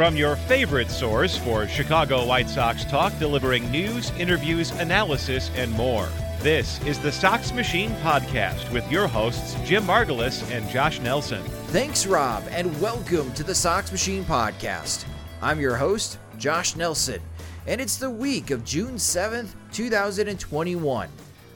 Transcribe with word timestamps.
From 0.00 0.16
your 0.16 0.36
favorite 0.36 0.90
source 0.90 1.36
for 1.36 1.68
Chicago 1.68 2.24
White 2.24 2.48
Sox 2.48 2.86
talk, 2.86 3.12
delivering 3.18 3.70
news, 3.70 4.10
interviews, 4.12 4.70
analysis, 4.70 5.50
and 5.56 5.70
more. 5.72 6.08
This 6.38 6.82
is 6.86 6.98
the 6.98 7.12
Sox 7.12 7.52
Machine 7.52 7.90
Podcast 7.96 8.72
with 8.72 8.90
your 8.90 9.06
hosts, 9.06 9.56
Jim 9.62 9.82
Margalus 9.82 10.50
and 10.50 10.66
Josh 10.70 11.00
Nelson. 11.00 11.42
Thanks, 11.66 12.06
Rob, 12.06 12.42
and 12.48 12.80
welcome 12.80 13.30
to 13.34 13.44
the 13.44 13.54
Sox 13.54 13.92
Machine 13.92 14.24
Podcast. 14.24 15.04
I'm 15.42 15.60
your 15.60 15.76
host, 15.76 16.16
Josh 16.38 16.76
Nelson, 16.76 17.20
and 17.66 17.78
it's 17.78 17.98
the 17.98 18.08
week 18.08 18.50
of 18.50 18.64
June 18.64 18.94
7th, 18.94 19.50
2021. 19.70 21.10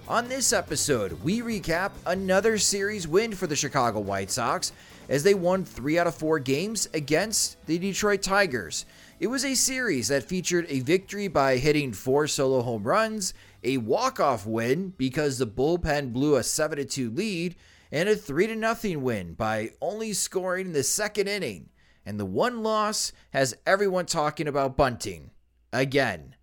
On 0.07 0.29
this 0.29 0.53
episode, 0.53 1.13
we 1.25 1.41
recap 1.41 1.93
another 2.05 2.59
series 2.59 3.09
win 3.09 3.33
for 3.33 3.47
the 3.47 3.57
Chicago 3.57 4.01
White 4.01 4.31
Sox 4.31 4.73
as 5.09 5.23
they 5.23 5.35
won 5.35 5.65
three 5.65 5.99
out 5.99 6.07
of 6.07 6.15
four 6.15 6.39
games 6.39 6.89
against 6.95 7.65
the 7.67 7.79
Detroit 7.79 8.23
Tigers. 8.23 8.87
It 9.21 9.29
was 9.29 9.45
a 9.45 9.55
series 9.55 10.09
that 10.09 10.25
featured 10.25 10.67
a 10.69 10.81
victory 10.81 11.29
by 11.29 11.57
hitting 11.57 11.93
four 11.93 12.27
solo 12.27 12.63
home 12.63 12.83
runs, 12.83 13.33
a 13.63 13.79
walk-off 13.79 14.47
win 14.47 14.93
because 14.97 15.39
the 15.39 15.47
bullpen 15.47 16.13
blew 16.13 16.37
a 16.37 16.41
7-2 16.41 17.17
lead, 17.17 17.57
and 17.93 18.09
a 18.09 18.17
3-0 18.17 18.97
win 18.97 19.35
by 19.35 19.71
only 19.81 20.13
scoring 20.13 20.67
in 20.67 20.73
the 20.73 20.83
second 20.83 21.29
inning. 21.29 21.69
And 22.05 22.19
the 22.19 22.27
one 22.27 22.63
loss 22.63 23.13
has 23.31 23.57
everyone 23.67 24.07
talking 24.07 24.49
about 24.49 24.77
bunting. 24.77 25.31
Again. 25.73 26.34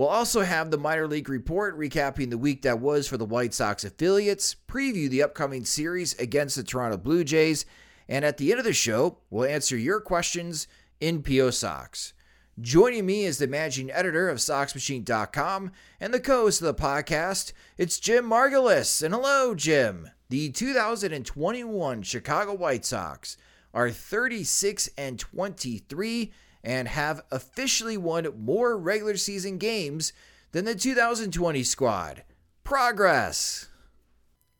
We'll 0.00 0.08
also 0.08 0.40
have 0.40 0.70
the 0.70 0.78
minor 0.78 1.06
league 1.06 1.28
report 1.28 1.78
recapping 1.78 2.30
the 2.30 2.38
week 2.38 2.62
that 2.62 2.80
was 2.80 3.06
for 3.06 3.18
the 3.18 3.26
White 3.26 3.52
Sox 3.52 3.84
affiliates, 3.84 4.56
preview 4.66 5.10
the 5.10 5.22
upcoming 5.22 5.66
series 5.66 6.18
against 6.18 6.56
the 6.56 6.62
Toronto 6.62 6.96
Blue 6.96 7.22
Jays, 7.22 7.66
and 8.08 8.24
at 8.24 8.38
the 8.38 8.50
end 8.50 8.58
of 8.58 8.64
the 8.64 8.72
show, 8.72 9.18
we'll 9.28 9.44
answer 9.44 9.76
your 9.76 10.00
questions 10.00 10.66
in 11.00 11.22
PO 11.22 11.50
Sox. 11.50 12.14
Joining 12.58 13.04
me 13.04 13.26
is 13.26 13.36
the 13.36 13.46
managing 13.46 13.90
editor 13.90 14.30
of 14.30 14.38
SoxMachine.com 14.38 15.70
and 16.00 16.14
the 16.14 16.18
co-host 16.18 16.62
of 16.62 16.74
the 16.74 16.82
podcast. 16.82 17.52
It's 17.76 18.00
Jim 18.00 18.24
Margalus. 18.24 19.02
And 19.02 19.12
hello, 19.12 19.54
Jim. 19.54 20.08
The 20.30 20.48
2021 20.48 22.00
Chicago 22.04 22.54
White 22.54 22.86
Sox 22.86 23.36
are 23.74 23.90
36 23.90 24.88
and 24.96 25.18
23 25.18 26.32
and 26.62 26.88
have 26.88 27.22
officially 27.30 27.96
won 27.96 28.28
more 28.38 28.76
regular 28.76 29.16
season 29.16 29.58
games 29.58 30.12
than 30.52 30.64
the 30.64 30.74
2020 30.74 31.62
squad. 31.62 32.22
Progress. 32.64 33.68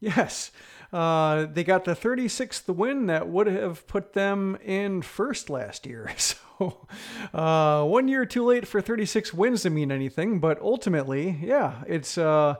Yes. 0.00 0.50
Uh, 0.92 1.46
they 1.46 1.62
got 1.62 1.84
the 1.84 1.94
36th 1.94 2.74
win 2.74 3.06
that 3.06 3.28
would 3.28 3.46
have 3.46 3.86
put 3.86 4.12
them 4.12 4.56
in 4.64 5.02
first 5.02 5.50
last 5.50 5.86
year. 5.86 6.10
So, 6.60 6.86
uh, 7.32 7.84
one 7.86 8.06
year 8.06 8.26
too 8.26 8.44
late 8.44 8.68
for 8.68 8.82
36 8.82 9.32
wins 9.32 9.62
to 9.62 9.70
mean 9.70 9.90
anything, 9.90 10.40
but 10.40 10.60
ultimately, 10.60 11.38
yeah, 11.42 11.82
it's 11.86 12.18
uh, 12.18 12.56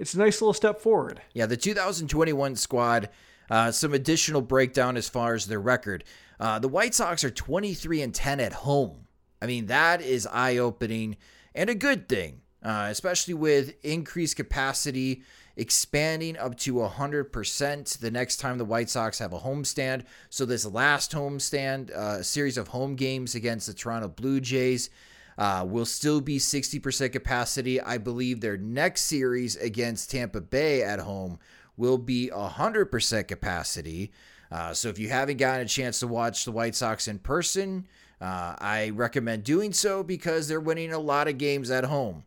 it's 0.00 0.14
a 0.14 0.18
nice 0.18 0.40
little 0.40 0.52
step 0.52 0.80
forward. 0.80 1.22
Yeah, 1.32 1.46
the 1.46 1.56
2021 1.56 2.56
squad. 2.56 3.08
Uh, 3.48 3.70
some 3.70 3.94
additional 3.94 4.40
breakdown 4.40 4.96
as 4.96 5.08
far 5.08 5.34
as 5.34 5.46
their 5.46 5.60
record. 5.60 6.02
Uh, 6.38 6.58
the 6.58 6.68
White 6.68 6.94
Sox 6.94 7.24
are 7.24 7.30
23 7.30 8.02
and 8.02 8.14
10 8.14 8.40
at 8.40 8.52
home. 8.52 9.06
I 9.40 9.46
mean, 9.46 9.66
that 9.66 10.00
is 10.00 10.26
eye 10.26 10.56
opening 10.56 11.16
and 11.54 11.70
a 11.70 11.74
good 11.74 12.08
thing, 12.08 12.42
uh, 12.62 12.88
especially 12.90 13.34
with 13.34 13.74
increased 13.82 14.36
capacity 14.36 15.22
expanding 15.56 16.36
up 16.36 16.56
to 16.58 16.74
100% 16.74 17.98
the 17.98 18.10
next 18.10 18.36
time 18.36 18.58
the 18.58 18.64
White 18.64 18.90
Sox 18.90 19.18
have 19.18 19.32
a 19.32 19.38
homestand. 19.38 20.04
So, 20.28 20.44
this 20.44 20.66
last 20.66 21.12
homestand, 21.12 21.90
uh, 21.90 22.22
series 22.22 22.58
of 22.58 22.68
home 22.68 22.94
games 22.94 23.34
against 23.34 23.66
the 23.66 23.74
Toronto 23.74 24.08
Blue 24.08 24.40
Jays, 24.40 24.90
uh, 25.38 25.64
will 25.68 25.86
still 25.86 26.20
be 26.20 26.38
60% 26.38 27.12
capacity. 27.12 27.80
I 27.80 27.98
believe 27.98 28.40
their 28.40 28.56
next 28.56 29.02
series 29.02 29.56
against 29.56 30.10
Tampa 30.10 30.40
Bay 30.40 30.82
at 30.82 31.00
home 31.00 31.38
will 31.76 31.98
be 31.98 32.30
100% 32.32 33.28
capacity. 33.28 34.12
Uh, 34.50 34.72
so 34.72 34.88
if 34.88 34.98
you 34.98 35.08
haven't 35.08 35.38
gotten 35.38 35.66
a 35.66 35.68
chance 35.68 36.00
to 36.00 36.06
watch 36.06 36.44
the 36.44 36.52
White 36.52 36.74
Sox 36.74 37.08
in 37.08 37.18
person, 37.18 37.86
uh, 38.20 38.54
I 38.58 38.90
recommend 38.94 39.44
doing 39.44 39.72
so 39.72 40.02
because 40.02 40.48
they're 40.48 40.60
winning 40.60 40.92
a 40.92 40.98
lot 40.98 41.28
of 41.28 41.38
games 41.38 41.70
at 41.70 41.84
home. 41.84 42.24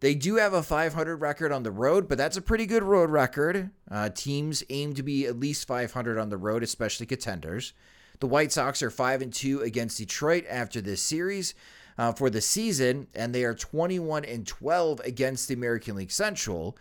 They 0.00 0.14
do 0.14 0.36
have 0.36 0.54
a 0.54 0.62
500 0.62 1.16
record 1.16 1.52
on 1.52 1.62
the 1.62 1.70
road, 1.70 2.08
but 2.08 2.16
that's 2.16 2.36
a 2.36 2.42
pretty 2.42 2.64
good 2.64 2.82
road 2.82 3.10
record. 3.10 3.70
Uh, 3.90 4.08
teams 4.08 4.64
aim 4.70 4.94
to 4.94 5.02
be 5.02 5.26
at 5.26 5.38
least 5.38 5.66
500 5.66 6.18
on 6.18 6.30
the 6.30 6.38
road, 6.38 6.62
especially 6.62 7.06
contenders. 7.06 7.74
The 8.18 8.26
White 8.26 8.52
Sox 8.52 8.82
are 8.82 8.90
5 8.90 9.22
and 9.22 9.32
2 9.32 9.60
against 9.60 9.98
Detroit 9.98 10.44
after 10.48 10.80
this 10.80 11.02
series 11.02 11.54
uh, 11.98 12.12
for 12.12 12.30
the 12.30 12.40
season, 12.40 13.08
and 13.14 13.34
they 13.34 13.44
are 13.44 13.54
21 13.54 14.24
and 14.24 14.46
12 14.46 15.00
against 15.00 15.48
the 15.48 15.54
American 15.54 15.96
League 15.96 16.10
Central. 16.10 16.78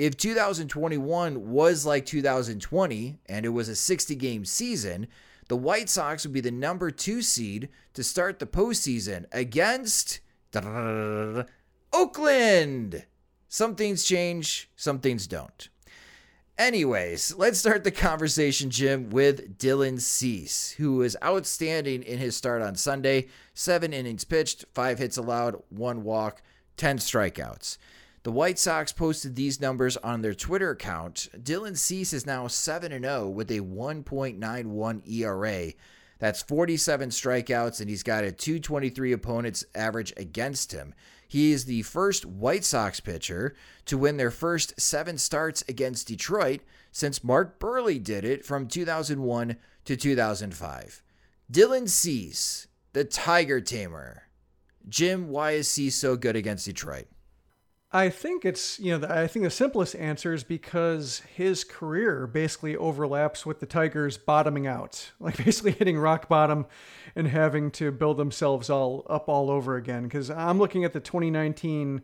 If 0.00 0.16
2021 0.16 1.50
was 1.50 1.84
like 1.84 2.06
2020 2.06 3.18
and 3.26 3.44
it 3.44 3.50
was 3.50 3.68
a 3.68 3.76
60 3.76 4.14
game 4.14 4.46
season, 4.46 5.08
the 5.48 5.58
White 5.58 5.90
Sox 5.90 6.24
would 6.24 6.32
be 6.32 6.40
the 6.40 6.50
number 6.50 6.90
two 6.90 7.20
seed 7.20 7.68
to 7.92 8.02
start 8.02 8.38
the 8.38 8.46
postseason 8.46 9.26
against 9.30 10.20
Oakland. 11.92 13.04
Some 13.50 13.74
things 13.74 14.02
change, 14.04 14.70
some 14.74 15.00
things 15.00 15.26
don't. 15.26 15.68
Anyways, 16.56 17.34
let's 17.36 17.58
start 17.58 17.84
the 17.84 17.90
conversation, 17.90 18.70
Jim, 18.70 19.10
with 19.10 19.58
Dylan 19.58 20.00
Cease, 20.00 20.70
who 20.78 20.96
was 20.96 21.14
outstanding 21.22 22.04
in 22.04 22.18
his 22.18 22.34
start 22.34 22.62
on 22.62 22.74
Sunday. 22.74 23.28
Seven 23.52 23.92
innings 23.92 24.24
pitched, 24.24 24.64
five 24.72 24.98
hits 24.98 25.18
allowed, 25.18 25.62
one 25.68 26.04
walk, 26.04 26.40
10 26.78 26.96
strikeouts. 26.96 27.76
The 28.22 28.32
White 28.32 28.58
Sox 28.58 28.92
posted 28.92 29.34
these 29.34 29.62
numbers 29.62 29.96
on 29.96 30.20
their 30.20 30.34
Twitter 30.34 30.72
account. 30.72 31.28
Dylan 31.34 31.74
Cease 31.74 32.12
is 32.12 32.26
now 32.26 32.48
7 32.48 32.92
0 32.92 33.28
with 33.28 33.50
a 33.50 33.60
1.91 33.60 35.08
ERA. 35.10 35.72
That's 36.18 36.42
47 36.42 37.08
strikeouts, 37.08 37.80
and 37.80 37.88
he's 37.88 38.02
got 38.02 38.24
a 38.24 38.30
223 38.30 39.12
opponents 39.12 39.64
average 39.74 40.12
against 40.18 40.72
him. 40.72 40.92
He 41.26 41.52
is 41.52 41.64
the 41.64 41.80
first 41.80 42.26
White 42.26 42.64
Sox 42.64 43.00
pitcher 43.00 43.56
to 43.86 43.96
win 43.96 44.18
their 44.18 44.30
first 44.30 44.78
seven 44.78 45.16
starts 45.16 45.64
against 45.66 46.08
Detroit 46.08 46.60
since 46.92 47.24
Mark 47.24 47.58
Buehrle 47.58 48.04
did 48.04 48.26
it 48.26 48.44
from 48.44 48.68
2001 48.68 49.56
to 49.86 49.96
2005. 49.96 51.02
Dylan 51.50 51.88
Cease, 51.88 52.68
the 52.92 53.04
Tiger 53.04 53.62
Tamer. 53.62 54.24
Jim, 54.86 55.28
why 55.28 55.52
is 55.52 55.68
Cease 55.68 55.96
so 55.96 56.16
good 56.16 56.36
against 56.36 56.66
Detroit? 56.66 57.06
I 57.92 58.08
think 58.08 58.44
it's, 58.44 58.78
you 58.78 58.96
know, 58.96 59.08
I 59.08 59.26
think 59.26 59.44
the 59.44 59.50
simplest 59.50 59.96
answer 59.96 60.32
is 60.32 60.44
because 60.44 61.22
his 61.34 61.64
career 61.64 62.28
basically 62.28 62.76
overlaps 62.76 63.44
with 63.44 63.58
the 63.58 63.66
Tigers 63.66 64.16
bottoming 64.16 64.66
out, 64.66 65.10
like 65.20 65.36
basically 65.36 65.72
hitting 65.72 65.98
rock 65.98 66.28
bottom 66.28 66.66
and 67.16 67.26
having 67.26 67.72
to 67.72 67.90
build 67.90 68.16
themselves 68.16 68.70
all 68.70 69.04
up 69.10 69.28
all 69.28 69.50
over 69.50 69.76
again. 69.76 70.04
Because 70.04 70.30
I'm 70.30 70.58
looking 70.58 70.84
at 70.84 70.92
the 70.92 71.00
2019 71.00 72.02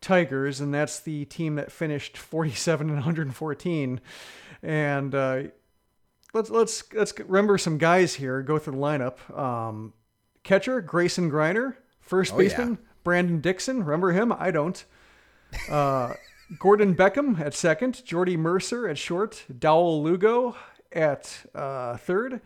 Tigers, 0.00 0.60
and 0.60 0.74
that's 0.74 0.98
the 1.00 1.26
team 1.26 1.54
that 1.56 1.70
finished 1.70 2.16
47 2.16 2.88
and 2.88 2.96
114. 2.96 4.00
And 4.62 5.14
uh, 5.14 5.42
let's 6.34 6.50
let's 6.50 6.82
let's 6.92 7.16
remember 7.20 7.56
some 7.58 7.78
guys 7.78 8.14
here. 8.14 8.42
Go 8.42 8.58
through 8.58 8.74
the 8.74 8.78
lineup. 8.80 9.38
Um, 9.38 9.92
catcher 10.42 10.80
Grayson 10.80 11.30
Greiner, 11.30 11.76
first 12.00 12.34
Oh, 12.34 12.38
baseman 12.38 12.70
yeah. 12.70 12.88
Brandon 13.04 13.40
Dixon. 13.40 13.84
Remember 13.84 14.10
him? 14.12 14.32
I 14.32 14.50
don't. 14.50 14.84
Uh, 15.68 16.14
Gordon 16.58 16.94
Beckham 16.94 17.38
at 17.40 17.54
second, 17.54 18.04
Jordy 18.04 18.36
Mercer 18.36 18.88
at 18.88 18.98
short, 18.98 19.44
Dawel 19.52 20.02
Lugo 20.02 20.56
at 20.92 21.46
uh, 21.54 21.96
third, 21.96 22.40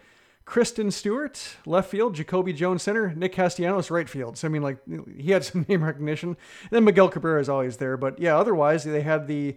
Christin 0.46 0.92
Stewart 0.92 1.56
left 1.64 1.90
field, 1.90 2.14
Jacoby 2.14 2.52
Jones 2.52 2.82
center, 2.82 3.14
Nick 3.14 3.32
Castellanos 3.32 3.90
right 3.90 4.08
field. 4.08 4.36
So 4.36 4.46
I 4.46 4.50
mean, 4.50 4.62
like 4.62 4.78
he 5.16 5.30
had 5.30 5.44
some 5.44 5.64
name 5.68 5.82
recognition. 5.82 6.30
And 6.30 6.70
then 6.70 6.84
Miguel 6.84 7.08
Cabrera 7.08 7.40
is 7.40 7.48
always 7.48 7.78
there, 7.78 7.96
but 7.96 8.18
yeah, 8.18 8.36
otherwise 8.36 8.84
they 8.84 9.00
had 9.00 9.26
the 9.26 9.56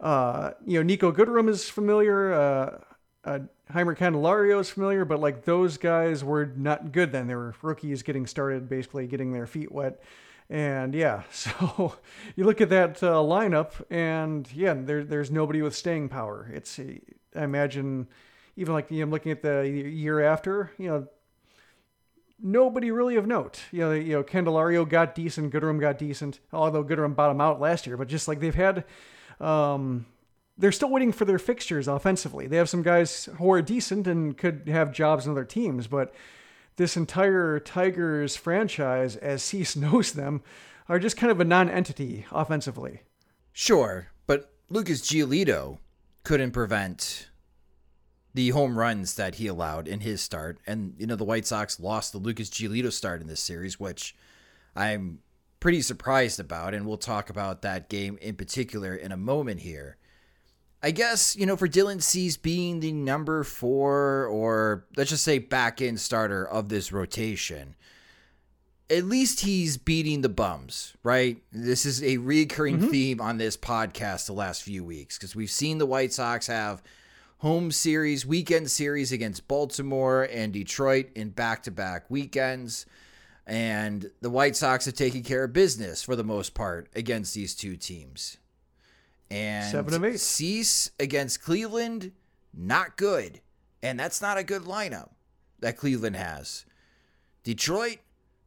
uh, 0.00 0.52
you 0.66 0.82
know 0.82 0.96
Niko 0.96 1.12
Goodrum 1.12 1.48
is 1.48 1.68
familiar. 1.68 2.32
Uh, 2.32 2.78
uh, 3.24 3.38
Jeimer 3.72 3.96
Candelario 3.96 4.60
is 4.60 4.70
familiar, 4.70 5.04
but 5.04 5.20
like 5.20 5.44
those 5.44 5.78
guys 5.78 6.24
were 6.24 6.46
not 6.56 6.92
good 6.92 7.12
then. 7.12 7.26
They 7.26 7.34
were 7.34 7.54
rookies 7.62 8.02
getting 8.02 8.26
started, 8.26 8.68
basically 8.68 9.06
getting 9.06 9.32
their 9.32 9.46
feet 9.46 9.70
wet. 9.70 10.02
And 10.52 10.94
yeah, 10.94 11.22
so 11.30 11.94
you 12.36 12.44
look 12.44 12.60
at 12.60 12.68
that 12.68 13.02
uh, 13.02 13.14
lineup, 13.14 13.72
and 13.90 14.46
yeah, 14.52 14.74
there, 14.74 15.02
there's 15.02 15.30
nobody 15.30 15.62
with 15.62 15.74
staying 15.74 16.10
power. 16.10 16.48
It's 16.52 16.78
I 16.78 17.42
imagine 17.42 18.06
even 18.56 18.74
like 18.74 18.90
you 18.90 19.04
know, 19.04 19.10
looking 19.10 19.32
at 19.32 19.40
the 19.40 19.66
year 19.66 20.20
after, 20.20 20.70
you 20.76 20.88
know, 20.88 21.06
nobody 22.38 22.90
really 22.90 23.16
of 23.16 23.26
note. 23.26 23.62
You 23.72 23.80
know, 23.80 23.92
you 23.92 24.12
know, 24.12 24.22
Candelario 24.22 24.86
got 24.86 25.14
decent, 25.14 25.54
Goodrum 25.54 25.80
got 25.80 25.96
decent, 25.96 26.40
although 26.52 26.84
Goodrum 26.84 27.16
bottomed 27.16 27.40
out 27.40 27.58
last 27.58 27.86
year. 27.86 27.96
But 27.96 28.08
just 28.08 28.28
like 28.28 28.40
they've 28.40 28.54
had, 28.54 28.84
um, 29.40 30.04
they're 30.58 30.70
still 30.70 30.90
waiting 30.90 31.12
for 31.12 31.24
their 31.24 31.38
fixtures 31.38 31.88
offensively. 31.88 32.46
They 32.46 32.58
have 32.58 32.68
some 32.68 32.82
guys 32.82 33.26
who 33.38 33.50
are 33.52 33.62
decent 33.62 34.06
and 34.06 34.36
could 34.36 34.68
have 34.68 34.92
jobs 34.92 35.24
in 35.24 35.32
other 35.32 35.46
teams, 35.46 35.86
but 35.86 36.14
this 36.76 36.96
entire 36.96 37.60
Tigers 37.60 38.36
franchise, 38.36 39.16
as 39.16 39.42
Cease 39.42 39.76
knows 39.76 40.12
them, 40.12 40.42
are 40.88 40.98
just 40.98 41.16
kind 41.16 41.30
of 41.30 41.40
a 41.40 41.44
non-entity 41.44 42.26
offensively. 42.32 43.02
Sure, 43.52 44.08
but 44.26 44.52
Lucas 44.68 45.02
Giolito 45.02 45.78
couldn't 46.24 46.52
prevent 46.52 47.28
the 48.34 48.50
home 48.50 48.78
runs 48.78 49.14
that 49.14 49.34
he 49.34 49.46
allowed 49.46 49.86
in 49.86 50.00
his 50.00 50.22
start. 50.22 50.58
And, 50.66 50.94
you 50.98 51.06
know, 51.06 51.16
the 51.16 51.24
White 51.24 51.46
Sox 51.46 51.78
lost 51.78 52.12
the 52.12 52.18
Lucas 52.18 52.48
Giolito 52.48 52.90
start 52.90 53.20
in 53.20 53.26
this 53.26 53.40
series, 53.40 53.78
which 53.78 54.14
I'm 54.74 55.18
pretty 55.60 55.82
surprised 55.82 56.40
about. 56.40 56.72
And 56.74 56.86
we'll 56.86 56.96
talk 56.96 57.28
about 57.28 57.62
that 57.62 57.90
game 57.90 58.18
in 58.22 58.36
particular 58.36 58.94
in 58.94 59.12
a 59.12 59.16
moment 59.16 59.60
here. 59.60 59.98
I 60.82 60.90
guess, 60.90 61.36
you 61.36 61.46
know, 61.46 61.56
for 61.56 61.68
Dylan 61.68 62.02
Cease 62.02 62.36
being 62.36 62.80
the 62.80 62.92
number 62.92 63.44
four 63.44 64.26
or 64.26 64.84
let's 64.96 65.10
just 65.10 65.22
say 65.22 65.38
back 65.38 65.80
end 65.80 66.00
starter 66.00 66.44
of 66.44 66.68
this 66.68 66.90
rotation, 66.90 67.76
at 68.90 69.04
least 69.04 69.40
he's 69.40 69.76
beating 69.76 70.22
the 70.22 70.28
bums, 70.28 70.94
right? 71.04 71.40
This 71.52 71.86
is 71.86 72.02
a 72.02 72.16
recurring 72.18 72.78
mm-hmm. 72.78 72.90
theme 72.90 73.20
on 73.20 73.38
this 73.38 73.56
podcast 73.56 74.26
the 74.26 74.32
last 74.32 74.64
few 74.64 74.84
weeks 74.84 75.16
because 75.16 75.36
we've 75.36 75.50
seen 75.50 75.78
the 75.78 75.86
White 75.86 76.12
Sox 76.12 76.48
have 76.48 76.82
home 77.38 77.70
series, 77.70 78.26
weekend 78.26 78.70
series 78.70 79.12
against 79.12 79.46
Baltimore 79.46 80.28
and 80.30 80.52
Detroit 80.52 81.10
in 81.14 81.30
back 81.30 81.62
to 81.62 81.70
back 81.70 82.10
weekends. 82.10 82.86
And 83.46 84.10
the 84.20 84.30
White 84.30 84.56
Sox 84.56 84.84
have 84.86 84.94
taken 84.94 85.22
care 85.22 85.44
of 85.44 85.52
business 85.52 86.02
for 86.02 86.16
the 86.16 86.24
most 86.24 86.54
part 86.54 86.88
against 86.94 87.34
these 87.34 87.54
two 87.54 87.76
teams. 87.76 88.36
And 89.32 89.70
Seven 89.70 89.94
of 89.94 90.04
eight. 90.04 90.20
Cease 90.20 90.90
against 91.00 91.42
Cleveland, 91.42 92.12
not 92.52 92.98
good. 92.98 93.40
And 93.82 93.98
that's 93.98 94.20
not 94.20 94.36
a 94.36 94.44
good 94.44 94.62
lineup 94.62 95.08
that 95.60 95.78
Cleveland 95.78 96.16
has. 96.16 96.66
Detroit, 97.42 97.98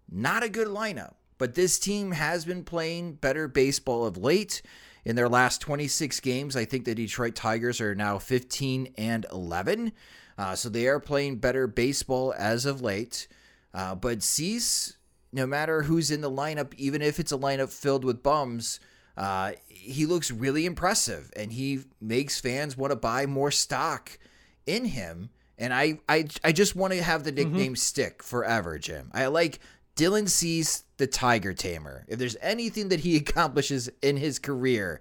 not 0.09 0.43
a 0.43 0.49
good 0.49 0.67
lineup. 0.67 1.15
But 1.37 1.55
this 1.55 1.79
team 1.79 2.11
has 2.11 2.45
been 2.45 2.63
playing 2.63 3.15
better 3.15 3.47
baseball 3.47 4.05
of 4.05 4.15
late. 4.15 4.61
In 5.03 5.15
their 5.15 5.27
last 5.27 5.59
26 5.61 6.19
games, 6.19 6.55
I 6.55 6.65
think 6.65 6.85
the 6.85 6.95
Detroit 6.95 7.35
Tigers 7.35 7.81
are 7.81 7.95
now 7.95 8.17
15 8.19 8.93
and 8.97 9.25
11. 9.31 9.91
Uh, 10.37 10.55
so 10.55 10.69
they 10.69 10.87
are 10.87 10.99
playing 10.99 11.37
better 11.37 11.67
baseball 11.67 12.33
as 12.37 12.65
of 12.65 12.81
late. 12.81 13.27
Uh, 13.73 13.95
but 13.95 14.23
Cease, 14.23 14.97
no 15.33 15.45
matter 15.45 15.83
who's 15.83 16.11
in 16.11 16.21
the 16.21 16.31
lineup, 16.31 16.73
even 16.75 17.01
if 17.01 17.19
it's 17.19 17.31
a 17.31 17.37
lineup 17.37 17.71
filled 17.71 18.05
with 18.05 18.23
bums, 18.23 18.79
uh, 19.17 19.53
he 19.67 20.05
looks 20.05 20.31
really 20.31 20.65
impressive 20.65 21.31
and 21.35 21.53
he 21.53 21.81
makes 22.01 22.39
fans 22.39 22.77
want 22.77 22.91
to 22.91 22.95
buy 22.95 23.25
more 23.25 23.51
stock 23.51 24.17
in 24.65 24.85
him. 24.85 25.29
And 25.57 25.73
I, 25.73 25.99
I, 26.09 26.27
I 26.43 26.51
just 26.51 26.75
want 26.75 26.93
to 26.93 27.01
have 27.01 27.23
the 27.23 27.31
nickname 27.31 27.75
stick 27.75 28.21
forever, 28.21 28.77
Jim. 28.77 29.09
I 29.13 29.27
like 29.27 29.59
Dylan 29.95 30.27
Cease, 30.27 30.83
the 30.97 31.07
Tiger 31.07 31.53
Tamer. 31.53 32.05
If 32.07 32.19
there's 32.19 32.35
anything 32.41 32.89
that 32.89 32.99
he 33.01 33.15
accomplishes 33.17 33.89
in 34.01 34.17
his 34.17 34.39
career, 34.39 34.99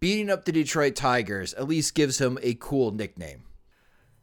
beating 0.00 0.30
up 0.30 0.44
the 0.44 0.52
Detroit 0.52 0.96
Tigers 0.96 1.54
at 1.54 1.68
least 1.68 1.94
gives 1.94 2.20
him 2.20 2.38
a 2.42 2.54
cool 2.54 2.90
nickname. 2.90 3.44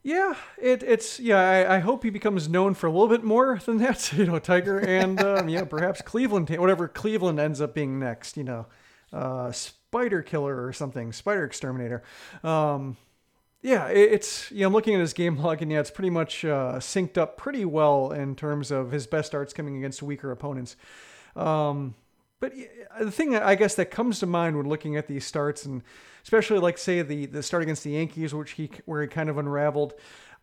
Yeah, 0.04 0.33
it, 0.57 0.81
it's 0.81 1.19
yeah. 1.19 1.39
I, 1.39 1.75
I 1.75 1.80
hope 1.80 2.04
he 2.04 2.10
becomes 2.10 2.50
known 2.50 2.74
for 2.74 2.88
a 2.88 2.92
little 2.92 3.07
bit 3.07 3.24
more 3.24 3.60
than 3.63 3.78
that. 3.78 4.12
You 4.18 4.25
know, 4.25 4.39
Tiger 4.39 4.80
and 4.80 5.22
um, 5.22 5.48
yeah, 5.48 5.63
perhaps 5.63 6.01
Cleveland, 6.06 6.50
whatever 6.50 6.88
Cleveland 6.88 7.39
ends 7.39 7.62
up 7.62 7.75
being 7.75 8.00
next. 8.00 8.36
You 8.36 8.44
know, 8.44 8.66
uh, 9.13 9.51
Spider 9.51 10.21
Killer 10.21 10.65
or 10.65 10.73
something, 10.73 11.11
Spider 11.11 11.43
Exterminator. 11.43 12.03
Um, 12.43 12.97
yeah, 13.61 13.87
it, 13.87 14.13
it's 14.13 14.51
yeah. 14.51 14.65
I'm 14.65 14.73
looking 14.73 14.95
at 14.95 15.01
his 15.01 15.13
game 15.13 15.37
log, 15.37 15.61
and 15.61 15.71
yeah, 15.71 15.79
it's 15.79 15.91
pretty 15.91 16.09
much 16.09 16.43
uh, 16.43 16.75
synced 16.79 17.17
up 17.17 17.37
pretty 17.37 17.65
well 17.65 18.11
in 18.11 18.35
terms 18.35 18.71
of 18.71 18.91
his 18.91 19.07
best 19.07 19.27
starts 19.27 19.53
coming 19.53 19.77
against 19.77 20.01
weaker 20.01 20.31
opponents. 20.31 20.75
Um, 21.35 21.95
but 22.39 22.53
the 22.99 23.11
thing 23.11 23.35
I 23.35 23.55
guess 23.55 23.75
that 23.75 23.91
comes 23.91 24.19
to 24.19 24.25
mind 24.25 24.57
when 24.57 24.67
looking 24.67 24.95
at 24.95 25.07
these 25.07 25.25
starts, 25.25 25.65
and 25.65 25.83
especially 26.23 26.57
like 26.59 26.77
say 26.77 27.01
the 27.03 27.27
the 27.27 27.43
start 27.43 27.61
against 27.63 27.83
the 27.83 27.91
Yankees, 27.91 28.33
which 28.33 28.51
he 28.51 28.71
where 28.85 29.01
he 29.01 29.07
kind 29.07 29.29
of 29.29 29.37
unraveled. 29.37 29.93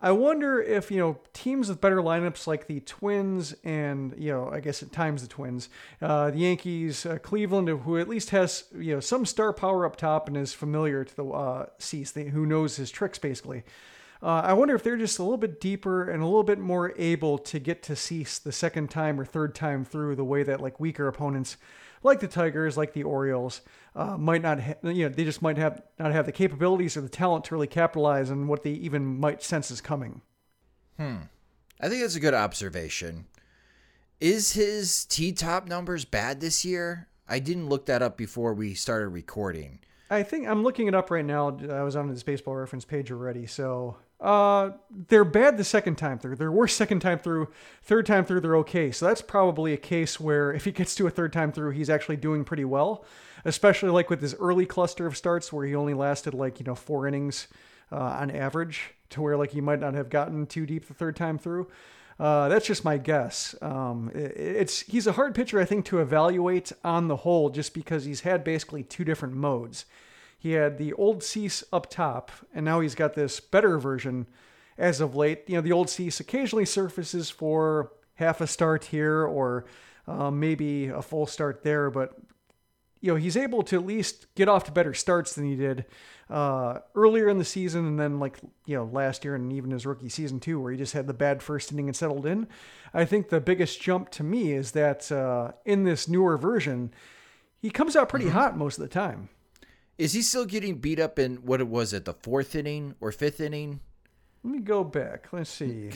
I 0.00 0.12
wonder 0.12 0.61
if 0.61 0.93
you 0.93 0.99
know 0.99 1.19
teams 1.33 1.69
with 1.69 1.81
better 1.81 1.97
lineups 1.97 2.47
like 2.47 2.69
the 2.69 2.81
Twins 2.81 3.55
and 3.64 4.14
you 4.17 4.31
know 4.31 4.49
I 4.49 4.61
guess 4.61 4.83
at 4.83 4.93
times 4.93 5.23
the 5.23 5.28
Twins, 5.28 5.69
uh, 6.00 6.31
the 6.31 6.38
Yankees, 6.38 7.05
uh, 7.05 7.19
Cleveland, 7.19 7.69
who 7.69 7.99
at 7.99 8.09
least 8.09 8.31
has 8.31 8.64
you 8.76 8.95
know 8.95 9.00
some 9.00 9.26
star 9.26 9.52
power 9.52 9.85
up 9.85 9.97
top 9.97 10.28
and 10.28 10.37
is 10.37 10.52
familiar 10.52 11.05
to 11.05 11.17
the 11.17 11.26
uh, 11.26 11.67
Cease, 11.78 12.14
who 12.14 12.47
knows 12.47 12.76
his 12.76 12.90
tricks 12.93 13.19
basically. 13.19 13.64
Uh, 14.23 14.43
I 14.45 14.52
wonder 14.52 14.75
if 14.75 14.83
they're 14.83 14.97
just 14.97 15.19
a 15.19 15.23
little 15.23 15.37
bit 15.37 15.61
deeper 15.61 16.09
and 16.09 16.23
a 16.23 16.26
little 16.26 16.43
bit 16.43 16.59
more 16.59 16.93
able 16.97 17.38
to 17.38 17.59
get 17.59 17.83
to 17.85 17.97
Cease 17.97 18.38
the 18.38 18.52
second 18.52 18.90
time 18.90 19.21
or 19.21 19.25
third 19.25 19.55
time 19.55 19.85
through 19.85 20.17
the 20.17 20.25
way 20.25 20.43
that 20.43 20.61
like 20.61 20.81
weaker 20.81 21.07
opponents, 21.07 21.57
like 22.02 22.19
the 22.21 22.26
Tigers, 22.26 22.76
like 22.76 22.95
the 22.95 23.05
Orioles, 23.05 23.61
uh, 23.99 24.17
might 24.17 24.43
not. 24.43 24.61
Ha- 24.61 24.75
you 24.85 25.09
know, 25.09 25.14
they 25.14 25.25
just 25.25 25.43
might 25.43 25.59
have 25.59 25.83
not 25.99 26.12
have 26.12 26.25
the 26.25 26.33
capabilities 26.33 26.97
or 26.97 27.00
the 27.00 27.09
talent 27.09 27.45
to 27.47 27.55
really 27.55 27.67
capitalize 27.67 28.31
on 28.31 28.47
what 28.47 28.62
they 28.62 28.71
even 28.71 29.05
might 29.05 29.43
sense 29.43 29.71
is 29.71 29.81
coming. 29.81 30.23
Hmm, 30.97 31.17
I 31.81 31.88
think 31.88 32.02
that's 32.02 32.14
a 32.14 32.21
good 32.21 32.35
observation. 32.35 33.26
Is 34.21 34.52
his 34.52 35.05
T 35.05 35.33
top 35.33 35.67
numbers 35.67 36.05
bad 36.05 36.40
this 36.40 36.64
year? 36.64 37.09
I 37.28 37.40
didn't 37.40 37.69
look 37.69 37.87
that 37.87 38.00
up 38.00 38.17
before 38.17 38.55
we 38.55 38.75
started 38.75 39.09
recording. 39.09 39.81
I 40.11 40.23
think 40.23 40.47
I'm 40.47 40.62
looking 40.62 40.87
it 40.87 40.95
up 40.95 41.11
right 41.11 41.25
now. 41.25 41.59
I 41.71 41.83
was 41.83 41.97
on 41.97 42.09
his 42.09 42.23
baseball 42.23 42.55
reference 42.55 42.85
page 42.85 43.12
already. 43.12 43.47
So 43.47 43.97
uh, 44.21 44.71
they're 44.90 45.25
bad 45.25 45.59
the 45.59 45.64
second 45.64 45.97
time 45.97 46.19
through. 46.19 46.37
They're 46.37 46.50
worse 46.50 46.75
second 46.75 47.00
time 47.00 47.19
through. 47.19 47.49
Third 47.83 48.07
time 48.07 48.25
through, 48.25 48.40
they're 48.40 48.57
okay. 48.59 48.90
So 48.90 49.07
that's 49.07 49.23
probably 49.23 49.73
a 49.73 49.76
case 49.76 50.19
where 50.19 50.52
if 50.52 50.64
he 50.64 50.73
gets 50.73 50.95
to 50.97 51.07
a 51.07 51.11
third 51.11 51.33
time 51.33 51.52
through, 51.52 51.73
he's 51.73 51.90
actually 51.90 52.17
doing 52.17 52.45
pretty 52.45 52.64
well. 52.64 53.05
Especially 53.45 53.90
like 53.90 54.11
with 54.11 54.21
his 54.21 54.35
early 54.37 54.66
cluster 54.66 55.07
of 55.07 55.16
starts 55.16 55.52
where 55.52 55.66
he 55.66 55.75
only 55.75 55.95
lasted 55.95 56.35
like 56.35 56.59
you 56.61 56.64
know 56.64 56.75
four 56.75 57.07
innings 57.07 57.49
uh, 57.92 57.97
on 57.97 58.30
average, 58.30 58.95
to 59.11 59.23
where 59.23 59.37
like 59.37 59.52
he 59.52 59.61
might 59.61 59.80
not 59.80 59.95
have 59.95 60.11
gotten 60.11 60.47
too 60.47 60.66
deep 60.66 60.87
the 60.87 60.95
third 60.95 61.16
time 61.16 61.38
through. 61.38 61.68
Uh, 62.21 62.49
that's 62.49 62.66
just 62.66 62.85
my 62.85 62.99
guess. 62.99 63.54
Um, 63.62 64.11
it- 64.14 64.37
it's 64.37 64.80
he's 64.80 65.07
a 65.07 65.12
hard 65.12 65.35
pitcher, 65.35 65.61
I 65.61 65.64
think, 65.64 65.85
to 65.87 66.00
evaluate 66.00 66.73
on 66.85 67.07
the 67.09 67.16
whole, 67.16 67.49
just 67.50 67.73
because 67.75 68.04
he's 68.04 68.23
had 68.23 68.42
basically 68.45 68.83
two 68.83 69.04
different 69.04 69.35
modes. 69.35 69.85
He 70.37 70.52
had 70.52 70.78
the 70.78 70.92
old 70.95 71.23
Cease 71.23 71.62
up 71.73 71.88
top, 71.90 72.30
and 72.54 72.64
now 72.64 72.80
he's 72.80 72.95
got 72.95 73.14
this 73.14 73.40
better 73.40 73.78
version 73.78 74.26
as 74.76 75.00
of 75.00 75.14
late. 75.16 75.45
You 75.49 75.57
know, 75.57 75.61
the 75.61 75.73
old 75.73 75.90
Cease 75.90 76.21
occasionally 76.21 76.64
surfaces 76.64 77.30
for 77.30 77.92
half 78.16 78.40
a 78.40 78.47
start 78.47 78.85
here 78.87 79.25
or 79.25 79.64
uh, 80.07 80.30
maybe 80.30 80.88
a 80.88 81.02
full 81.02 81.26
start 81.26 81.62
there, 81.62 81.88
but 81.90 82.14
you 83.00 83.12
know 83.12 83.17
he's 83.17 83.37
able 83.37 83.62
to 83.64 83.76
at 83.76 83.87
least 83.87 84.26
get 84.35 84.49
off 84.49 84.64
to 84.64 84.73
better 84.73 84.95
starts 84.95 85.35
than 85.35 85.45
he 85.45 85.57
did 85.57 85.85
uh, 86.31 86.78
earlier 86.95 87.28
in 87.28 87.38
the 87.38 87.45
season, 87.45 87.87
and 87.87 87.99
then 87.99 88.19
like 88.19 88.38
you 88.67 88.76
know 88.76 88.85
last 88.85 89.25
year 89.25 89.35
and 89.35 89.52
even 89.52 89.71
his 89.71 89.87
rookie 89.87 90.09
season 90.09 90.40
too, 90.40 90.61
where 90.61 90.73
he 90.73 90.78
just 90.78 90.93
had 90.93 91.07
the 91.07 91.14
bad 91.14 91.43
first 91.43 91.73
inning 91.73 91.88
and 91.88 91.97
settled 91.97 92.26
in. 92.26 92.47
I 92.93 93.05
think 93.05 93.28
the 93.28 93.40
biggest 93.40 93.81
jump 93.81 94.11
to 94.11 94.23
me 94.23 94.52
is 94.52 94.73
that 94.73 95.11
uh, 95.12 95.52
in 95.64 95.85
this 95.85 96.09
newer 96.09 96.37
version, 96.37 96.93
he 97.61 97.71
comes 97.71 97.97
out 97.97 98.09
pretty 98.09 98.28
hot 98.28 98.57
most 98.57 98.78
of 98.78 98.83
the 98.83 98.88
time. 98.88 99.28
Is 99.97 100.12
he 100.12 100.23
still 100.23 100.45
getting 100.45 100.76
beat 100.76 101.00
up 101.00 101.19
in 101.19 101.37
what 101.37 101.61
it 101.61 101.69
was 101.69 101.93
at 101.93 102.05
the 102.05 102.14
fourth 102.14 102.55
inning 102.55 102.95
or 103.00 103.11
fifth 103.11 103.40
inning? 103.40 103.81
Let 104.45 104.52
me 104.52 104.61
go 104.61 104.85
back. 104.85 105.28
Let's 105.33 105.50
see. 105.50 105.90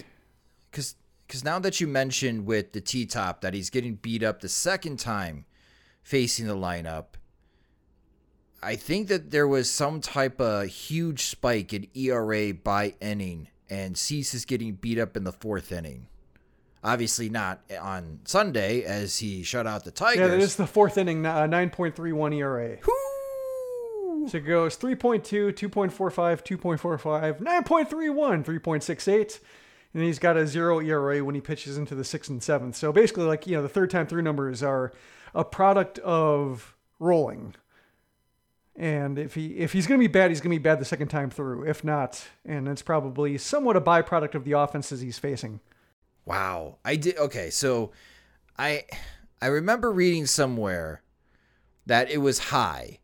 Because 0.70 0.96
because 1.26 1.44
now 1.44 1.58
that 1.60 1.80
you 1.80 1.86
mentioned 1.86 2.46
with 2.46 2.72
the 2.72 2.80
T 2.80 3.06
top 3.06 3.40
that 3.40 3.54
he's 3.54 3.70
getting 3.70 3.94
beat 3.94 4.22
up 4.22 4.40
the 4.40 4.48
second 4.48 4.98
time 4.98 5.46
facing 6.02 6.46
the 6.46 6.56
lineup, 6.56 7.14
I 8.62 8.76
think 8.76 9.08
that 9.08 9.30
there 9.30 9.48
was 9.48 9.68
some 9.68 10.00
type 10.00 10.40
of 10.40 10.66
huge 10.68 11.24
spike 11.24 11.72
in 11.72 11.88
ERA 11.94 12.54
by 12.54 12.94
inning, 13.00 13.48
and 13.68 13.96
Cease 13.98 14.34
is 14.34 14.44
getting 14.44 14.74
beat 14.74 14.98
up 14.98 15.16
in 15.16 15.24
the 15.24 15.32
fourth 15.32 15.72
inning. 15.72 16.06
Obviously 16.84 17.28
not 17.28 17.60
on 17.80 18.20
Sunday 18.24 18.82
as 18.82 19.18
he 19.18 19.42
shut 19.42 19.66
out 19.66 19.84
the 19.84 19.90
Tigers. 19.92 20.18
Yeah, 20.18 20.26
that 20.28 20.40
is 20.40 20.56
the 20.56 20.66
fourth 20.66 20.98
inning, 20.98 21.24
uh, 21.24 21.46
9.31 21.46 22.36
ERA. 22.36 22.78
Whoo! 22.86 24.28
So 24.28 24.38
it 24.38 24.42
goes 24.42 24.76
3.2, 24.76 25.52
2.45, 25.52 26.42
2.45, 26.44 27.40
9.31, 27.40 28.44
3.68. 28.44 29.40
And 29.94 30.02
he's 30.02 30.18
got 30.18 30.36
a 30.36 30.46
zero 30.46 30.80
ERA 30.80 31.22
when 31.22 31.34
he 31.34 31.40
pitches 31.40 31.76
into 31.76 31.94
the 31.94 32.04
sixth 32.04 32.30
and 32.30 32.42
seventh. 32.42 32.76
So 32.76 32.92
basically, 32.92 33.24
like, 33.24 33.46
you 33.46 33.56
know, 33.56 33.62
the 33.62 33.68
third 33.68 33.90
time 33.90 34.06
through 34.06 34.22
numbers 34.22 34.62
are 34.62 34.92
a 35.34 35.44
product 35.44 35.98
of 35.98 36.74
rolling. 36.98 37.54
And 38.74 39.18
if 39.18 39.34
he 39.34 39.58
if 39.58 39.72
he's 39.72 39.86
going 39.86 40.00
to 40.00 40.02
be 40.02 40.10
bad, 40.10 40.30
he's 40.30 40.40
going 40.40 40.50
to 40.50 40.58
be 40.58 40.62
bad 40.62 40.80
the 40.80 40.86
second 40.86 41.08
time 41.08 41.28
through. 41.28 41.68
If 41.68 41.84
not, 41.84 42.26
and 42.44 42.66
it's 42.68 42.80
probably 42.80 43.36
somewhat 43.36 43.76
a 43.76 43.82
byproduct 43.82 44.34
of 44.34 44.44
the 44.44 44.52
offenses 44.52 45.02
he's 45.02 45.18
facing. 45.18 45.60
Wow. 46.24 46.78
I 46.84 46.96
did 46.96 47.18
okay, 47.18 47.50
so 47.50 47.92
I 48.58 48.84
I 49.42 49.46
remember 49.46 49.92
reading 49.92 50.24
somewhere 50.24 51.02
that 51.84 52.10
it 52.10 52.18
was 52.18 52.38
high. 52.38 53.00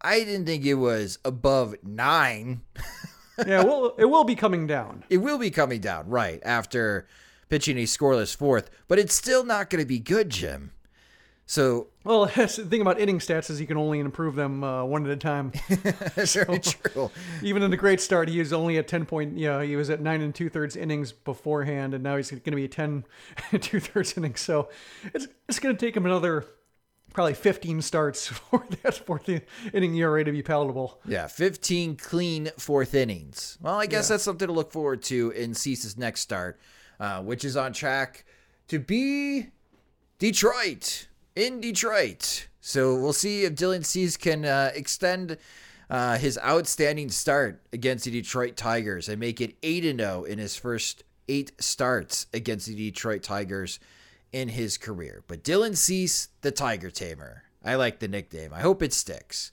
I 0.00 0.20
didn't 0.20 0.46
think 0.46 0.64
it 0.64 0.74
was 0.74 1.18
above 1.24 1.74
9. 1.82 2.60
yeah, 3.46 3.62
well, 3.62 3.94
it 3.98 4.06
will 4.06 4.24
be 4.24 4.34
coming 4.34 4.66
down. 4.66 5.04
It 5.10 5.18
will 5.18 5.38
be 5.38 5.50
coming 5.50 5.80
down, 5.80 6.08
right, 6.08 6.40
after 6.44 7.06
pitching 7.48 7.78
a 7.78 7.84
scoreless 7.84 8.36
fourth, 8.36 8.70
but 8.88 8.98
it's 8.98 9.14
still 9.14 9.44
not 9.44 9.70
going 9.70 9.82
to 9.82 9.88
be 9.88 9.98
good, 9.98 10.30
Jim. 10.30 10.72
So, 11.46 11.86
well, 12.04 12.26
that's 12.34 12.56
the 12.56 12.66
thing 12.66 12.82
about 12.82 13.00
inning 13.00 13.20
stats 13.20 13.48
is 13.48 13.58
you 13.58 13.66
can 13.66 13.78
only 13.78 14.00
improve 14.00 14.34
them 14.34 14.62
uh, 14.62 14.84
one 14.84 15.06
at 15.06 15.10
a 15.10 15.16
time. 15.16 15.52
that's 16.14 16.32
so, 16.32 16.44
very 16.44 16.60
true. 16.60 17.10
Even 17.42 17.62
in 17.62 17.70
the 17.70 17.76
great 17.76 18.02
start, 18.02 18.28
he 18.28 18.38
was 18.38 18.52
only 18.52 18.76
at 18.76 18.86
ten 18.86 19.06
point. 19.06 19.36
Yeah, 19.36 19.38
you 19.38 19.48
know, 19.48 19.60
he 19.60 19.76
was 19.76 19.88
at 19.88 20.02
nine 20.02 20.20
and 20.20 20.34
two 20.34 20.50
thirds 20.50 20.76
innings 20.76 21.10
beforehand, 21.10 21.94
and 21.94 22.04
now 22.04 22.16
he's 22.16 22.30
going 22.30 22.42
to 22.42 22.54
be 22.54 22.68
ten 22.68 23.04
and 23.50 23.62
two 23.62 23.80
thirds 23.80 24.16
innings. 24.16 24.40
So, 24.40 24.68
it's 25.14 25.26
it's 25.48 25.58
going 25.58 25.74
to 25.74 25.86
take 25.86 25.96
him 25.96 26.04
another 26.04 26.44
probably 27.12 27.34
15 27.34 27.82
starts 27.82 28.26
for 28.50 28.64
that 28.82 28.94
fourth 28.94 29.28
inning 29.72 29.94
ERA 29.96 30.24
to 30.24 30.32
be 30.32 30.42
palatable. 30.42 31.00
Yeah, 31.04 31.26
15 31.26 31.96
clean 31.96 32.50
fourth 32.58 32.94
innings. 32.94 33.58
Well, 33.60 33.74
I 33.74 33.86
guess 33.86 34.08
yeah. 34.08 34.14
that's 34.14 34.24
something 34.24 34.48
to 34.48 34.52
look 34.52 34.72
forward 34.72 35.02
to 35.04 35.30
in 35.30 35.54
Cease's 35.54 35.96
next 35.96 36.20
start, 36.20 36.60
uh, 37.00 37.22
which 37.22 37.44
is 37.44 37.56
on 37.56 37.72
track 37.72 38.24
to 38.68 38.78
be 38.78 39.48
Detroit 40.18 41.08
in 41.34 41.60
Detroit. 41.60 42.48
So 42.60 42.96
we'll 42.96 43.12
see 43.12 43.44
if 43.44 43.54
Dylan 43.54 43.84
Cease 43.84 44.16
can 44.16 44.44
uh, 44.44 44.72
extend 44.74 45.38
uh, 45.88 46.18
his 46.18 46.38
outstanding 46.44 47.08
start 47.08 47.62
against 47.72 48.04
the 48.04 48.10
Detroit 48.10 48.56
Tigers 48.56 49.08
and 49.08 49.18
make 49.18 49.40
it 49.40 49.56
8 49.62 49.84
0 49.84 50.24
in 50.24 50.38
his 50.38 50.56
first 50.56 51.04
eight 51.28 51.52
starts 51.58 52.26
against 52.32 52.66
the 52.66 52.74
Detroit 52.74 53.22
Tigers 53.22 53.78
in 54.32 54.48
his 54.48 54.78
career. 54.78 55.22
But 55.26 55.44
Dylan 55.44 55.76
Cease, 55.76 56.28
the 56.42 56.50
Tiger 56.50 56.90
Tamer. 56.90 57.44
I 57.64 57.74
like 57.74 57.98
the 57.98 58.08
nickname. 58.08 58.52
I 58.54 58.60
hope 58.60 58.82
it 58.82 58.92
sticks. 58.92 59.52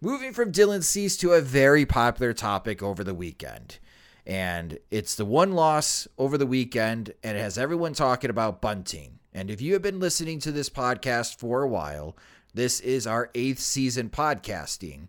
Moving 0.00 0.32
from 0.32 0.52
Dylan 0.52 0.82
Cease 0.82 1.16
to 1.18 1.32
a 1.32 1.40
very 1.40 1.86
popular 1.86 2.32
topic 2.32 2.82
over 2.82 3.02
the 3.02 3.14
weekend. 3.14 3.78
And 4.26 4.78
it's 4.90 5.14
the 5.14 5.24
one 5.24 5.52
loss 5.52 6.08
over 6.18 6.36
the 6.36 6.46
weekend, 6.46 7.14
and 7.22 7.36
it 7.36 7.40
has 7.40 7.56
everyone 7.56 7.94
talking 7.94 8.30
about 8.30 8.60
bunting. 8.60 9.20
And 9.32 9.50
if 9.50 9.60
you 9.60 9.74
have 9.74 9.82
been 9.82 10.00
listening 10.00 10.40
to 10.40 10.52
this 10.52 10.68
podcast 10.68 11.38
for 11.38 11.62
a 11.62 11.68
while, 11.68 12.16
this 12.54 12.80
is 12.80 13.06
our 13.06 13.30
eighth 13.34 13.60
season 13.60 14.08
podcasting. 14.08 15.08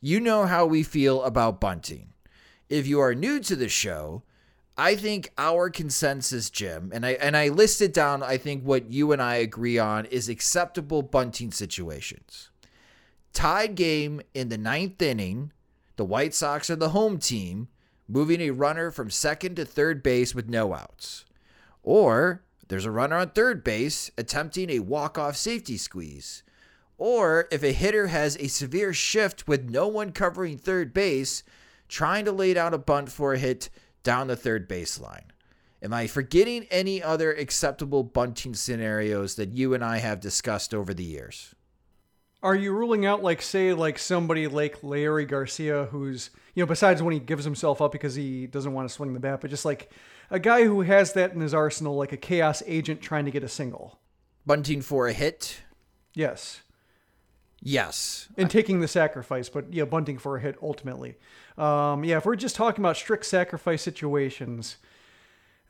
You 0.00 0.18
know 0.18 0.46
how 0.46 0.66
we 0.66 0.82
feel 0.82 1.22
about 1.22 1.60
bunting. 1.60 2.14
If 2.68 2.86
you 2.86 3.00
are 3.00 3.14
new 3.14 3.38
to 3.40 3.54
the 3.54 3.68
show, 3.68 4.22
I 4.78 4.94
think 4.94 5.32
our 5.38 5.70
consensus, 5.70 6.50
Jim, 6.50 6.90
and 6.92 7.06
I 7.06 7.12
and 7.12 7.36
I 7.36 7.48
listed 7.48 7.92
down 7.92 8.22
I 8.22 8.36
think 8.36 8.62
what 8.62 8.90
you 8.90 9.12
and 9.12 9.22
I 9.22 9.36
agree 9.36 9.78
on 9.78 10.04
is 10.06 10.28
acceptable 10.28 11.02
bunting 11.02 11.50
situations. 11.50 12.50
Tied 13.32 13.74
game 13.74 14.20
in 14.34 14.50
the 14.50 14.58
ninth 14.58 15.00
inning, 15.00 15.52
the 15.96 16.04
White 16.04 16.34
Sox 16.34 16.68
are 16.68 16.76
the 16.76 16.90
home 16.90 17.18
team, 17.18 17.68
moving 18.06 18.40
a 18.40 18.50
runner 18.50 18.90
from 18.90 19.10
second 19.10 19.56
to 19.56 19.64
third 19.64 20.02
base 20.02 20.34
with 20.34 20.48
no 20.48 20.74
outs. 20.74 21.24
Or 21.82 22.42
there's 22.68 22.84
a 22.84 22.90
runner 22.90 23.16
on 23.16 23.30
third 23.30 23.64
base 23.64 24.10
attempting 24.18 24.70
a 24.70 24.80
walk-off 24.80 25.36
safety 25.36 25.76
squeeze. 25.76 26.42
Or 26.98 27.46
if 27.50 27.62
a 27.62 27.72
hitter 27.72 28.08
has 28.08 28.36
a 28.36 28.48
severe 28.48 28.92
shift 28.92 29.46
with 29.46 29.70
no 29.70 29.86
one 29.86 30.12
covering 30.12 30.58
third 30.58 30.92
base, 30.92 31.42
trying 31.88 32.24
to 32.24 32.32
lay 32.32 32.54
down 32.54 32.74
a 32.74 32.78
bunt 32.78 33.10
for 33.10 33.34
a 33.34 33.38
hit 33.38 33.70
down 34.06 34.28
the 34.28 34.36
third 34.36 34.68
baseline. 34.68 35.24
Am 35.82 35.92
I 35.92 36.06
forgetting 36.06 36.68
any 36.70 37.02
other 37.02 37.32
acceptable 37.32 38.04
bunting 38.04 38.54
scenarios 38.54 39.34
that 39.34 39.50
you 39.50 39.74
and 39.74 39.84
I 39.84 39.98
have 39.98 40.20
discussed 40.20 40.72
over 40.72 40.94
the 40.94 41.02
years? 41.02 41.56
Are 42.40 42.54
you 42.54 42.72
ruling 42.72 43.04
out, 43.04 43.24
like, 43.24 43.42
say, 43.42 43.72
like 43.72 43.98
somebody 43.98 44.46
like 44.46 44.82
Leury 44.82 45.26
Garcia, 45.26 45.86
who's, 45.86 46.30
you 46.54 46.62
know, 46.62 46.68
besides 46.68 47.02
when 47.02 47.14
he 47.14 47.18
gives 47.18 47.44
himself 47.44 47.82
up 47.82 47.90
because 47.90 48.14
he 48.14 48.46
doesn't 48.46 48.72
want 48.72 48.88
to 48.88 48.94
swing 48.94 49.12
the 49.12 49.18
bat, 49.18 49.40
but 49.40 49.50
just 49.50 49.64
like 49.64 49.90
a 50.30 50.38
guy 50.38 50.62
who 50.62 50.82
has 50.82 51.12
that 51.14 51.32
in 51.32 51.40
his 51.40 51.52
arsenal, 51.52 51.96
like 51.96 52.12
a 52.12 52.16
chaos 52.16 52.62
agent 52.64 53.00
trying 53.00 53.24
to 53.24 53.32
get 53.32 53.42
a 53.42 53.48
single. 53.48 53.98
Bunting 54.46 54.82
for 54.82 55.08
a 55.08 55.12
hit? 55.12 55.62
Yes. 56.14 56.62
Yes. 57.60 58.28
And 58.36 58.48
taking 58.48 58.78
the 58.78 58.86
sacrifice, 58.86 59.48
but 59.48 59.72
yeah, 59.72 59.84
bunting 59.84 60.18
for 60.18 60.36
a 60.36 60.40
hit 60.40 60.56
ultimately. 60.62 61.16
Um, 61.58 62.04
yeah, 62.04 62.18
if 62.18 62.26
we're 62.26 62.36
just 62.36 62.56
talking 62.56 62.82
about 62.82 62.96
strict 62.96 63.26
sacrifice 63.26 63.82
situations, 63.82 64.76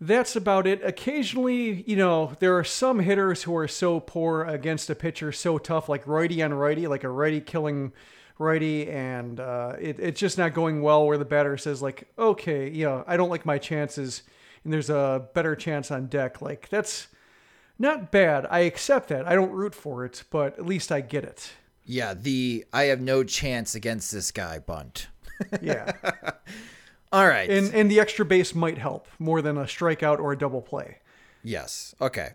that's 0.01 0.37
about 0.37 0.67
it. 0.67 0.85
Occasionally, 0.85 1.83
you 1.87 1.97
know, 1.97 2.33
there 2.41 2.57
are 2.57 2.65
some 2.65 2.99
hitters 2.99 3.45
who 3.45 3.57
are 3.57 3.69
so 3.69 4.01
poor 4.01 4.45
against 4.45 4.91
a 4.91 4.95
pitcher, 4.95 5.33
so 5.33 5.59
tough, 5.59 5.89
like 5.89 6.07
righty 6.07 6.43
on 6.43 6.53
righty, 6.53 6.87
like 6.87 7.05
a 7.05 7.09
righty 7.09 7.41
killing 7.41 7.93
righty, 8.39 8.91
and 8.91 9.41
uh, 9.41 9.75
it, 9.81 9.99
it's 9.99 10.21
just 10.21 10.37
not 10.37 10.55
going 10.55 10.83
well 10.83 11.07
where 11.07 11.19
the 11.19 11.25
batter 11.25 11.57
says, 11.57 11.81
like, 11.81 12.09
okay, 12.19 12.69
yeah, 12.69 13.05
I 13.07 13.17
don't 13.17 13.31
like 13.31 13.47
my 13.47 13.59
chances 13.59 14.23
and 14.67 14.73
there's 14.73 14.91
a 14.91 15.29
better 15.33 15.55
chance 15.55 15.93
on 15.93 16.07
deck. 16.07 16.43
Like 16.43 16.69
that's 16.69 17.07
not 17.79 18.11
bad. 18.11 18.49
I 18.51 18.61
accept 18.61 19.11
that. 19.11 19.25
I 19.25 19.37
don't 19.37 19.53
root 19.53 19.77
for 19.77 20.05
it, 20.05 20.25
but 20.29 20.59
at 20.59 20.67
least 20.67 20.91
I 20.91 21.01
get 21.03 21.23
it. 21.23 21.53
Yeah, 21.85 22.15
the 22.15 22.65
I 22.73 22.85
have 22.85 23.01
no 23.01 23.23
chance 23.23 23.77
against 23.77 24.11
this 24.11 24.33
guy 24.33 24.59
bunt. 24.59 25.07
Yeah. 25.61 25.93
All 27.13 27.27
right. 27.27 27.49
And 27.49 27.73
and 27.75 27.91
the 27.91 28.01
extra 28.01 28.25
base 28.25 28.55
might 28.55 28.79
help 28.79 29.07
more 29.19 29.43
than 29.43 29.57
a 29.57 29.65
strikeout 29.65 30.19
or 30.19 30.33
a 30.33 30.39
double 30.39 30.63
play. 30.63 30.99
Yes. 31.43 31.95
Okay. 32.01 32.31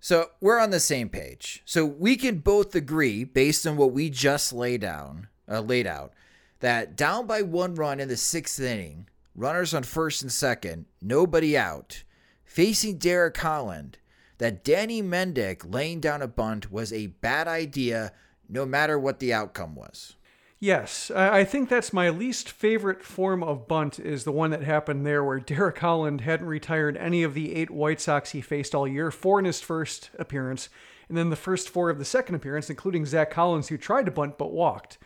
So 0.00 0.30
we're 0.40 0.60
on 0.60 0.70
the 0.70 0.80
same 0.80 1.08
page. 1.08 1.62
So 1.64 1.84
we 1.84 2.16
can 2.16 2.38
both 2.38 2.74
agree, 2.74 3.24
based 3.24 3.66
on 3.66 3.76
what 3.76 3.92
we 3.92 4.08
just 4.08 4.52
laid 4.52 4.80
down, 4.80 5.28
uh, 5.50 5.60
laid 5.60 5.86
out, 5.86 6.12
that 6.60 6.96
down 6.96 7.26
by 7.26 7.42
one 7.42 7.74
run 7.74 8.00
in 8.00 8.08
the 8.08 8.16
sixth 8.16 8.60
inning, 8.60 9.08
runners 9.34 9.74
on 9.74 9.82
first 9.82 10.22
and 10.22 10.32
second, 10.32 10.86
nobody 11.02 11.56
out, 11.56 12.04
facing 12.44 12.98
Derek 12.98 13.36
Holland, 13.36 13.98
that 14.38 14.64
Danny 14.64 15.02
Mendick 15.02 15.62
laying 15.72 16.00
down 16.00 16.22
a 16.22 16.28
bunt 16.28 16.70
was 16.70 16.92
a 16.92 17.08
bad 17.08 17.48
idea 17.48 18.12
no 18.48 18.64
matter 18.64 18.98
what 18.98 19.18
the 19.18 19.32
outcome 19.32 19.74
was. 19.74 20.14
Yes, 20.58 21.10
I 21.10 21.44
think 21.44 21.68
that's 21.68 21.92
my 21.92 22.08
least 22.08 22.50
favorite 22.50 23.02
form 23.02 23.42
of 23.42 23.68
bunt 23.68 23.98
is 23.98 24.24
the 24.24 24.32
one 24.32 24.50
that 24.52 24.62
happened 24.62 25.04
there 25.04 25.22
where 25.22 25.38
Derek 25.38 25.78
Holland 25.78 26.22
hadn't 26.22 26.46
retired 26.46 26.96
any 26.96 27.22
of 27.22 27.34
the 27.34 27.54
eight 27.54 27.70
White 27.70 28.00
Sox 28.00 28.30
he 28.30 28.40
faced 28.40 28.74
all 28.74 28.88
year, 28.88 29.10
four 29.10 29.38
in 29.38 29.44
his 29.44 29.60
first 29.60 30.10
appearance, 30.18 30.70
and 31.08 31.18
then 31.18 31.28
the 31.28 31.36
first 31.36 31.68
four 31.68 31.90
of 31.90 31.98
the 31.98 32.06
second 32.06 32.36
appearance, 32.36 32.70
including 32.70 33.04
Zach 33.04 33.30
Collins, 33.30 33.68
who 33.68 33.76
tried 33.76 34.06
to 34.06 34.10
bunt 34.10 34.38
but 34.38 34.50
walked. 34.50 34.96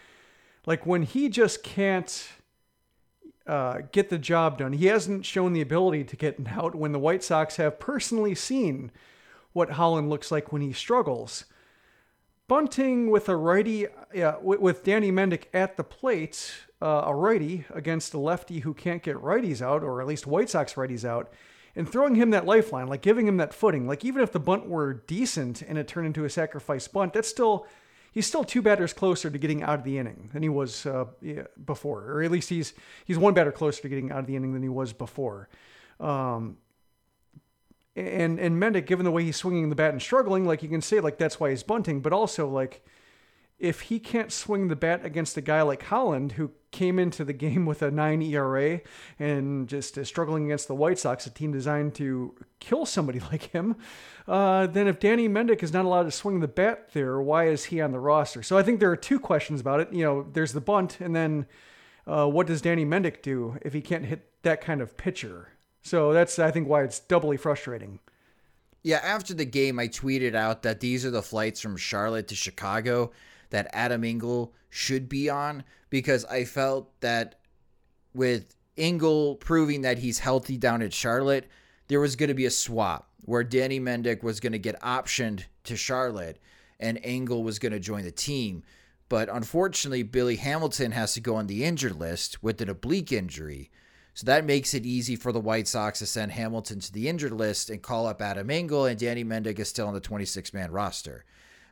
Like 0.66 0.86
when 0.86 1.02
he 1.02 1.28
just 1.28 1.64
can't 1.64 2.28
uh, 3.46 3.82
get 3.90 4.10
the 4.10 4.18
job 4.18 4.58
done. 4.58 4.72
He 4.74 4.86
hasn't 4.86 5.26
shown 5.26 5.52
the 5.52 5.60
ability 5.60 6.04
to 6.04 6.16
get 6.16 6.38
out 6.46 6.76
when 6.76 6.92
the 6.92 7.00
White 7.00 7.24
Sox 7.24 7.56
have 7.56 7.80
personally 7.80 8.34
seen 8.34 8.92
what 9.52 9.72
Holland 9.72 10.08
looks 10.08 10.30
like 10.30 10.52
when 10.52 10.62
he 10.62 10.72
struggles. 10.72 11.46
Bunting 12.50 13.12
with 13.12 13.28
a 13.28 13.36
righty, 13.36 13.86
yeah, 14.12 14.34
with, 14.42 14.82
Danny 14.82 15.12
Mendick 15.12 15.44
at 15.54 15.76
the 15.76 15.84
plate, 15.84 16.52
uh, 16.82 17.04
a 17.06 17.14
righty 17.14 17.64
against 17.72 18.12
a 18.12 18.18
lefty 18.18 18.58
who 18.58 18.74
can't 18.74 19.04
get 19.04 19.14
righties 19.18 19.62
out, 19.62 19.84
or 19.84 20.00
at 20.00 20.08
least 20.08 20.26
White 20.26 20.50
Sox 20.50 20.74
righties 20.74 21.04
out, 21.04 21.32
and 21.76 21.88
throwing 21.88 22.16
him 22.16 22.30
that 22.30 22.46
lifeline, 22.46 22.88
like 22.88 23.02
giving 23.02 23.28
him 23.28 23.36
that 23.36 23.54
footing. 23.54 23.86
Like 23.86 24.04
even 24.04 24.20
if 24.20 24.32
the 24.32 24.40
bunt 24.40 24.66
were 24.66 24.94
decent 24.94 25.62
and 25.62 25.78
it 25.78 25.86
turned 25.86 26.08
into 26.08 26.24
a 26.24 26.28
sacrifice 26.28 26.88
bunt, 26.88 27.12
that's 27.12 27.28
still 27.28 27.68
he's 28.10 28.26
still 28.26 28.42
two 28.42 28.62
batters 28.62 28.92
closer 28.92 29.30
to 29.30 29.38
getting 29.38 29.62
out 29.62 29.78
of 29.78 29.84
the 29.84 29.96
inning 29.96 30.30
than 30.32 30.42
he 30.42 30.48
was 30.48 30.86
uh, 30.86 31.04
before, 31.64 32.02
or 32.10 32.20
at 32.24 32.32
least 32.32 32.48
he's 32.48 32.74
he's 33.04 33.16
one 33.16 33.32
batter 33.32 33.52
closer 33.52 33.80
to 33.82 33.88
getting 33.88 34.10
out 34.10 34.18
of 34.18 34.26
the 34.26 34.34
inning 34.34 34.54
than 34.54 34.62
he 34.62 34.68
was 34.68 34.92
before. 34.92 35.48
Um, 36.00 36.56
and 38.08 38.38
and 38.38 38.60
Mendick, 38.60 38.86
given 38.86 39.04
the 39.04 39.10
way 39.10 39.24
he's 39.24 39.36
swinging 39.36 39.68
the 39.68 39.76
bat 39.76 39.92
and 39.92 40.00
struggling, 40.00 40.46
like 40.46 40.62
you 40.62 40.68
can 40.68 40.82
say 40.82 41.00
like 41.00 41.18
that's 41.18 41.38
why 41.38 41.50
he's 41.50 41.62
bunting, 41.62 42.00
but 42.00 42.12
also 42.12 42.48
like 42.48 42.84
if 43.60 43.82
he 43.82 43.98
can't 43.98 44.32
swing 44.32 44.68
the 44.68 44.76
bat 44.76 45.04
against 45.04 45.36
a 45.36 45.40
guy 45.42 45.60
like 45.60 45.82
Holland, 45.82 46.32
who 46.32 46.50
came 46.70 46.98
into 46.98 47.24
the 47.24 47.32
game 47.44 47.66
with 47.66 47.82
a 47.82 47.90
nine 47.90 48.22
ERA 48.22 48.80
and 49.18 49.68
just 49.68 49.98
uh, 49.98 50.04
struggling 50.04 50.46
against 50.46 50.66
the 50.66 50.74
White 50.74 50.98
Sox, 50.98 51.26
a 51.26 51.30
team 51.30 51.52
designed 51.52 51.94
to 51.96 52.34
kill 52.58 52.86
somebody 52.86 53.20
like 53.32 53.50
him, 53.50 53.76
uh, 54.26 54.66
then 54.66 54.88
if 54.88 54.98
Danny 54.98 55.28
Mendick 55.28 55.62
is 55.62 55.72
not 55.72 55.84
allowed 55.84 56.04
to 56.04 56.10
swing 56.10 56.40
the 56.40 56.48
bat 56.48 56.92
there, 56.94 57.20
why 57.20 57.48
is 57.48 57.66
he 57.66 57.80
on 57.80 57.92
the 57.92 58.00
roster? 58.00 58.42
So 58.42 58.56
I 58.56 58.62
think 58.62 58.80
there 58.80 58.90
are 58.90 58.96
two 58.96 59.20
questions 59.20 59.60
about 59.60 59.80
it. 59.80 59.92
You 59.92 60.04
know, 60.04 60.26
there's 60.32 60.52
the 60.52 60.60
bunt, 60.60 61.00
and 61.00 61.14
then 61.14 61.46
uh, 62.06 62.26
what 62.26 62.46
does 62.46 62.62
Danny 62.62 62.86
Mendick 62.86 63.22
do 63.22 63.58
if 63.62 63.74
he 63.74 63.82
can't 63.82 64.06
hit 64.06 64.42
that 64.42 64.62
kind 64.62 64.80
of 64.80 64.96
pitcher? 64.96 65.48
So 65.82 66.12
that's, 66.12 66.38
I 66.38 66.50
think, 66.50 66.68
why 66.68 66.82
it's 66.82 67.00
doubly 67.00 67.36
frustrating. 67.36 68.00
Yeah, 68.82 69.00
after 69.02 69.34
the 69.34 69.44
game, 69.44 69.78
I 69.78 69.88
tweeted 69.88 70.34
out 70.34 70.62
that 70.62 70.80
these 70.80 71.04
are 71.04 71.10
the 71.10 71.22
flights 71.22 71.60
from 71.60 71.76
Charlotte 71.76 72.28
to 72.28 72.34
Chicago 72.34 73.12
that 73.50 73.68
Adam 73.72 74.04
Engel 74.04 74.54
should 74.70 75.08
be 75.08 75.28
on 75.28 75.64
because 75.90 76.24
I 76.26 76.44
felt 76.44 76.88
that 77.00 77.40
with 78.14 78.54
Engel 78.76 79.36
proving 79.36 79.82
that 79.82 79.98
he's 79.98 80.20
healthy 80.20 80.56
down 80.56 80.82
at 80.82 80.94
Charlotte, 80.94 81.48
there 81.88 82.00
was 82.00 82.16
going 82.16 82.28
to 82.28 82.34
be 82.34 82.46
a 82.46 82.50
swap 82.50 83.10
where 83.24 83.44
Danny 83.44 83.78
Mendick 83.78 84.22
was 84.22 84.40
going 84.40 84.52
to 84.52 84.58
get 84.58 84.80
optioned 84.80 85.44
to 85.64 85.76
Charlotte 85.76 86.38
and 86.78 86.98
Engel 87.02 87.42
was 87.42 87.58
going 87.58 87.72
to 87.72 87.80
join 87.80 88.04
the 88.04 88.10
team. 88.10 88.62
But 89.08 89.28
unfortunately, 89.28 90.04
Billy 90.04 90.36
Hamilton 90.36 90.92
has 90.92 91.14
to 91.14 91.20
go 91.20 91.34
on 91.36 91.46
the 91.46 91.64
injured 91.64 91.96
list 91.96 92.42
with 92.42 92.60
an 92.60 92.70
oblique 92.70 93.12
injury. 93.12 93.70
So 94.14 94.26
that 94.26 94.44
makes 94.44 94.74
it 94.74 94.84
easy 94.84 95.16
for 95.16 95.32
the 95.32 95.40
White 95.40 95.68
Sox 95.68 96.00
to 96.00 96.06
send 96.06 96.32
Hamilton 96.32 96.80
to 96.80 96.92
the 96.92 97.08
injured 97.08 97.32
list 97.32 97.70
and 97.70 97.80
call 97.80 98.06
up 98.06 98.20
Adam 98.20 98.50
Engel, 98.50 98.86
and 98.86 98.98
Danny 98.98 99.24
Mendick 99.24 99.58
is 99.58 99.68
still 99.68 99.86
on 99.86 99.94
the 99.94 100.00
26 100.00 100.52
man 100.52 100.70
roster 100.70 101.24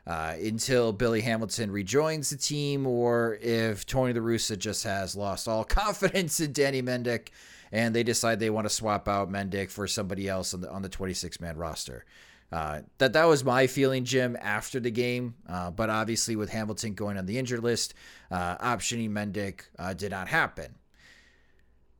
uh, 0.07 0.33
until 0.41 0.91
Billy 0.91 1.21
Hamilton 1.21 1.71
rejoins 1.71 2.31
the 2.31 2.37
team, 2.37 2.87
or 2.87 3.37
if 3.41 3.85
Tony 3.85 4.13
La 4.13 4.21
Russa 4.21 4.57
just 4.57 4.83
has 4.83 5.15
lost 5.15 5.47
all 5.47 5.63
confidence 5.65 6.39
in 6.39 6.51
Danny 6.51 6.81
Mendick 6.81 7.27
and 7.71 7.95
they 7.95 8.01
decide 8.01 8.39
they 8.39 8.49
want 8.49 8.65
to 8.65 8.73
swap 8.73 9.07
out 9.07 9.31
Mendick 9.31 9.69
for 9.69 9.85
somebody 9.85 10.27
else 10.27 10.53
on 10.55 10.61
the 10.61 10.71
on 10.71 10.81
the 10.81 10.89
26 10.89 11.39
man 11.39 11.55
roster. 11.57 12.05
Uh, 12.51 12.81
that 12.97 13.13
that 13.13 13.25
was 13.25 13.43
my 13.43 13.67
feeling, 13.67 14.03
Jim, 14.03 14.35
after 14.41 14.79
the 14.79 14.89
game. 14.89 15.35
Uh, 15.47 15.69
but 15.69 15.91
obviously, 15.91 16.35
with 16.35 16.49
Hamilton 16.49 16.95
going 16.95 17.15
on 17.15 17.27
the 17.27 17.37
injured 17.37 17.61
list, 17.61 17.93
uh, 18.31 18.57
optioning 18.57 19.11
Mendick 19.11 19.61
uh, 19.77 19.93
did 19.93 20.09
not 20.09 20.27
happen 20.27 20.73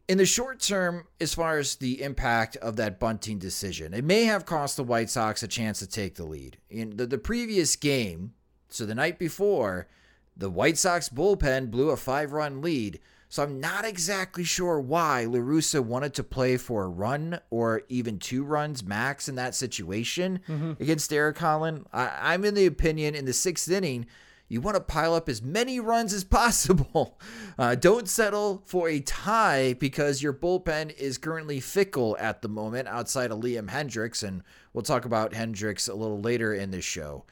in 0.09 0.17
the 0.17 0.25
short 0.25 0.59
term, 0.59 1.05
as 1.21 1.35
far 1.35 1.59
as 1.59 1.75
the 1.75 2.01
impact 2.01 2.57
of 2.57 2.77
that 2.77 2.99
bunting 2.99 3.37
decision, 3.37 3.93
it 3.93 4.03
may 4.03 4.23
have 4.23 4.43
cost 4.43 4.75
the 4.75 4.83
White 4.83 5.11
Sox 5.11 5.43
a 5.43 5.47
chance 5.47 5.77
to 5.79 5.87
take 5.87 6.15
the 6.15 6.25
lead. 6.25 6.57
In 6.67 6.97
the, 6.97 7.05
the 7.05 7.19
previous 7.19 7.75
game, 7.75 8.33
so 8.69 8.87
the 8.87 8.95
night 8.95 9.19
before, 9.19 9.87
the 10.35 10.49
White 10.49 10.79
Sox 10.79 11.09
bullpen 11.09 11.69
blew 11.69 11.91
a 11.91 11.95
five 11.95 12.31
run 12.31 12.59
lead. 12.59 12.99
So 13.31 13.43
I'm 13.43 13.59
not 13.59 13.85
exactly 13.85 14.43
sure 14.43 14.79
why 14.79 15.25
La 15.25 15.37
Russa 15.37 15.79
wanted 15.79 16.15
to 16.15 16.23
play 16.23 16.57
for 16.57 16.85
a 16.85 16.89
run 16.89 17.39
or 17.51 17.83
even 17.87 18.17
two 18.17 18.43
runs 18.43 18.83
max 18.83 19.29
in 19.29 19.35
that 19.35 19.53
situation 19.53 20.39
mm-hmm. 20.47 20.71
against 20.81 21.11
Derek 21.11 21.37
Holland. 21.37 21.85
I, 21.93 22.33
I'm 22.33 22.43
in 22.45 22.55
the 22.55 22.65
opinion 22.65 23.13
in 23.13 23.25
the 23.25 23.33
sixth 23.33 23.69
inning 23.69 24.07
you 24.49 24.59
want 24.59 24.75
to 24.75 24.81
pile 24.81 25.13
up 25.13 25.29
as 25.29 25.41
many 25.41 25.79
runs 25.79 26.13
as 26.13 26.23
possible. 26.23 27.19
Uh, 27.57 27.75
don't 27.75 28.07
settle 28.07 28.63
for 28.65 28.87
a 28.87 29.01
tie 29.01 29.73
because 29.73 30.23
your 30.23 30.31
bullpen 30.31 30.97
is 30.97 31.17
currently 31.17 31.59
fickle 31.59 32.15
at 32.17 32.41
the 32.41 32.47
moment 32.47 32.87
outside 32.87 33.31
of 33.31 33.39
Liam 33.39 33.69
Hendriks. 33.69 34.23
And 34.23 34.43
we'll 34.71 34.81
talk 34.81 35.03
about 35.03 35.33
Hendriks 35.33 35.89
a 35.89 35.93
little 35.93 36.21
later 36.21 36.53
in 36.53 36.71
this 36.71 36.85
show. 36.85 37.25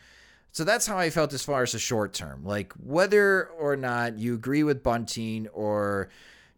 So 0.52 0.66
that's 0.66 0.86
how 0.86 0.98
I 0.98 1.12
felt 1.12 1.32
as 1.32 1.44
far 1.44 1.64
as 1.64 1.72
the 1.72 1.80
short 1.80 2.14
term. 2.14 2.44
Like 2.44 2.74
whether 2.74 3.46
or 3.48 3.78
not 3.78 4.18
you 4.18 4.34
agree 4.34 4.64
with 4.64 4.84
Bunting 4.84 5.48
or 5.54 6.10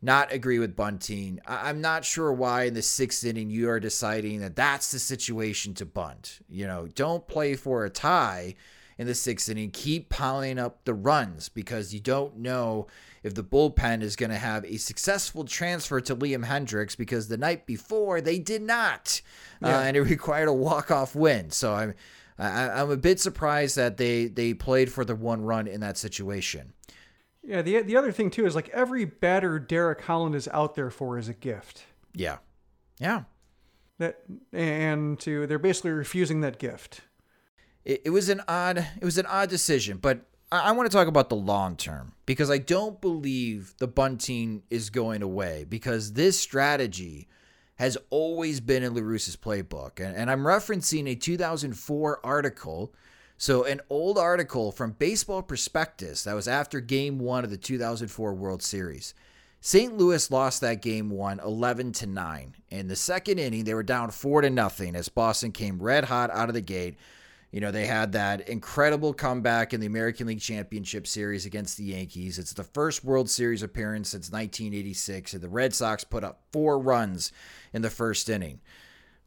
not 0.02 0.32
agree 0.34 0.58
with 0.58 0.76
Bunting, 0.76 1.40
I- 1.46 1.70
am 1.70 1.80
not 1.80 2.06
sure 2.06 2.34
why 2.34 2.64
in 2.64 2.74
the 2.74 2.82
sixth 2.82 3.24
inning 3.24 3.52
you 3.52 3.70
are 3.70 3.80
deciding 3.80 4.40
that 4.40 4.56
that's 4.56 4.92
the 4.92 4.98
situation 4.98 5.76
to 5.76 5.86
bunt. 5.86 6.40
You 6.50 6.66
know, 6.66 6.88
don't 6.88 7.28
play 7.28 7.56
for 7.56 7.86
a 7.86 7.90
tie 7.92 8.56
in 9.00 9.08
the 9.08 9.16
sixth 9.16 9.50
inning. 9.50 9.72
Keep 9.72 10.10
piling 10.10 10.60
up 10.60 10.84
the 10.84 10.94
runs 10.94 11.50
because 11.50 11.94
you 11.94 12.02
don't 12.02 12.38
know 12.38 12.86
if 13.24 13.34
the 13.34 13.44
bullpen 13.44 14.02
is 14.02 14.18
going 14.18 14.30
to 14.30 14.38
have 14.38 14.66
a 14.66 14.78
successful 14.78 15.46
transfer 15.46 16.02
to 16.02 16.16
Liam 16.16 16.46
Hendriks 16.46 16.96
because 16.96 17.30
the 17.30 17.38
night 17.38 17.66
before 17.66 18.20
they 18.20 18.38
did 18.38 18.62
not, 18.62 19.22
uh, 19.64 19.70
yeah. 19.70 19.80
uh, 19.80 19.82
and 19.82 19.98
it 19.98 20.02
required 20.04 20.50
a 20.50 20.54
walk 20.54 20.92
off 20.92 21.16
win. 21.16 21.50
So 21.50 21.74
I'm 21.74 21.96
I, 22.38 22.70
I'm 22.70 22.92
a 22.92 22.98
bit 22.98 23.20
surprised 23.20 23.78
that 23.78 23.98
they 23.98 24.28
they 24.28 24.54
played 24.54 24.92
for 24.92 25.04
the 25.04 25.16
one 25.16 25.42
run 25.42 25.68
in 25.68 25.80
that 25.80 25.98
situation. 25.98 26.74
Yeah, 27.42 27.62
the 27.62 27.82
the 27.82 27.96
other 27.96 28.12
thing 28.12 28.30
too 28.30 28.46
is 28.46 28.54
like 28.54 28.70
every 28.70 29.06
batter 29.06 29.60
Derek 29.60 30.02
Holland 30.02 30.36
is 30.36 30.50
out 30.50 30.76
there 30.76 30.92
for 30.92 31.18
is 31.18 31.30
a 31.30 31.34
gift. 31.34 31.86
Yeah, 32.14 32.38
yeah. 33.00 33.24
That 33.98 34.22
and 34.54 35.18
to 35.22 35.48
they're 35.48 35.58
basically 35.58 35.92
refusing 35.92 36.42
that 36.42 36.60
gift 36.60 37.02
it, 37.86 38.02
it 38.06 38.10
was 38.10 38.30
an 38.30 38.42
odd 38.48 38.78
it 38.78 39.06
was 39.06 39.18
an 39.18 39.26
odd 39.26 39.50
decision, 39.50 39.98
but 39.98 40.26
I, 40.52 40.70
I 40.70 40.72
want 40.72 40.90
to 40.90 40.96
talk 40.96 41.08
about 41.08 41.30
the 41.30 41.36
long 41.36 41.76
term 41.76 42.14
because 42.26 42.50
I 42.50 42.58
don't 42.58 43.00
believe 43.02 43.74
the 43.78 43.88
bunting 43.88 44.64
is 44.70 44.90
going 44.90 45.22
away 45.22 45.66
because 45.68 46.14
this 46.14 46.40
strategy 46.40 47.28
has 47.80 47.98
always 48.10 48.60
been 48.60 48.84
in 48.84 48.94
La 48.94 49.02
Russa's 49.02 49.38
playbook. 49.38 50.06
And, 50.06 50.16
and 50.16 50.30
I'm 50.30 50.44
referencing 50.44 51.10
a 51.10 51.16
2004 51.16 52.20
article. 52.26 52.94
So, 53.38 53.64
an 53.64 53.80
old 53.90 54.18
article 54.18 54.74
from 54.74 54.92
Baseball 54.92 55.42
Prospectus 55.42 56.26
that 56.26 56.36
was 56.36 56.50
after 56.50 56.82
game 56.82 57.20
one 57.20 57.46
of 57.46 57.50
the 57.50 57.58
2004 57.58 58.34
World 58.34 58.62
Series. 58.62 59.14
St. 59.62 59.98
Louis 59.98 60.30
lost 60.30 60.60
that 60.60 60.82
game 60.82 61.10
one 61.10 61.40
11 61.40 61.94
to 61.94 62.06
9. 62.06 62.56
In 62.70 62.88
the 62.90 62.98
second 62.98 63.40
inning, 63.40 63.64
they 63.64 63.74
were 63.74 63.84
down 63.84 64.12
4 64.12 64.42
to 64.42 64.50
nothing 64.50 64.94
as 64.94 65.08
Boston 65.08 65.54
came 65.54 65.82
red 65.82 66.06
hot 66.06 66.30
out 66.32 66.50
of 66.50 66.56
the 66.56 66.62
gate 66.62 66.98
you 67.52 67.60
know, 67.60 67.72
they 67.72 67.88
had 67.88 68.12
that 68.12 68.48
incredible 68.48 69.14
comeback 69.14 69.74
in 69.74 69.80
the 69.80 69.88
American 69.88 70.28
League 70.28 70.40
Championship 70.40 71.08
Series 71.08 71.48
against 71.48 71.78
the 71.78 71.86
Yankees. 71.86 72.38
It's 72.38 72.54
the 72.54 72.64
first 72.64 73.04
World 73.04 73.30
Series 73.30 73.64
appearance 73.64 74.10
since 74.10 74.32
1986, 74.32 75.34
and 75.34 75.42
the 75.42 75.50
Red 75.50 75.74
Sox 75.74 76.04
put 76.04 76.24
up 76.24 76.42
four 76.54 76.78
runs 76.78 77.32
in 77.74 77.82
the 77.82 77.90
first 77.90 78.30
inning. 78.30 78.60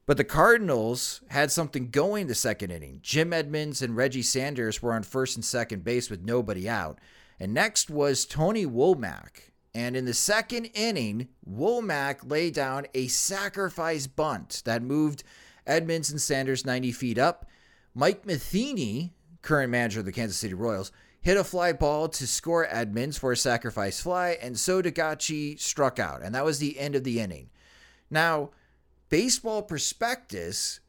But 0.06 0.16
the 0.16 0.24
Cardinals 0.24 1.22
had 1.28 1.50
something 1.50 1.90
going 1.90 2.28
the 2.28 2.34
second 2.34 2.70
inning. 2.70 3.00
Jim 3.02 3.32
Edmonds 3.32 3.82
and 3.82 3.96
Reggie 3.96 4.22
Sanders 4.22 4.82
were 4.82 4.92
on 4.92 5.02
first 5.02 5.36
and 5.36 5.44
second 5.44 5.84
base 5.84 6.08
with 6.08 6.22
nobody 6.22 6.68
out. 6.68 6.98
And 7.40 7.52
next 7.52 7.90
was 7.90 8.24
Tony 8.24 8.66
Womack. 8.66 9.50
And 9.74 9.96
in 9.96 10.04
the 10.04 10.14
second 10.14 10.66
inning, 10.74 11.28
Womack 11.48 12.28
laid 12.28 12.54
down 12.54 12.86
a 12.94 13.06
sacrifice 13.08 14.06
bunt 14.06 14.62
that 14.64 14.82
moved 14.82 15.24
Edmonds 15.66 16.10
and 16.10 16.20
Sanders 16.20 16.66
90 16.66 16.92
feet 16.92 17.18
up 17.18 17.46
Mike 17.94 18.24
Matheny, 18.24 19.12
current 19.42 19.70
manager 19.70 20.00
of 20.00 20.06
the 20.06 20.12
Kansas 20.12 20.38
City 20.38 20.54
Royals, 20.54 20.92
hit 21.20 21.36
a 21.36 21.44
fly 21.44 21.72
ball 21.72 22.08
to 22.08 22.26
score 22.26 22.66
Edmonds 22.68 23.18
for 23.18 23.32
a 23.32 23.36
sacrifice 23.36 24.00
fly, 24.00 24.38
and 24.40 24.58
so 24.58 24.82
Taguchi 24.82 25.58
struck 25.58 25.98
out, 25.98 26.22
and 26.22 26.34
that 26.34 26.44
was 26.44 26.58
the 26.58 26.78
end 26.78 26.94
of 26.94 27.04
the 27.04 27.20
inning. 27.20 27.50
Now, 28.10 28.50
Baseball 29.08 29.62
Prospectus 29.62 30.80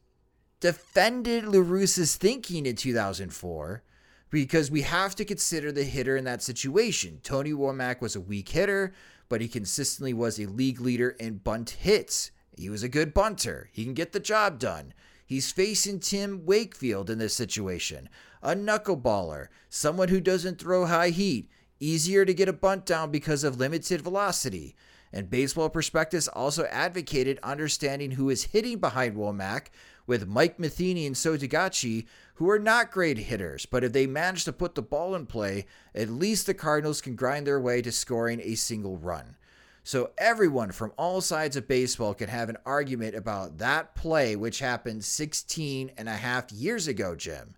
defended 0.60 1.46
La 1.46 1.60
Russa's 1.60 2.16
thinking 2.16 2.66
in 2.66 2.76
2004 2.78 3.84
because 4.30 4.72
we 4.72 4.82
have 4.82 5.14
to 5.16 5.26
consider 5.26 5.72
the 5.72 5.84
hitter 5.84 6.16
in 6.16 6.24
that 6.24 6.42
situation. 6.42 7.20
Tony 7.22 7.52
Womack 7.52 8.00
was 8.00 8.16
a 8.16 8.22
weak 8.22 8.50
hitter, 8.50 8.94
but 9.28 9.42
he 9.42 9.48
consistently 9.50 10.14
was 10.14 10.40
a 10.40 10.46
league 10.46 10.80
leader 10.80 11.10
in 11.20 11.38
bunt 11.38 11.72
hits. 11.72 12.32
He 12.58 12.70
was 12.70 12.82
a 12.82 12.90
good 12.90 13.14
bunter. 13.14 13.70
He 13.74 13.84
can 13.84 13.94
get 13.94 14.14
the 14.14 14.20
job 14.20 14.58
done. 14.58 14.94
He's 15.34 15.52
facing 15.52 16.00
Tim 16.00 16.46
Wakefield 16.46 17.10
in 17.10 17.18
this 17.18 17.34
situation, 17.34 18.08
a 18.44 18.54
knuckleballer, 18.54 19.48
someone 19.68 20.10
who 20.10 20.22
doesn't 20.22 20.60
throw 20.60 20.86
high 20.86 21.10
heat, 21.10 21.50
easier 21.80 22.24
to 22.24 22.36
get 22.36 22.48
a 22.48 22.54
bunt 22.54 22.86
down 22.86 23.10
because 23.10 23.44
of 23.44 23.58
limited 23.58 24.02
velocity. 24.02 24.76
And 25.12 25.32
Baseball 25.32 25.72
Prospectus 25.72 26.28
also 26.28 26.66
advocated 26.66 27.40
understanding 27.42 28.12
who 28.12 28.30
is 28.30 28.44
hitting 28.44 28.78
behind 28.78 29.16
Womack 29.16 29.70
with 30.06 30.28
Mike 30.28 30.60
Matheny 30.60 31.08
and 31.08 31.18
So 31.18 31.36
Taguchi, 31.36 32.06
who 32.36 32.48
are 32.52 32.60
not 32.60 32.92
great 32.92 33.18
hitters, 33.18 33.66
but 33.66 33.84
if 33.84 33.92
they 33.92 34.06
manage 34.06 34.46
to 34.46 34.54
put 34.54 34.76
the 34.76 34.84
ball 34.84 35.16
in 35.16 35.26
play, 35.26 35.66
at 35.96 36.10
least 36.10 36.46
the 36.46 36.54
Cardinals 36.54 37.02
can 37.02 37.16
grind 37.16 37.48
their 37.48 37.60
way 37.60 37.82
to 37.82 37.92
scoring 37.92 38.40
a 38.44 38.54
single 38.54 38.98
run. 38.98 39.36
So 39.84 40.12
everyone 40.18 40.72
from 40.72 40.94
all 40.98 41.20
sides 41.20 41.58
of 41.58 41.68
baseball 41.68 42.14
can 42.14 42.30
have 42.30 42.48
an 42.48 42.58
argument 42.66 43.16
about 43.16 43.58
that 43.58 43.96
play, 43.96 44.36
which 44.36 44.60
happened 44.60 45.04
16 45.04 45.92
and 45.98 46.08
a 46.08 46.16
half 46.16 46.52
years 46.52 46.88
ago, 46.88 47.16
Jim. 47.16 47.56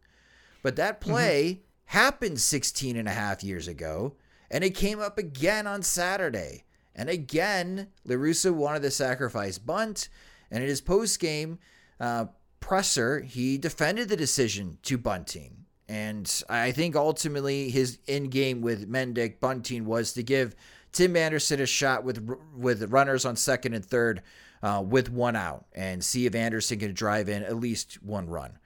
But 0.64 0.76
that 0.78 1.00
mm-hmm. 1.00 1.12
play 1.12 1.44
mm-hmm. 1.52 1.98
happened 1.98 2.40
16 2.40 2.98
and 2.98 3.08
a 3.08 3.12
half 3.12 3.44
years 3.44 3.68
ago, 3.68 4.16
and 4.50 4.64
it 4.64 4.72
came 4.72 5.00
up 5.00 5.20
again 5.20 5.68
on 5.68 5.84
Saturday. 5.84 6.64
And 6.96 7.10
again, 7.10 7.90
La 8.06 8.16
Russa 8.16 8.52
wanted 8.52 8.82
the 8.82 8.92
sacrifice 8.92 9.60
bunt, 9.60 10.10
and 10.50 10.64
in 10.64 10.70
his 10.70 10.82
post 10.82 11.20
game 11.20 11.60
uh, 12.00 12.26
presser, 12.60 13.20
he 13.20 13.60
defended 13.60 14.10
the 14.10 14.18
decision 14.18 14.80
to 14.84 14.98
bunting. 14.98 15.66
And 15.88 16.44
I 16.50 16.72
think 16.72 16.96
ultimately 16.96 17.70
his 17.70 18.00
in 18.08 18.30
game 18.30 18.62
with 18.62 18.90
Mendick 18.92 19.40
bunting 19.40 19.86
was 19.86 20.14
to 20.14 20.24
give 20.24 20.56
Tim 20.96 21.18
Anderson 21.18 21.60
is 21.60 21.70
shot 21.70 22.06
with 22.06 22.26
with 22.56 22.90
runners 22.90 23.26
on 23.26 23.36
second 23.36 23.74
and 23.74 23.86
third 23.86 24.22
uh, 24.64 24.82
with 24.84 25.12
one 25.12 25.36
out 25.36 25.66
and 25.74 26.02
see 26.02 26.26
if 26.26 26.34
Anderson 26.34 26.80
can 26.80 26.94
drive 26.94 27.28
in 27.28 27.44
at 27.44 27.58
least 27.58 28.02
one 28.02 28.30
run. 28.30 28.58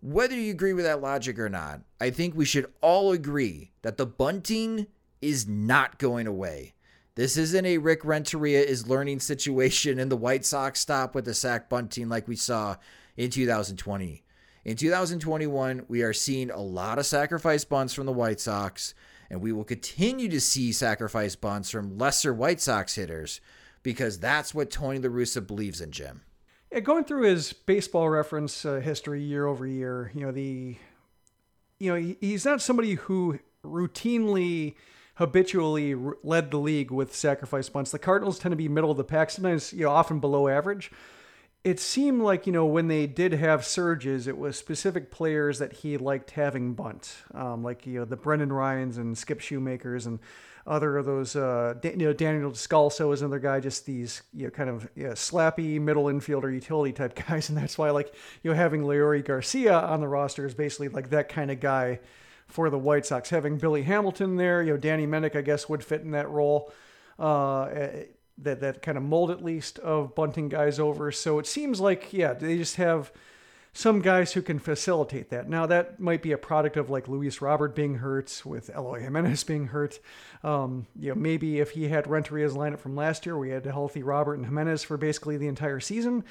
Whether 0.00 0.36
you 0.36 0.52
agree 0.52 0.74
with 0.74 0.84
that 0.84 1.00
logic 1.00 1.40
or 1.40 1.48
not, 1.48 1.80
I 2.00 2.10
think 2.10 2.36
we 2.36 2.44
should 2.44 2.72
all 2.80 3.10
agree 3.10 3.72
that 3.82 3.96
the 3.96 4.06
bunting 4.06 4.86
is 5.20 5.48
not 5.48 5.98
going 5.98 6.28
away. 6.28 6.74
This 7.16 7.36
isn't 7.36 7.66
a 7.66 7.78
Rick 7.78 8.04
Renteria 8.04 8.62
is 8.62 8.88
learning 8.88 9.18
situation 9.18 9.98
and 9.98 10.10
the 10.10 10.16
White 10.16 10.44
Sox 10.44 10.78
stop 10.78 11.16
with 11.16 11.24
the 11.24 11.34
sack 11.34 11.68
bunting 11.68 12.08
like 12.08 12.28
we 12.28 12.36
saw 12.36 12.76
in 13.16 13.30
2020. 13.30 14.22
In 14.64 14.76
2021, 14.76 15.86
we 15.88 16.02
are 16.02 16.12
seeing 16.12 16.48
a 16.48 16.60
lot 16.60 17.00
of 17.00 17.06
sacrifice 17.06 17.64
bunts 17.64 17.92
from 17.92 18.06
the 18.06 18.12
White 18.12 18.38
Sox, 18.38 18.94
and 19.32 19.40
we 19.40 19.50
will 19.50 19.64
continue 19.64 20.28
to 20.28 20.40
see 20.40 20.72
sacrifice 20.72 21.34
bunts 21.34 21.70
from 21.70 21.96
lesser 21.96 22.34
White 22.34 22.60
Sox 22.60 22.96
hitters 22.96 23.40
because 23.82 24.18
that's 24.18 24.54
what 24.54 24.70
Tony 24.70 24.98
La 24.98 25.08
Russa 25.08 25.44
believes 25.44 25.80
in, 25.80 25.90
Jim. 25.90 26.20
Yeah, 26.70 26.80
going 26.80 27.04
through 27.04 27.22
his 27.22 27.54
baseball 27.54 28.10
reference 28.10 28.66
uh, 28.66 28.74
history 28.80 29.22
year 29.22 29.46
over 29.46 29.66
year, 29.66 30.12
you 30.14 30.20
know, 30.20 30.32
the 30.32 30.76
you 31.78 31.92
know, 31.92 32.14
he's 32.20 32.44
not 32.44 32.60
somebody 32.60 32.94
who 32.94 33.38
routinely 33.64 34.74
habitually 35.14 35.96
led 36.22 36.50
the 36.50 36.58
league 36.58 36.90
with 36.90 37.14
sacrifice 37.14 37.68
bunts. 37.70 37.90
The 37.90 37.98
Cardinals 37.98 38.38
tend 38.38 38.52
to 38.52 38.56
be 38.56 38.68
middle 38.68 38.90
of 38.90 38.98
the 38.98 39.04
pack, 39.04 39.30
sometimes 39.30 39.72
you 39.72 39.84
know 39.84 39.90
often 39.90 40.20
below 40.20 40.46
average. 40.46 40.92
It 41.64 41.78
seemed 41.78 42.22
like 42.22 42.46
you 42.46 42.52
know 42.52 42.66
when 42.66 42.88
they 42.88 43.06
did 43.06 43.32
have 43.34 43.64
surges, 43.64 44.26
it 44.26 44.36
was 44.36 44.56
specific 44.56 45.10
players 45.12 45.58
that 45.60 45.72
he 45.72 45.96
liked 45.96 46.32
having 46.32 46.74
bunt, 46.74 47.16
um, 47.34 47.62
like 47.62 47.86
you 47.86 48.00
know 48.00 48.04
the 48.04 48.16
Brendan 48.16 48.52
Ryans 48.52 48.98
and 48.98 49.16
Skip 49.16 49.38
Schumakers 49.40 50.06
and 50.06 50.18
other 50.66 50.96
of 50.96 51.06
those. 51.06 51.36
Uh, 51.36 51.74
you 51.84 51.96
know 51.96 52.12
Daniel 52.12 52.50
Descalso 52.50 53.12
is 53.12 53.22
another 53.22 53.38
guy, 53.38 53.60
just 53.60 53.86
these 53.86 54.22
you 54.34 54.44
know 54.44 54.50
kind 54.50 54.70
of 54.70 54.88
you 54.96 55.04
know, 55.04 55.12
slappy 55.12 55.80
middle 55.80 56.04
infielder 56.04 56.52
utility 56.52 56.92
type 56.92 57.14
guys, 57.28 57.48
and 57.48 57.56
that's 57.56 57.78
why 57.78 57.90
like 57.90 58.12
you 58.42 58.50
know 58.50 58.56
having 58.56 58.82
Leury 58.82 59.24
Garcia 59.24 59.78
on 59.78 60.00
the 60.00 60.08
roster 60.08 60.44
is 60.44 60.54
basically 60.54 60.88
like 60.88 61.10
that 61.10 61.28
kind 61.28 61.50
of 61.50 61.60
guy 61.60 62.00
for 62.52 62.70
the 62.70 62.78
White 62.78 63.06
Sox. 63.06 63.30
Having 63.30 63.58
Billy 63.58 63.82
Hamilton 63.82 64.36
there, 64.36 64.62
you 64.62 64.72
know, 64.72 64.76
Danny 64.76 65.06
Mendick, 65.06 65.34
I 65.34 65.40
guess, 65.42 65.68
would 65.68 65.82
fit 65.82 66.02
in 66.02 66.12
that 66.12 66.28
role. 66.28 66.72
Uh, 67.18 67.62
eh, 67.64 68.04
that 68.44 68.60
that 68.60 68.82
kind 68.82 68.96
of 68.96 69.04
mold 69.04 69.30
at 69.30 69.44
least 69.44 69.78
of 69.80 70.14
bunting 70.14 70.48
guys 70.48 70.78
over. 70.78 71.10
So 71.12 71.38
it 71.38 71.46
seems 71.46 71.80
like 71.80 72.12
yeah, 72.12 72.32
they 72.32 72.56
just 72.56 72.76
have 72.76 73.12
some 73.74 74.00
guys 74.00 74.32
who 74.32 74.42
can 74.42 74.58
facilitate 74.58 75.30
that. 75.30 75.48
Now 75.48 75.66
that 75.66 75.98
might 75.98 76.20
be 76.20 76.32
a 76.32 76.38
product 76.38 76.76
of 76.76 76.90
like 76.90 77.08
Luis 77.08 77.40
Robert 77.40 77.74
being 77.74 77.96
hurt, 77.96 78.42
with 78.44 78.70
Eloy 78.74 79.00
Jimenez 79.00 79.44
being 79.52 79.68
hurt. 79.68 79.98
Um, 80.44 80.86
you 80.98 81.10
know, 81.10 81.14
maybe 81.14 81.60
if 81.60 81.70
he 81.70 81.88
had 81.88 82.04
Renteria's 82.04 82.54
lineup 82.54 82.80
from 82.80 82.96
last 82.96 83.24
year, 83.24 83.38
we 83.38 83.50
had 83.50 83.66
a 83.66 83.72
healthy 83.72 84.02
Robert 84.02 84.34
and 84.34 84.44
Jimenez 84.44 84.82
for 84.82 84.96
basically 84.96 85.36
the 85.36 85.48
entire 85.48 85.80
season 85.80 86.24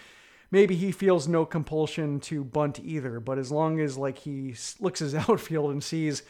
maybe 0.52 0.76
he 0.76 0.92
feels 0.92 1.28
no 1.28 1.46
compulsion 1.46 2.20
to 2.20 2.44
bunt 2.44 2.80
either. 2.84 3.20
But 3.20 3.40
as 3.40 3.52
long 3.52 3.80
as 3.80 3.98
like 3.98 4.20
he 4.20 4.54
looks 4.80 5.00
his 5.00 5.16
outfield 5.30 5.72
and 5.72 5.84
sees 5.84 6.24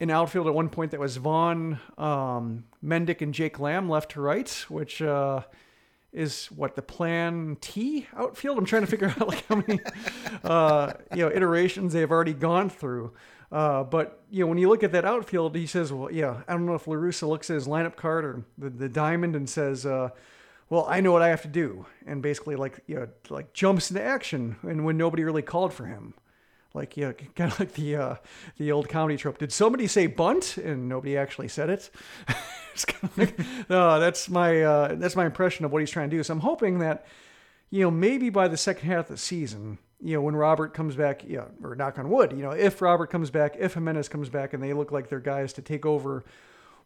an 0.00 0.10
outfield 0.10 0.46
at 0.46 0.54
one 0.54 0.68
point 0.68 0.90
that 0.90 1.00
was 1.00 1.16
Vaughn, 1.16 1.78
um, 1.98 2.64
Mendick, 2.84 3.22
and 3.22 3.32
Jake 3.32 3.60
Lamb 3.60 3.88
left 3.88 4.12
to 4.12 4.20
right, 4.20 4.50
which 4.68 5.00
uh, 5.00 5.42
is 6.12 6.46
what 6.46 6.76
the 6.76 6.82
plan 6.82 7.56
T 7.60 8.06
outfield. 8.16 8.58
I'm 8.58 8.64
trying 8.64 8.82
to 8.82 8.88
figure 8.88 9.08
out 9.20 9.28
like 9.28 9.46
how 9.46 9.56
many 9.56 9.80
uh, 10.42 10.92
you 11.14 11.24
know 11.24 11.30
iterations 11.30 11.92
they've 11.92 12.10
already 12.10 12.34
gone 12.34 12.70
through. 12.70 13.12
Uh, 13.52 13.84
but 13.84 14.24
you 14.30 14.40
know, 14.40 14.48
when 14.48 14.58
you 14.58 14.68
look 14.68 14.82
at 14.82 14.92
that 14.92 15.04
outfield, 15.04 15.54
he 15.54 15.66
says, 15.66 15.92
"Well, 15.92 16.10
yeah, 16.10 16.42
I 16.48 16.52
don't 16.52 16.66
know 16.66 16.74
if 16.74 16.88
La 16.88 16.94
Russa 16.94 17.28
looks 17.28 17.50
at 17.50 17.54
his 17.54 17.68
lineup 17.68 17.94
card 17.94 18.24
or 18.24 18.44
the, 18.58 18.70
the 18.70 18.88
diamond 18.88 19.36
and 19.36 19.48
says, 19.48 19.86
uh, 19.86 20.10
well, 20.70 20.86
I 20.88 21.00
know 21.00 21.12
what 21.12 21.22
I 21.22 21.28
have 21.28 21.42
to 21.42 21.48
do, 21.48 21.86
and 22.06 22.22
basically 22.22 22.56
like 22.56 22.80
you 22.86 22.96
know 22.96 23.08
like 23.28 23.52
jumps 23.52 23.90
into 23.90 24.02
action, 24.02 24.56
and 24.62 24.84
when 24.84 24.96
nobody 24.96 25.22
really 25.22 25.42
called 25.42 25.72
for 25.72 25.86
him, 25.86 26.14
like 26.74 26.96
yeah, 26.96 27.12
kind 27.12 27.52
of 27.52 27.60
like 27.60 27.72
the 27.74 27.96
uh, 27.96 28.16
the 28.58 28.72
old 28.72 28.88
comedy 28.88 29.16
trope. 29.16 29.38
Did 29.38 29.52
somebody 29.52 29.86
say 29.86 30.08
bunt, 30.08 30.56
and 30.56 30.88
nobody 30.88 31.16
actually 31.16 31.48
said 31.48 31.70
it? 31.70 31.90
it's 32.72 32.84
kind 32.84 33.04
of 33.04 33.18
like, 33.18 33.40
uh, 33.70 34.00
that's 34.00 34.28
my 34.28 34.62
uh, 34.62 34.94
that's 34.96 35.14
my 35.14 35.24
impression 35.24 35.64
of 35.64 35.72
what 35.72 35.80
he's 35.80 35.90
trying 35.90 36.10
to 36.10 36.16
do. 36.16 36.22
So 36.22 36.34
I'm 36.34 36.40
hoping 36.40 36.80
that 36.80 37.06
you 37.70 37.82
know 37.82 37.90
maybe 37.90 38.28
by 38.28 38.48
the 38.48 38.56
second 38.56 38.88
half 38.88 39.04
of 39.04 39.12
the 39.12 39.18
season, 39.18 39.78
you 40.02 40.14
know 40.14 40.20
when 40.20 40.34
Robert 40.34 40.74
comes 40.74 40.96
back, 40.96 41.22
yeah, 41.24 41.44
or 41.62 41.76
knock 41.76 41.98
on 41.98 42.10
wood, 42.10 42.32
you 42.32 42.42
know 42.42 42.50
if 42.50 42.82
Robert 42.82 43.08
comes 43.08 43.30
back, 43.30 43.54
if 43.58 43.74
Jimenez 43.74 44.08
comes 44.08 44.28
back, 44.28 44.52
and 44.52 44.62
they 44.62 44.72
look 44.72 44.90
like 44.90 45.08
they're 45.08 45.20
guys 45.20 45.52
to 45.54 45.62
take 45.62 45.86
over 45.86 46.24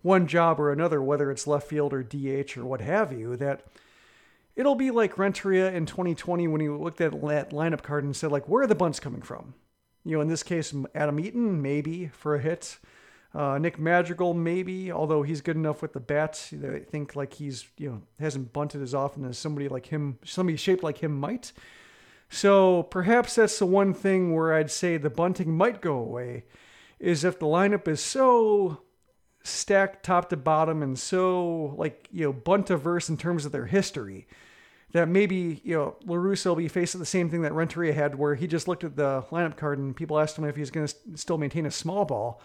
one 0.02 0.26
job 0.26 0.60
or 0.60 0.70
another, 0.70 1.02
whether 1.02 1.30
it's 1.30 1.46
left 1.46 1.66
field 1.66 1.94
or 1.94 2.02
DH 2.02 2.56
or 2.58 2.64
what 2.64 2.82
have 2.82 3.10
you, 3.10 3.36
that 3.36 3.64
it'll 4.54 4.74
be 4.74 4.90
like 4.90 5.16
Renteria 5.16 5.72
in 5.72 5.86
2020 5.86 6.46
when 6.46 6.60
he 6.60 6.68
looked 6.68 7.00
at 7.00 7.12
that 7.12 7.50
lineup 7.50 7.82
card 7.82 8.04
and 8.04 8.14
said, 8.14 8.30
like, 8.30 8.48
where 8.48 8.62
are 8.62 8.66
the 8.66 8.74
bunts 8.74 9.00
coming 9.00 9.22
from? 9.22 9.54
You 10.04 10.16
know, 10.16 10.20
in 10.20 10.28
this 10.28 10.42
case, 10.42 10.74
Adam 10.94 11.20
Eaton, 11.20 11.60
maybe 11.60 12.08
for 12.08 12.34
a 12.34 12.40
hit. 12.40 12.78
Uh, 13.34 13.58
Nick 13.58 13.78
Madrigal, 13.78 14.32
maybe, 14.32 14.90
although 14.90 15.22
he's 15.22 15.42
good 15.42 15.56
enough 15.56 15.82
with 15.82 15.92
the 15.92 16.00
bats. 16.00 16.52
I 16.52 16.78
think 16.80 17.14
like 17.14 17.34
he's, 17.34 17.66
you 17.76 17.90
know, 17.90 18.02
hasn't 18.18 18.52
bunted 18.52 18.80
as 18.80 18.94
often 18.94 19.24
as 19.26 19.36
somebody 19.38 19.68
like 19.68 19.86
him, 19.86 20.18
somebody 20.24 20.56
shaped 20.56 20.82
like 20.82 20.98
him 20.98 21.18
might. 21.18 21.52
So 22.30 22.84
perhaps 22.84 23.34
that's 23.34 23.58
the 23.58 23.66
one 23.66 23.94
thing 23.94 24.34
where 24.34 24.54
I'd 24.54 24.70
say 24.70 24.96
the 24.96 25.10
bunting 25.10 25.56
might 25.56 25.80
go 25.80 25.98
away 25.98 26.44
is 26.98 27.24
if 27.24 27.38
the 27.38 27.46
lineup 27.46 27.86
is 27.88 28.00
so 28.00 28.82
stacked 29.42 30.04
top 30.04 30.28
to 30.28 30.36
bottom 30.36 30.82
and 30.82 30.98
so 30.98 31.74
like 31.76 32.08
you 32.12 32.24
know 32.24 32.32
buntiverse 32.32 33.08
in 33.08 33.16
terms 33.16 33.46
of 33.46 33.52
their 33.52 33.66
history 33.66 34.26
that 34.92 35.08
maybe 35.08 35.60
you 35.64 35.74
know 35.74 35.96
La 36.06 36.16
Russa 36.16 36.46
will 36.46 36.56
be 36.56 36.68
facing 36.68 37.00
the 37.00 37.06
same 37.06 37.28
thing 37.28 37.42
that 37.42 37.52
Renteria 37.52 37.92
had, 37.92 38.14
where 38.14 38.34
he 38.34 38.46
just 38.46 38.68
looked 38.68 38.84
at 38.84 38.96
the 38.96 39.24
lineup 39.30 39.56
card 39.56 39.78
and 39.78 39.94
people 39.94 40.18
asked 40.18 40.38
him 40.38 40.44
if 40.44 40.56
he's 40.56 40.70
going 40.70 40.86
to 40.86 40.94
still 41.14 41.38
maintain 41.38 41.66
a 41.66 41.70
small 41.70 42.04
ball, 42.04 42.40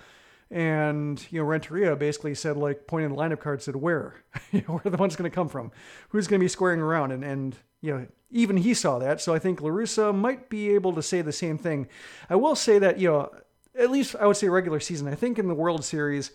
and 0.52 1.26
you 1.32 1.40
know 1.40 1.46
Renteria 1.46 1.96
basically 1.96 2.36
said 2.36 2.58
like 2.58 2.88
pointing 2.88 3.10
the 3.10 3.16
lineup 3.16 3.40
card 3.40 3.62
said 3.62 3.76
where, 3.76 4.16
where 4.66 4.82
the 4.84 4.98
one's 4.98 5.16
going 5.16 5.30
to 5.30 5.36
come 5.36 5.50
from, 5.50 5.72
who's 6.10 6.28
going 6.28 6.40
to 6.40 6.44
be 6.44 6.50
squaring 6.50 6.80
around, 6.80 7.12
and 7.12 7.24
and 7.24 7.56
you 7.82 7.94
know 7.94 8.08
even 8.32 8.58
he 8.58 8.74
saw 8.74 9.00
that, 9.00 9.22
so 9.22 9.34
I 9.34 9.40
think 9.40 9.62
La 9.62 9.70
Russa 9.70 10.14
might 10.14 10.50
be 10.50 10.72
able 10.72 10.94
to 10.94 11.04
say 11.04 11.22
the 11.22 11.32
same 11.32 11.58
thing. 11.58 11.88
I 12.30 12.36
will 12.36 12.56
say 12.56 12.80
that 12.80 13.00
you 13.00 13.10
know 13.10 13.32
at 13.78 13.90
least 13.90 14.16
I 14.20 14.28
would 14.28 14.38
say 14.38 14.50
regular 14.50 14.80
season. 14.80 15.08
I 15.08 15.16
think 15.16 15.40
in 15.40 15.48
the 15.48 15.56
World 15.56 15.86
Series 15.86 16.32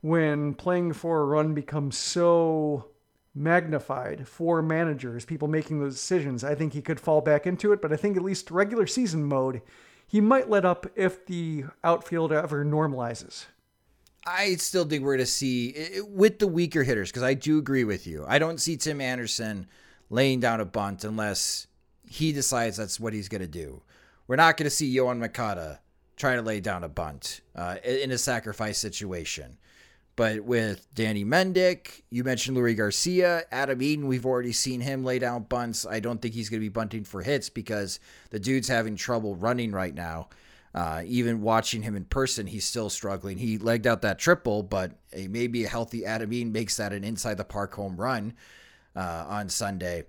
when 0.00 0.54
playing 0.54 0.92
for 0.94 1.20
a 1.20 1.24
run 1.24 1.54
becomes 1.54 1.96
so 1.96 2.86
magnified 3.34 4.26
for 4.26 4.62
managers, 4.62 5.24
people 5.24 5.48
making 5.48 5.80
those 5.80 5.94
decisions, 5.94 6.44
I 6.44 6.54
think 6.54 6.72
he 6.72 6.82
could 6.82 7.00
fall 7.00 7.20
back 7.20 7.46
into 7.46 7.72
it. 7.72 7.80
But 7.80 7.92
I 7.92 7.96
think 7.96 8.16
at 8.16 8.22
least 8.22 8.50
regular 8.50 8.86
season 8.86 9.24
mode, 9.24 9.62
he 10.06 10.20
might 10.20 10.50
let 10.50 10.64
up 10.64 10.86
if 10.96 11.26
the 11.26 11.64
outfield 11.84 12.32
ever 12.32 12.64
normalizes. 12.64 13.46
I 14.26 14.56
still 14.56 14.84
think 14.84 15.02
we're 15.02 15.16
to 15.16 15.26
see 15.26 16.00
with 16.06 16.38
the 16.38 16.46
weaker 16.46 16.82
hitters 16.82 17.10
because 17.10 17.22
I 17.22 17.34
do 17.34 17.58
agree 17.58 17.84
with 17.84 18.06
you. 18.06 18.24
I 18.28 18.38
don't 18.38 18.60
see 18.60 18.76
Tim 18.76 19.00
Anderson 19.00 19.66
laying 20.10 20.40
down 20.40 20.60
a 20.60 20.64
bunt 20.64 21.04
unless 21.04 21.68
he 22.06 22.32
decides 22.32 22.76
that's 22.76 23.00
what 23.00 23.12
he's 23.12 23.28
going 23.28 23.40
to 23.40 23.46
do. 23.46 23.82
We're 24.26 24.36
not 24.36 24.56
going 24.56 24.64
to 24.64 24.70
see 24.70 24.94
Yoan 24.94 25.18
Moncada 25.18 25.80
try 26.16 26.36
to 26.36 26.42
lay 26.42 26.60
down 26.60 26.84
a 26.84 26.88
bunt 26.88 27.40
uh, 27.56 27.76
in 27.82 28.10
a 28.10 28.18
sacrifice 28.18 28.78
situation. 28.78 29.56
But 30.20 30.42
with 30.42 30.86
Danny 30.94 31.24
Mendick, 31.24 32.02
you 32.10 32.24
mentioned 32.24 32.54
Leury 32.54 32.76
Garcia, 32.76 33.44
Adam 33.50 33.80
Eaton, 33.80 34.06
we've 34.06 34.26
already 34.26 34.52
seen 34.52 34.82
him 34.82 35.02
lay 35.02 35.18
down 35.18 35.44
bunts. 35.44 35.86
I 35.86 35.98
don't 35.98 36.20
think 36.20 36.34
he's 36.34 36.50
going 36.50 36.60
to 36.60 36.64
be 36.64 36.68
bunting 36.68 37.04
for 37.04 37.22
hits 37.22 37.48
because 37.48 38.00
the 38.28 38.38
dude's 38.38 38.68
having 38.68 38.96
trouble 38.96 39.34
running 39.34 39.72
right 39.72 39.94
now. 39.94 40.28
Uh, 40.74 41.00
even 41.06 41.40
watching 41.40 41.80
him 41.80 41.96
in 41.96 42.04
person, 42.04 42.46
he's 42.46 42.66
still 42.66 42.90
struggling. 42.90 43.38
He 43.38 43.56
legged 43.56 43.86
out 43.86 44.02
that 44.02 44.18
triple, 44.18 44.62
but 44.62 44.92
a, 45.14 45.26
maybe 45.26 45.64
a 45.64 45.68
healthy 45.70 46.04
Adam 46.04 46.30
Eaton 46.34 46.52
makes 46.52 46.76
that 46.76 46.92
an 46.92 47.02
inside 47.02 47.38
the 47.38 47.44
park 47.44 47.72
home 47.72 47.96
run. 47.96 48.34
uh, 48.94 49.24
on 49.26 49.48
Sunday. 49.48 50.04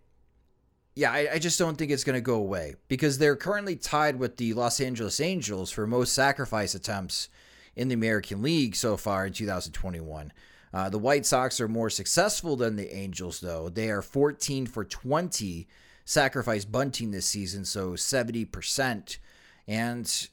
Yeah, 0.94 1.14
I, 1.14 1.30
I 1.36 1.40
just 1.40 1.58
don't 1.58 1.78
think 1.78 1.90
it's 1.90 2.04
going 2.04 2.18
to 2.18 2.22
go 2.22 2.36
away 2.36 2.76
because 2.90 3.18
they're 3.18 3.38
currently 3.38 3.78
tied 3.78 4.20
with 4.20 4.36
the 4.36 4.56
Los 4.56 4.82
Angeles 4.82 5.22
Angels 5.22 5.72
for 5.72 5.88
most 5.88 6.14
sacrifice 6.14 6.76
attempts 6.76 7.30
in 7.76 7.88
the 7.88 7.96
American 7.96 8.42
League 8.42 8.76
so 8.76 8.98
far 8.98 9.26
in 9.26 9.34
2021. 9.34 10.34
Uh, 10.74 10.90
the 10.90 11.00
White 11.00 11.26
Sox 11.26 11.60
are 11.60 11.68
more 11.68 11.90
successful 11.90 12.56
than 12.56 12.76
the 12.76 12.96
Angels, 12.96 13.40
though. 13.42 13.70
They 13.70 13.90
are 13.90 14.02
14 14.02 14.66
for 14.66 14.86
20 14.86 15.68
sacrifice 16.06 16.66
bunting 16.66 17.12
this 17.12 17.26
season, 17.26 17.66
so 17.66 17.92
70%. 17.92 19.18
And 19.68 20.28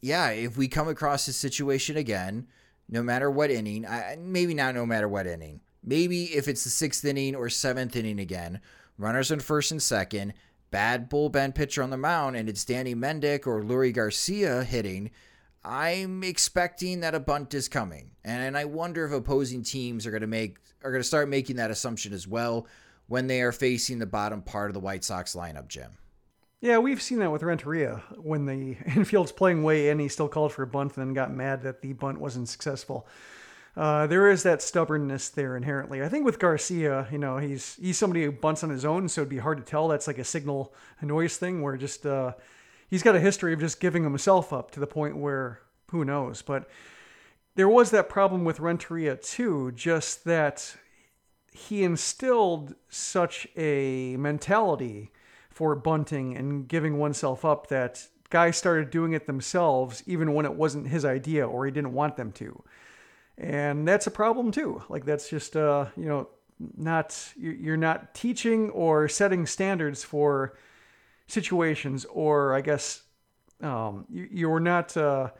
yeah, 0.00 0.30
if 0.30 0.56
we 0.56 0.68
come 0.68 0.88
across 0.88 1.26
this 1.26 1.36
situation 1.36 1.96
again, 1.96 2.46
no 2.88 3.02
matter 3.02 3.30
what 3.30 3.50
inning, 3.50 3.86
I, 3.86 4.16
maybe 4.18 4.54
not 4.54 4.74
no 4.74 4.86
matter 4.86 5.08
what 5.08 5.26
inning, 5.26 5.60
maybe 5.82 6.24
if 6.24 6.48
it's 6.48 6.64
the 6.64 6.70
sixth 6.70 7.04
inning 7.04 7.34
or 7.34 7.48
seventh 7.48 7.96
inning 7.96 8.18
again, 8.18 8.60
runners 8.98 9.32
on 9.32 9.40
first 9.40 9.70
and 9.70 9.82
second, 9.82 10.34
bad 10.70 11.10
bullpen 11.10 11.54
pitcher 11.54 11.82
on 11.82 11.90
the 11.90 11.96
mound, 11.96 12.36
and 12.36 12.48
it's 12.48 12.64
Danny 12.64 12.94
Mendick 12.94 13.46
or 13.46 13.62
Leury 13.62 13.92
Garcia 13.92 14.64
hitting 14.64 15.10
I'm 15.64 16.22
expecting 16.22 17.00
that 17.00 17.14
a 17.14 17.20
bunt 17.20 17.54
is 17.54 17.68
coming, 17.68 18.10
and 18.22 18.56
I 18.56 18.66
wonder 18.66 19.06
if 19.06 19.12
opposing 19.12 19.62
teams 19.62 20.06
are 20.06 20.10
going 20.10 20.20
to 20.20 20.26
make 20.26 20.58
are 20.82 20.90
going 20.90 21.00
to 21.00 21.08
start 21.08 21.28
making 21.28 21.56
that 21.56 21.70
assumption 21.70 22.12
as 22.12 22.28
well 22.28 22.66
when 23.06 23.26
they 23.26 23.40
are 23.40 23.52
facing 23.52 23.98
the 23.98 24.06
bottom 24.06 24.42
part 24.42 24.68
of 24.70 24.74
the 24.74 24.80
White 24.80 25.04
Sox 25.04 25.34
lineup, 25.34 25.68
Jim. 25.68 25.92
Yeah, 26.60 26.78
we've 26.78 27.00
seen 27.00 27.18
that 27.18 27.32
with 27.32 27.42
Renteria 27.42 28.02
when 28.16 28.46
the 28.46 28.76
infield's 28.94 29.32
playing 29.32 29.62
way 29.62 29.88
in, 29.88 29.98
he 29.98 30.08
still 30.08 30.28
called 30.28 30.52
for 30.52 30.62
a 30.62 30.66
bunt 30.66 30.96
and 30.96 31.06
then 31.06 31.14
got 31.14 31.32
mad 31.32 31.62
that 31.62 31.80
the 31.80 31.92
bunt 31.94 32.20
wasn't 32.20 32.48
successful. 32.48 33.06
Uh, 33.76 34.06
there 34.06 34.30
is 34.30 34.44
that 34.44 34.62
stubbornness 34.62 35.30
there 35.30 35.56
inherently. 35.56 36.02
I 36.02 36.08
think 36.08 36.24
with 36.24 36.38
Garcia, 36.38 37.08
you 37.10 37.18
know, 37.18 37.38
he's 37.38 37.76
he's 37.76 37.98
somebody 37.98 38.24
who 38.24 38.32
bunts 38.32 38.62
on 38.62 38.70
his 38.70 38.84
own, 38.84 39.08
so 39.08 39.22
it'd 39.22 39.28
be 39.28 39.38
hard 39.38 39.58
to 39.58 39.64
tell. 39.64 39.88
That's 39.88 40.06
like 40.06 40.18
a 40.18 40.24
signal 40.24 40.72
a 41.00 41.06
noise 41.06 41.36
thing 41.36 41.60
where 41.60 41.76
just 41.76 42.06
uh, 42.06 42.34
he's 42.88 43.02
got 43.02 43.16
a 43.16 43.20
history 43.20 43.52
of 43.52 43.60
just 43.60 43.80
giving 43.80 44.02
himself 44.02 44.52
up 44.52 44.70
to 44.72 44.80
the 44.80 44.86
point 44.86 45.16
where 45.16 45.60
who 45.90 46.04
knows. 46.04 46.42
But 46.42 46.68
there 47.54 47.68
was 47.68 47.90
that 47.90 48.08
problem 48.08 48.44
with 48.44 48.60
Renteria 48.60 49.16
too, 49.16 49.72
just 49.72 50.24
that 50.24 50.76
he 51.52 51.84
instilled 51.84 52.74
such 52.88 53.46
a 53.56 54.16
mentality 54.16 55.12
for 55.50 55.76
bunting 55.76 56.36
and 56.36 56.66
giving 56.66 56.98
oneself 56.98 57.44
up 57.44 57.68
that 57.68 58.08
guys 58.28 58.56
started 58.56 58.90
doing 58.90 59.12
it 59.12 59.26
themselves 59.26 60.02
even 60.06 60.34
when 60.34 60.44
it 60.44 60.54
wasn't 60.54 60.88
his 60.88 61.04
idea 61.04 61.46
or 61.46 61.64
he 61.64 61.70
didn't 61.70 61.92
want 61.92 62.16
them 62.16 62.32
to. 62.32 62.60
And 63.38 63.86
that's 63.86 64.08
a 64.08 64.10
problem 64.10 64.50
too. 64.50 64.82
Like 64.88 65.04
that's 65.04 65.30
just 65.30 65.56
uh, 65.56 65.86
you 65.96 66.06
know, 66.06 66.28
not 66.76 67.32
you're 67.36 67.76
not 67.76 68.14
teaching 68.14 68.70
or 68.70 69.08
setting 69.08 69.46
standards 69.46 70.02
for 70.02 70.56
situations, 71.26 72.04
or 72.06 72.54
I 72.54 72.60
guess 72.60 73.02
um, 73.60 74.06
you, 74.10 74.52
are 74.52 74.60
not. 74.60 74.96
Uh, 74.96 75.30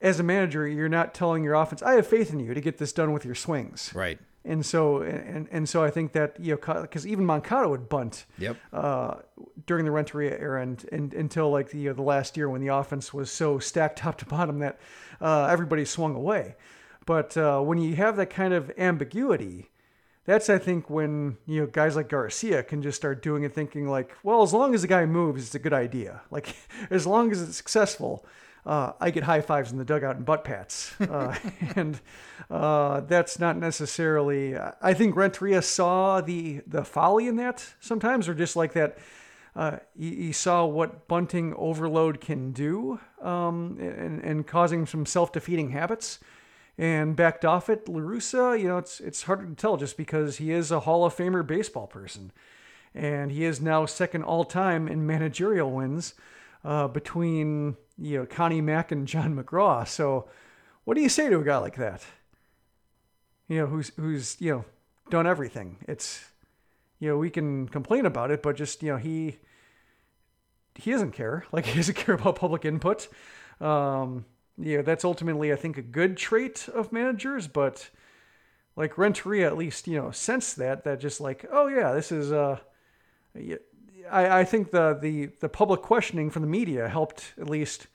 as 0.00 0.20
a 0.20 0.22
manager, 0.22 0.68
you're 0.68 0.88
not 0.88 1.14
telling 1.14 1.42
your 1.44 1.54
offense, 1.54 1.82
"I 1.82 1.94
have 1.94 2.06
faith 2.06 2.32
in 2.32 2.40
you 2.40 2.54
to 2.54 2.60
get 2.60 2.78
this 2.78 2.92
done 2.92 3.12
with 3.12 3.24
your 3.24 3.34
swings." 3.34 3.92
Right. 3.94 4.18
And 4.46 4.64
so, 4.64 5.00
and, 5.00 5.48
and 5.50 5.66
so 5.66 5.82
I 5.82 5.90
think 5.90 6.12
that 6.12 6.38
you 6.38 6.58
know, 6.66 6.82
because 6.82 7.06
even 7.06 7.24
Moncada 7.24 7.66
would 7.68 7.88
bunt. 7.88 8.26
Yep. 8.38 8.56
Uh, 8.72 9.14
during 9.66 9.86
the 9.86 9.90
Renteria 9.90 10.38
era, 10.38 10.60
and, 10.60 10.84
and 10.92 11.14
until 11.14 11.50
like 11.50 11.70
the 11.70 11.78
you 11.78 11.88
know, 11.88 11.94
the 11.94 12.02
last 12.02 12.36
year 12.36 12.50
when 12.50 12.60
the 12.60 12.68
offense 12.68 13.14
was 13.14 13.30
so 13.30 13.58
stacked 13.58 13.98
top 14.00 14.18
to 14.18 14.26
bottom 14.26 14.58
that 14.58 14.78
uh, 15.20 15.46
everybody 15.46 15.84
swung 15.84 16.14
away. 16.14 16.56
But 17.06 17.36
uh, 17.36 17.60
when 17.60 17.78
you 17.78 17.96
have 17.96 18.16
that 18.16 18.30
kind 18.30 18.52
of 18.52 18.70
ambiguity, 18.76 19.70
that's 20.26 20.48
I 20.48 20.58
think 20.58 20.88
when 20.88 21.36
you 21.46 21.60
know 21.60 21.66
guys 21.66 21.96
like 21.96 22.08
Garcia 22.08 22.62
can 22.62 22.82
just 22.82 22.96
start 22.96 23.22
doing 23.22 23.42
it, 23.42 23.54
thinking 23.54 23.88
like, 23.88 24.10
well, 24.22 24.42
as 24.42 24.52
long 24.52 24.74
as 24.74 24.82
the 24.82 24.88
guy 24.88 25.04
moves, 25.06 25.44
it's 25.44 25.54
a 25.54 25.58
good 25.58 25.72
idea. 25.72 26.22
Like 26.30 26.56
as 26.90 27.06
long 27.06 27.30
as 27.30 27.40
it's 27.40 27.56
successful, 27.56 28.26
uh, 28.66 28.92
I 29.00 29.10
get 29.10 29.22
high 29.22 29.40
fives 29.40 29.70
in 29.70 29.78
the 29.78 29.84
dugout 29.84 30.16
and 30.16 30.24
butt 30.24 30.42
pats, 30.42 30.98
uh, 31.00 31.36
and 31.76 32.00
uh, 32.50 33.00
that's 33.02 33.38
not 33.38 33.56
necessarily. 33.56 34.56
I 34.56 34.94
think 34.94 35.14
Renteria 35.14 35.62
saw 35.62 36.20
the 36.20 36.62
the 36.66 36.84
folly 36.84 37.28
in 37.28 37.36
that 37.36 37.64
sometimes, 37.80 38.28
or 38.28 38.34
just 38.34 38.56
like 38.56 38.72
that. 38.72 38.98
Uh, 39.56 39.78
he, 39.96 40.16
he, 40.16 40.32
saw 40.32 40.66
what 40.66 41.06
bunting 41.06 41.54
overload 41.54 42.20
can 42.20 42.50
do, 42.50 42.98
um, 43.22 43.78
and, 43.80 44.20
and 44.24 44.44
causing 44.48 44.84
some 44.84 45.06
self 45.06 45.30
defeating 45.30 45.70
habits 45.70 46.18
and 46.76 47.16
backed 47.16 47.44
off 47.44 47.68
it. 47.68 47.88
La 47.88 48.00
Russa, 48.00 48.58
you 48.60 48.68
know, 48.68 48.78
it's 48.78 49.00
it's 49.00 49.22
hard 49.22 49.48
to 49.48 49.54
tell 49.54 49.76
just 49.76 49.96
because 49.96 50.38
he 50.38 50.50
is 50.50 50.70
a 50.70 50.80
Hall 50.80 51.04
of 51.04 51.14
Famer 51.14 51.46
baseball 51.46 51.86
person, 51.86 52.32
and 52.94 53.30
he 53.30 53.44
is 53.44 53.60
now 53.60 53.86
second 53.86 54.22
all 54.24 54.44
time 54.44 54.88
in 54.88 55.06
managerial 55.06 55.70
wins 55.70 56.14
uh, 56.64 56.88
between 56.88 57.76
you 57.98 58.18
know 58.18 58.26
Connie 58.26 58.60
Mack 58.60 58.90
and 58.90 59.06
John 59.06 59.36
McGraw. 59.36 59.86
So, 59.86 60.28
what 60.84 60.94
do 60.94 61.00
you 61.02 61.08
say 61.08 61.28
to 61.28 61.38
a 61.38 61.44
guy 61.44 61.58
like 61.58 61.76
that? 61.76 62.04
You 63.48 63.58
know, 63.60 63.66
who's 63.66 63.92
who's 63.96 64.36
you 64.40 64.52
know 64.52 64.64
done 65.10 65.26
everything. 65.26 65.76
It's 65.86 66.24
you 66.98 67.08
know 67.08 67.18
we 67.18 67.30
can 67.30 67.68
complain 67.68 68.06
about 68.06 68.30
it, 68.30 68.42
but 68.42 68.56
just 68.56 68.82
you 68.82 68.92
know 68.92 68.98
he 68.98 69.38
he 70.74 70.90
doesn't 70.90 71.12
care. 71.12 71.44
Like 71.52 71.66
he 71.66 71.76
doesn't 71.76 71.94
care 71.94 72.14
about 72.14 72.36
public 72.36 72.64
input. 72.64 73.08
Um, 73.60 74.24
know, 74.56 74.82
that's 74.82 75.04
ultimately, 75.04 75.52
I 75.52 75.56
think, 75.56 75.78
a 75.78 75.82
good 75.82 76.16
trait 76.16 76.68
of 76.68 76.92
managers, 76.92 77.48
but 77.48 77.90
like 78.76 78.98
Renteria 78.98 79.46
at 79.46 79.56
least, 79.56 79.86
you 79.86 79.98
know, 79.98 80.10
sense 80.10 80.54
that, 80.54 80.84
that 80.84 81.00
just 81.00 81.20
like, 81.20 81.44
oh 81.50 81.66
yeah, 81.66 81.92
this 81.92 82.12
is, 82.12 82.32
uh, 82.32 82.58
I, 84.10 84.40
I 84.40 84.44
think 84.44 84.70
the, 84.70 84.98
the, 85.00 85.30
the 85.40 85.48
public 85.48 85.82
questioning 85.82 86.30
from 86.30 86.42
the 86.42 86.48
media 86.48 86.88
helped 86.88 87.34
at 87.38 87.48
least 87.48 87.86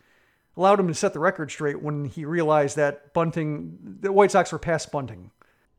allowed 0.58 0.80
him 0.80 0.88
to 0.88 0.94
set 0.94 1.14
the 1.14 1.20
record 1.20 1.52
straight 1.52 1.82
when 1.82 2.06
he 2.06 2.26
realized 2.26 2.76
that 2.76 3.14
bunting, 3.14 3.78
the 4.02 4.12
White 4.12 4.32
Sox 4.32 4.52
were 4.52 4.60
past 4.60 4.92
bunting. 4.92 5.32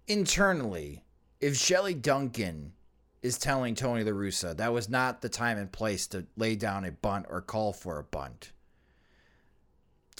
Internally, 0.06 1.04
if 1.40 1.56
Shelley 1.56 1.94
Duncan 1.94 2.72
is 3.22 3.38
telling 3.38 3.74
Tony 3.74 4.02
La 4.02 4.12
Russa 4.12 4.56
that 4.56 4.72
was 4.72 4.88
not 4.88 5.20
the 5.20 5.28
time 5.28 5.58
and 5.58 5.70
place 5.70 6.06
to 6.08 6.26
lay 6.36 6.56
down 6.56 6.84
a 6.84 6.92
bunt 6.92 7.26
or 7.28 7.42
call 7.42 7.72
for 7.72 7.98
a 7.98 8.04
bunt, 8.04 8.52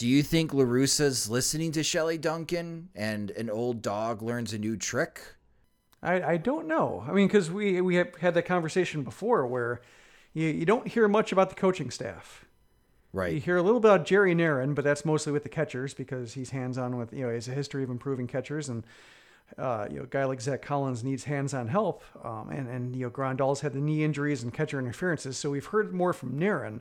do 0.00 0.08
you 0.08 0.22
think 0.22 0.54
La 0.54 0.64
Russa's 0.64 1.28
listening 1.28 1.72
to 1.72 1.82
Shelley 1.82 2.16
Duncan 2.16 2.88
and 2.94 3.30
an 3.32 3.50
old 3.50 3.82
dog 3.82 4.22
learns 4.22 4.54
a 4.54 4.58
new 4.58 4.74
trick? 4.74 5.20
I, 6.02 6.22
I 6.22 6.36
don't 6.38 6.66
know. 6.66 7.04
I 7.06 7.12
mean, 7.12 7.26
because 7.26 7.50
we, 7.50 7.82
we 7.82 7.96
have 7.96 8.16
had 8.16 8.32
that 8.32 8.46
conversation 8.46 9.02
before 9.02 9.46
where 9.46 9.82
you, 10.32 10.46
you 10.46 10.64
don't 10.64 10.88
hear 10.88 11.06
much 11.06 11.32
about 11.32 11.50
the 11.50 11.54
coaching 11.54 11.90
staff. 11.90 12.46
Right. 13.12 13.34
You 13.34 13.40
hear 13.40 13.58
a 13.58 13.62
little 13.62 13.76
about 13.76 14.06
Jerry 14.06 14.34
Narron, 14.34 14.74
but 14.74 14.84
that's 14.84 15.04
mostly 15.04 15.34
with 15.34 15.42
the 15.42 15.50
catchers 15.50 15.92
because 15.92 16.32
he's 16.32 16.48
hands 16.48 16.78
on 16.78 16.96
with, 16.96 17.12
you 17.12 17.20
know, 17.20 17.28
he 17.28 17.34
has 17.34 17.48
a 17.48 17.52
history 17.52 17.82
of 17.84 17.90
improving 17.90 18.26
catchers. 18.26 18.70
And, 18.70 18.84
uh, 19.58 19.86
you 19.90 19.98
know, 19.98 20.04
a 20.04 20.06
guy 20.06 20.24
like 20.24 20.40
Zach 20.40 20.62
Collins 20.62 21.04
needs 21.04 21.24
hands 21.24 21.52
on 21.52 21.68
help. 21.68 22.04
Um, 22.24 22.48
and, 22.48 22.70
and, 22.70 22.96
you 22.96 23.02
know, 23.02 23.10
Grandal's 23.10 23.60
had 23.60 23.74
the 23.74 23.80
knee 23.80 24.02
injuries 24.02 24.42
and 24.42 24.54
catcher 24.54 24.78
interferences. 24.78 25.36
So 25.36 25.50
we've 25.50 25.66
heard 25.66 25.92
more 25.92 26.14
from 26.14 26.40
Narron. 26.40 26.80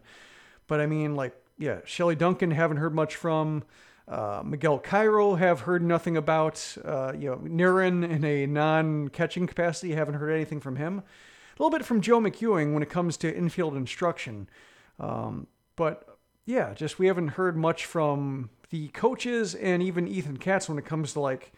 But 0.68 0.80
I 0.80 0.86
mean, 0.86 1.18
like, 1.18 1.36
yeah, 1.60 1.80
Shelley 1.86 2.16
Duncan 2.16 2.52
haven't 2.52 2.78
heard 2.78 2.96
much 2.96 3.16
from. 3.16 3.64
Uh, 4.08 4.42
Miguel 4.44 4.80
Cairo 4.80 5.36
have 5.36 5.62
heard 5.62 5.84
nothing 5.84 6.18
about. 6.18 6.76
Uh, 6.84 7.14
you 7.16 7.30
know, 7.30 7.36
Narron 7.38 8.10
in 8.10 8.24
a 8.24 8.48
non-catching 8.48 9.46
capacity 9.46 9.94
haven't 9.94 10.16
heard 10.16 10.32
anything 10.32 10.62
from 10.62 10.78
him. 10.78 11.00
A 11.00 11.62
little 11.62 11.78
bit 11.78 11.86
from 11.86 12.02
Joe 12.02 12.20
McEwing 12.20 12.74
when 12.74 12.82
it 12.82 12.90
comes 12.90 13.18
to 13.18 13.36
infield 13.36 13.76
instruction, 13.76 14.50
um, 15.00 15.48
but 15.76 16.18
yeah, 16.46 16.74
just 16.74 16.98
we 16.98 17.08
haven't 17.08 17.30
heard 17.30 17.58
much 17.58 17.86
from 17.86 18.50
the 18.70 18.88
coaches 18.90 19.54
and 19.54 19.84
even 19.84 20.08
Ethan 20.08 20.38
Katz 20.38 20.70
when 20.70 20.78
it 20.78 20.86
comes 20.86 21.14
to 21.14 21.20
like 21.20 21.52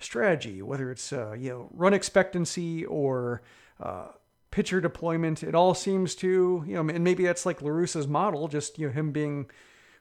strategy, 0.00 0.60
whether 0.60 0.90
it's 0.90 1.12
uh, 1.12 1.32
you 1.32 1.50
know 1.50 1.68
run 1.72 1.94
expectancy 1.94 2.84
or 2.84 3.42
uh, 3.80 4.08
pitcher 4.50 4.80
deployment. 4.80 5.42
It 5.42 5.54
all 5.54 5.74
seems 5.74 6.14
to, 6.16 6.64
you 6.66 6.74
know, 6.74 6.88
and 6.88 7.04
maybe 7.04 7.24
that's 7.24 7.46
like 7.46 7.62
La 7.62 7.70
Russa's 7.70 8.08
model, 8.08 8.48
just, 8.48 8.78
you 8.78 8.86
know, 8.86 8.92
him 8.92 9.12
being 9.12 9.50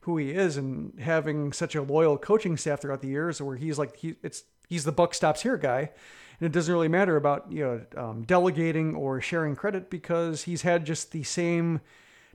who 0.02 0.18
he 0.18 0.32
is 0.32 0.56
and 0.58 0.98
having 1.00 1.52
such 1.52 1.76
a 1.76 1.82
loyal 1.82 2.18
coaching 2.18 2.56
staff 2.56 2.82
throughout 2.82 3.02
the 3.02 3.10
years 3.10 3.42
where 3.42 3.58
he's 3.58 3.78
like, 3.78 3.98
he, 3.98 4.16
it's, 4.24 4.44
he's 4.70 4.86
the 4.86 4.92
buck 4.92 5.14
stops 5.14 5.42
here 5.42 5.58
guy. 5.58 5.92
And 6.40 6.46
it 6.46 6.52
doesn't 6.52 6.74
really 6.74 6.88
matter 6.88 7.18
about, 7.18 7.52
you 7.52 7.64
know, 7.64 8.02
um, 8.02 8.24
delegating 8.24 8.96
or 8.96 9.20
sharing 9.20 9.56
credit 9.56 9.90
because 9.90 10.44
he's 10.44 10.62
had 10.62 10.86
just 10.86 11.12
the 11.12 11.24
same 11.24 11.82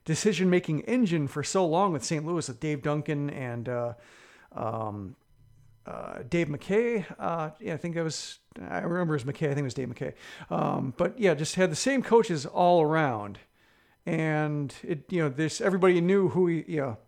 decision 0.05 0.51
making 0.51 0.81
engine 0.83 1.29
for 1.29 1.43
so 1.43 1.65
long 1.65 1.93
with 1.93 2.05
St. 2.05 2.27
Louis 2.27 2.47
with 2.47 2.61
Dave 2.61 2.83
Duncan 2.83 3.31
and, 3.31 3.69
uh, 3.69 3.95
um, 4.55 5.17
uh, 5.87 6.19
Dave 6.29 6.49
McKay. 6.49 7.05
Uh, 7.19 7.51
yeah, 7.61 7.75
I 7.75 7.77
think 7.77 7.97
it 7.97 8.03
was, 8.03 8.39
I 8.61 8.79
remember 8.81 9.15
it 9.15 9.25
was 9.25 9.35
McKay. 9.35 9.51
I 9.51 9.55
think 9.55 9.59
it 9.59 9.63
was 9.65 9.75
Dave 9.75 9.89
McKay. 9.89 10.15
Um, 10.51 10.95
but 10.97 11.19
yeah, 11.19 11.35
just 11.35 11.55
had 11.57 11.71
the 11.71 11.77
same 11.77 12.03
coaches 12.03 12.47
all 12.47 12.83
around. 12.83 13.39
And 14.05 14.75
it, 14.83 15.05
you 15.11 15.23
know, 15.23 15.29
this, 15.29 15.61
everybody 15.61 16.01
knew 16.01 16.29
who 16.29 16.47
he, 16.49 16.65
you 16.67 16.81
know, 16.81 16.99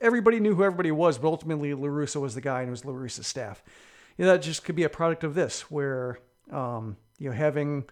everybody 0.00 0.40
knew 0.40 0.54
who 0.54 0.64
everybody 0.64 0.90
was, 0.90 1.18
but 1.18 1.28
ultimately 1.28 1.74
La 1.74 1.88
Russa 1.88 2.20
was 2.20 2.34
the 2.34 2.40
guy 2.40 2.60
and 2.60 2.68
it 2.68 2.70
was 2.72 2.84
La 2.84 2.92
Russa's 2.92 3.26
staff. 3.26 3.62
You 4.16 4.24
know, 4.24 4.32
that 4.32 4.42
just 4.42 4.64
could 4.64 4.74
be 4.74 4.82
a 4.84 4.88
product 4.88 5.22
of 5.24 5.34
this 5.34 5.70
where, 5.70 6.18
um, 6.50 6.96
you 7.18 7.28
know, 7.30 7.36
having 7.36 7.84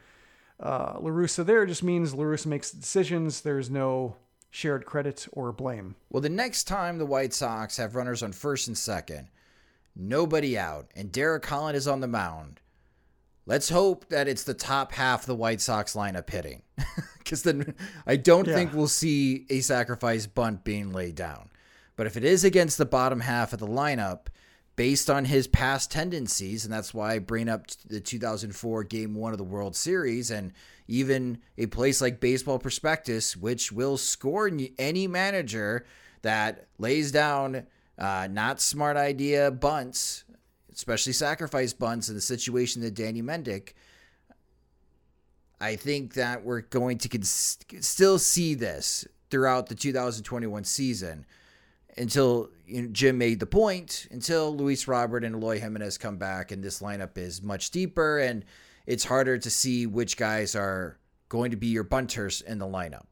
uh, 0.58 0.94
LaRussa 0.98 1.44
there 1.44 1.66
just 1.66 1.82
means 1.82 2.14
LaRussa 2.14 2.46
makes 2.46 2.70
the 2.70 2.80
decisions. 2.80 3.42
There's 3.42 3.70
no 3.70 4.16
shared 4.50 4.86
credit 4.86 5.26
or 5.32 5.52
blame. 5.52 5.94
Well, 6.10 6.20
the 6.20 6.28
next 6.28 6.64
time 6.64 6.98
the 6.98 7.06
White 7.06 7.34
Sox 7.34 7.76
have 7.76 7.94
runners 7.94 8.22
on 8.22 8.32
first 8.32 8.68
and 8.68 8.76
second, 8.76 9.28
nobody 9.96 10.56
out, 10.58 10.90
and 10.94 11.10
Derek 11.10 11.44
Holland 11.46 11.76
is 11.76 11.88
on 11.88 12.00
the 12.00 12.06
mound, 12.06 12.60
let's 13.46 13.70
hope 13.70 14.08
that 14.10 14.28
it's 14.28 14.44
the 14.44 14.54
top 14.54 14.92
half 14.92 15.22
of 15.22 15.26
the 15.26 15.34
White 15.34 15.60
Sox 15.60 15.94
lineup 15.94 16.28
hitting. 16.30 16.62
Because 17.26 17.42
then 17.42 17.74
I 18.06 18.14
don't 18.14 18.46
Yeah. 18.46 18.54
think 18.54 18.72
we'll 18.72 18.86
see 18.86 19.46
a 19.50 19.58
sacrifice 19.58 20.28
bunt 20.28 20.62
being 20.62 20.92
laid 20.92 21.16
down. 21.16 21.50
But 21.96 22.06
if 22.06 22.16
it 22.16 22.22
is 22.22 22.44
against 22.44 22.78
the 22.78 22.86
bottom 22.86 23.18
half 23.18 23.52
of 23.52 23.58
the 23.58 23.66
lineup, 23.66 24.26
based 24.76 25.10
on 25.10 25.24
his 25.24 25.48
past 25.48 25.90
tendencies, 25.90 26.64
and 26.64 26.72
that's 26.72 26.94
why 26.94 27.14
I 27.14 27.18
bring 27.18 27.48
up 27.48 27.66
the 27.84 27.98
2004 27.98 28.84
Game 28.84 29.16
One 29.16 29.32
of 29.32 29.38
the 29.38 29.44
World 29.44 29.74
Series, 29.74 30.30
and 30.30 30.52
even 30.86 31.38
a 31.58 31.66
place 31.66 32.00
like 32.00 32.20
Baseball 32.20 32.60
Prospectus, 32.60 33.36
which 33.36 33.72
will 33.72 33.96
score 33.96 34.48
any 34.78 35.08
manager 35.08 35.84
that 36.22 36.68
lays 36.78 37.10
down 37.10 37.66
uh, 37.98 38.28
not 38.30 38.60
smart 38.60 38.96
idea 38.96 39.50
bunts, 39.50 40.24
especially 40.72 41.12
sacrifice 41.12 41.72
bunts 41.72 42.08
in 42.08 42.14
the 42.14 42.20
situation 42.20 42.82
that 42.82 42.94
Danny 42.94 43.22
Mendick. 43.22 43.72
I 45.60 45.76
think 45.76 46.14
that 46.14 46.44
we're 46.44 46.60
going 46.60 46.98
to 46.98 47.08
cons- 47.08 47.58
still 47.80 48.18
see 48.18 48.54
this 48.54 49.06
throughout 49.30 49.68
the 49.68 49.74
2021 49.74 50.64
season 50.64 51.24
until 51.96 52.50
you 52.66 52.82
know, 52.82 52.88
Jim 52.92 53.16
made 53.16 53.40
the 53.40 53.46
point, 53.46 54.06
until 54.10 54.54
Luis 54.54 54.86
Robert 54.86 55.24
and 55.24 55.34
Eloy 55.34 55.58
Jimenez 55.58 55.96
come 55.98 56.18
back, 56.18 56.50
and 56.52 56.62
this 56.62 56.80
lineup 56.80 57.16
is 57.16 57.42
much 57.42 57.70
deeper, 57.70 58.18
and 58.18 58.44
it's 58.86 59.04
harder 59.04 59.38
to 59.38 59.50
see 59.50 59.86
which 59.86 60.16
guys 60.16 60.54
are 60.54 60.98
going 61.28 61.50
to 61.50 61.56
be 61.56 61.68
your 61.68 61.84
bunters 61.84 62.42
in 62.42 62.58
the 62.58 62.66
lineup. 62.66 63.06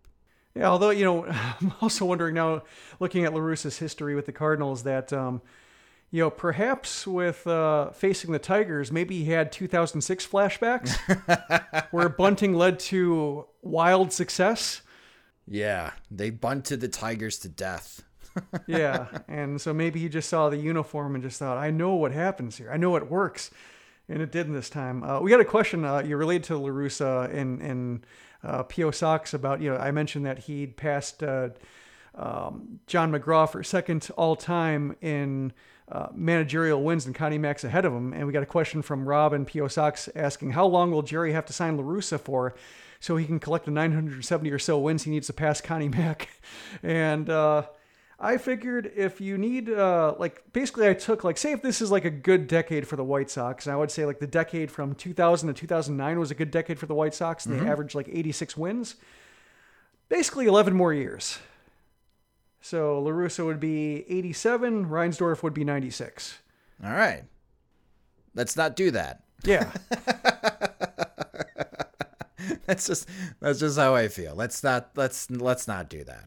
Yeah, 0.54 0.68
although 0.68 0.90
you 0.90 1.04
know, 1.04 1.26
I'm 1.60 1.72
also 1.80 2.04
wondering 2.04 2.34
now, 2.34 2.62
looking 3.00 3.24
at 3.24 3.34
La 3.34 3.40
Russa's 3.40 3.78
history 3.78 4.14
with 4.14 4.26
the 4.26 4.32
Cardinals, 4.32 4.84
that 4.84 5.12
um, 5.12 5.42
you 6.10 6.20
know, 6.20 6.30
perhaps 6.30 7.06
with 7.06 7.46
uh, 7.46 7.90
facing 7.90 8.30
the 8.30 8.38
Tigers, 8.38 8.92
maybe 8.92 9.24
he 9.24 9.32
had 9.32 9.50
2006 9.50 10.26
flashbacks 10.26 11.88
where 11.90 12.08
bunting 12.08 12.54
led 12.54 12.78
to 12.78 13.46
wild 13.62 14.12
success. 14.12 14.82
Yeah, 15.48 15.90
they 16.10 16.30
bunted 16.30 16.80
the 16.80 16.88
Tigers 16.88 17.38
to 17.40 17.48
death. 17.48 18.02
Yeah, 18.66 19.06
and 19.28 19.60
so 19.60 19.72
maybe 19.72 20.00
he 20.00 20.08
just 20.08 20.28
saw 20.28 20.48
the 20.50 20.56
uniform 20.56 21.14
and 21.14 21.22
just 21.22 21.38
thought, 21.38 21.56
"I 21.56 21.70
know 21.70 21.94
what 21.94 22.10
happens 22.10 22.56
here. 22.56 22.68
I 22.68 22.76
know 22.76 22.96
it 22.96 23.08
works," 23.08 23.52
and 24.08 24.20
it 24.20 24.32
didn't 24.32 24.54
this 24.54 24.68
time. 24.68 25.04
Uh, 25.04 25.20
we 25.20 25.30
got 25.30 25.38
a 25.38 25.44
question. 25.44 25.84
Uh, 25.84 25.98
you 25.98 26.16
related 26.16 26.42
to 26.48 26.58
La 26.58 26.70
Russa 26.70 27.32
and 27.32 27.62
and 27.62 28.04
uh, 28.44 28.62
P.O. 28.64 28.90
Sox 28.90 29.34
about 29.34 29.60
you 29.60 29.70
know 29.70 29.76
I 29.76 29.90
mentioned 29.90 30.26
that 30.26 30.40
he'd 30.40 30.76
passed 30.76 31.22
uh, 31.22 31.50
um, 32.14 32.80
John 32.86 33.10
McGraw 33.10 33.48
for 33.48 33.62
second 33.62 34.08
all 34.16 34.36
time 34.36 34.96
in 35.00 35.52
uh, 35.90 36.08
managerial 36.14 36.82
wins, 36.82 37.06
and 37.06 37.14
Connie 37.14 37.38
Mack's 37.38 37.64
ahead 37.64 37.84
of 37.84 37.92
him. 37.92 38.12
And 38.12 38.26
we 38.26 38.32
got 38.32 38.42
a 38.42 38.46
question 38.46 38.82
from 38.82 39.08
Rob 39.08 39.32
and 39.32 39.46
P.O. 39.46 39.68
Sox 39.68 40.08
asking, 40.14 40.52
"How 40.52 40.66
long 40.66 40.90
will 40.90 41.02
Jerry 41.02 41.32
have 41.32 41.46
to 41.46 41.52
sign 41.52 41.76
La 41.76 41.82
Russa 41.82 42.20
for?" 42.20 42.54
So 43.00 43.16
he 43.16 43.26
can 43.26 43.38
collect 43.38 43.66
the 43.66 43.70
970 43.70 44.50
or 44.50 44.58
so 44.58 44.78
wins 44.78 45.02
he 45.02 45.10
needs 45.10 45.26
to 45.26 45.34
pass 45.34 45.60
Connie 45.60 45.88
Mack, 45.88 46.28
and 46.82 47.28
uh, 47.28 47.64
I 48.18 48.36
figured 48.36 48.92
if 48.94 49.20
you 49.20 49.36
need, 49.36 49.68
uh, 49.68 50.14
like, 50.18 50.42
basically, 50.52 50.88
I 50.88 50.94
took, 50.94 51.24
like, 51.24 51.36
say 51.36 51.52
if 51.52 51.62
this 51.62 51.82
is 51.82 51.90
like 51.90 52.04
a 52.04 52.10
good 52.10 52.46
decade 52.46 52.86
for 52.86 52.96
the 52.96 53.04
White 53.04 53.28
Sox, 53.28 53.66
and 53.66 53.72
I 53.72 53.76
would 53.76 53.90
say, 53.90 54.06
like, 54.06 54.20
the 54.20 54.26
decade 54.26 54.70
from 54.70 54.94
2000 54.94 55.48
to 55.48 55.54
2009 55.54 56.18
was 56.18 56.30
a 56.30 56.34
good 56.34 56.50
decade 56.50 56.78
for 56.78 56.86
the 56.86 56.94
White 56.94 57.14
Sox, 57.14 57.44
and 57.44 57.60
they 57.60 57.68
averaged, 57.68 57.94
like, 57.94 58.08
86 58.08 58.56
wins. 58.56 58.96
Basically, 60.08 60.46
11 60.46 60.74
more 60.74 60.94
years. 60.94 61.38
So 62.60 63.02
LaRussa 63.02 63.44
would 63.44 63.60
be 63.60 64.06
87, 64.08 64.86
Reinsdorf 64.86 65.42
would 65.42 65.52
be 65.52 65.64
96. 65.64 66.38
All 66.82 66.92
right, 66.92 67.24
let's 68.34 68.56
not 68.56 68.74
do 68.74 68.90
that. 68.92 69.24
Yeah. 69.44 69.70
that's 72.66 72.86
just 72.86 73.06
that's 73.40 73.60
just 73.60 73.78
how 73.78 73.94
I 73.94 74.08
feel. 74.08 74.34
Let's 74.34 74.62
not 74.62 74.90
let's 74.96 75.30
let's 75.30 75.68
not 75.68 75.90
do 75.90 76.04
that. 76.04 76.24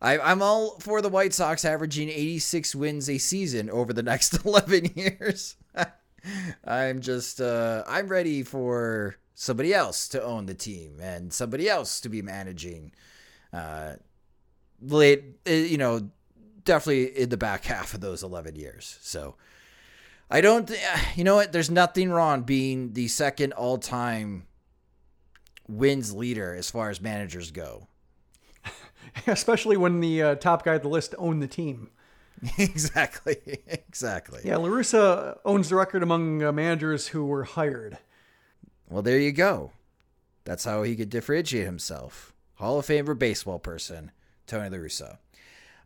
I, 0.00 0.18
I'm 0.18 0.42
all 0.42 0.78
for 0.78 1.02
the 1.02 1.08
White 1.08 1.34
Sox 1.34 1.64
averaging 1.64 2.08
86 2.08 2.74
wins 2.74 3.10
a 3.10 3.18
season 3.18 3.68
over 3.70 3.92
the 3.92 4.02
next 4.02 4.34
11 4.44 4.92
years. 4.94 5.56
I'm 6.64 7.00
just 7.00 7.40
uh, 7.40 7.84
I'm 7.86 8.08
ready 8.08 8.42
for 8.42 9.16
somebody 9.34 9.72
else 9.72 10.08
to 10.08 10.22
own 10.22 10.46
the 10.46 10.54
team 10.54 10.98
and 11.00 11.32
somebody 11.32 11.68
else 11.68 12.00
to 12.00 12.08
be 12.08 12.22
managing. 12.22 12.92
Uh, 13.52 13.94
late, 14.80 15.24
uh, 15.46 15.52
you 15.52 15.78
know, 15.78 16.10
definitely 16.64 17.16
in 17.18 17.28
the 17.30 17.36
back 17.36 17.64
half 17.64 17.94
of 17.94 18.00
those 18.00 18.22
11 18.22 18.56
years. 18.56 18.98
So 19.00 19.36
I 20.30 20.40
don't, 20.40 20.70
you 21.16 21.24
know 21.24 21.36
what? 21.36 21.52
There's 21.52 21.70
nothing 21.70 22.10
wrong 22.10 22.42
being 22.42 22.92
the 22.92 23.08
second 23.08 23.52
all 23.52 23.78
time 23.78 24.46
wins 25.68 26.14
leader 26.14 26.54
as 26.54 26.70
far 26.70 26.90
as 26.90 27.00
managers 27.00 27.50
go. 27.50 27.88
Especially 29.26 29.76
when 29.76 30.00
the 30.00 30.22
uh, 30.22 30.34
top 30.36 30.64
guy 30.64 30.74
of 30.74 30.82
the 30.82 30.88
list 30.88 31.14
owned 31.18 31.42
the 31.42 31.48
team. 31.48 31.90
exactly. 32.58 33.36
Exactly. 33.66 34.42
Yeah, 34.44 34.54
LaRussa 34.54 35.38
owns 35.44 35.68
the 35.68 35.76
record 35.76 36.02
among 36.02 36.42
uh, 36.42 36.52
managers 36.52 37.08
who 37.08 37.24
were 37.24 37.44
hired. 37.44 37.98
Well, 38.88 39.02
there 39.02 39.18
you 39.18 39.32
go. 39.32 39.72
That's 40.44 40.64
how 40.64 40.82
he 40.82 40.96
could 40.96 41.10
differentiate 41.10 41.66
himself. 41.66 42.32
Hall 42.54 42.78
of 42.78 42.86
Famer 42.86 43.18
baseball 43.18 43.58
person, 43.58 44.12
Tony 44.46 44.70
La 44.70 44.78
Russa. 44.78 45.18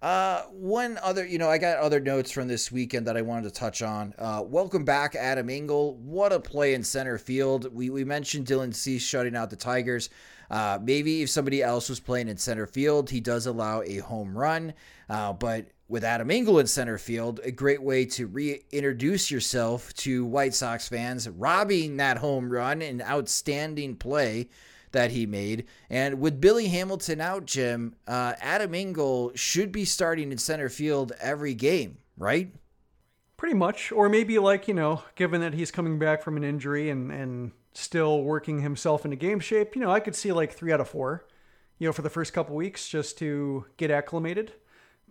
Uh, 0.02 0.42
one 0.50 0.98
other, 1.00 1.24
you 1.24 1.38
know, 1.38 1.48
I 1.48 1.58
got 1.58 1.78
other 1.78 2.00
notes 2.00 2.32
from 2.32 2.48
this 2.48 2.72
weekend 2.72 3.06
that 3.06 3.16
I 3.16 3.22
wanted 3.22 3.44
to 3.44 3.50
touch 3.52 3.82
on. 3.82 4.12
Uh, 4.18 4.42
welcome 4.44 4.84
back, 4.84 5.14
Adam 5.14 5.48
Engel. 5.48 5.94
What 5.94 6.32
a 6.32 6.40
play 6.40 6.74
in 6.74 6.82
center 6.82 7.18
field. 7.18 7.72
We, 7.72 7.88
we 7.88 8.02
mentioned 8.02 8.48
Dylan 8.48 8.74
Cease 8.74 9.02
shutting 9.02 9.36
out 9.36 9.48
the 9.48 9.56
Tigers. 9.56 10.10
Uh, 10.50 10.80
maybe 10.82 11.22
if 11.22 11.30
somebody 11.30 11.62
else 11.62 11.88
was 11.88 12.00
playing 12.00 12.26
in 12.26 12.36
center 12.36 12.66
field, 12.66 13.10
he 13.10 13.20
does 13.20 13.46
allow 13.46 13.82
a 13.82 13.98
home 13.98 14.36
run. 14.36 14.74
Uh, 15.08 15.32
but 15.34 15.66
with 15.86 16.02
Adam 16.02 16.32
Engel 16.32 16.58
in 16.58 16.66
center 16.66 16.98
field, 16.98 17.38
a 17.44 17.52
great 17.52 17.80
way 17.80 18.04
to 18.06 18.26
reintroduce 18.26 19.30
yourself 19.30 19.94
to 19.94 20.24
White 20.24 20.52
Sox 20.52 20.88
fans, 20.88 21.28
robbing 21.28 21.98
that 21.98 22.18
home 22.18 22.50
run, 22.50 22.82
an 22.82 23.02
outstanding 23.02 23.94
play 23.94 24.48
that 24.92 25.10
he 25.10 25.26
made. 25.26 25.66
And 25.90 26.20
with 26.20 26.40
Billy 26.40 26.68
Hamilton 26.68 27.20
out, 27.20 27.46
Jim, 27.46 27.96
uh, 28.06 28.34
Adam 28.40 28.74
Engel 28.74 29.32
should 29.34 29.72
be 29.72 29.84
starting 29.84 30.32
in 30.32 30.38
center 30.38 30.68
field 30.68 31.12
every 31.20 31.54
game, 31.54 31.98
right? 32.16 32.54
Pretty 33.36 33.54
much. 33.54 33.90
Or 33.90 34.08
maybe 34.08 34.38
like, 34.38 34.68
you 34.68 34.74
know, 34.74 35.02
given 35.16 35.40
that 35.40 35.54
he's 35.54 35.70
coming 35.70 35.98
back 35.98 36.22
from 36.22 36.36
an 36.36 36.44
injury 36.44 36.90
and, 36.90 37.10
and 37.10 37.52
still 37.74 38.22
working 38.22 38.60
himself 38.60 39.04
into 39.04 39.16
game 39.16 39.40
shape, 39.40 39.74
you 39.74 39.82
know, 39.82 39.90
I 39.90 40.00
could 40.00 40.14
see 40.14 40.30
like 40.32 40.52
three 40.52 40.72
out 40.72 40.80
of 40.80 40.88
four, 40.88 41.26
you 41.78 41.88
know, 41.88 41.92
for 41.92 42.02
the 42.02 42.10
first 42.10 42.32
couple 42.32 42.54
weeks 42.54 42.88
just 42.88 43.18
to 43.18 43.66
get 43.76 43.90
acclimated 43.90 44.52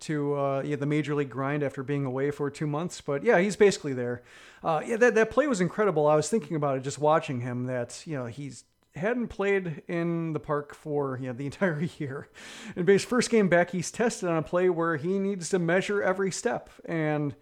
to 0.00 0.34
uh, 0.34 0.62
yeah, 0.64 0.76
the 0.76 0.86
major 0.86 1.14
league 1.14 1.30
grind 1.30 1.62
after 1.62 1.82
being 1.82 2.04
away 2.04 2.30
for 2.30 2.50
two 2.50 2.66
months. 2.66 3.00
But 3.00 3.22
yeah, 3.22 3.38
he's 3.38 3.56
basically 3.56 3.92
there. 3.92 4.22
Uh, 4.64 4.80
yeah, 4.84 4.96
that, 4.96 5.14
that 5.14 5.30
play 5.30 5.46
was 5.46 5.60
incredible. 5.60 6.06
I 6.06 6.16
was 6.16 6.28
thinking 6.28 6.56
about 6.56 6.76
it 6.76 6.82
just 6.82 6.98
watching 6.98 7.40
him 7.40 7.66
that, 7.66 8.02
you 8.06 8.16
know, 8.16 8.26
he's 8.26 8.64
hadn't 8.94 9.28
played 9.28 9.82
in 9.88 10.32
the 10.32 10.40
park 10.40 10.74
for 10.74 11.18
you 11.20 11.28
know 11.28 11.32
the 11.32 11.44
entire 11.46 11.88
year. 11.98 12.28
In 12.76 12.86
his 12.86 13.04
first 13.04 13.30
game 13.30 13.48
back, 13.48 13.70
he's 13.70 13.90
tested 13.90 14.28
on 14.28 14.36
a 14.36 14.42
play 14.42 14.68
where 14.68 14.96
he 14.96 15.18
needs 15.18 15.48
to 15.50 15.58
measure 15.58 16.02
every 16.02 16.30
step, 16.30 16.70
and 16.84 17.34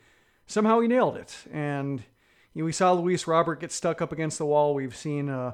somehow 0.46 0.80
he 0.80 0.88
nailed 0.88 1.16
it. 1.16 1.36
And 1.52 2.02
you 2.54 2.62
know, 2.62 2.66
we 2.66 2.72
saw 2.72 2.92
Luis 2.92 3.26
Robert 3.26 3.60
get 3.60 3.72
stuck 3.72 4.00
up 4.00 4.12
against 4.12 4.38
the 4.38 4.46
wall. 4.46 4.74
We've 4.74 4.96
seen 4.96 5.28
uh, 5.28 5.52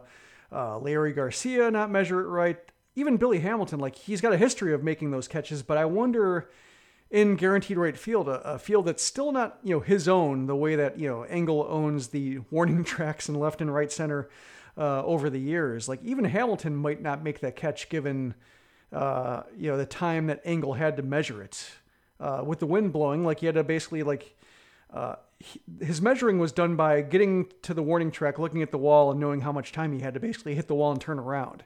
uh, 0.52 0.78
Leury 0.78 1.14
Garcia 1.14 1.70
not 1.70 1.90
measure 1.90 2.20
it 2.20 2.28
right. 2.28 2.58
Even 2.94 3.18
Billy 3.18 3.40
Hamilton, 3.40 3.78
like 3.78 3.94
he's 3.94 4.22
got 4.22 4.32
a 4.32 4.38
history 4.38 4.72
of 4.72 4.82
making 4.82 5.10
those 5.10 5.28
catches, 5.28 5.62
but 5.62 5.76
I 5.76 5.84
wonder 5.84 6.48
in 7.10 7.36
Guaranteed 7.36 7.76
Rate 7.76 7.98
Field, 7.98 8.26
a, 8.26 8.40
a, 8.54 8.58
field 8.58 8.86
that's 8.86 9.02
still 9.02 9.32
not 9.32 9.58
you 9.62 9.74
know 9.74 9.80
his 9.80 10.08
own, 10.08 10.46
the 10.46 10.56
way 10.56 10.76
that 10.76 10.98
you 10.98 11.08
know 11.08 11.22
Engel 11.24 11.66
owns 11.68 12.08
the 12.08 12.40
warning 12.50 12.84
tracks 12.84 13.28
in 13.28 13.34
left 13.34 13.60
and 13.60 13.72
right 13.72 13.92
center 13.92 14.28
uh, 14.76 15.02
over 15.04 15.30
the 15.30 15.40
years. 15.40 15.88
Like 15.88 16.02
even 16.04 16.24
Hamilton 16.24 16.76
might 16.76 17.00
not 17.00 17.22
make 17.22 17.40
that 17.40 17.56
catch 17.56 17.88
given 17.88 18.34
uh, 18.92 19.42
you 19.56 19.70
know 19.70 19.76
the 19.76 19.86
time 19.86 20.26
that 20.26 20.40
Engel 20.44 20.74
had 20.74 20.96
to 20.96 21.02
measure 21.02 21.42
it. 21.42 21.70
Uh, 22.18 22.42
with 22.42 22.60
the 22.60 22.66
wind 22.66 22.94
blowing, 22.94 23.24
like 23.24 23.40
he 23.40 23.46
had 23.46 23.56
to 23.56 23.64
basically 23.64 24.02
like 24.02 24.36
uh, 24.92 25.16
he, 25.38 25.60
his 25.80 26.00
measuring 26.00 26.38
was 26.38 26.50
done 26.50 26.74
by 26.74 27.02
getting 27.02 27.46
to 27.62 27.74
the 27.74 27.82
warning 27.82 28.10
track, 28.10 28.38
looking 28.38 28.62
at 28.62 28.70
the 28.70 28.78
wall, 28.78 29.10
and 29.10 29.20
knowing 29.20 29.42
how 29.42 29.52
much 29.52 29.72
time 29.72 29.92
he 29.92 30.00
had 30.00 30.14
to 30.14 30.20
basically 30.20 30.54
hit 30.54 30.66
the 30.66 30.74
wall 30.74 30.92
and 30.92 31.00
turn 31.00 31.18
around. 31.18 31.64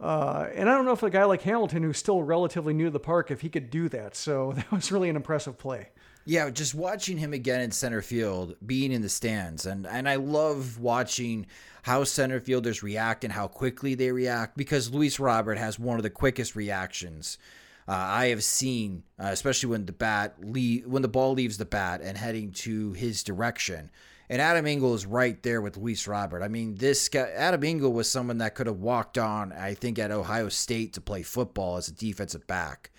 Uh, 0.00 0.48
and 0.54 0.68
I 0.68 0.74
don't 0.74 0.84
know 0.84 0.92
if 0.92 1.02
a 1.02 1.10
guy 1.10 1.24
like 1.24 1.42
Hamilton, 1.42 1.82
who's 1.82 1.98
still 1.98 2.22
relatively 2.22 2.74
new 2.74 2.86
to 2.86 2.90
the 2.90 3.00
park, 3.00 3.30
if 3.30 3.42
he 3.42 3.48
could 3.48 3.70
do 3.70 3.88
that. 3.90 4.16
So 4.16 4.52
that 4.56 4.70
was 4.72 4.90
really 4.90 5.08
an 5.08 5.16
impressive 5.16 5.58
play. 5.58 5.88
Yeah, 6.24 6.50
just 6.50 6.74
watching 6.74 7.18
him 7.18 7.32
again 7.32 7.60
in 7.60 7.72
center 7.72 8.00
field, 8.00 8.54
being 8.64 8.92
in 8.92 9.02
the 9.02 9.08
stands, 9.08 9.66
and 9.66 9.86
and 9.86 10.08
I 10.08 10.16
love 10.16 10.78
watching 10.78 11.46
how 11.82 12.04
center 12.04 12.40
fielders 12.40 12.82
react 12.82 13.24
and 13.24 13.32
how 13.32 13.48
quickly 13.48 13.94
they 13.94 14.12
react 14.12 14.56
because 14.56 14.92
Luis 14.92 15.20
Robert 15.20 15.58
has 15.58 15.78
one 15.78 15.98
of 15.98 16.02
the 16.02 16.10
quickest 16.10 16.56
reactions 16.56 17.38
uh, 17.88 17.92
I 17.92 18.26
have 18.28 18.44
seen, 18.44 19.02
uh, 19.18 19.28
especially 19.32 19.70
when 19.70 19.86
the 19.86 19.92
bat 19.92 20.36
le- 20.40 20.88
when 20.88 21.02
the 21.02 21.08
ball 21.08 21.32
leaves 21.32 21.58
the 21.58 21.64
bat 21.64 22.00
and 22.02 22.16
heading 22.16 22.52
to 22.52 22.92
his 22.92 23.24
direction. 23.24 23.90
And 24.30 24.40
Adam 24.40 24.66
Engel 24.66 24.94
is 24.94 25.04
right 25.04 25.42
there 25.42 25.60
with 25.60 25.76
Luis 25.76 26.06
Robert. 26.06 26.42
I 26.42 26.48
mean, 26.48 26.76
this 26.76 27.08
guy, 27.08 27.28
Adam 27.34 27.64
Engel 27.64 27.92
was 27.92 28.08
someone 28.08 28.38
that 28.38 28.54
could 28.54 28.66
have 28.66 28.78
walked 28.78 29.18
on, 29.18 29.52
I 29.52 29.74
think, 29.74 29.98
at 29.98 30.10
Ohio 30.10 30.48
State 30.48 30.94
to 30.94 31.00
play 31.00 31.22
football 31.22 31.76
as 31.76 31.88
a 31.88 31.92
defensive 31.92 32.46
back. 32.46 32.92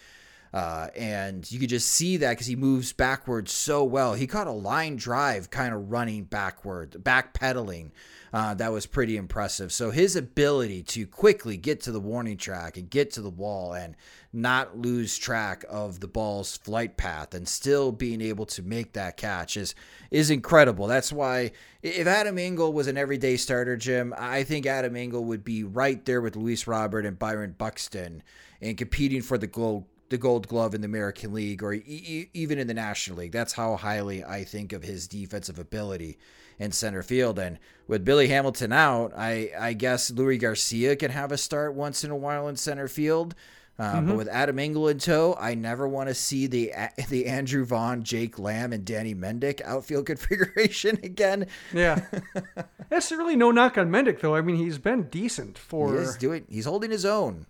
Uh, 0.53 0.89
and 0.95 1.51
you 1.51 1.59
could 1.59 1.69
just 1.69 1.87
see 1.87 2.17
that 2.17 2.31
because 2.31 2.45
he 2.45 2.55
moves 2.55 2.93
backwards 2.93 3.51
so 3.51 3.83
well. 3.83 4.13
He 4.13 4.27
caught 4.27 4.45
a 4.45 4.51
line 4.51 4.95
drive 4.97 5.49
kind 5.49 5.73
of 5.73 5.91
running 5.91 6.25
backward, 6.25 6.91
backpedaling. 6.91 7.89
Uh, 8.33 8.55
that 8.55 8.71
was 8.71 8.87
pretty 8.87 9.15
impressive. 9.15 9.71
So 9.71 9.91
his 9.91 10.15
ability 10.15 10.81
to 10.83 11.05
quickly 11.05 11.55
get 11.55 11.81
to 11.81 11.91
the 11.91 11.99
warning 11.99 12.35
track 12.35 12.77
and 12.77 12.89
get 12.89 13.11
to 13.11 13.21
the 13.21 13.29
wall 13.29 13.73
and 13.73 13.95
not 14.33 14.75
lose 14.75 15.19
track 15.19 15.63
of 15.69 15.99
the 15.99 16.07
ball's 16.07 16.57
flight 16.57 16.97
path 16.97 17.35
and 17.35 17.47
still 17.47 17.91
being 17.91 18.21
able 18.21 18.47
to 18.47 18.63
make 18.63 18.93
that 18.93 19.17
catch 19.17 19.55
is 19.55 19.75
is 20.09 20.31
incredible. 20.31 20.87
That's 20.87 21.13
why 21.13 21.51
if 21.83 22.07
Adam 22.07 22.39
Engel 22.39 22.73
was 22.73 22.87
an 22.87 22.97
everyday 22.97 23.37
starter, 23.37 23.77
Jim, 23.77 24.15
I 24.17 24.43
think 24.43 24.65
Adam 24.65 24.95
Engel 24.95 25.23
would 25.25 25.43
be 25.43 25.63
right 25.63 26.03
there 26.03 26.19
with 26.19 26.35
Luis 26.35 26.65
Robert 26.65 27.05
and 27.05 27.19
Byron 27.19 27.53
Buxton 27.55 28.23
and 28.59 28.75
competing 28.75 29.21
for 29.21 29.37
the 29.37 29.47
gold 29.47 29.85
the 30.09 30.17
Gold 30.17 30.47
Glove 30.47 30.75
in 30.75 30.81
the 30.81 30.85
American 30.85 31.33
League 31.33 31.63
or 31.63 31.73
e- 31.73 32.29
even 32.33 32.59
in 32.59 32.67
the 32.67 32.73
National 32.73 33.19
League. 33.19 33.31
That's 33.31 33.53
how 33.53 33.75
highly 33.75 34.23
I 34.23 34.43
think 34.43 34.71
of 34.71 34.83
his 34.83 35.07
defensive 35.07 35.57
ability 35.57 36.19
in 36.59 36.71
center 36.71 37.03
field. 37.03 37.39
And 37.39 37.59
with 37.87 38.05
Billy 38.05 38.27
Hamilton 38.27 38.71
out, 38.71 39.13
I 39.15 39.51
I 39.59 39.73
guess 39.73 40.11
Leury 40.11 40.39
Garcia 40.39 40.95
can 40.95 41.11
have 41.11 41.31
a 41.31 41.37
start 41.37 41.73
once 41.73 42.03
in 42.03 42.11
a 42.11 42.15
while 42.15 42.47
in 42.47 42.55
center 42.55 42.87
field. 42.87 43.35
Uh, 43.79 43.95
mm-hmm. 43.95 44.07
But 44.07 44.17
with 44.17 44.27
Adam 44.27 44.59
Engel 44.59 44.87
in 44.87 44.99
tow, 44.99 45.35
I 45.39 45.55
never 45.55 45.87
want 45.87 46.07
to 46.09 46.15
see 46.15 46.45
the 46.45 46.71
the 47.09 47.25
Andrew 47.25 47.65
Vaughn, 47.65 48.03
Jake 48.03 48.37
Lamb, 48.37 48.71
and 48.71 48.85
Danny 48.85 49.15
Mendick 49.15 49.61
outfield 49.61 50.05
configuration 50.07 50.99
again. 51.03 51.47
Yeah, 51.73 52.05
that's 52.89 53.11
really 53.11 53.35
no 53.35 53.51
knock 53.51 53.77
on 53.77 53.89
Mendick 53.89 54.19
though. 54.19 54.35
I 54.35 54.41
mean, 54.41 54.57
he's 54.57 54.77
been 54.77 55.03
decent 55.03 55.57
for. 55.57 55.99
He's 55.99 56.15
doing. 56.17 56.45
He's 56.49 56.65
holding 56.65 56.91
his 56.91 57.05
own. 57.05 57.47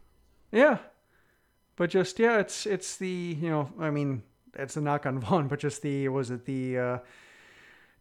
Yeah, 0.52 0.78
but 1.76 1.90
just 1.90 2.20
yeah, 2.20 2.40
it's 2.40 2.66
it's 2.66 2.96
the 2.98 3.38
you 3.40 3.50
know 3.50 3.70
I 3.80 3.90
mean 3.90 4.24
it's 4.56 4.78
a 4.78 4.82
knock 4.82 5.06
on 5.06 5.20
Vaughn, 5.20 5.48
but 5.48 5.60
just 5.60 5.82
the 5.82 6.08
was 6.08 6.32
it 6.32 6.46
the 6.46 6.78
uh, 6.78 6.98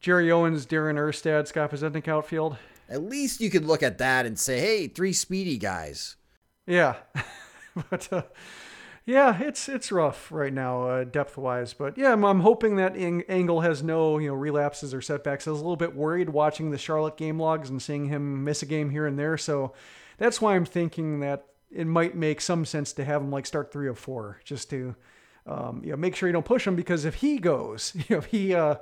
Jerry 0.02 0.32
Owens, 0.32 0.66
Darren 0.66 0.96
Erstad, 0.96 1.46
Scott 1.46 1.70
Podsednik 1.70 2.08
outfield. 2.08 2.56
At 2.88 3.04
least 3.04 3.40
you 3.40 3.50
could 3.50 3.64
look 3.64 3.84
at 3.84 3.98
that 3.98 4.26
and 4.26 4.36
say, 4.36 4.58
hey, 4.58 4.88
three 4.88 5.12
speedy 5.12 5.56
guys. 5.56 6.16
Yeah, 6.66 6.96
but 7.90 8.12
uh, 8.12 8.22
yeah, 9.06 9.40
it's 9.40 9.68
it's 9.68 9.92
rough 9.92 10.30
right 10.32 10.52
now 10.52 10.88
uh, 10.88 11.04
depth 11.04 11.38
wise. 11.38 11.72
But 11.72 11.96
yeah, 11.96 12.12
I'm, 12.12 12.24
I'm 12.24 12.40
hoping 12.40 12.76
that 12.76 12.96
Engel 12.96 13.60
has 13.60 13.84
no 13.84 14.18
you 14.18 14.28
know 14.28 14.34
relapses 14.34 14.92
or 14.92 15.00
setbacks. 15.00 15.46
I 15.46 15.52
was 15.52 15.60
a 15.60 15.62
little 15.62 15.76
bit 15.76 15.94
worried 15.94 16.30
watching 16.30 16.70
the 16.70 16.78
Charlotte 16.78 17.16
game 17.16 17.40
logs 17.40 17.70
and 17.70 17.80
seeing 17.80 18.06
him 18.06 18.42
miss 18.42 18.62
a 18.62 18.66
game 18.66 18.90
here 18.90 19.06
and 19.06 19.16
there. 19.16 19.38
So 19.38 19.72
that's 20.18 20.40
why 20.40 20.56
I'm 20.56 20.64
thinking 20.64 21.20
that 21.20 21.46
it 21.70 21.86
might 21.86 22.16
make 22.16 22.40
some 22.40 22.64
sense 22.64 22.92
to 22.94 23.04
have 23.04 23.22
him 23.22 23.30
like 23.30 23.46
start 23.46 23.72
three 23.72 23.86
or 23.86 23.94
four 23.94 24.40
just 24.44 24.68
to 24.70 24.96
um, 25.46 25.80
you 25.84 25.90
know 25.90 25.96
make 25.96 26.16
sure 26.16 26.28
you 26.28 26.32
don't 26.32 26.44
push 26.44 26.66
him 26.66 26.74
because 26.74 27.04
if 27.04 27.14
he 27.14 27.38
goes, 27.38 27.92
you 27.96 28.04
know, 28.10 28.18
if 28.18 28.26
he 28.26 28.52
uh, 28.52 28.76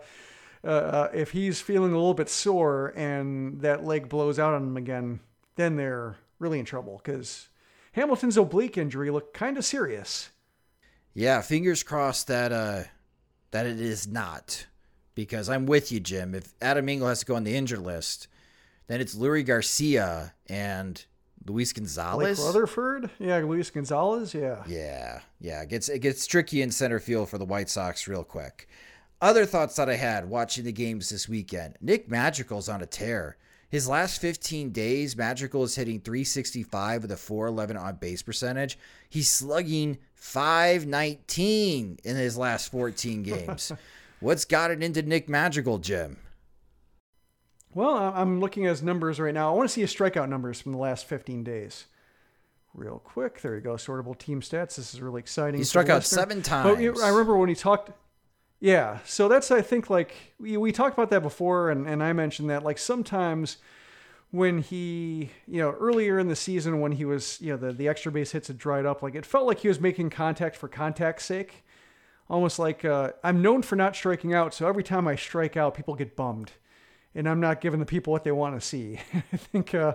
uh, 0.64 0.68
uh, 0.68 1.10
if 1.14 1.30
he's 1.30 1.60
feeling 1.60 1.92
a 1.92 1.96
little 1.96 2.14
bit 2.14 2.28
sore 2.28 2.92
and 2.96 3.60
that 3.60 3.84
leg 3.84 4.08
blows 4.08 4.38
out 4.38 4.54
on 4.54 4.62
him 4.62 4.76
again, 4.76 5.20
then 5.56 5.76
they're 5.76 6.16
really 6.38 6.58
in 6.58 6.64
trouble 6.64 7.00
because 7.02 7.48
Hamilton's 7.92 8.36
oblique 8.36 8.78
injury 8.78 9.10
looked 9.10 9.34
kind 9.34 9.56
of 9.56 9.64
serious. 9.64 10.30
Yeah, 11.14 11.42
fingers 11.42 11.82
crossed 11.82 12.28
that 12.28 12.52
uh, 12.52 12.84
that 13.50 13.66
it 13.66 13.80
is 13.80 14.06
not, 14.06 14.66
because 15.14 15.48
I'm 15.48 15.66
with 15.66 15.90
you, 15.90 15.98
Jim. 15.98 16.34
If 16.34 16.54
Adam 16.62 16.88
Engel 16.88 17.08
has 17.08 17.20
to 17.20 17.26
go 17.26 17.34
on 17.34 17.44
the 17.44 17.56
injured 17.56 17.80
list, 17.80 18.28
then 18.86 19.00
it's 19.00 19.16
Leury 19.16 19.44
Garcia 19.44 20.34
and 20.48 21.04
Luis 21.46 21.72
Gonzalez. 21.72 22.38
Blake 22.38 22.46
Rutherford, 22.46 23.10
yeah, 23.18 23.38
Luis 23.38 23.70
Gonzalez, 23.70 24.34
yeah, 24.34 24.62
yeah, 24.68 25.20
yeah. 25.40 25.62
It 25.62 25.68
gets 25.68 25.88
it 25.88 25.98
gets 25.98 26.26
tricky 26.26 26.62
in 26.62 26.70
center 26.70 27.00
field 27.00 27.28
for 27.28 27.38
the 27.38 27.44
White 27.44 27.70
Sox 27.70 28.06
real 28.06 28.24
quick. 28.24 28.68
Other 29.20 29.44
thoughts 29.44 29.76
that 29.76 29.90
I 29.90 29.96
had 29.96 30.28
watching 30.28 30.64
the 30.64 30.72
games 30.72 31.10
this 31.10 31.28
weekend: 31.28 31.76
Nick 31.80 32.08
Madrigal's 32.08 32.68
on 32.68 32.82
a 32.82 32.86
tear. 32.86 33.36
His 33.68 33.88
last 33.88 34.20
15 34.20 34.70
days, 34.70 35.16
Madrigal 35.16 35.62
is 35.62 35.76
hitting 35.76 36.00
365 36.00 37.02
with 37.02 37.12
a 37.12 37.16
411 37.16 37.76
on 37.76 37.94
base 37.96 38.20
percentage. 38.20 38.76
He's 39.08 39.28
slugging 39.28 39.98
519 40.16 41.98
in 42.02 42.16
his 42.16 42.36
last 42.36 42.72
14 42.72 43.22
games. 43.22 43.70
What's 44.20 44.44
got 44.44 44.72
it 44.72 44.82
into 44.82 45.02
Nick 45.02 45.28
Madrigal, 45.28 45.78
Jim? 45.78 46.16
Well, 47.72 47.94
I'm 47.96 48.40
looking 48.40 48.66
at 48.66 48.70
his 48.70 48.82
numbers 48.82 49.20
right 49.20 49.32
now. 49.32 49.52
I 49.52 49.56
want 49.56 49.68
to 49.68 49.72
see 49.72 49.82
his 49.82 49.94
strikeout 49.94 50.28
numbers 50.28 50.60
from 50.60 50.72
the 50.72 50.78
last 50.78 51.06
15 51.06 51.44
days. 51.44 51.86
Real 52.74 52.98
quick, 52.98 53.40
there 53.40 53.54
you 53.54 53.60
go. 53.60 53.74
Sortable 53.74 54.18
team 54.18 54.40
stats. 54.40 54.76
This 54.76 54.94
is 54.94 55.00
really 55.00 55.20
exciting. 55.20 55.58
He 55.58 55.64
struck 55.64 55.88
out 55.88 56.04
seven 56.04 56.42
times. 56.42 56.76
But 56.76 57.04
I 57.04 57.08
remember 57.08 57.36
when 57.36 57.48
he 57.48 57.54
talked. 57.54 57.90
Yeah, 58.60 58.98
so 59.04 59.28
that's 59.28 59.50
I 59.50 59.62
think 59.62 59.88
like 59.88 60.14
we, 60.38 60.56
we 60.56 60.70
talked 60.72 60.94
about 60.94 61.10
that 61.10 61.22
before, 61.22 61.70
and, 61.70 61.86
and 61.88 62.02
I 62.02 62.12
mentioned 62.12 62.50
that 62.50 62.62
like 62.62 62.78
sometimes 62.78 63.56
when 64.30 64.58
he 64.58 65.30
you 65.48 65.60
know 65.60 65.72
earlier 65.72 66.18
in 66.18 66.28
the 66.28 66.36
season 66.36 66.80
when 66.80 66.92
he 66.92 67.04
was 67.04 67.40
you 67.40 67.50
know 67.50 67.56
the 67.56 67.72
the 67.72 67.88
extra 67.88 68.12
base 68.12 68.32
hits 68.32 68.48
had 68.48 68.58
dried 68.58 68.84
up, 68.84 69.02
like 69.02 69.14
it 69.14 69.24
felt 69.24 69.46
like 69.46 69.60
he 69.60 69.68
was 69.68 69.80
making 69.80 70.10
contact 70.10 70.56
for 70.56 70.68
contact's 70.68 71.24
sake, 71.24 71.64
almost 72.28 72.58
like 72.58 72.84
uh, 72.84 73.12
I'm 73.24 73.40
known 73.40 73.62
for 73.62 73.76
not 73.76 73.96
striking 73.96 74.34
out, 74.34 74.52
so 74.52 74.68
every 74.68 74.84
time 74.84 75.08
I 75.08 75.16
strike 75.16 75.56
out, 75.56 75.74
people 75.74 75.94
get 75.94 76.14
bummed 76.14 76.52
and 77.14 77.28
I'm 77.28 77.40
not 77.40 77.60
giving 77.60 77.80
the 77.80 77.86
people 77.86 78.12
what 78.12 78.24
they 78.24 78.32
want 78.32 78.60
to 78.60 78.66
see. 78.66 78.98
I 79.32 79.36
think 79.36 79.74
uh, 79.74 79.94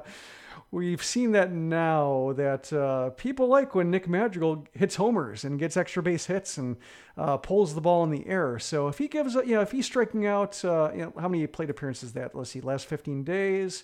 we've 0.71 1.03
seen 1.03 1.31
that 1.31 1.51
now 1.51 2.33
that 2.35 2.71
uh, 2.73 3.11
people 3.11 3.47
like 3.47 3.75
when 3.75 3.91
Nick 3.91 4.07
Madrigal 4.07 4.65
hits 4.73 4.95
homers 4.95 5.43
and 5.43 5.59
gets 5.59 5.77
extra 5.77 6.03
base 6.03 6.25
hits 6.25 6.57
and 6.57 6.77
uh, 7.17 7.37
pulls 7.37 7.75
the 7.75 7.81
ball 7.81 8.03
in 8.03 8.11
the 8.11 8.27
air. 8.27 8.59
So 8.59 8.87
if 8.87 8.97
he 8.97 9.07
gives, 9.07 9.35
you 9.35 9.55
know, 9.55 9.61
if 9.61 9.71
he's 9.71 9.85
striking 9.85 10.25
out, 10.25 10.63
uh, 10.65 10.91
you 10.93 11.01
know, 11.01 11.13
how 11.19 11.27
many 11.27 11.45
plate 11.47 11.69
appearances 11.69 12.13
that? 12.13 12.35
Let's 12.35 12.49
see, 12.49 12.61
last 12.61 12.87
15 12.87 13.23
days. 13.23 13.83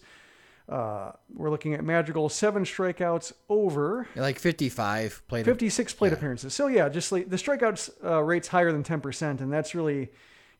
Uh, 0.69 1.11
we're 1.33 1.49
looking 1.49 1.73
at 1.73 1.83
Madrigal 1.83 2.29
seven 2.29 2.63
strikeouts 2.63 3.33
over 3.49 4.07
like 4.15 4.39
55 4.39 5.23
plate 5.27 5.43
56 5.43 5.93
plate 5.95 6.09
yeah. 6.09 6.13
appearances. 6.13 6.53
So 6.53 6.67
yeah, 6.67 6.87
just 6.87 7.11
like 7.11 7.29
the 7.29 7.35
strikeouts 7.35 7.89
uh, 8.05 8.23
rate's 8.23 8.47
higher 8.47 8.71
than 8.71 8.83
10%, 8.83 9.41
and 9.41 9.51
that's 9.51 9.75
really 9.75 10.11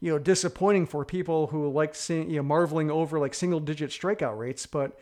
you 0.02 0.12
know 0.12 0.20
disappointing 0.20 0.86
for 0.86 1.06
people 1.06 1.48
who 1.48 1.70
like 1.72 1.96
seeing 1.96 2.30
you 2.30 2.38
know 2.38 2.44
marveling 2.44 2.92
over 2.92 3.20
like 3.20 3.34
single 3.34 3.60
digit 3.60 3.92
strikeout 3.92 4.38
rates 4.38 4.66
but 4.66 5.00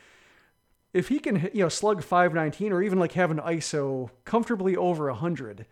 if 0.94 1.10
he 1.10 1.20
can 1.20 1.50
you 1.54 1.64
know 1.64 1.70
slug 1.70 2.04
519 2.04 2.72
or 2.72 2.82
even 2.82 3.00
like 3.00 3.14
have 3.14 3.32
an 3.32 3.38
iso 3.40 4.10
comfortably 4.26 4.76
over 4.76 5.08
100 5.08 5.66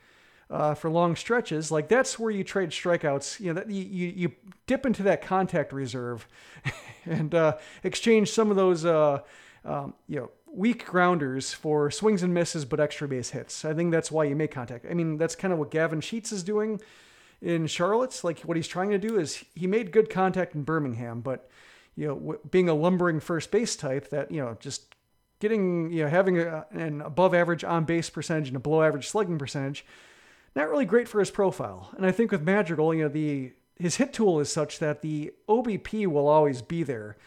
uh, 0.49 0.73
for 0.73 0.89
long 0.89 1.15
stretches 1.15 1.71
like 1.71 1.87
that's 1.89 2.17
where 2.17 2.31
you 2.31 2.43
trade 2.43 2.69
strikeouts 2.69 3.39
you 3.39 3.53
know 3.53 3.59
that 3.59 3.69
you, 3.69 3.83
you, 3.83 4.13
you 4.15 4.31
dip 4.65 4.85
into 4.85 5.03
that 5.03 5.21
contact 5.21 5.73
reserve 5.73 6.27
and 7.05 7.35
uh, 7.35 7.57
exchange 7.83 8.31
some 8.31 8.49
of 8.49 8.55
those 8.55 8.85
uh, 8.85 9.19
um, 9.65 9.93
you 10.07 10.19
know 10.19 10.31
weak 10.53 10.85
grounders 10.85 11.53
for 11.53 11.91
swings 11.91 12.23
and 12.23 12.33
misses 12.33 12.63
but 12.65 12.79
extra 12.79 13.07
base 13.07 13.31
hits. 13.31 13.65
I 13.65 13.73
think 13.73 13.91
that's 13.91 14.09
why 14.09 14.23
you 14.23 14.35
make 14.35 14.51
contact. 14.51 14.85
I 14.89 14.93
mean 14.93 15.17
that's 15.17 15.35
kind 15.35 15.51
of 15.51 15.59
what 15.59 15.69
gavin 15.69 16.01
sheets 16.01 16.31
is 16.31 16.41
doing 16.41 16.79
in 17.41 17.67
Charlotte's, 17.67 18.23
like 18.23 18.39
what 18.41 18.57
he's 18.57 18.67
trying 18.67 18.89
to 18.89 18.97
do 18.97 19.19
is 19.19 19.43
he 19.53 19.67
made 19.67 19.91
good 19.91 20.09
contact 20.09 20.55
in 20.55 20.63
Birmingham, 20.63 21.21
but 21.21 21.49
you 21.95 22.07
know, 22.07 22.37
being 22.49 22.69
a 22.69 22.73
lumbering 22.73 23.19
first 23.19 23.51
base 23.51 23.75
type, 23.75 24.09
that 24.09 24.31
you 24.31 24.41
know, 24.41 24.57
just 24.59 24.95
getting 25.39 25.91
you 25.91 26.03
know 26.03 26.09
having 26.09 26.39
a, 26.39 26.65
an 26.71 27.01
above 27.01 27.33
average 27.33 27.63
on 27.63 27.85
base 27.85 28.09
percentage 28.09 28.47
and 28.47 28.57
a 28.57 28.59
below 28.59 28.83
average 28.83 29.07
slugging 29.07 29.37
percentage, 29.37 29.85
not 30.55 30.69
really 30.69 30.85
great 30.85 31.07
for 31.07 31.19
his 31.19 31.31
profile. 31.31 31.89
And 31.95 32.05
I 32.05 32.11
think 32.11 32.31
with 32.31 32.41
Madrigal, 32.41 32.93
you 32.93 33.03
know, 33.03 33.09
the 33.09 33.53
his 33.79 33.97
hit 33.97 34.13
tool 34.13 34.39
is 34.39 34.51
such 34.51 34.79
that 34.79 35.01
the 35.01 35.33
OBP 35.47 36.07
will 36.07 36.27
always 36.27 36.61
be 36.61 36.83
there. 36.83 37.17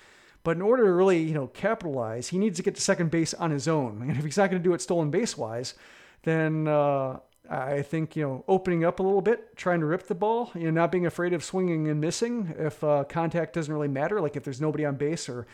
But 0.42 0.56
in 0.56 0.62
order 0.62 0.86
to 0.86 0.92
really, 0.92 1.22
you 1.22 1.34
know, 1.34 1.48
capitalize, 1.48 2.28
he 2.28 2.38
needs 2.38 2.56
to 2.56 2.62
get 2.62 2.74
to 2.74 2.80
second 2.80 3.10
base 3.10 3.34
on 3.34 3.50
his 3.50 3.68
own. 3.68 4.02
And 4.02 4.16
if 4.16 4.24
he's 4.24 4.38
not 4.38 4.50
going 4.50 4.62
to 4.62 4.68
do 4.68 4.72
it 4.74 4.80
stolen 4.80 5.10
base 5.10 5.36
wise, 5.36 5.74
then 6.22 6.66
uh, 6.66 7.18
I 7.48 7.82
think 7.82 8.16
you 8.16 8.22
know 8.22 8.44
opening 8.48 8.84
up 8.84 9.00
a 9.00 9.02
little 9.02 9.22
bit, 9.22 9.56
trying 9.56 9.80
to 9.80 9.86
rip 9.86 10.06
the 10.06 10.14
ball, 10.14 10.50
you 10.54 10.64
know, 10.64 10.70
not 10.70 10.92
being 10.92 11.06
afraid 11.06 11.32
of 11.32 11.44
swinging 11.44 11.88
and 11.88 12.00
missing 12.00 12.54
if 12.58 12.82
uh, 12.82 13.04
contact 13.04 13.54
doesn't 13.54 13.72
really 13.72 13.88
matter. 13.88 14.20
Like 14.20 14.36
if 14.36 14.44
there's 14.44 14.60
nobody 14.60 14.84
on 14.84 14.96
base 14.96 15.28
or 15.28 15.46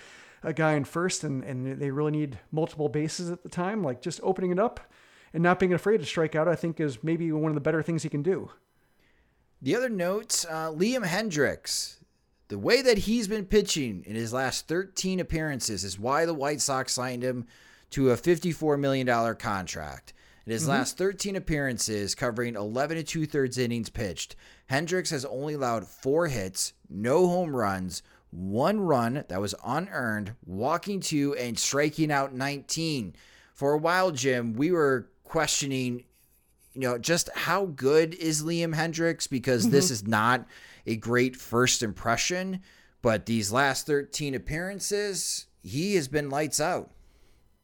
a 0.46 0.52
guy 0.52 0.74
in 0.74 0.84
first, 0.84 1.24
and 1.24 1.44
and 1.44 1.78
they 1.80 1.90
really 1.90 2.12
need 2.12 2.38
multiple 2.50 2.88
bases 2.88 3.30
at 3.30 3.42
the 3.42 3.48
time, 3.48 3.82
like 3.82 4.00
just 4.00 4.20
opening 4.22 4.52
it 4.52 4.58
up 4.58 4.80
and 5.34 5.42
not 5.42 5.58
being 5.58 5.74
afraid 5.74 5.98
to 5.98 6.06
strike 6.06 6.34
out, 6.34 6.48
I 6.48 6.54
think 6.54 6.80
is 6.80 7.02
maybe 7.02 7.30
one 7.32 7.50
of 7.50 7.56
the 7.56 7.60
better 7.60 7.82
things 7.82 8.02
he 8.02 8.08
can 8.08 8.22
do. 8.22 8.50
The 9.60 9.74
other 9.74 9.88
notes 9.88 10.46
uh, 10.48 10.70
Liam 10.70 11.04
Hendriks. 11.04 11.96
the 12.48 12.58
way 12.58 12.80
that 12.80 12.98
he's 12.98 13.26
been 13.26 13.44
pitching 13.44 14.04
in 14.06 14.14
his 14.14 14.32
last 14.32 14.68
13 14.68 15.18
appearances 15.18 15.82
is 15.82 15.98
why 15.98 16.24
the 16.24 16.34
White 16.34 16.60
Sox 16.60 16.92
signed 16.92 17.22
him 17.22 17.46
to 17.90 18.10
a 18.10 18.16
$54 18.16 18.78
million 18.78 19.34
contract. 19.36 20.12
In 20.46 20.52
his 20.52 20.62
mm-hmm. 20.62 20.70
last 20.70 20.96
13 20.96 21.34
appearances, 21.34 22.14
covering 22.14 22.54
11 22.54 22.98
and 22.98 23.06
two 23.06 23.26
thirds 23.26 23.58
innings 23.58 23.90
pitched, 23.90 24.36
Hendriks 24.70 25.10
has 25.10 25.24
only 25.24 25.54
allowed 25.54 25.88
four 25.88 26.28
hits, 26.28 26.72
no 26.88 27.26
home 27.26 27.54
runs, 27.54 28.02
one 28.36 28.80
run 28.80 29.24
that 29.28 29.40
was 29.40 29.54
unearned, 29.64 30.34
walking 30.44 31.00
two, 31.00 31.34
and 31.36 31.58
striking 31.58 32.12
out 32.12 32.34
19. 32.34 33.14
For 33.54 33.72
a 33.72 33.78
while, 33.78 34.10
Jim, 34.10 34.52
we 34.52 34.70
were 34.70 35.08
questioning, 35.24 36.04
you 36.74 36.82
know, 36.82 36.98
just 36.98 37.30
how 37.34 37.66
good 37.66 38.14
is 38.14 38.42
Liam 38.42 38.74
Hendriks 38.74 39.28
because 39.28 39.62
mm-hmm. 39.62 39.72
this 39.72 39.90
is 39.90 40.06
not 40.06 40.46
a 40.86 40.96
great 40.96 41.34
first 41.34 41.82
impression. 41.82 42.60
But 43.00 43.24
these 43.24 43.52
last 43.52 43.86
13 43.86 44.34
appearances, 44.34 45.46
he 45.62 45.94
has 45.94 46.08
been 46.08 46.28
lights 46.28 46.60
out. 46.60 46.90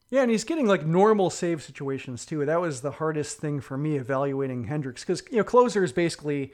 Yeah, 0.08 0.22
and 0.22 0.30
he's 0.30 0.44
getting 0.44 0.66
like 0.66 0.86
normal 0.86 1.30
save 1.30 1.62
situations 1.62 2.24
too. 2.24 2.44
That 2.44 2.60
was 2.60 2.80
the 2.80 2.92
hardest 2.92 3.38
thing 3.38 3.60
for 3.60 3.76
me 3.76 3.96
evaluating 3.96 4.66
Hendriks 4.66 5.00
because 5.00 5.22
you 5.30 5.38
know 5.38 5.44
closer 5.44 5.82
is 5.82 5.92
basically 5.92 6.52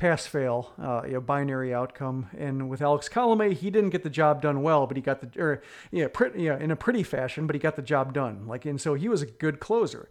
pass 0.00 0.26
fail, 0.26 0.72
uh, 0.82 1.02
you 1.04 1.12
know, 1.12 1.20
binary 1.20 1.74
outcome. 1.74 2.30
And 2.36 2.70
with 2.70 2.80
Alex 2.80 3.06
Colome, 3.06 3.52
he 3.52 3.70
didn't 3.70 3.90
get 3.90 4.02
the 4.02 4.08
job 4.10 4.40
done 4.40 4.62
well, 4.62 4.86
but 4.86 4.96
he 4.96 5.02
got 5.02 5.20
the 5.20 5.40
or 5.40 5.62
yeah, 5.90 6.08
pretty, 6.08 6.42
yeah, 6.42 6.58
in 6.58 6.70
a 6.70 6.76
pretty 6.76 7.02
fashion, 7.02 7.46
but 7.46 7.54
he 7.54 7.60
got 7.60 7.76
the 7.76 7.82
job 7.82 8.14
done. 8.14 8.46
Like 8.46 8.64
and 8.64 8.80
so 8.80 8.94
he 8.94 9.10
was 9.10 9.20
a 9.20 9.26
good 9.26 9.60
closer. 9.60 10.08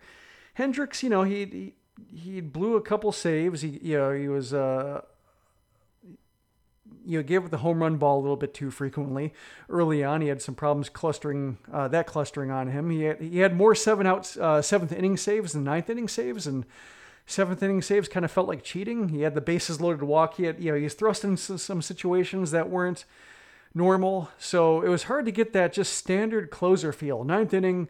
Hendriks, 0.60 1.02
you 1.02 1.10
know, 1.10 1.24
he 1.24 1.74
he, 2.08 2.16
he 2.16 2.40
blew 2.40 2.76
a 2.76 2.82
couple 2.82 3.12
saves. 3.12 3.62
He 3.62 3.80
you 3.82 3.98
know 3.98 4.14
he 4.14 4.28
was 4.28 4.54
uh, 4.54 5.02
you 7.04 7.18
know, 7.18 7.24
gave 7.24 7.50
the 7.50 7.58
home 7.58 7.82
run 7.82 7.98
ball 7.98 8.20
a 8.20 8.22
little 8.22 8.38
bit 8.38 8.54
too 8.54 8.70
frequently. 8.70 9.34
Early 9.70 10.04
on, 10.04 10.22
he 10.22 10.28
had 10.28 10.40
some 10.40 10.54
problems 10.54 10.90
clustering 10.90 11.58
uh, 11.74 11.88
that 11.88 12.06
clustering 12.06 12.52
on 12.52 12.68
him. 12.68 12.92
He 12.92 13.04
had, 13.06 13.20
he 13.20 13.40
had 13.40 13.56
more 13.56 13.74
seven 13.74 14.06
out 14.06 14.38
uh, 14.38 14.62
seventh 14.62 14.92
inning 14.92 15.18
saves 15.18 15.54
than 15.54 15.64
ninth 15.64 15.90
inning 15.90 16.08
saves, 16.08 16.46
and 16.46 16.64
seventh 17.30 17.62
inning 17.62 17.82
saves 17.82 18.08
kind 18.08 18.26
of 18.26 18.32
felt 18.32 18.48
like 18.48 18.64
cheating. 18.64 19.10
He 19.10 19.22
had 19.22 19.36
the 19.36 19.42
bases 19.42 19.80
loaded 19.80 20.04
walk. 20.04 20.36
He 20.36 20.44
had, 20.44 20.60
you 20.60 20.72
know, 20.72 20.78
he's 20.78 20.96
thrust 20.96 21.24
into 21.24 21.58
some 21.58 21.82
situations 21.82 22.52
that 22.52 22.70
weren't 22.70 23.06
normal. 23.74 24.30
So 24.40 24.82
it 24.82 24.90
was 24.90 25.04
hard 25.04 25.26
to 25.26 25.32
get 25.32 25.54
that 25.54 25.72
just 25.72 25.94
standard 25.94 26.50
closer 26.50 26.92
feel. 26.92 27.24
Ninth 27.24 27.54
inning, 27.54 27.88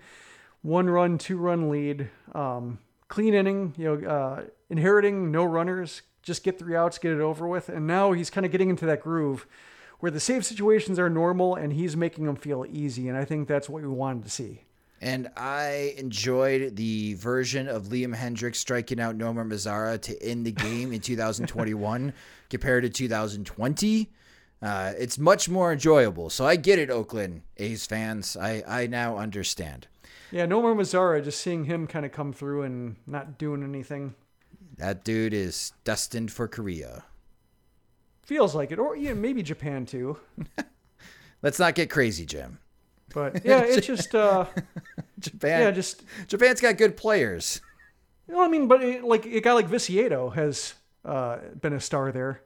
one 0.61 0.89
run, 0.89 1.17
two 1.17 1.37
run 1.37 1.69
lead, 1.69 2.09
um, 2.33 2.79
clean 3.07 3.33
inning, 3.33 3.73
you 3.77 3.85
know, 3.85 4.09
uh, 4.09 4.43
inheriting 4.69 5.31
no 5.31 5.45
runners, 5.45 6.01
just 6.21 6.43
get 6.43 6.59
three 6.59 6.75
outs, 6.75 6.97
get 6.97 7.13
it 7.13 7.21
over 7.21 7.47
with. 7.47 7.69
And 7.69 7.87
now 7.87 8.11
he's 8.11 8.29
kind 8.29 8.45
of 8.45 8.51
getting 8.51 8.69
into 8.69 8.85
that 8.87 9.01
groove 9.01 9.47
where 9.99 10.11
the 10.11 10.19
save 10.19 10.45
situations 10.45 10.99
are 10.99 11.09
normal 11.09 11.55
and 11.55 11.73
he's 11.73 11.95
making 11.95 12.25
them 12.25 12.35
feel 12.35 12.65
easy. 12.69 13.07
And 13.07 13.17
I 13.17 13.23
think 13.23 13.47
that's 13.47 13.69
what 13.69 13.81
we 13.81 13.87
wanted 13.87 14.23
to 14.23 14.29
see. 14.29 14.63
And 15.01 15.29
I 15.37 15.95
enjoyed 15.97 16.75
the 16.75 17.13
version 17.15 17.67
of 17.69 17.85
Liam 17.85 18.15
Hendriks 18.15 18.57
striking 18.57 18.99
out 18.99 19.17
Nomar 19.17 19.47
Mazara 19.47 20.01
to 20.01 20.21
end 20.23 20.45
the 20.45 20.51
game 20.51 20.91
in 20.91 20.99
2021 21.01 22.13
compared 22.49 22.83
to 22.83 22.89
2020. 22.89 24.09
Uh, 24.61 24.93
it's 24.97 25.17
much 25.17 25.47
more 25.47 25.71
enjoyable. 25.71 26.29
So 26.29 26.45
I 26.45 26.57
get 26.57 26.79
it, 26.79 26.89
Oakland 26.89 27.43
A's 27.57 27.85
fans. 27.85 28.35
I, 28.35 28.61
I 28.67 28.87
now 28.87 29.17
understand. 29.17 29.87
Yeah, 30.31 30.45
Nomar 30.45 30.75
Mazara, 30.75 31.23
just 31.23 31.39
seeing 31.39 31.63
him 31.63 31.87
kind 31.87 32.05
of 32.05 32.11
come 32.11 32.33
through 32.33 32.63
and 32.63 32.97
not 33.07 33.37
doing 33.37 33.63
anything 33.63 34.15
that 34.79 35.03
dude 35.03 35.33
is 35.33 35.73
destined 35.83 36.31
for 36.31 36.47
Korea. 36.47 37.03
Feels 38.23 38.55
like 38.55 38.71
it, 38.71 38.79
or 38.79 38.95
yeah, 38.95 39.13
maybe 39.13 39.43
Japan 39.43 39.85
too. 39.85 40.17
Let's 41.41 41.59
not 41.59 41.75
get 41.75 41.89
crazy, 41.89 42.25
Jim. 42.25 42.59
But 43.13 43.41
yeah, 43.45 43.61
it's 43.61 43.87
just 43.87 44.13
uh, 44.15 44.45
Japan. 45.19 45.61
Yeah, 45.61 45.71
just 45.71 46.03
Japan's 46.27 46.61
got 46.61 46.77
good 46.77 46.97
players. 46.97 47.61
No, 48.27 48.41
I 48.41 48.47
mean, 48.47 48.67
but 48.67 48.83
it, 48.83 49.03
like 49.03 49.25
a 49.25 49.41
guy 49.41 49.53
like 49.53 49.67
Viciedo 49.67 50.29
has 50.29 50.75
uh, 51.03 51.37
been 51.59 51.73
a 51.73 51.79
star 51.79 52.11
there. 52.11 52.43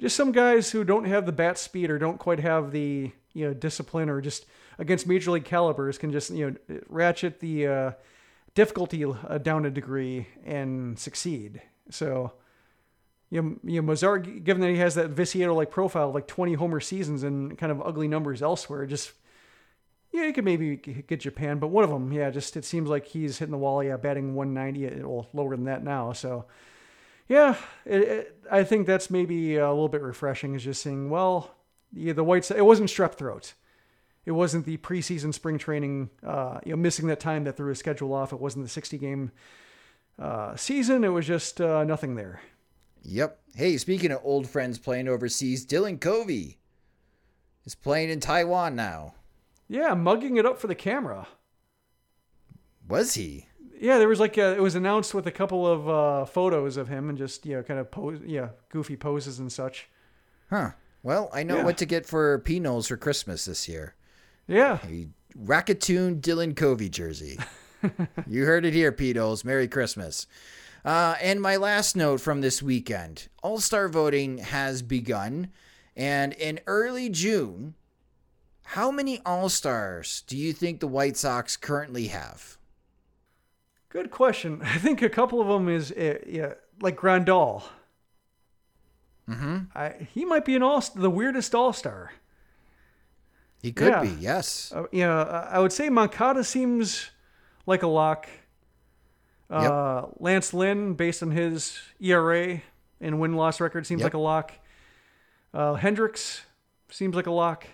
Just 0.00 0.16
some 0.16 0.32
guys 0.32 0.70
who 0.70 0.84
don't 0.84 1.04
have 1.04 1.26
the 1.26 1.32
bat 1.32 1.58
speed 1.58 1.90
or 1.90 1.98
don't 1.98 2.18
quite 2.18 2.40
have 2.40 2.72
the 2.72 3.12
you 3.34 3.46
know 3.46 3.54
discipline 3.54 4.08
or 4.08 4.20
just 4.20 4.46
against 4.78 5.06
major 5.06 5.30
league 5.30 5.44
calibers 5.44 5.98
can 5.98 6.10
just 6.10 6.30
you 6.30 6.50
know 6.68 6.80
ratchet 6.88 7.40
the 7.40 7.66
uh, 7.66 7.92
difficulty 8.54 9.04
uh, 9.04 9.38
down 9.38 9.64
a 9.64 9.70
degree 9.70 10.26
and 10.44 10.98
succeed. 10.98 11.62
So, 11.90 12.32
you 13.30 13.42
know, 13.42 13.56
you 13.64 13.82
know 13.82 13.92
Mazar, 13.92 14.44
given 14.44 14.60
that 14.62 14.70
he 14.70 14.76
has 14.78 14.94
that 14.94 15.10
Viciedo 15.10 15.54
like 15.54 15.70
profile, 15.70 16.12
like 16.12 16.26
20 16.26 16.54
homer 16.54 16.80
seasons 16.80 17.22
and 17.22 17.56
kind 17.56 17.72
of 17.72 17.82
ugly 17.82 18.08
numbers 18.08 18.42
elsewhere, 18.42 18.86
just 18.86 19.12
yeah, 20.12 20.24
you 20.24 20.32
could 20.32 20.44
maybe 20.44 20.76
get 20.76 21.20
Japan, 21.20 21.58
but 21.58 21.68
one 21.68 21.84
of 21.84 21.90
them, 21.90 22.12
yeah, 22.12 22.30
just 22.30 22.56
it 22.56 22.64
seems 22.64 22.88
like 22.88 23.06
he's 23.06 23.38
hitting 23.38 23.52
the 23.52 23.58
wall. 23.58 23.82
Yeah, 23.82 23.96
batting 23.96 24.34
190, 24.34 25.02
well, 25.04 25.28
lower 25.32 25.56
than 25.56 25.64
that 25.64 25.82
now. 25.82 26.12
So, 26.12 26.44
yeah, 27.28 27.56
it, 27.84 28.02
it, 28.02 28.44
I 28.50 28.64
think 28.64 28.86
that's 28.86 29.10
maybe 29.10 29.56
a 29.56 29.70
little 29.70 29.88
bit 29.88 30.02
refreshing. 30.02 30.54
Is 30.54 30.64
just 30.64 30.82
seeing, 30.82 31.10
well, 31.10 31.54
yeah, 31.92 32.12
the 32.12 32.24
whites. 32.24 32.50
It 32.50 32.64
wasn't 32.64 32.90
strep 32.90 33.14
throat 33.14 33.54
it 34.24 34.32
wasn't 34.32 34.66
the 34.66 34.76
preseason 34.78 35.34
spring 35.34 35.58
training, 35.58 36.10
uh, 36.24 36.60
you 36.64 36.72
know, 36.72 36.76
missing 36.76 37.08
that 37.08 37.20
time 37.20 37.44
that 37.44 37.56
threw 37.56 37.70
his 37.70 37.78
schedule 37.78 38.12
off. 38.12 38.32
It 38.32 38.40
wasn't 38.40 38.64
the 38.64 38.70
60 38.70 38.98
game 38.98 39.32
uh, 40.18 40.54
season. 40.56 41.02
It 41.04 41.08
was 41.08 41.26
just 41.26 41.60
uh, 41.60 41.84
nothing 41.84 42.14
there. 42.14 42.40
Yep. 43.02 43.40
Hey, 43.56 43.76
speaking 43.78 44.12
of 44.12 44.20
old 44.22 44.48
friends 44.48 44.78
playing 44.78 45.08
overseas, 45.08 45.66
Dylan 45.66 46.00
Covey 46.00 46.58
is 47.64 47.74
playing 47.74 48.10
in 48.10 48.20
Taiwan 48.20 48.76
now. 48.76 49.14
Yeah, 49.72 49.94
mugging 49.94 50.36
it 50.36 50.44
up 50.44 50.58
for 50.58 50.66
the 50.66 50.74
camera. 50.74 51.28
Was 52.86 53.14
he? 53.14 53.46
Yeah, 53.80 53.96
there 53.96 54.06
was 54.06 54.20
like 54.20 54.36
a, 54.36 54.54
it 54.54 54.60
was 54.60 54.74
announced 54.74 55.14
with 55.14 55.26
a 55.26 55.30
couple 55.30 55.66
of 55.66 55.88
uh, 55.88 56.24
photos 56.26 56.76
of 56.76 56.88
him 56.88 57.08
and 57.08 57.16
just 57.16 57.46
you 57.46 57.56
know 57.56 57.62
kind 57.62 57.80
of 57.80 57.90
pose, 57.90 58.20
yeah, 58.26 58.50
goofy 58.68 58.96
poses 58.96 59.38
and 59.38 59.50
such. 59.50 59.88
Huh. 60.50 60.72
Well, 61.02 61.30
I 61.32 61.42
know 61.42 61.56
yeah. 61.56 61.64
what 61.64 61.78
to 61.78 61.86
get 61.86 62.04
for 62.04 62.40
P 62.40 62.60
Knowles 62.60 62.88
for 62.88 62.98
Christmas 62.98 63.46
this 63.46 63.66
year. 63.66 63.94
Yeah. 64.46 64.78
A 64.84 65.08
Rakuten 65.36 66.20
Dylan 66.20 66.54
Covey 66.54 66.90
jersey. 66.90 67.38
you 68.26 68.44
heard 68.44 68.66
it 68.66 68.74
here, 68.74 68.92
Pedos. 68.92 69.42
Merry 69.42 69.68
Christmas. 69.68 70.26
Uh, 70.84 71.14
and 71.22 71.40
my 71.40 71.56
last 71.56 71.96
note 71.96 72.20
from 72.20 72.42
this 72.42 72.62
weekend 72.62 73.28
All 73.42 73.58
Star 73.58 73.88
voting 73.88 74.36
has 74.36 74.82
begun. 74.82 75.48
And 75.96 76.34
in 76.34 76.60
early 76.66 77.08
June, 77.08 77.74
how 78.62 78.90
many 78.90 79.20
All 79.24 79.48
Stars 79.48 80.22
do 80.26 80.36
you 80.36 80.52
think 80.52 80.80
the 80.80 80.88
White 80.88 81.16
Sox 81.16 81.56
currently 81.56 82.08
have? 82.08 82.56
Good 83.88 84.10
question. 84.10 84.60
I 84.64 84.78
think 84.78 85.02
a 85.02 85.10
couple 85.10 85.40
of 85.40 85.48
them 85.48 85.68
is 85.68 85.92
uh, 85.92 86.18
yeah, 86.26 86.54
like 86.80 86.96
Grandal. 86.96 87.62
Mm-hmm. 89.28 89.58
I, 89.74 90.08
he 90.12 90.24
might 90.24 90.44
be 90.44 90.56
an 90.56 90.62
all 90.62 90.82
the 90.94 91.10
weirdest 91.10 91.54
All 91.54 91.72
Star. 91.72 92.12
He 93.62 93.70
could 93.70 93.88
yeah. 93.88 94.02
be, 94.02 94.08
yes. 94.08 94.72
Uh, 94.74 94.84
yeah, 94.90 95.22
I 95.22 95.60
would 95.60 95.72
say 95.72 95.88
Moncada 95.88 96.42
seems 96.42 97.10
like 97.64 97.84
a 97.84 97.86
lock. 97.86 98.28
Uh, 99.48 100.02
yep. 100.04 100.14
Lance 100.18 100.52
Lynn, 100.52 100.94
based 100.94 101.22
on 101.22 101.30
his 101.30 101.78
ERA 102.00 102.60
and 103.00 103.20
win 103.20 103.34
loss 103.34 103.60
record, 103.60 103.86
seems 103.86 104.00
yep. 104.00 104.06
like 104.06 104.14
a 104.14 104.18
lock. 104.18 104.52
Uh, 105.54 105.76
Hendriks 105.76 106.40
seems 106.90 107.14
like 107.14 107.26
a 107.26 107.30
lock, 107.30 107.66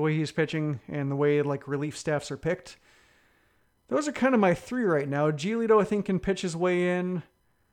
the 0.00 0.04
way 0.04 0.16
he's 0.16 0.32
pitching 0.32 0.80
and 0.88 1.10
the 1.10 1.16
way 1.16 1.42
like 1.42 1.68
relief 1.68 1.96
staffs 1.96 2.30
are 2.30 2.36
picked. 2.36 2.76
Those 3.88 4.06
are 4.06 4.12
kind 4.12 4.34
of 4.34 4.40
my 4.40 4.54
three 4.54 4.84
right 4.84 5.08
now. 5.08 5.30
Giolito, 5.30 5.80
I 5.80 5.84
think, 5.84 6.06
can 6.06 6.20
pitch 6.20 6.42
his 6.42 6.56
way 6.56 6.96
in. 6.96 7.22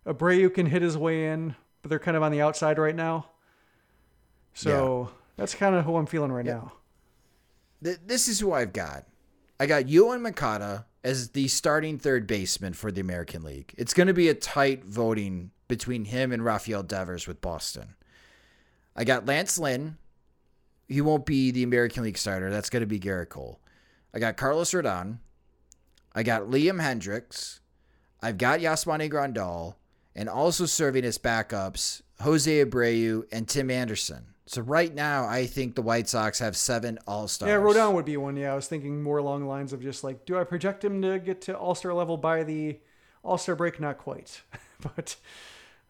Abreu 0.06 0.54
can 0.54 0.66
hit 0.66 0.82
his 0.82 0.98
way 0.98 1.28
in, 1.28 1.56
but 1.82 1.90
they're 1.90 2.00
kind 2.00 2.18
of 2.18 2.24
on 2.24 2.32
the 2.32 2.42
outside 2.42 2.80
right 2.80 2.96
now. 2.96 3.28
So 4.54 5.10
yeah. 5.10 5.18
that's 5.36 5.54
kind 5.54 5.76
of 5.76 5.86
who 5.86 5.96
I'm 5.96 6.08
feeling 6.08 6.32
right 6.32 6.46
now 6.46 6.74
this 7.82 8.28
is 8.28 8.40
who 8.40 8.54
I've 8.54 8.74
got. 8.74 9.06
I 9.60 9.66
got 9.66 9.86
Yoan 9.86 10.22
Moncada 10.22 10.86
as 11.04 11.30
the 11.30 11.48
starting 11.48 11.98
third 11.98 12.28
baseman 12.28 12.74
for 12.74 12.92
the 12.92 13.02
American 13.02 13.44
League. 13.44 13.74
It's 13.78 13.94
going 13.94 14.08
to 14.08 14.14
be 14.14 14.30
a 14.30 14.34
tight 14.34 14.84
voting 14.84 15.52
between 15.68 16.06
him 16.06 16.32
and 16.32 16.44
Rafael 16.44 16.84
Devers 16.84 17.28
with 17.28 17.42
Boston. 17.42 17.96
I 18.96 19.04
got 19.04 19.26
Lance 19.26 19.58
Lynn. 19.58 19.98
He 20.88 21.02
won't 21.02 21.26
be 21.26 21.52
the 21.52 21.64
American 21.64 22.04
League 22.04 22.18
starter. 22.18 22.50
That's 22.50 22.70
going 22.70 22.82
to 22.82 22.88
be 22.88 23.00
Gerrit 23.00 23.30
Cole. 23.30 23.60
I 24.14 24.20
got 24.20 24.38
Carlos 24.38 24.72
Rodon. 24.72 25.18
I 26.16 26.24
got 26.24 26.44
Liam 26.44 26.82
Hendriks. 26.82 27.60
I've 28.22 28.38
got 28.38 28.60
Yasmani 28.60 29.12
Grandal. 29.12 29.76
And 30.16 30.28
also 30.28 30.66
serving 30.66 31.06
as 31.06 31.20
backups, 31.20 32.02
Jose 32.22 32.66
Abreu 32.66 33.24
and 33.32 33.48
Tim 33.48 33.70
Anderson. 33.70 34.26
So 34.48 34.62
right 34.62 34.96
now, 34.96 35.28
I 35.28 35.46
think 35.46 35.76
the 35.76 35.82
White 35.82 36.08
Sox 36.08 36.40
have 36.40 36.56
seven 36.56 36.98
All 37.06 37.28
Stars. 37.28 37.50
Yeah, 37.50 37.58
Rodon 37.58 37.94
would 37.94 38.06
be 38.06 38.16
one. 38.16 38.38
Yeah, 38.38 38.54
I 38.54 38.56
was 38.56 38.68
thinking 38.68 39.04
more 39.04 39.18
along 39.18 39.42
the 39.42 39.48
lines 39.48 39.74
of 39.74 39.82
just 39.82 40.06
like, 40.06 40.26
do 40.26 40.40
I 40.40 40.46
project 40.46 40.84
him 40.84 41.02
to 41.02 41.20
get 41.20 41.42
to 41.42 41.58
All 41.58 41.76
Star 41.76 41.94
level 41.94 42.16
by 42.16 42.44
the 42.44 42.80
All 43.24 43.38
Star 43.38 43.56
break? 43.56 43.80
Not 43.80 43.98
quite, 43.98 44.42
but 44.96 45.18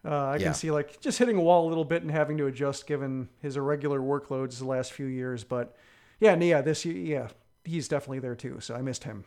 Uh, 0.04 0.08
I 0.10 0.36
Yeah. 0.36 0.44
can 0.44 0.54
see 0.54 0.70
like 0.70 1.00
just 1.00 1.18
hitting 1.18 1.36
a 1.36 1.40
wall 1.40 1.66
a 1.66 1.68
little 1.68 1.84
bit 1.84 2.02
and 2.02 2.10
having 2.10 2.36
to 2.38 2.46
adjust 2.46 2.86
given 2.86 3.28
his 3.40 3.56
irregular 3.56 4.00
workloads 4.00 4.58
the 4.58 4.64
last 4.66 4.92
few 4.92 5.06
years. 5.06 5.44
But 5.44 5.76
yeah, 6.20 6.36
yeah, 6.36 6.60
this 6.60 6.84
yeah, 6.84 7.28
he's 7.64 7.88
definitely 7.88 8.20
there 8.20 8.36
too. 8.36 8.60
So 8.60 8.74
I 8.74 8.82
missed 8.82 9.04
him. 9.04 9.24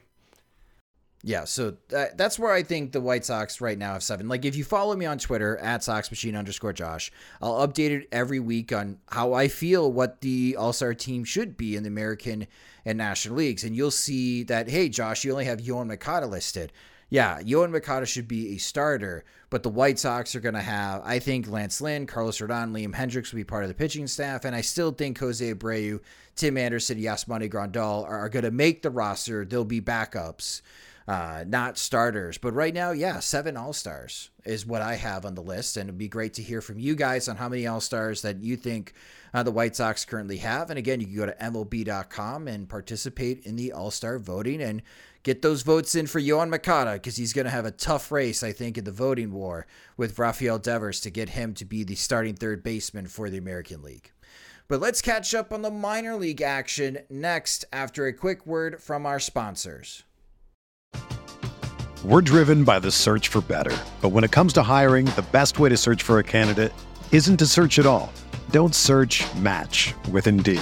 Yeah, 1.24 1.44
so 1.44 1.78
that, 1.90 2.18
that's 2.18 2.40
where 2.40 2.52
I 2.52 2.64
think 2.64 2.94
the 2.94 3.02
White 3.02 3.24
Sox 3.24 3.62
right 3.62 3.78
now 3.78 3.94
have 3.94 4.02
seven. 4.02 4.28
Like, 4.28 4.44
if 4.44 4.56
you 4.56 4.64
follow 4.64 4.96
me 4.96 5.06
on 5.06 5.20
Twitter 5.20 5.56
at 5.58 5.82
SoxMachine 5.82 6.36
underscore 6.36 6.74
Josh, 6.74 7.12
I'll 7.44 7.68
update 7.68 7.92
it 7.92 8.08
every 8.12 8.40
week 8.40 8.74
on 8.74 8.98
how 9.08 9.34
I 9.34 9.48
feel 9.48 9.92
what 9.92 10.22
the 10.22 10.56
All 10.58 10.74
Star 10.74 10.96
team 10.96 11.24
should 11.24 11.58
be 11.58 11.76
in 11.76 11.84
the 11.84 11.90
American 11.90 12.48
and 12.86 12.98
National 12.98 13.36
Leagues. 13.36 13.64
And 13.64 13.76
you'll 13.76 13.92
see 13.92 14.42
that, 14.46 14.68
hey, 14.68 14.90
Josh, 14.90 15.24
you 15.24 15.32
only 15.32 15.46
have 15.46 15.60
Yoan 15.60 15.88
Moncada 15.88 16.26
listed. 16.26 16.72
Yeah, 17.12 17.42
Yoan 17.42 17.72
Moncada 17.72 18.06
should 18.06 18.30
be 18.30 18.56
a 18.56 18.58
starter, 18.58 19.26
but 19.50 19.64
the 19.64 19.70
White 19.70 20.00
Sox 20.00 20.34
are 20.34 20.40
going 20.40 20.56
to 20.56 20.62
have, 20.62 21.02
I 21.04 21.20
think, 21.20 21.50
Lance 21.50 21.82
Lynn, 21.82 22.08
Carlos 22.08 22.40
Rodon, 22.40 22.72
Liam 22.72 22.96
Hendriks 22.96 23.34
will 23.34 23.38
be 23.38 23.44
part 23.44 23.64
of 23.64 23.68
the 23.68 23.76
pitching 23.76 24.08
staff, 24.08 24.46
and 24.46 24.56
I 24.56 24.62
still 24.62 24.94
think 24.94 25.20
Jose 25.20 25.54
Abreu, 25.54 26.00
Tim 26.38 26.58
Anderson, 26.58 26.98
Yasmani 26.98 27.52
Grandal 27.52 28.06
are, 28.06 28.20
are 28.20 28.30
going 28.30 28.46
to 28.46 28.52
make 28.52 28.82
the 28.82 28.90
roster. 28.90 29.44
They'll 29.44 29.66
be 29.66 29.82
backups 29.82 30.62
uh, 31.08 31.44
not 31.48 31.78
starters. 31.78 32.38
But 32.38 32.54
right 32.54 32.74
now, 32.74 32.92
yeah, 32.92 33.20
seven 33.20 33.58
All 33.58 33.74
Stars 33.74 34.30
is 34.46 34.66
what 34.66 34.82
I 34.82 34.96
have 34.96 35.26
on 35.26 35.36
the 35.36 35.42
list, 35.42 35.78
and 35.78 35.90
it'd 35.90 35.98
be 35.98 36.08
great 36.08 36.34
to 36.36 36.42
hear 36.42 36.62
from 36.62 36.80
you 36.80 36.96
guys 36.96 37.28
on 37.28 37.36
how 37.36 37.50
many 37.50 37.68
All 37.68 37.82
Stars 37.82 38.22
that 38.22 38.42
you 38.42 38.56
think 38.56 38.94
uh, 39.34 39.44
the 39.44 39.52
White 39.52 39.76
Sox 39.76 40.06
currently 40.06 40.38
have. 40.38 40.70
And 40.70 40.80
again, 40.80 41.02
you 41.02 41.08
can 41.08 41.16
go 41.16 41.26
to 41.26 41.34
MLB.com 41.34 42.48
and 42.48 42.70
participate 42.70 43.46
in 43.46 43.56
the 43.56 43.72
All 43.72 43.92
Star 43.92 44.20
voting 44.20 44.62
and 44.62 44.82
get 45.24 45.42
those 45.42 45.62
votes 45.62 45.96
in 45.96 46.08
for 46.08 46.20
Yoan 46.20 46.50
Moncada 46.50 46.94
because 46.94 47.18
he's 47.18 47.34
going 47.34 47.46
to 47.46 47.52
have 47.52 47.66
a 47.66 47.72
tough 47.72 48.12
race, 48.12 48.44
I 48.44 48.52
think, 48.52 48.78
in 48.78 48.84
the 48.84 48.92
voting 48.92 49.32
war 49.32 49.68
with 49.98 50.18
Rafael 50.18 50.60
Devers 50.60 51.00
to 51.02 51.10
get 51.10 51.30
him 51.30 51.54
to 51.56 51.66
be 51.66 51.84
the 51.84 51.96
starting 51.96 52.36
third 52.36 52.64
baseman 52.64 53.08
for 53.08 53.30
the 53.30 53.38
American 53.38 53.82
League. 53.82 54.12
But 54.68 54.80
let's 54.80 55.02
catch 55.02 55.34
up 55.34 55.52
on 55.52 55.62
the 55.62 55.72
minor 55.72 56.16
league 56.16 56.42
action 56.42 57.00
next 57.10 57.66
after 57.74 58.08
a 58.08 58.14
quick 58.14 58.46
word 58.46 58.82
from 58.82 59.06
our 59.06 59.20
sponsors. 59.20 60.04
We're 62.04 62.22
driven 62.22 62.64
by 62.64 62.80
the 62.80 62.90
search 62.90 63.28
for 63.28 63.42
better. 63.42 63.78
But 64.02 64.10
when 64.10 64.24
it 64.24 64.32
comes 64.32 64.54
to 64.54 64.64
hiring, 64.64 65.06
the 65.06 65.26
best 65.32 65.60
way 65.60 65.70
to 65.70 65.78
search 65.78 66.02
for 66.04 66.20
a 66.20 66.24
candidate 66.24 66.74
isn't 67.12 67.38
to 67.38 67.46
search 67.46 67.78
at 67.78 67.86
all. 67.86 68.12
Don't 68.50 68.74
search 68.74 69.24
match 69.36 69.94
with 70.12 70.26
Indeed. 70.26 70.62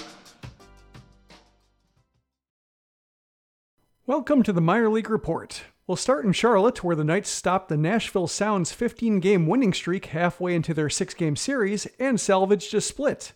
Welcome 4.07 4.41
to 4.43 4.51
the 4.51 4.61
minor 4.61 4.89
league 4.89 5.11
report. 5.11 5.65
We'll 5.85 5.95
start 5.95 6.25
in 6.25 6.33
Charlotte, 6.33 6.83
where 6.83 6.95
the 6.95 7.03
Knights 7.03 7.29
stopped 7.29 7.69
the 7.69 7.77
Nashville 7.77 8.27
Sound's 8.27 8.71
15 8.71 9.19
game 9.19 9.45
winning 9.45 9.73
streak 9.73 10.07
halfway 10.07 10.55
into 10.55 10.73
their 10.73 10.89
six 10.89 11.13
game 11.13 11.35
series 11.35 11.85
and 11.99 12.19
salvaged 12.19 12.73
a 12.73 12.81
split. 12.81 13.33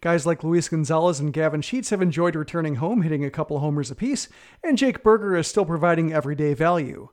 Guys 0.00 0.24
like 0.24 0.42
Luis 0.42 0.70
Gonzalez 0.70 1.20
and 1.20 1.30
Gavin 1.30 1.60
Sheets 1.60 1.90
have 1.90 2.00
enjoyed 2.00 2.36
returning 2.36 2.76
home, 2.76 3.02
hitting 3.02 3.22
a 3.22 3.30
couple 3.30 3.58
homers 3.58 3.90
apiece, 3.90 4.28
and 4.64 4.78
Jake 4.78 5.02
Burger 5.02 5.36
is 5.36 5.46
still 5.46 5.66
providing 5.66 6.10
everyday 6.10 6.54
value. 6.54 7.10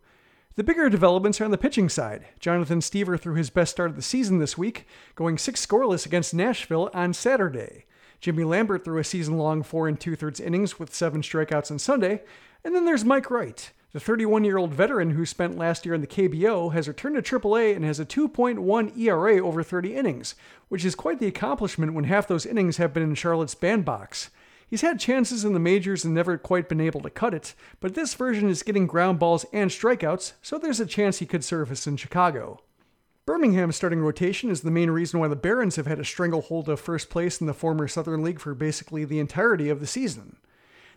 The 0.56 0.64
bigger 0.64 0.90
developments 0.90 1.42
are 1.42 1.46
on 1.46 1.52
the 1.52 1.58
pitching 1.58 1.90
side. 1.90 2.26
Jonathan 2.40 2.80
Stiever 2.80 3.20
threw 3.20 3.36
his 3.36 3.50
best 3.50 3.72
start 3.72 3.90
of 3.90 3.98
the 3.98 4.02
season 4.02 4.40
this 4.40 4.58
week, 4.58 4.88
going 5.16 5.38
six 5.38 5.66
scoreless 5.66 6.06
against 6.06 6.34
Nashville 6.34 6.90
on 6.94 7.14
Saturday. 7.14 7.88
Jimmy 8.22 8.46
Lambert 8.46 8.86
threw 8.86 9.00
a 9.00 9.04
season 9.04 9.38
long 9.38 9.64
four 9.64 9.90
and 9.90 10.00
two 10.00 10.16
thirds 10.16 10.40
innings 10.40 10.80
with 10.80 10.96
seven 10.96 11.22
strikeouts 11.22 11.72
on 11.72 11.78
Sunday. 11.78 12.22
And 12.66 12.74
then 12.74 12.86
there's 12.86 13.06
Mike 13.06 13.30
Wright. 13.30 13.72
The 13.92 14.00
31 14.00 14.44
year 14.44 14.58
old 14.58 14.74
veteran 14.74 15.12
who 15.12 15.24
spent 15.24 15.56
last 15.56 15.86
year 15.86 15.94
in 15.94 16.02
the 16.02 16.08
KBO 16.08 16.74
has 16.74 16.88
returned 16.88 17.24
to 17.24 17.40
AAA 17.40 17.76
and 17.76 17.86
has 17.86 18.00
a 18.00 18.06
2.1 18.06 18.98
ERA 18.98 19.38
over 19.38 19.62
30 19.62 19.96
innings, 19.96 20.34
which 20.68 20.84
is 20.84 20.96
quite 20.96 21.20
the 21.20 21.28
accomplishment 21.28 21.94
when 21.94 22.06
half 22.06 22.28
those 22.28 22.46
innings 22.46 22.78
have 22.78 22.92
been 22.92 23.04
in 23.04 23.14
Charlotte's 23.14 23.54
bandbox. 23.54 24.32
He's 24.68 24.82
had 24.82 25.00
chances 25.00 25.46
in 25.46 25.54
the 25.54 25.60
majors 25.60 26.04
and 26.04 26.16
never 26.16 26.40
quite 26.40 26.68
been 26.68 26.82
able 26.82 27.02
to 27.02 27.10
cut 27.12 27.36
it, 27.36 27.54
but 27.80 27.94
this 27.94 28.16
version 28.16 28.50
is 28.50 28.64
getting 28.64 28.88
ground 28.88 29.20
balls 29.20 29.46
and 29.54 29.70
strikeouts, 29.70 30.34
so 30.42 30.58
there's 30.58 30.80
a 30.80 30.88
chance 30.88 31.20
he 31.20 31.28
could 31.28 31.44
surface 31.44 31.86
in 31.86 31.98
Chicago. 31.98 32.62
Birmingham's 33.28 33.76
starting 33.76 34.00
rotation 34.00 34.50
is 34.50 34.62
the 34.62 34.72
main 34.72 34.90
reason 34.90 35.20
why 35.20 35.28
the 35.28 35.36
Barons 35.36 35.76
have 35.76 35.86
had 35.86 36.00
a 36.00 36.04
stranglehold 36.04 36.68
of 36.68 36.80
first 36.80 37.12
place 37.12 37.40
in 37.40 37.46
the 37.46 37.54
former 37.54 37.88
Southern 37.88 38.24
League 38.24 38.40
for 38.40 38.56
basically 38.56 39.06
the 39.06 39.20
entirety 39.20 39.70
of 39.70 39.80
the 39.80 39.88
season. 39.88 40.38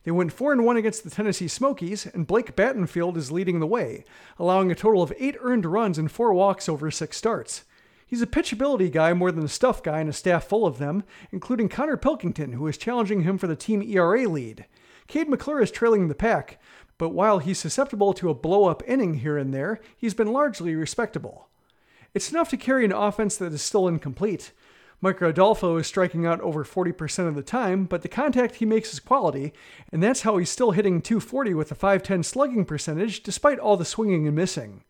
They 0.05 0.11
went 0.11 0.33
4 0.33 0.53
and 0.53 0.65
1 0.65 0.77
against 0.77 1.05
the 1.05 1.11
Tennessee 1.11 1.49
Smokies, 1.49 2.07
and 2.07 2.27
Blake 2.27 2.57
Battenfield 2.57 3.17
is 3.17 3.33
leading 3.33 3.61
the 3.61 3.67
way, 3.67 4.05
allowing 4.39 4.71
a 4.71 4.75
total 4.75 5.03
of 5.03 5.13
8 5.19 5.37
earned 5.41 5.67
runs 5.67 5.99
and 5.99 6.11
4 6.11 6.33
walks 6.33 6.69
over 6.69 6.91
6 6.91 7.17
starts. 7.17 7.65
He's 8.07 8.23
a 8.23 8.27
pitchability 8.27 8.91
guy 8.91 9.13
more 9.13 9.31
than 9.31 9.45
a 9.45 9.49
stuff 9.49 9.83
guy 9.83 10.01
and 10.01 10.09
a 10.09 10.15
staff 10.15 10.45
full 10.45 10.65
of 10.65 10.79
them, 10.79 11.05
including 11.31 11.69
Connor 11.69 11.99
Pilkington, 11.99 12.55
who 12.55 12.67
is 12.67 12.79
challenging 12.79 13.23
him 13.23 13.37
for 13.37 13.47
the 13.47 13.57
team 13.57 13.83
ERA 13.83 14.27
lead. 14.27 14.65
Cade 15.09 15.29
McClure 15.29 15.61
is 15.61 15.71
trailing 15.71 16.09
the 16.09 16.15
pack, 16.15 16.59
but 16.97 17.11
while 17.11 17.39
he's 17.39 17.59
susceptible 17.59 18.15
to 18.15 18.31
a 18.31 18.35
blow 18.35 18.65
up 18.65 18.83
inning 18.87 19.15
here 19.15 19.37
and 19.37 19.53
there, 19.53 19.81
he's 19.97 20.15
been 20.15 20.33
largely 20.33 20.75
respectable. 20.75 21.49
It's 22.15 22.31
enough 22.31 22.49
to 22.51 22.57
carry 22.57 22.85
an 22.85 22.93
offense 22.93 23.37
that 23.37 23.53
is 23.53 23.63
still 23.63 23.87
incomplete. 23.87 24.53
Micker 25.01 25.29
Adolfo 25.29 25.77
is 25.77 25.87
striking 25.87 26.27
out 26.27 26.41
over 26.41 26.65
40% 26.65 27.29
of 27.29 27.37
the 27.37 27.43
time, 27.43 27.85
but 27.85 28.03
the 28.03 28.09
contact 28.09 28.57
he 28.57 28.65
makes 28.65 28.93
is 28.93 28.99
quality, 28.99 29.53
and 29.93 30.03
that's 30.03 30.23
how 30.23 30.39
he's 30.39 30.51
still 30.51 30.73
hitting 30.73 31.01
240 31.01 31.55
with 31.55 31.71
a 31.71 31.77
510 31.77 32.25
slugging 32.25 32.65
percentage 32.65 33.23
despite 33.23 33.61
all 33.61 33.77
the 33.77 33.85
swinging 33.85 34.27
and 34.27 34.35
missing. 34.35 34.83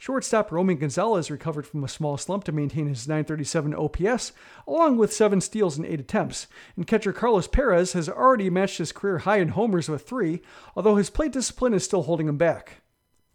Shortstop 0.00 0.52
Romy 0.52 0.76
Gonzalez 0.76 1.28
recovered 1.28 1.66
from 1.66 1.82
a 1.82 1.88
small 1.88 2.16
slump 2.16 2.44
to 2.44 2.52
maintain 2.52 2.86
his 2.86 3.08
937 3.08 3.74
OPS, 3.74 4.30
along 4.64 4.96
with 4.96 5.12
seven 5.12 5.40
steals 5.40 5.76
and 5.76 5.84
eight 5.84 5.98
attempts, 5.98 6.46
and 6.76 6.86
catcher 6.86 7.12
Carlos 7.12 7.48
Perez 7.48 7.94
has 7.94 8.08
already 8.08 8.48
matched 8.48 8.78
his 8.78 8.92
career 8.92 9.18
high 9.18 9.38
in 9.38 9.48
homers 9.48 9.88
with 9.88 10.08
three, 10.08 10.40
although 10.76 10.94
his 10.94 11.10
plate 11.10 11.32
discipline 11.32 11.74
is 11.74 11.82
still 11.82 12.04
holding 12.04 12.28
him 12.28 12.36
back. 12.36 12.82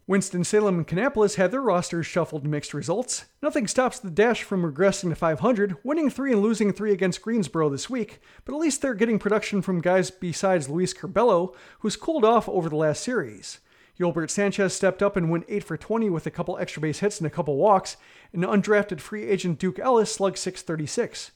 Winston-Salem 0.06 0.76
and 0.76 0.86
Kannapolis 0.86 1.36
had 1.36 1.50
their 1.50 1.62
rosters 1.62 2.04
shuffled 2.04 2.46
mixed 2.46 2.74
results. 2.74 3.24
Nothing 3.42 3.66
stops 3.66 3.98
the 3.98 4.10
Dash 4.10 4.42
from 4.42 4.62
regressing 4.62 5.08
to 5.08 5.14
500, 5.14 5.76
winning 5.82 6.10
3 6.10 6.32
and 6.32 6.42
losing 6.42 6.74
3 6.74 6.92
against 6.92 7.22
Greensboro 7.22 7.70
this 7.70 7.88
week, 7.88 8.20
but 8.44 8.54
at 8.54 8.60
least 8.60 8.82
they're 8.82 8.92
getting 8.92 9.18
production 9.18 9.62
from 9.62 9.80
guys 9.80 10.10
besides 10.10 10.68
Luis 10.68 10.92
Curbelo, 10.92 11.54
who's 11.78 11.96
cooled 11.96 12.24
off 12.24 12.48
over 12.50 12.68
the 12.68 12.76
last 12.76 13.02
series. 13.02 13.60
Gilbert 13.96 14.30
Sanchez 14.30 14.74
stepped 14.74 15.02
up 15.02 15.16
and 15.16 15.30
went 15.30 15.46
8 15.48 15.64
for 15.64 15.76
20 15.78 16.10
with 16.10 16.26
a 16.26 16.30
couple 16.30 16.58
extra 16.58 16.82
base 16.82 16.98
hits 16.98 17.18
and 17.18 17.26
a 17.26 17.30
couple 17.30 17.56
walks, 17.56 17.96
and 18.32 18.42
undrafted 18.42 19.00
free 19.00 19.24
agent 19.24 19.58
Duke 19.58 19.78
Ellis 19.78 20.12
slugged 20.12 20.36
636. 20.36 21.30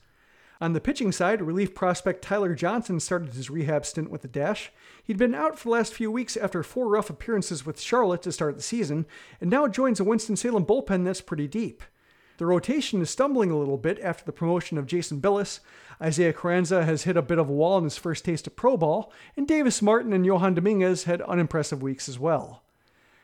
On 0.60 0.72
the 0.72 0.80
pitching 0.80 1.12
side, 1.12 1.40
relief 1.40 1.72
prospect 1.72 2.20
Tyler 2.20 2.52
Johnson 2.52 2.98
started 2.98 3.34
his 3.34 3.48
rehab 3.48 3.86
stint 3.86 4.10
with 4.10 4.22
the 4.22 4.28
Dash. 4.28 4.72
He'd 5.04 5.16
been 5.16 5.34
out 5.34 5.56
for 5.56 5.64
the 5.68 5.72
last 5.72 5.94
few 5.94 6.10
weeks 6.10 6.36
after 6.36 6.64
four 6.64 6.88
rough 6.88 7.08
appearances 7.08 7.64
with 7.64 7.80
Charlotte 7.80 8.22
to 8.22 8.32
start 8.32 8.56
the 8.56 8.62
season, 8.62 9.06
and 9.40 9.50
now 9.50 9.68
joins 9.68 10.00
a 10.00 10.04
Winston-Salem 10.04 10.66
bullpen 10.66 11.04
that's 11.04 11.20
pretty 11.20 11.46
deep. 11.46 11.84
The 12.38 12.46
rotation 12.46 13.00
is 13.00 13.10
stumbling 13.10 13.52
a 13.52 13.58
little 13.58 13.76
bit 13.76 14.00
after 14.00 14.24
the 14.24 14.32
promotion 14.32 14.78
of 14.78 14.86
Jason 14.86 15.20
Bilous. 15.20 15.60
Isaiah 16.02 16.32
Carranza 16.32 16.84
has 16.84 17.04
hit 17.04 17.16
a 17.16 17.22
bit 17.22 17.38
of 17.38 17.48
a 17.48 17.52
wall 17.52 17.78
in 17.78 17.84
his 17.84 17.96
first 17.96 18.24
taste 18.24 18.48
of 18.48 18.56
pro 18.56 18.76
ball, 18.76 19.12
and 19.36 19.46
Davis 19.46 19.80
Martin 19.80 20.12
and 20.12 20.26
Johan 20.26 20.54
Dominguez 20.54 21.04
had 21.04 21.22
unimpressive 21.22 21.82
weeks 21.82 22.08
as 22.08 22.18
well. 22.18 22.62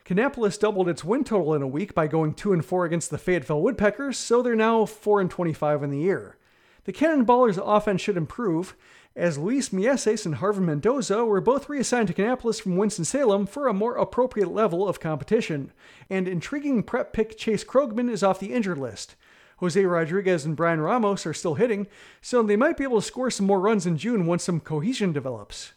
Kannapolis 0.05 0.59
doubled 0.59 0.89
its 0.89 1.03
win 1.03 1.24
total 1.24 1.55
in 1.55 1.62
a 1.62 1.66
week 1.66 1.95
by 1.95 2.07
going 2.07 2.35
2 2.35 2.53
and 2.53 2.64
4 2.64 2.85
against 2.85 3.11
the 3.11 3.18
Fayetteville 3.18 3.62
Woodpeckers, 3.62 4.18
so 4.18 4.41
they're 4.41 4.55
now 4.55 4.85
4 4.85 5.20
and 5.20 5.30
25 5.30 5.82
in 5.82 5.91
the 5.91 5.99
year. 5.99 6.37
The 6.85 6.93
Cannonballers' 6.93 7.59
offense 7.59 8.01
should 8.01 8.16
improve, 8.16 8.76
as 9.16 9.39
Luis 9.39 9.70
Mieses 9.70 10.26
and 10.26 10.37
Harvin 10.37 10.64
Mendoza 10.64 11.24
were 11.24 11.41
both 11.41 11.68
reassigned 11.68 12.09
to 12.09 12.14
Kannapolis 12.14 12.61
from 12.61 12.76
Winston-Salem 12.76 13.47
for 13.47 13.68
a 13.68 13.72
more 13.72 13.97
appropriate 13.97 14.51
level 14.51 14.89
of 14.89 15.01
competition. 15.01 15.72
And 16.11 16.26
intriguing 16.28 16.82
prep 16.82 17.12
pick 17.12 17.39
Chase 17.39 17.64
Krogman 17.64 18.11
is 18.11 18.22
off 18.22 18.41
the 18.41 18.53
injured 18.53 18.78
list. 18.78 19.14
Jose 19.59 19.82
Rodriguez 19.85 20.45
and 20.45 20.57
Bryan 20.57 20.80
Ramos 20.80 21.24
are 21.26 21.32
still 21.32 21.55
hitting, 21.55 21.87
so 22.20 22.43
they 22.43 22.57
might 22.57 22.76
be 22.76 22.85
able 22.85 23.01
to 23.01 23.07
score 23.07 23.30
some 23.30 23.47
more 23.47 23.61
runs 23.61 23.87
in 23.87 23.97
June 23.97 24.26
once 24.26 24.43
some 24.43 24.61
cohesion 24.61 25.12
develops. 25.12 25.72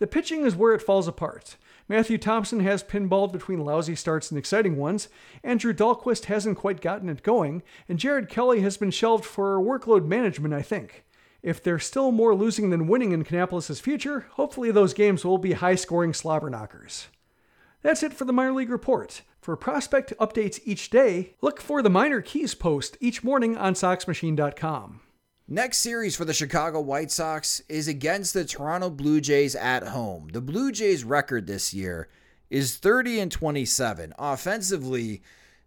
The 0.00 0.08
pitching 0.08 0.44
is 0.44 0.56
where 0.56 0.74
it 0.74 0.82
falls 0.82 1.06
apart. 1.06 1.56
Matthew 1.88 2.16
Thompson 2.16 2.60
has 2.60 2.82
pinballed 2.82 3.32
between 3.32 3.64
lousy 3.64 3.94
starts 3.94 4.30
and 4.30 4.38
exciting 4.38 4.76
ones, 4.76 5.08
Andrew 5.42 5.74
Dalquist 5.74 6.26
hasn't 6.26 6.56
quite 6.56 6.80
gotten 6.80 7.10
it 7.10 7.22
going, 7.22 7.62
and 7.88 7.98
Jared 7.98 8.28
Kelley 8.28 8.62
has 8.62 8.78
been 8.78 8.90
shelved 8.90 9.24
for 9.24 9.60
workload 9.60 10.06
management, 10.06 10.54
I 10.54 10.62
think. 10.62 11.04
If 11.42 11.62
there's 11.62 11.84
still 11.84 12.10
more 12.10 12.34
losing 12.34 12.70
than 12.70 12.86
winning 12.86 13.12
in 13.12 13.22
Kannapolis' 13.22 13.82
future, 13.82 14.26
hopefully 14.32 14.70
those 14.70 14.94
games 14.94 15.26
will 15.26 15.36
be 15.36 15.52
high 15.52 15.74
scoring 15.74 16.14
slobber 16.14 16.48
knockers. 16.48 17.08
That's 17.82 18.02
it 18.02 18.14
for 18.14 18.24
the 18.24 18.32
minor 18.32 18.54
league 18.54 18.70
report. 18.70 19.20
For 19.42 19.54
prospect 19.54 20.14
updates 20.18 20.58
each 20.64 20.88
day, 20.88 21.34
look 21.42 21.60
for 21.60 21.82
the 21.82 21.90
Minor 21.90 22.22
Keys 22.22 22.54
post 22.54 22.96
each 22.98 23.22
morning 23.22 23.58
on 23.58 23.74
SoxMachine.com. 23.74 25.00
Next 25.46 25.78
series 25.78 26.16
for 26.16 26.24
the 26.24 26.32
Chicago 26.32 26.80
White 26.80 27.10
Sox 27.10 27.60
is 27.68 27.86
against 27.86 28.32
the 28.32 28.46
Toronto 28.46 28.88
Blue 28.88 29.20
Jays 29.20 29.54
at 29.54 29.88
home. 29.88 30.30
The 30.32 30.40
Blue 30.40 30.72
Jays 30.72 31.04
record 31.04 31.46
this 31.46 31.74
year 31.74 32.08
is 32.48 32.78
30 32.78 33.20
and 33.20 33.30
27. 33.30 34.14
Offensively, 34.18 35.20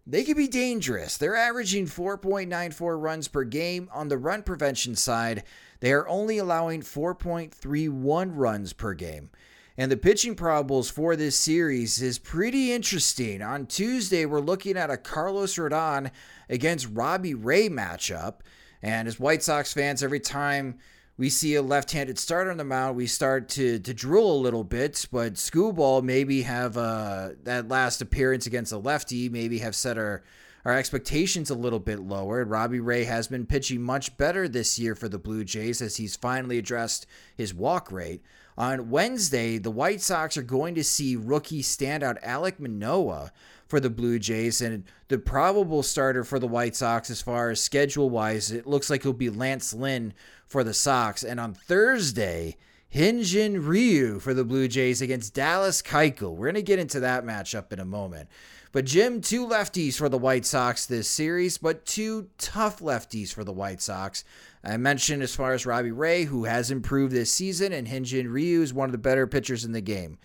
they 0.04 0.24
can 0.24 0.36
be 0.36 0.48
dangerous. 0.48 1.16
They're 1.16 1.36
averaging 1.36 1.86
4.94 1.86 3.00
runs 3.00 3.28
per 3.28 3.44
game. 3.44 3.88
On 3.92 4.08
the 4.08 4.18
run 4.18 4.42
prevention 4.42 4.96
side, 4.96 5.44
they 5.78 5.92
are 5.92 6.08
only 6.08 6.38
allowing 6.38 6.82
4.31 6.82 8.32
runs 8.34 8.72
per 8.72 8.94
game. 8.94 9.30
And 9.76 9.92
the 9.92 9.96
pitching 9.96 10.34
probables 10.34 10.90
for 10.90 11.14
this 11.14 11.38
series 11.38 12.02
is 12.02 12.18
pretty 12.18 12.72
interesting. 12.72 13.42
On 13.42 13.64
Tuesday, 13.64 14.26
we're 14.26 14.40
looking 14.40 14.76
at 14.76 14.90
a 14.90 14.96
Carlos 14.96 15.54
Rodon 15.54 16.10
against 16.48 16.88
Robbie 16.90 17.34
Ray 17.34 17.68
matchup. 17.68 18.40
And 18.82 19.08
as 19.08 19.18
White 19.18 19.42
Sox 19.42 19.72
fans, 19.72 20.02
every 20.02 20.20
time 20.20 20.78
we 21.16 21.30
see 21.30 21.56
a 21.56 21.62
left-handed 21.62 22.18
starter 22.18 22.50
on 22.50 22.56
the 22.56 22.64
mound, 22.64 22.96
we 22.96 23.06
start 23.06 23.48
to 23.50 23.78
to 23.80 23.92
drool 23.92 24.36
a 24.36 24.40
little 24.40 24.64
bit. 24.64 25.06
But 25.10 25.34
Skubal 25.34 26.02
maybe 26.02 26.42
have 26.42 26.76
uh, 26.76 27.30
that 27.42 27.68
last 27.68 28.00
appearance 28.00 28.46
against 28.46 28.72
a 28.72 28.78
lefty, 28.78 29.28
maybe 29.28 29.58
have 29.58 29.74
set 29.74 29.98
our 29.98 30.22
our 30.64 30.76
expectations 30.76 31.50
a 31.50 31.54
little 31.54 31.78
bit 31.78 32.00
lower. 32.00 32.44
Robbie 32.44 32.80
Ray 32.80 33.04
has 33.04 33.28
been 33.28 33.46
pitching 33.46 33.80
much 33.80 34.16
better 34.16 34.48
this 34.48 34.78
year 34.78 34.94
for 34.94 35.08
the 35.08 35.18
Blue 35.18 35.44
Jays 35.44 35.80
as 35.80 35.96
he's 35.96 36.16
finally 36.16 36.58
addressed 36.58 37.06
his 37.36 37.54
walk 37.54 37.90
rate. 37.90 38.22
On 38.56 38.90
Wednesday, 38.90 39.58
the 39.58 39.70
White 39.70 40.00
Sox 40.00 40.36
are 40.36 40.42
going 40.42 40.74
to 40.74 40.82
see 40.82 41.14
rookie 41.14 41.62
standout 41.62 42.22
Alek 42.24 42.58
Manoah 42.58 43.32
for 43.68 43.78
the 43.78 43.90
Blue 43.90 44.18
Jays, 44.18 44.60
and 44.60 44.84
the 45.08 45.18
probable 45.18 45.82
starter 45.82 46.24
for 46.24 46.38
the 46.38 46.48
White 46.48 46.74
Sox, 46.74 47.10
as 47.10 47.22
far 47.22 47.50
as 47.50 47.60
schedule 47.60 48.10
wise, 48.10 48.50
it 48.50 48.66
looks 48.66 48.90
like 48.90 49.02
it'll 49.02 49.12
be 49.12 49.30
Lance 49.30 49.72
Lynn 49.72 50.14
for 50.46 50.64
the 50.64 50.74
Sox. 50.74 51.22
And 51.22 51.38
on 51.38 51.54
Thursday, 51.54 52.56
Hyun-Jin 52.94 53.66
Ryu 53.66 54.18
for 54.18 54.32
the 54.32 54.44
Blue 54.44 54.66
Jays 54.66 55.02
against 55.02 55.34
Dallas 55.34 55.82
Keuchel. 55.82 56.34
We're 56.34 56.46
going 56.46 56.54
to 56.54 56.62
get 56.62 56.78
into 56.78 57.00
that 57.00 57.24
matchup 57.24 57.70
in 57.70 57.78
a 57.78 57.84
moment. 57.84 58.30
But 58.72 58.86
Jim, 58.86 59.20
two 59.20 59.46
lefties 59.46 59.96
for 59.96 60.08
the 60.08 60.18
White 60.18 60.46
Sox 60.46 60.86
this 60.86 61.08
series, 61.08 61.58
but 61.58 61.84
two 61.84 62.28
tough 62.38 62.80
lefties 62.80 63.32
for 63.32 63.44
the 63.44 63.52
White 63.52 63.82
Sox. 63.82 64.24
I 64.64 64.76
mentioned 64.78 65.22
as 65.22 65.34
far 65.34 65.52
as 65.52 65.66
Robbie 65.66 65.92
Ray, 65.92 66.24
who 66.24 66.44
has 66.44 66.70
improved 66.70 67.12
this 67.12 67.32
season, 67.32 67.72
and 67.72 67.86
Hyun-Jin 67.86 68.30
Ryu 68.30 68.62
is 68.62 68.72
one 68.72 68.88
of 68.88 68.92
the 68.92 68.98
better 68.98 69.26
pitchers 69.26 69.64
in 69.64 69.72
the 69.72 69.80
game. 69.80 70.18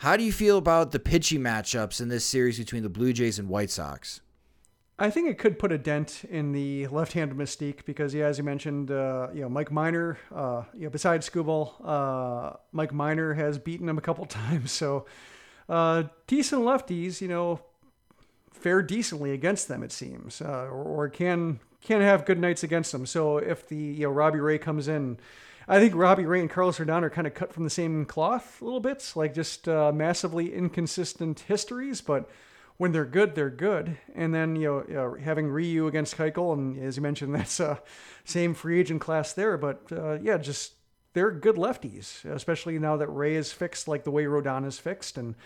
How 0.00 0.16
do 0.16 0.24
you 0.24 0.32
feel 0.32 0.56
about 0.56 0.92
the 0.92 0.98
pitching 0.98 1.40
matchups 1.40 2.00
in 2.00 2.08
this 2.08 2.24
series 2.24 2.58
between 2.58 2.82
the 2.82 2.88
Blue 2.88 3.12
Jays 3.12 3.38
and 3.38 3.50
White 3.50 3.68
Sox? 3.68 4.22
I 4.98 5.10
think 5.10 5.28
it 5.28 5.36
could 5.36 5.58
put 5.58 5.72
a 5.72 5.76
dent 5.76 6.22
in 6.30 6.52
the 6.52 6.86
left-handed 6.86 7.36
mystique 7.36 7.84
because, 7.84 8.14
yeah, 8.14 8.24
as 8.24 8.38
you 8.38 8.44
mentioned, 8.44 8.90
uh, 8.90 9.28
you 9.34 9.42
know, 9.42 9.50
Mike 9.50 9.70
Minor. 9.70 10.16
uh, 10.34 10.62
you 10.72 10.84
know, 10.84 10.88
besides 10.88 11.28
Skubal, 11.28 11.74
uh, 11.84 12.56
Mike 12.72 12.94
Minor 12.94 13.34
has 13.34 13.58
beaten 13.58 13.90
him 13.90 13.98
a 13.98 14.00
couple 14.00 14.24
times. 14.42 14.72
So, 14.72 15.04
uh, 15.68 16.04
decent 16.26 16.62
lefties, 16.62 17.20
you 17.20 17.28
know, 17.28 17.60
fare 18.54 18.80
decently 18.80 19.32
against 19.32 19.68
them, 19.68 19.82
it 19.82 19.92
seems, 19.92 20.40
uh, 20.40 20.64
or, 20.64 20.82
or, 20.82 21.08
can 21.10 21.60
can 21.82 22.00
have 22.00 22.24
good 22.24 22.38
nights 22.38 22.62
against 22.62 22.92
them. 22.92 23.04
So 23.04 23.36
if 23.36 23.68
the 23.68 23.76
you 23.76 24.04
know 24.04 24.10
Robbie 24.10 24.40
Ray 24.40 24.56
comes 24.56 24.88
in, 24.88 25.18
I 25.70 25.78
think 25.78 25.94
Robbie 25.94 26.26
Ray 26.26 26.40
and 26.40 26.50
Carlos 26.50 26.78
Rodon 26.78 27.04
are 27.04 27.10
kind 27.10 27.28
of 27.28 27.34
cut 27.34 27.52
from 27.52 27.62
the 27.62 27.70
same 27.70 28.04
cloth 28.04 28.60
a 28.60 28.64
little 28.64 28.80
bit, 28.80 29.12
like 29.14 29.32
just 29.32 29.68
uh, 29.68 29.92
massively 29.92 30.52
inconsistent 30.52 31.44
histories, 31.46 32.00
but 32.00 32.28
when 32.76 32.90
they're 32.90 33.04
good, 33.04 33.36
they're 33.36 33.50
good. 33.50 33.96
And 34.12 34.34
then 34.34 34.56
you 34.56 34.84
know, 34.88 35.16
having 35.22 35.46
Ryu 35.46 35.86
against 35.86 36.16
Keuchel, 36.16 36.54
and 36.54 36.76
as 36.82 36.96
you 36.96 37.02
mentioned, 37.02 37.32
that's 37.36 37.60
uh, 37.60 37.76
same 38.24 38.52
free 38.52 38.80
agent 38.80 39.00
class 39.00 39.32
there. 39.32 39.56
But 39.56 39.82
uh, 39.92 40.14
yeah, 40.14 40.38
just 40.38 40.72
they're 41.12 41.30
good 41.30 41.54
lefties, 41.54 42.24
especially 42.24 42.76
now 42.80 42.96
that 42.96 43.06
Ray 43.06 43.36
is 43.36 43.52
fixed 43.52 43.86
like 43.86 44.02
the 44.02 44.10
way 44.10 44.24
Rodon 44.24 44.66
is 44.66 44.80
fixed, 44.80 45.16
and 45.16 45.36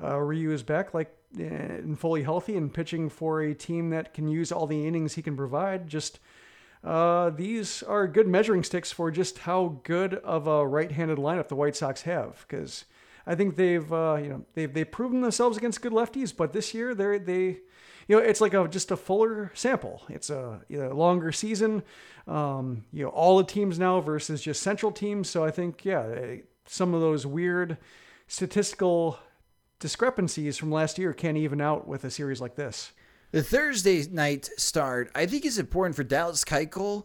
uh, 0.00 0.16
Ryu 0.18 0.52
is 0.52 0.62
back 0.62 0.94
like 0.94 1.12
and 1.36 1.98
fully 1.98 2.22
healthy 2.22 2.56
and 2.56 2.72
pitching 2.72 3.08
for 3.08 3.42
a 3.42 3.52
team 3.52 3.90
that 3.90 4.14
can 4.14 4.28
use 4.28 4.52
all 4.52 4.68
the 4.68 4.86
innings 4.86 5.14
he 5.14 5.22
can 5.22 5.36
provide. 5.36 5.88
Just 5.88 6.20
uh, 6.84 7.30
these 7.30 7.82
are 7.82 8.08
good 8.08 8.26
measuring 8.26 8.64
sticks 8.64 8.90
for 8.90 9.10
just 9.10 9.38
how 9.38 9.80
good 9.84 10.14
of 10.14 10.46
a 10.46 10.66
right-handed 10.66 11.18
lineup 11.18 11.48
the 11.48 11.54
White 11.54 11.76
Sox 11.76 12.02
have. 12.02 12.44
Because 12.48 12.84
I 13.26 13.34
think 13.34 13.56
they've 13.56 13.92
uh, 13.92 14.18
you 14.20 14.28
know 14.28 14.44
they've 14.54 14.72
they've 14.72 14.90
proven 14.90 15.20
themselves 15.20 15.56
against 15.56 15.82
good 15.82 15.92
lefties, 15.92 16.36
but 16.36 16.52
this 16.52 16.74
year 16.74 16.94
they're 16.94 17.18
they 17.18 17.60
you 18.08 18.16
know 18.16 18.18
it's 18.18 18.40
like 18.40 18.54
a 18.54 18.66
just 18.68 18.90
a 18.90 18.96
fuller 18.96 19.52
sample. 19.54 20.02
It's 20.08 20.30
a 20.30 20.60
you 20.68 20.78
know, 20.78 20.94
longer 20.94 21.30
season. 21.32 21.82
Um, 22.26 22.84
you 22.92 23.04
know 23.04 23.10
all 23.10 23.38
the 23.38 23.44
teams 23.44 23.78
now 23.78 24.00
versus 24.00 24.42
just 24.42 24.62
central 24.62 24.90
teams. 24.90 25.28
So 25.28 25.44
I 25.44 25.50
think 25.50 25.84
yeah, 25.84 26.36
some 26.66 26.94
of 26.94 27.00
those 27.00 27.26
weird 27.26 27.78
statistical 28.26 29.18
discrepancies 29.78 30.56
from 30.56 30.70
last 30.70 30.98
year 30.98 31.12
can't 31.12 31.36
even 31.36 31.60
out 31.60 31.86
with 31.86 32.04
a 32.04 32.10
series 32.10 32.40
like 32.40 32.56
this. 32.56 32.92
The 33.32 33.42
Thursday 33.42 34.06
night 34.10 34.50
start, 34.58 35.10
I 35.14 35.24
think, 35.24 35.46
is 35.46 35.58
important 35.58 35.96
for 35.96 36.04
Dallas 36.04 36.44
Keuchel 36.44 37.04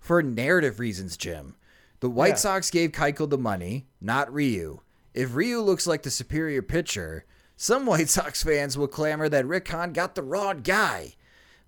for 0.00 0.20
narrative 0.24 0.80
reasons, 0.80 1.16
Jim. 1.16 1.54
The 2.00 2.10
White 2.10 2.30
yeah. 2.30 2.34
Sox 2.34 2.70
gave 2.72 2.90
Keuchel 2.90 3.30
the 3.30 3.38
money, 3.38 3.86
not 4.00 4.32
Ryu. 4.32 4.80
If 5.14 5.36
Ryu 5.36 5.60
looks 5.60 5.86
like 5.86 6.02
the 6.02 6.10
superior 6.10 6.62
pitcher, 6.62 7.24
some 7.56 7.86
White 7.86 8.08
Sox 8.08 8.42
fans 8.42 8.76
will 8.76 8.88
clamor 8.88 9.28
that 9.28 9.46
Rick 9.46 9.68
Hahn 9.68 9.92
got 9.92 10.16
the 10.16 10.22
wrong 10.22 10.62
guy. 10.62 11.14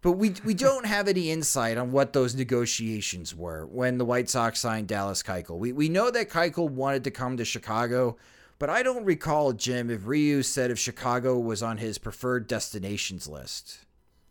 But 0.03 0.13
we 0.13 0.35
we 0.45 0.55
don't 0.55 0.87
have 0.87 1.07
any 1.07 1.31
insight 1.31 1.79
on 1.79 1.93
what 1.93 2.13
those 2.13 2.35
negotiations 2.35 3.33
were 3.33 3.65
when 3.67 3.99
the 3.99 4.05
White 4.05 4.29
Sox 4.29 4.59
signed 4.59 4.89
Dallas 4.89 5.23
Keuchel. 5.23 5.59
We 5.59 5.73
we 5.73 5.89
know 5.89 6.11
that 6.11 6.31
Keuchel 6.31 6.69
wanted 6.69 7.05
to 7.05 7.13
come 7.13 7.37
to 7.37 7.45
Chicago 7.45 8.17
but 8.61 8.69
I 8.69 8.83
don't 8.83 9.07
recall, 9.07 9.55
Jim, 9.55 9.89
if 9.89 10.07
Ryu 10.07 10.43
said 10.43 10.71
if 10.71 10.79
Chicago 10.79 11.39
was 11.39 11.63
on 11.63 11.79
his 11.79 11.97
preferred 11.97 12.47
destinations 12.47 13.27
list. 13.27 13.87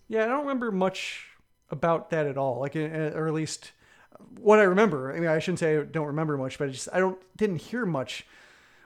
Yeah, 0.10 0.26
I 0.26 0.28
don't 0.28 0.42
remember 0.42 0.72
much 0.72 1.28
about 1.70 2.10
that 2.10 2.26
at 2.26 2.38
all. 2.38 2.60
Like, 2.60 2.76
uh, 2.76 3.12
or 3.16 3.28
at 3.28 3.34
least 3.34 3.72
what 4.40 4.60
I 4.60 4.64
remember. 4.64 5.16
I 5.16 5.20
mean, 5.20 5.30
I 5.30 5.40
shouldn't 5.40 5.60
say 5.60 5.78
I 5.78 5.84
don't 5.84 6.08
remember 6.08 6.38
much, 6.38 6.58
but 6.58 6.68
I 6.68 6.72
just 6.72 6.90
I 6.92 7.00
don't 7.00 7.18
didn't 7.38 7.62
hear 7.62 7.86
much 7.86 8.26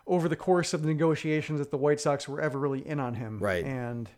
over 0.05 0.28
the 0.28 0.36
course 0.36 0.74
of 0.74 0.82
the 0.82 0.88
negotiations 0.88 1.59
that 1.59 1.71
the 1.71 1.78
White 1.78 1.99
Sox 1.99 2.28
were 2.28 2.41
ever 2.41 2.59
really 2.59 2.86
in 2.88 2.99
on 2.99 3.15
him. 3.15 3.39
Right. 3.39 3.63
And 3.63 4.09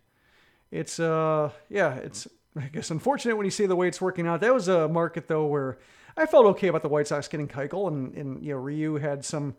it's 0.72 1.00
uh 1.00 1.52
yeah, 1.70 1.96
it's 1.96 2.28
I 2.58 2.68
guess 2.68 2.92
unfortunate 2.92 3.38
when 3.38 3.46
you 3.46 3.52
see 3.52 3.66
the 3.66 3.76
way 3.76 3.88
it's 3.88 4.02
working 4.02 4.28
out. 4.28 4.42
That 4.42 4.54
was 4.54 4.68
a 4.68 4.90
market 4.90 5.28
though 5.28 5.46
where 5.46 5.78
I 6.18 6.26
felt 6.26 6.46
okay 6.48 6.68
about 6.68 6.82
the 6.82 6.90
White 6.90 7.08
Sox 7.08 7.28
getting 7.28 7.48
Keuchel 7.48 7.88
and 7.88 8.14
and 8.16 8.44
you 8.44 8.54
know 8.54 8.60
Ryu 8.60 8.96
had 8.96 9.24
some 9.24 9.56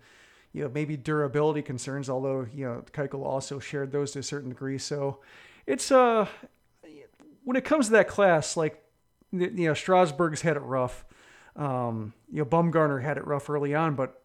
you 0.57 0.63
know, 0.63 0.71
maybe 0.73 0.97
durability 0.97 1.61
concerns, 1.61 2.09
although, 2.09 2.47
you 2.55 2.65
know, 2.65 2.83
Keuchel 2.93 3.27
also 3.27 3.59
shared 3.59 3.93
those 3.93 4.13
to 4.13 4.21
a 4.21 4.23
certain 4.23 4.49
degree. 4.49 4.79
So 4.79 5.19
it's, 5.67 5.93
uh, 5.93 6.27
when 7.47 7.57
it 7.57 7.65
comes 7.65 7.87
to 7.87 7.93
that 7.93 8.09
class, 8.09 8.57
like, 8.57 8.83
you 9.31 9.51
know, 9.51 9.73
Strasburg's 9.73 10.43
had 10.43 10.57
it 10.57 10.63
rough. 10.63 11.05
Um, 11.55 12.13
you 12.29 12.41
know, 12.41 12.45
Bumgarner 12.45 13.01
had 13.03 13.19
it 13.19 13.25
rough 13.25 13.49
early 13.49 13.73
on, 13.73 13.95
but 13.95 14.21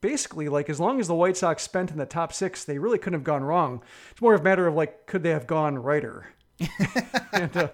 basically, 0.00 0.48
like, 0.48 0.70
as 0.70 0.78
long 0.78 1.00
as 1.00 1.08
the 1.08 1.14
White 1.14 1.36
Sox 1.36 1.64
spent 1.64 1.90
in 1.90 1.98
the 1.98 2.06
top 2.06 2.32
six, 2.32 2.64
they 2.64 2.78
really 2.78 2.98
couldn't 2.98 3.18
have 3.18 3.24
gone 3.24 3.42
wrong. 3.42 3.82
It's 4.12 4.22
more 4.22 4.32
of 4.32 4.42
a 4.42 4.44
matter 4.44 4.68
of, 4.68 4.74
like, 4.74 5.06
could 5.06 5.24
they 5.24 5.30
have 5.30 5.48
gone 5.48 5.76
righter? 5.76 6.28
and, 7.32 7.56
uh, 7.56 7.68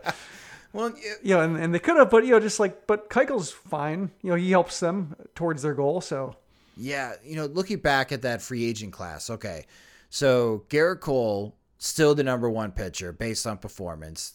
well, 0.72 0.94
yeah, 1.22 1.42
and, 1.42 1.58
and 1.58 1.74
they 1.74 1.78
could 1.78 1.98
have, 1.98 2.08
but 2.08 2.24
you 2.24 2.30
know, 2.30 2.40
just 2.40 2.58
like, 2.58 2.86
but 2.86 3.10
Keuchel's 3.10 3.50
fine. 3.50 4.10
You 4.22 4.30
know, 4.30 4.36
he 4.36 4.50
helps 4.50 4.80
them 4.80 5.16
towards 5.34 5.60
their 5.60 5.74
goal. 5.74 6.00
So 6.00 6.34
yeah, 6.78 7.12
you 7.22 7.36
know, 7.36 7.44
looking 7.44 7.76
back 7.76 8.10
at 8.10 8.22
that 8.22 8.40
free 8.40 8.64
agent 8.64 8.94
class, 8.94 9.28
okay. 9.28 9.66
So 10.08 10.64
Gerrit 10.70 11.00
Cole, 11.00 11.56
still 11.76 12.14
the 12.14 12.24
number 12.24 12.48
one 12.48 12.72
pitcher 12.72 13.12
based 13.12 13.46
on 13.46 13.58
performance. 13.58 14.34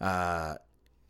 Uh, 0.00 0.54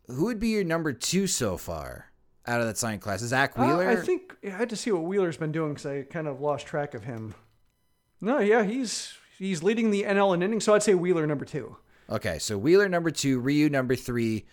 who 0.07 0.25
would 0.25 0.39
be 0.39 0.49
your 0.49 0.63
number 0.63 0.93
two 0.93 1.27
so 1.27 1.57
far? 1.57 2.11
out 2.47 2.61
of 2.61 2.67
that 2.67 2.77
signing 2.77 2.99
class? 2.99 3.21
Zack 3.21 3.57
Uh, 3.57 3.63
Wheeler? 3.63 3.89
I 3.89 3.95
think 3.95 4.35
I 4.45 4.49
had 4.49 4.69
to 4.69 4.75
see 4.75 4.91
what 4.91 5.03
Wheeler's 5.03 5.37
been 5.37 5.51
doing 5.51 5.73
because 5.73 5.85
I 5.85 6.03
kind 6.03 6.27
of 6.27 6.41
lost 6.41 6.67
track 6.67 6.93
of 6.93 7.03
him. 7.03 7.33
No, 8.21 8.39
yeah, 8.39 8.63
he's 8.63 9.13
he's 9.37 9.63
leading 9.63 9.91
the 9.91 10.03
NL 10.03 10.33
in 10.33 10.43
innings, 10.43 10.63
so 10.63 10.73
I'd 10.73 10.83
say 10.83 10.93
Wheeler 10.93 11.25
number 11.27 11.45
two. 11.45 11.77
Okay, 12.09 12.37
so 12.39 12.57
Wheeler 12.57 12.87
number 12.87 13.09
two, 13.09 13.39
Ryu 13.39 13.69
number 13.69 13.95
three, 13.95 14.45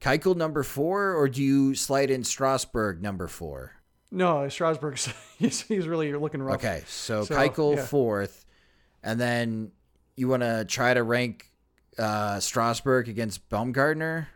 Keuchel 0.00 0.36
number 0.36 0.62
four, 0.62 1.14
or 1.14 1.28
do 1.28 1.42
you 1.42 1.74
slide 1.74 2.10
in 2.10 2.22
Strasburg 2.22 3.00
number 3.02 3.28
four? 3.28 3.72
No, 4.10 4.48
Strasburg's 4.48 5.08
he's, 5.38 5.62
he's 5.62 5.88
really 5.88 6.12
looking 6.12 6.42
rough. 6.42 6.56
Okay, 6.56 6.82
so, 6.86 7.24
So, 7.24 7.34
Keuchel 7.34 7.76
yeah. 7.76 7.86
fourth, 7.86 8.44
and 9.02 9.18
then 9.18 9.72
you 10.16 10.28
want 10.28 10.42
to 10.42 10.64
try 10.66 10.92
to 10.92 11.02
rank 11.02 11.47
uh, 11.98 12.40
Strasburg 12.40 13.08
against 13.08 13.48
Bumgarner. 13.48 14.26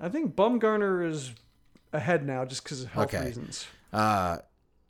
I 0.00 0.08
think 0.08 0.34
Bumgarner 0.34 1.08
is 1.08 1.32
ahead 1.92 2.26
now 2.26 2.44
just 2.44 2.62
because 2.62 2.82
of 2.84 2.90
health 2.92 3.14
Okay. 3.14 3.26
reasons. 3.26 3.66
Uh, 3.92 4.38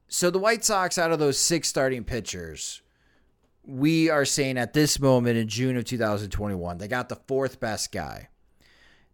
so 0.09 0.31
the 0.31 0.39
White 0.39 0.65
Sox, 0.65 0.99
out 0.99 1.13
of 1.13 1.19
those 1.19 1.39
six 1.39 1.69
starting 1.69 2.05
pitchers, 2.05 2.83
we 3.65 4.09
are 4.09 4.25
saying 4.25 4.57
at 4.59 4.73
this 4.73 4.99
moment 4.99 5.37
in 5.39 5.49
June 5.49 5.77
of 5.77 5.85
2021, 5.85 6.79
they 6.79 6.89
got 6.89 7.09
the 7.09 7.17
fourth 7.17 7.61
best 7.61 7.93
guy. 7.93 8.29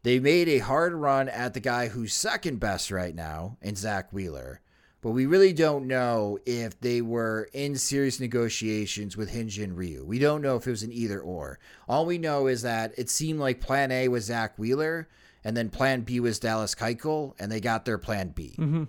They 0.05 0.19
made 0.21 0.49
a 0.49 0.59
hard 0.59 0.93
run 0.95 1.29
at 1.29 1.55
the 1.55 1.61
guy 1.61 1.89
who's 1.89 2.13
second 2.13 2.61
best 2.61 2.91
right 2.91 3.15
now 3.15 3.57
in 3.63 3.75
Zack 3.75 4.13
Wheeler, 4.13 4.61
but 5.05 5.11
we 5.11 5.27
really 5.27 5.53
don't 5.53 5.87
know 5.87 6.39
if 6.47 6.81
they 6.81 7.01
were 7.03 7.49
in 7.53 7.77
serious 7.77 8.19
negotiations 8.19 9.17
with 9.17 9.31
Hyun-Jin 9.33 9.77
Ryu. 9.77 10.03
We 10.05 10.19
don't 10.19 10.41
know 10.43 10.57
if 10.57 10.67
it 10.67 10.71
was 10.71 10.83
an 10.83 10.93
either 10.93 11.21
or. 11.21 11.59
All 11.87 12.07
we 12.07 12.17
know 12.19 12.47
is 12.47 12.63
that 12.63 12.93
it 12.97 13.11
seemed 13.11 13.39
like 13.39 13.61
Plan 13.61 13.93
A 13.93 14.09
was 14.09 14.25
Zack 14.25 14.59
Wheeler, 14.59 15.07
and 15.45 15.55
then 15.55 15.69
Plan 15.69 16.01
B 16.01 16.21
was 16.21 16.39
Dallas 16.39 16.75
Keuchel, 16.75 17.35
and 17.39 17.53
they 17.53 17.61
got 17.61 17.85
their 17.85 17.99
Plan 17.99 18.31
B, 18.31 18.55
Mm-hmm. 18.59 18.85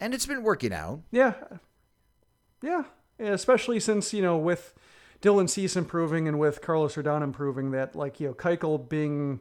and 0.00 0.12
it's 0.14 0.26
been 0.26 0.42
working 0.42 0.72
out. 0.72 1.02
Yeah, 1.12 1.34
yeah, 2.62 2.82
especially 3.20 3.78
since 3.80 4.12
you 4.12 4.22
know 4.22 4.36
with 4.36 4.74
Dylan 5.22 5.48
Cease 5.48 5.76
improving 5.76 6.26
and 6.26 6.38
with 6.38 6.60
Carlos 6.60 6.96
Rodon 6.96 7.22
improving, 7.22 7.70
that 7.70 7.94
like 7.94 8.18
you 8.18 8.26
know 8.28 8.34
Keuchel 8.34 8.88
being, 8.88 9.40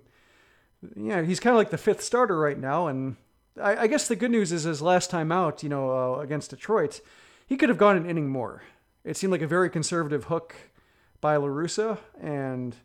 yeah, 0.95 1.23
he's 1.23 1.39
kind 1.39 1.55
of 1.55 1.57
like 1.57 1.71
the 1.71 1.77
fifth 1.79 2.03
starter 2.03 2.37
right 2.37 2.59
now, 2.59 2.85
and 2.87 3.15
I, 3.61 3.83
I 3.83 3.87
guess 3.87 4.07
the 4.07 4.15
good 4.15 4.31
news 4.31 4.51
is 4.51 4.63
his 4.63 4.81
last 4.81 5.09
time 5.09 5.31
out, 5.31 5.63
you 5.63 5.69
know, 5.69 6.15
uh, 6.15 6.19
against 6.19 6.49
Detroit, 6.49 7.01
he 7.47 7.57
could 7.57 7.69
have 7.69 7.77
gone 7.77 7.97
an 7.97 8.09
inning 8.09 8.29
more. 8.29 8.63
It 9.03 9.17
seemed 9.17 9.31
like 9.31 9.41
a 9.41 9.47
very 9.47 9.69
conservative 9.69 10.25
hook 10.25 10.55
by 11.21 11.37
La 11.37 11.47
Russa, 11.47 11.99
and 12.19 12.75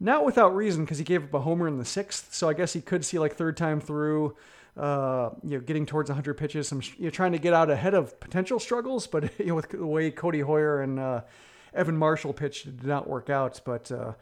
not 0.00 0.24
without 0.24 0.54
reason 0.54 0.84
because 0.84 0.98
he 0.98 1.04
gave 1.04 1.24
up 1.24 1.34
a 1.34 1.40
homer 1.40 1.68
in 1.68 1.78
the 1.78 1.84
sixth. 1.84 2.34
So 2.34 2.48
I 2.48 2.54
guess 2.54 2.72
he 2.72 2.80
could 2.80 3.04
see 3.04 3.18
like 3.18 3.36
third 3.36 3.56
time 3.56 3.80
through, 3.80 4.36
uh, 4.76 5.30
you 5.42 5.58
know, 5.58 5.60
getting 5.60 5.86
towards 5.86 6.10
100 6.10 6.34
pitches. 6.34 6.68
Some 6.68 6.82
you 6.98 7.04
know, 7.04 7.10
trying 7.10 7.32
to 7.32 7.38
get 7.38 7.54
out 7.54 7.70
ahead 7.70 7.94
of 7.94 8.18
potential 8.20 8.58
struggles, 8.58 9.06
but 9.06 9.30
you 9.38 9.46
know, 9.46 9.54
with 9.54 9.68
the 9.70 9.86
way 9.86 10.10
Codi 10.10 10.44
Heuer 10.44 10.82
and 10.82 10.98
uh, 10.98 11.20
Evan 11.72 11.96
Marshall 11.96 12.32
pitched, 12.32 12.66
it 12.66 12.78
did 12.78 12.86
not 12.86 13.08
work 13.08 13.30
out. 13.30 13.60
But 13.64 13.92
uh, 13.92 14.14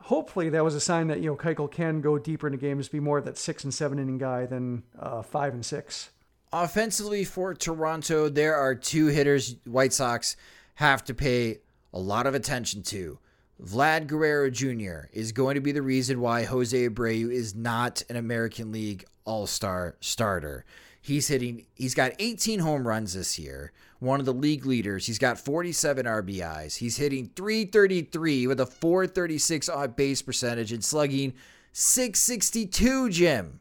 hopefully 0.00 0.48
that 0.50 0.64
was 0.64 0.74
a 0.74 0.80
sign 0.80 1.08
that 1.08 1.20
you 1.20 1.26
know 1.26 1.36
Keuchel 1.36 1.70
can 1.70 2.00
go 2.00 2.18
deeper 2.18 2.46
into 2.46 2.58
games, 2.58 2.88
be 2.88 3.00
more 3.00 3.18
of 3.18 3.24
that 3.24 3.38
six 3.38 3.64
and 3.64 3.72
seven 3.72 3.98
inning 3.98 4.18
guy 4.18 4.46
than 4.46 4.82
uh, 4.98 5.22
five 5.22 5.54
and 5.54 5.64
six. 5.64 6.10
Offensively 6.52 7.24
for 7.24 7.54
Toronto, 7.54 8.28
there 8.28 8.56
are 8.56 8.74
two 8.74 9.08
hitters 9.08 9.56
White 9.64 9.92
Sox 9.92 10.36
have 10.76 11.04
to 11.04 11.14
pay 11.14 11.58
a 11.92 11.98
lot 11.98 12.26
of 12.26 12.34
attention 12.34 12.82
to. 12.84 13.18
Vlad 13.62 14.06
Guerrero 14.06 14.50
Jr. 14.50 15.08
is 15.12 15.32
going 15.32 15.56
to 15.56 15.60
be 15.60 15.72
the 15.72 15.82
reason 15.82 16.20
why 16.20 16.44
Jose 16.44 16.88
Abreu 16.88 17.30
is 17.30 17.54
not 17.54 18.02
an 18.08 18.16
American 18.16 18.70
League 18.70 19.04
All-Star 19.24 19.96
starter. 20.00 20.64
He's 21.00 21.28
hitting 21.28 21.64
he's 21.74 21.94
got 21.94 22.12
18 22.18 22.60
home 22.60 22.86
runs 22.86 23.14
this 23.14 23.38
year, 23.38 23.72
one 23.98 24.20
of 24.20 24.26
the 24.26 24.34
league 24.34 24.66
leaders. 24.66 25.06
He's 25.06 25.18
got 25.18 25.38
47 25.38 26.04
RBIs. 26.06 26.76
He's 26.76 26.96
hitting 26.98 27.30
333 27.34 28.46
with 28.46 28.60
a 28.60 28.66
436 28.66 29.68
on 29.68 29.92
base 29.92 30.22
percentage 30.22 30.72
and 30.72 30.84
slugging 30.84 31.32
662, 31.72 33.10
Jim. 33.10 33.60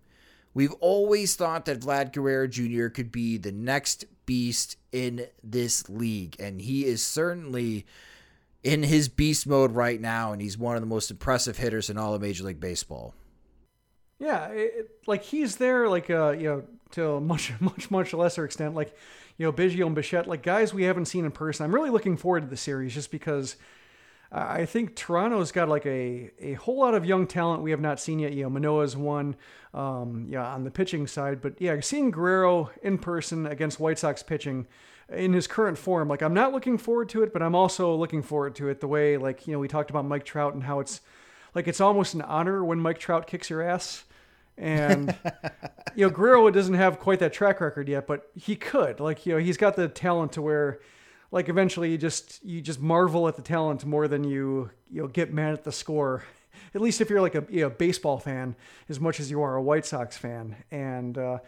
We've 0.53 0.73
always 0.79 1.35
thought 1.35 1.65
that 1.65 1.81
Vlad 1.81 2.13
Guerrero 2.13 2.47
Jr. 2.47 2.88
could 2.88 3.11
be 3.11 3.38
the 3.38 3.51
next 3.51 4.05
beast 4.25 4.75
in 4.91 5.27
this 5.43 5.88
league, 5.88 6.35
and 6.39 6.59
he 6.59 6.85
is 6.85 7.03
certainly 7.03 7.85
in 8.63 8.81
his 8.83 9.07
beast 9.07 9.45
mode 9.45 9.71
right 9.73 10.01
now, 10.01 10.31
and 10.33 10.41
he's 10.41 10.57
one 10.57 10.75
of 10.75 10.81
the 10.81 10.88
most 10.88 11.11
impressive 11.11 11.57
hitters 11.57 11.89
in 11.91 11.97
all 11.97 12.15
of 12.15 12.21
Major 12.21 12.43
League 12.43 12.59
Baseball. 12.59 13.13
Yeah, 14.19 14.47
it- 14.47 14.89
like 15.05 15.21
he's 15.23 15.57
there, 15.57 15.88
like 15.88 16.09
uh, 16.09 16.31
you 16.31 16.43
know, 16.49 16.63
to 16.91 17.11
a 17.11 17.21
much, 17.21 17.53
much, 17.59 17.91
much 17.91 18.13
lesser 18.13 18.45
extent, 18.45 18.75
like 18.75 18.95
you 19.38 19.45
know, 19.45 19.53
Biggio 19.53 19.85
and 19.85 19.95
Bichette, 19.95 20.27
like 20.27 20.41
guys 20.41 20.73
we 20.73 20.83
haven't 20.83 21.05
seen 21.05 21.25
in 21.25 21.31
person. 21.31 21.63
I'm 21.63 21.73
really 21.73 21.89
looking 21.89 22.17
forward 22.17 22.41
to 22.41 22.47
the 22.47 22.57
series 22.57 22.93
just 22.93 23.11
because 23.11 23.55
I 24.31 24.65
think 24.65 24.95
Toronto's 24.95 25.51
got 25.51 25.69
like 25.69 25.85
a 25.85 26.31
a 26.39 26.53
whole 26.53 26.79
lot 26.79 26.93
of 26.93 27.05
young 27.05 27.27
talent 27.27 27.63
we 27.63 27.71
have 27.71 27.79
not 27.79 27.99
seen 27.99 28.19
yet. 28.19 28.33
You 28.33 28.43
know, 28.43 28.49
Manoah's 28.49 28.97
one, 28.97 29.35
um, 29.73 30.27
yeah, 30.29 30.45
on 30.53 30.63
the 30.63 30.71
pitching 30.71 31.07
side, 31.07 31.41
but 31.41 31.61
yeah, 31.61 31.79
seeing 31.79 32.11
Guerrero 32.11 32.71
in 32.81 32.97
person 32.97 33.45
against 33.45 33.79
White 33.79 33.99
Sox 33.99 34.23
pitching 34.23 34.67
in 35.09 35.31
his 35.31 35.47
current 35.47 35.77
form, 35.77 36.09
like 36.09 36.21
I'm 36.21 36.33
not 36.33 36.51
looking 36.51 36.77
forward 36.77 37.07
to 37.09 37.23
it, 37.23 37.31
but 37.31 37.41
I'm 37.41 37.55
also 37.55 37.95
looking 37.95 38.21
forward 38.21 38.55
to 38.55 38.67
it 38.67 38.81
the 38.81 38.88
way 38.88 39.15
like 39.17 39.47
you 39.47 39.53
know 39.53 39.59
we 39.59 39.69
talked 39.69 39.89
about 39.89 40.03
Mike 40.05 40.25
Trout 40.25 40.53
and 40.53 40.63
how 40.63 40.79
it's 40.81 40.99
like 41.55 41.67
it's 41.67 41.79
almost 41.79 42.13
an 42.13 42.21
honor 42.21 42.65
when 42.65 42.79
Mike 42.79 42.99
Trout 42.99 43.27
kicks 43.27 43.49
your 43.49 43.61
ass. 43.61 44.03
And 44.58 45.16
you 45.95 46.05
know, 46.05 46.10
Guerrero 46.10 46.49
doesn't 46.49 46.74
have 46.74 46.99
quite 46.99 47.20
that 47.20 47.34
track 47.34 47.62
record 47.62 47.88
yet, 47.88 48.08
but 48.08 48.30
he 48.36 48.55
could. 48.55 48.99
Like, 48.99 49.26
you 49.26 49.34
know, 49.34 49.39
he's 49.39 49.58
got 49.58 49.76
the 49.76 49.88
talent 49.88 50.34
to 50.34 50.41
where 50.41 50.80
like 51.32 51.49
eventually 51.49 51.91
you 51.91 51.97
just 51.97 52.43
you 52.43 52.62
just 52.62 52.80
marvel 52.80 53.28
at 53.28 53.36
the 53.36 53.41
talent 53.41 53.86
more 53.86 54.08
than 54.08 54.24
you 54.24 54.70
you 54.89 55.08
get 55.12 55.34
mad 55.34 55.53
at 55.53 55.64
the 55.64 55.72
score. 55.72 56.24
At 56.76 56.82
least 56.82 57.01
if 57.01 57.10
you're 57.10 57.22
like 57.22 57.36
a 57.36 57.45
you 57.49 57.62
know, 57.62 57.70
baseball 57.70 58.18
fan 58.20 58.55
as 58.89 58.99
much 58.99 59.20
as 59.20 59.32
you 59.32 59.41
are 59.41 59.55
a 59.55 59.62
White 59.62 59.86
Sox 59.86 60.18
fan. 60.18 60.55
And 60.72 61.18
uh 61.18 61.39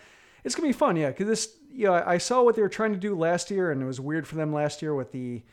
it's 0.44 0.56
gonna 0.56 0.70
be 0.70 0.74
fun, 0.74 0.96
yeah, 0.96 1.10
because 1.10 1.28
this 1.28 1.56
you 1.72 1.86
know, 1.86 1.94
I 1.94 2.18
saw 2.18 2.42
what 2.44 2.56
they 2.56 2.62
were 2.62 2.70
trying 2.70 2.94
to 2.94 3.00
do 3.00 3.16
last 3.16 3.52
year 3.52 3.72
and 3.72 3.82
it 3.82 3.86
was 3.86 4.00
weird 4.00 4.28
for 4.28 4.36
them 4.36 4.54
last 4.54 4.82
year 4.82 4.94
with 4.96 5.12
the 5.12 5.44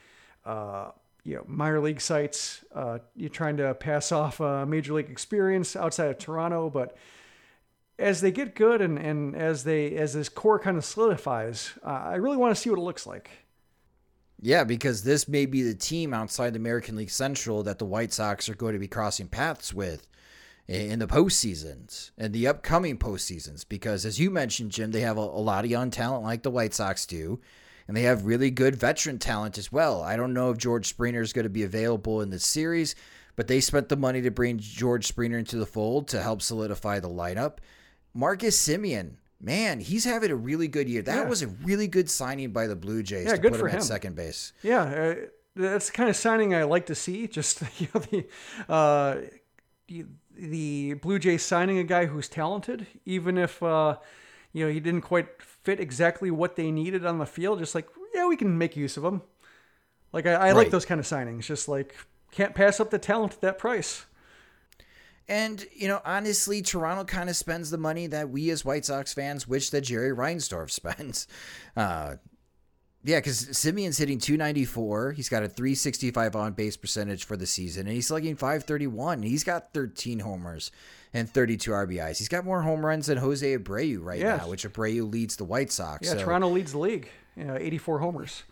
uh 0.44 0.90
you 1.24 1.34
know, 1.34 1.44
minor 1.48 1.80
league 1.80 2.00
sites, 2.00 2.64
uh, 2.72 2.98
you're 3.16 3.28
trying 3.28 3.56
to 3.56 3.74
pass 3.74 4.12
off 4.12 4.38
a 4.38 4.64
major 4.64 4.92
league 4.94 5.10
experience 5.10 5.74
outside 5.74 6.06
of 6.06 6.18
Toronto, 6.18 6.70
but 6.70 6.96
as 7.98 8.20
they 8.20 8.30
get 8.30 8.54
good 8.54 8.80
and, 8.80 8.98
and 8.98 9.34
as 9.34 9.64
they 9.64 9.94
as 9.96 10.12
this 10.12 10.28
core 10.28 10.58
kind 10.58 10.76
of 10.76 10.84
solidifies, 10.84 11.72
uh, 11.84 11.88
I 11.88 12.16
really 12.16 12.36
want 12.36 12.54
to 12.54 12.60
see 12.60 12.70
what 12.70 12.78
it 12.78 12.82
looks 12.82 13.06
like. 13.06 13.30
Yeah, 14.40 14.64
because 14.64 15.02
this 15.02 15.28
may 15.28 15.46
be 15.46 15.62
the 15.62 15.74
team 15.74 16.12
outside 16.12 16.52
the 16.52 16.58
American 16.58 16.96
League 16.96 17.10
Central 17.10 17.62
that 17.62 17.78
the 17.78 17.86
White 17.86 18.12
Sox 18.12 18.48
are 18.48 18.54
going 18.54 18.74
to 18.74 18.78
be 18.78 18.88
crossing 18.88 19.28
paths 19.28 19.72
with 19.72 20.06
in 20.68 20.98
the 20.98 21.06
postseasons 21.06 22.10
and 22.18 22.34
the 22.34 22.46
upcoming 22.46 22.98
postseasons. 22.98 23.64
Because 23.66 24.04
as 24.04 24.20
you 24.20 24.30
mentioned, 24.30 24.72
Jim, 24.72 24.90
they 24.90 25.00
have 25.00 25.16
a, 25.16 25.22
a 25.22 25.22
lot 25.22 25.64
of 25.64 25.70
young 25.70 25.90
talent 25.90 26.22
like 26.22 26.42
the 26.42 26.50
White 26.50 26.74
Sox 26.74 27.06
do, 27.06 27.40
and 27.88 27.96
they 27.96 28.02
have 28.02 28.26
really 28.26 28.50
good 28.50 28.76
veteran 28.76 29.18
talent 29.18 29.56
as 29.56 29.72
well. 29.72 30.02
I 30.02 30.16
don't 30.16 30.34
know 30.34 30.50
if 30.50 30.58
George 30.58 30.86
Springer 30.86 31.22
is 31.22 31.32
going 31.32 31.44
to 31.44 31.50
be 31.50 31.62
available 31.62 32.20
in 32.20 32.28
this 32.28 32.44
series, 32.44 32.94
but 33.36 33.48
they 33.48 33.60
spent 33.60 33.88
the 33.88 33.96
money 33.96 34.20
to 34.20 34.30
bring 34.30 34.58
George 34.58 35.06
Springer 35.06 35.38
into 35.38 35.56
the 35.56 35.66
fold 35.66 36.08
to 36.08 36.22
help 36.22 36.42
solidify 36.42 37.00
the 37.00 37.08
lineup. 37.08 37.58
Marcus 38.16 38.56
Semien. 38.66 39.16
Man, 39.40 39.80
he's 39.80 40.04
having 40.06 40.30
a 40.30 40.36
really 40.36 40.66
good 40.66 40.88
year. 40.88 41.02
That 41.02 41.24
Yeah. 41.24 41.28
was 41.28 41.42
a 41.42 41.48
really 41.48 41.86
good 41.86 42.08
signing 42.10 42.50
by 42.52 42.66
the 42.66 42.74
Blue 42.74 43.02
Jays 43.02 43.26
Yeah, 43.26 43.32
to 43.36 43.38
good 43.38 43.52
put 43.52 43.60
for 43.60 43.68
him 43.68 43.76
at 43.76 43.82
second 43.84 44.16
base. 44.16 44.52
Yeah, 44.62 44.82
uh, 44.82 45.14
that's 45.54 45.86
the 45.88 45.92
kind 45.92 46.08
of 46.08 46.16
signing 46.16 46.54
I 46.54 46.62
like 46.64 46.86
to 46.86 46.94
see. 46.94 47.26
Just 47.38 47.62
you 47.78 47.88
know, 47.94 48.00
the 48.00 48.26
uh, 48.72 49.16
the- 50.34 50.94
Blue 50.94 51.18
Jays 51.18 51.42
signing 51.42 51.78
a 51.78 51.84
guy 51.84 52.06
who's 52.06 52.28
talented, 52.28 52.86
even 53.04 53.36
if 53.38 53.62
uh, 53.62 53.96
you 54.52 54.64
know 54.66 54.72
he 54.72 54.80
didn't 54.80 55.02
quite 55.02 55.28
fit 55.42 55.78
exactly 55.80 56.30
what 56.30 56.56
they 56.56 56.70
needed 56.70 57.04
on 57.06 57.18
the 57.18 57.26
field. 57.26 57.58
Just 57.58 57.74
like 57.74 57.88
yeah, 58.14 58.26
we 58.26 58.36
can 58.36 58.56
make 58.56 58.76
use 58.76 58.96
of 58.96 59.04
him. 59.04 59.22
Like 60.12 60.26
I, 60.26 60.32
I 60.48 60.52
like 60.52 60.70
those 60.70 60.84
kind 60.86 60.98
of 60.98 61.06
signings. 61.06 61.42
Just 61.44 61.68
like 61.68 61.94
can't 62.32 62.54
pass 62.54 62.80
up 62.80 62.90
the 62.90 62.98
talent 62.98 63.34
at 63.34 63.40
that 63.42 63.58
price. 63.58 64.06
And, 65.28 65.64
you 65.74 65.88
know, 65.88 66.00
honestly, 66.04 66.62
Toronto 66.62 67.04
kind 67.04 67.28
of 67.28 67.36
spends 67.36 67.70
the 67.70 67.78
money 67.78 68.06
that 68.06 68.30
we 68.30 68.50
as 68.50 68.64
White 68.64 68.84
Sox 68.84 69.12
fans 69.12 69.48
wish 69.48 69.70
that 69.70 69.80
Jerry 69.80 70.14
Reinsdorf 70.14 70.70
spends. 70.70 71.26
Uh, 71.76 72.16
yeah, 73.02 73.18
because 73.18 73.46
Semien's 73.46 73.98
hitting 73.98 74.18
294. 74.18 75.12
He's 75.12 75.28
got 75.28 75.42
a 75.44 75.48
365 75.48 76.34
on 76.34 76.52
base 76.52 76.76
percentage 76.76 77.24
for 77.24 77.36
the 77.36 77.46
season, 77.46 77.86
and 77.86 77.94
he's 77.94 78.08
slugging 78.08 78.34
531. 78.36 79.22
He's 79.22 79.44
got 79.44 79.72
13 79.72 80.20
homers 80.20 80.70
and 81.14 81.30
32 81.30 81.70
RBIs. 81.70 82.18
He's 82.18 82.28
got 82.28 82.44
more 82.44 82.62
home 82.62 82.84
runs 82.84 83.06
than 83.06 83.18
Jose 83.18 83.56
Abreu 83.56 83.98
right 84.02 84.18
Yes. 84.18 84.40
now, 84.42 84.48
which 84.48 84.64
Abreu 84.64 85.10
leads 85.10 85.36
the 85.36 85.44
White 85.44 85.70
Sox. 85.70 86.06
Yeah, 86.08 86.14
so- 86.14 86.24
Toronto 86.24 86.48
leads 86.48 86.72
the 86.72 86.78
league. 86.78 87.08
You 87.36 87.44
know, 87.44 87.56
84 87.56 87.98
homers. 88.00 88.42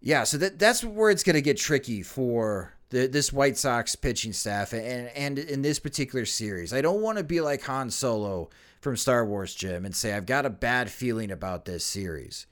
Yeah, 0.00 0.24
so 0.24 0.38
that 0.38 0.58
that's 0.58 0.82
where 0.84 1.10
it's 1.10 1.22
going 1.22 1.34
to 1.34 1.42
get 1.42 1.56
tricky 1.56 2.02
for 2.02 2.72
the, 2.94 3.08
this 3.08 3.32
White 3.32 3.56
Sox 3.56 3.96
pitching 3.96 4.32
staff 4.32 4.72
and 4.72 5.08
and 5.08 5.38
in 5.38 5.62
this 5.62 5.80
particular 5.80 6.24
series. 6.24 6.72
I 6.72 6.80
don't 6.80 7.02
want 7.02 7.18
to 7.18 7.24
be 7.24 7.40
like 7.40 7.62
Han 7.64 7.90
Solo 7.90 8.50
from 8.80 8.96
Star 8.96 9.26
Wars, 9.26 9.52
Jim, 9.52 9.84
and 9.84 9.94
say 9.94 10.12
I've 10.12 10.26
got 10.26 10.46
a 10.46 10.50
bad 10.50 10.90
feeling 10.90 11.32
about 11.32 11.64
this 11.64 11.84
series. 11.84 12.46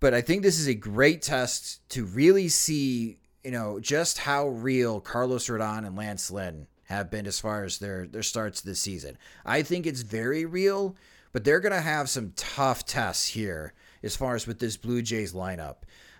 But 0.00 0.14
I 0.14 0.22
think 0.22 0.42
this 0.42 0.58
is 0.58 0.68
a 0.68 0.74
great 0.74 1.20
test 1.20 1.86
to 1.90 2.06
really 2.06 2.48
see, 2.48 3.18
you 3.44 3.50
know, 3.50 3.78
just 3.78 4.18
how 4.18 4.48
real 4.48 5.00
Carlos 5.00 5.48
Rodon 5.48 5.86
and 5.86 5.96
Lance 5.96 6.30
Lynn 6.30 6.66
have 6.84 7.10
been 7.10 7.26
as 7.26 7.38
far 7.38 7.64
as 7.64 7.78
their 7.78 8.06
their 8.06 8.22
starts 8.22 8.62
this 8.62 8.80
season. 8.80 9.18
I 9.44 9.60
think 9.60 9.86
it's 9.86 10.00
very 10.00 10.46
real, 10.46 10.96
but 11.32 11.44
they're 11.44 11.60
going 11.60 11.72
to 11.72 11.80
have 11.82 12.08
some 12.08 12.32
tough 12.36 12.86
tests 12.86 13.28
here 13.28 13.74
as 14.02 14.16
far 14.16 14.34
as 14.34 14.46
with 14.46 14.60
this 14.60 14.78
Blue 14.78 15.02
Jays 15.02 15.34
lineup. 15.34 15.76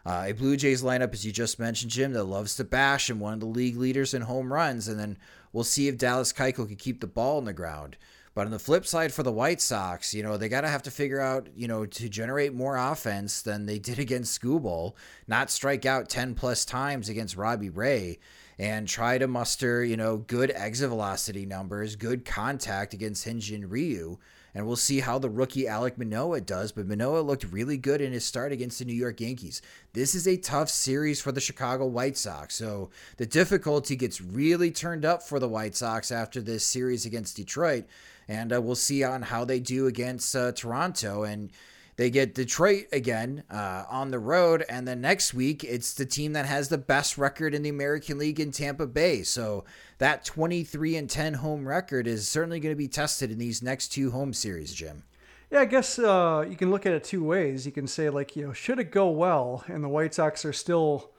Uh, 0.06 0.26
a 0.28 0.32
Blue 0.32 0.56
Jays 0.56 0.84
lineup, 0.84 1.12
as 1.12 1.26
you 1.26 1.32
just 1.32 1.58
mentioned, 1.58 1.90
Jim, 1.90 2.12
that 2.12 2.22
loves 2.22 2.54
to 2.56 2.64
bash 2.64 3.10
and 3.10 3.18
one 3.18 3.32
of 3.32 3.40
the 3.40 3.46
league 3.46 3.76
leaders 3.76 4.14
in 4.14 4.22
home 4.22 4.52
runs. 4.52 4.86
And 4.86 5.00
then 5.00 5.18
we'll 5.52 5.64
see 5.64 5.88
if 5.88 5.98
Dallas 5.98 6.32
Keuchel 6.32 6.68
can 6.68 6.76
keep 6.76 7.00
the 7.00 7.08
ball 7.08 7.40
in 7.40 7.44
the 7.44 7.52
ground. 7.52 7.96
But 8.32 8.44
on 8.44 8.52
the 8.52 8.60
flip 8.60 8.86
side, 8.86 9.12
for 9.12 9.24
the 9.24 9.32
White 9.32 9.60
Sox, 9.60 10.14
you 10.14 10.22
know, 10.22 10.36
they 10.36 10.48
got 10.48 10.60
to 10.60 10.68
have 10.68 10.84
to 10.84 10.92
figure 10.92 11.20
out, 11.20 11.48
you 11.56 11.66
know, 11.66 11.86
to 11.86 12.08
generate 12.08 12.54
more 12.54 12.76
offense 12.76 13.42
than 13.42 13.66
they 13.66 13.80
did 13.80 13.98
against 13.98 14.40
Skubal, 14.40 14.92
not 15.26 15.50
strike 15.50 15.84
out 15.84 16.08
10 16.08 16.36
plus 16.36 16.64
times 16.64 17.08
against 17.08 17.36
Robbie 17.36 17.70
Ray, 17.70 18.20
and 18.60 18.86
try 18.86 19.18
to 19.18 19.26
muster, 19.26 19.82
you 19.82 19.96
know, 19.96 20.18
good 20.18 20.52
exit 20.54 20.88
velocity 20.88 21.46
numbers, 21.46 21.96
good 21.96 22.24
contact 22.24 22.94
against 22.94 23.26
Hyun-Jin 23.26 23.68
Ryu 23.68 24.18
and 24.56 24.66
we'll 24.66 24.74
see 24.74 25.00
how 25.00 25.18
the 25.18 25.28
rookie 25.28 25.64
Alek 25.64 25.98
Manoah 25.98 26.40
does. 26.40 26.72
But 26.72 26.86
Manoah 26.86 27.20
looked 27.20 27.44
really 27.44 27.76
good 27.76 28.00
in 28.00 28.14
his 28.14 28.24
start 28.24 28.52
against 28.52 28.78
the 28.78 28.86
New 28.86 28.94
York 28.94 29.20
Yankees. 29.20 29.60
This 29.92 30.14
is 30.14 30.26
a 30.26 30.38
tough 30.38 30.70
series 30.70 31.20
for 31.20 31.30
the 31.30 31.42
Chicago 31.42 31.84
White 31.84 32.16
Sox, 32.16 32.54
so 32.54 32.88
the 33.18 33.26
difficulty 33.26 33.96
gets 33.96 34.18
really 34.18 34.70
turned 34.70 35.04
up 35.04 35.22
for 35.22 35.38
the 35.38 35.48
White 35.48 35.76
Sox 35.76 36.10
after 36.10 36.40
this 36.40 36.64
series 36.64 37.04
against 37.04 37.36
Detroit, 37.36 37.84
and 38.28 38.50
uh, 38.50 38.58
we'll 38.58 38.76
see 38.76 39.04
on 39.04 39.20
how 39.20 39.44
they 39.44 39.60
do 39.60 39.86
against 39.86 40.34
uh, 40.34 40.52
Toronto 40.52 41.22
and. 41.22 41.52
They 41.96 42.10
get 42.10 42.34
Detroit 42.34 42.88
again 42.92 43.44
uh, 43.50 43.84
on 43.88 44.10
the 44.10 44.18
road, 44.18 44.64
and 44.68 44.86
then 44.86 45.00
next 45.00 45.32
week 45.32 45.64
it's 45.64 45.94
the 45.94 46.04
team 46.04 46.34
that 46.34 46.44
has 46.44 46.68
the 46.68 46.76
best 46.78 47.16
record 47.16 47.54
in 47.54 47.62
the 47.62 47.70
American 47.70 48.18
League 48.18 48.38
in 48.38 48.52
Tampa 48.52 48.86
Bay. 48.86 49.22
So 49.22 49.64
that 49.96 50.24
23 50.24 50.96
and 50.96 51.08
10 51.08 51.34
home 51.34 51.66
record 51.66 52.06
is 52.06 52.28
certainly 52.28 52.60
going 52.60 52.74
to 52.74 52.78
be 52.78 52.88
tested 52.88 53.30
in 53.30 53.38
these 53.38 53.62
next 53.62 53.88
two 53.88 54.10
home 54.10 54.34
series, 54.34 54.74
Jim. 54.74 55.04
Yeah, 55.50 55.60
I 55.60 55.64
guess 55.64 55.98
uh, 55.98 56.44
you 56.48 56.56
can 56.56 56.70
look 56.70 56.84
at 56.84 56.92
it 56.92 57.02
two 57.02 57.24
ways. 57.24 57.64
You 57.64 57.72
can 57.72 57.86
say 57.86 58.10
like, 58.10 58.36
you 58.36 58.46
know, 58.46 58.52
should 58.52 58.78
it 58.78 58.90
go 58.90 59.08
well, 59.08 59.64
and 59.66 59.82
the 59.82 59.88
White 59.88 60.12
Sox 60.12 60.44
are 60.44 60.52
still, 60.52 61.12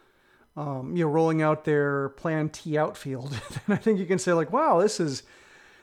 um, 0.55 0.95
you 0.95 1.05
know, 1.05 1.09
rolling 1.09 1.41
out 1.41 1.65
their 1.65 2.09
Plan 2.09 2.49
T 2.49 2.77
outfield, 2.77 3.31
then 3.67 3.77
I 3.77 3.79
think 3.79 3.97
you 3.97 4.05
can 4.05 4.19
say 4.19 4.33
like, 4.33 4.51
wow, 4.51 4.79
this 4.79 4.99
is 4.99 5.23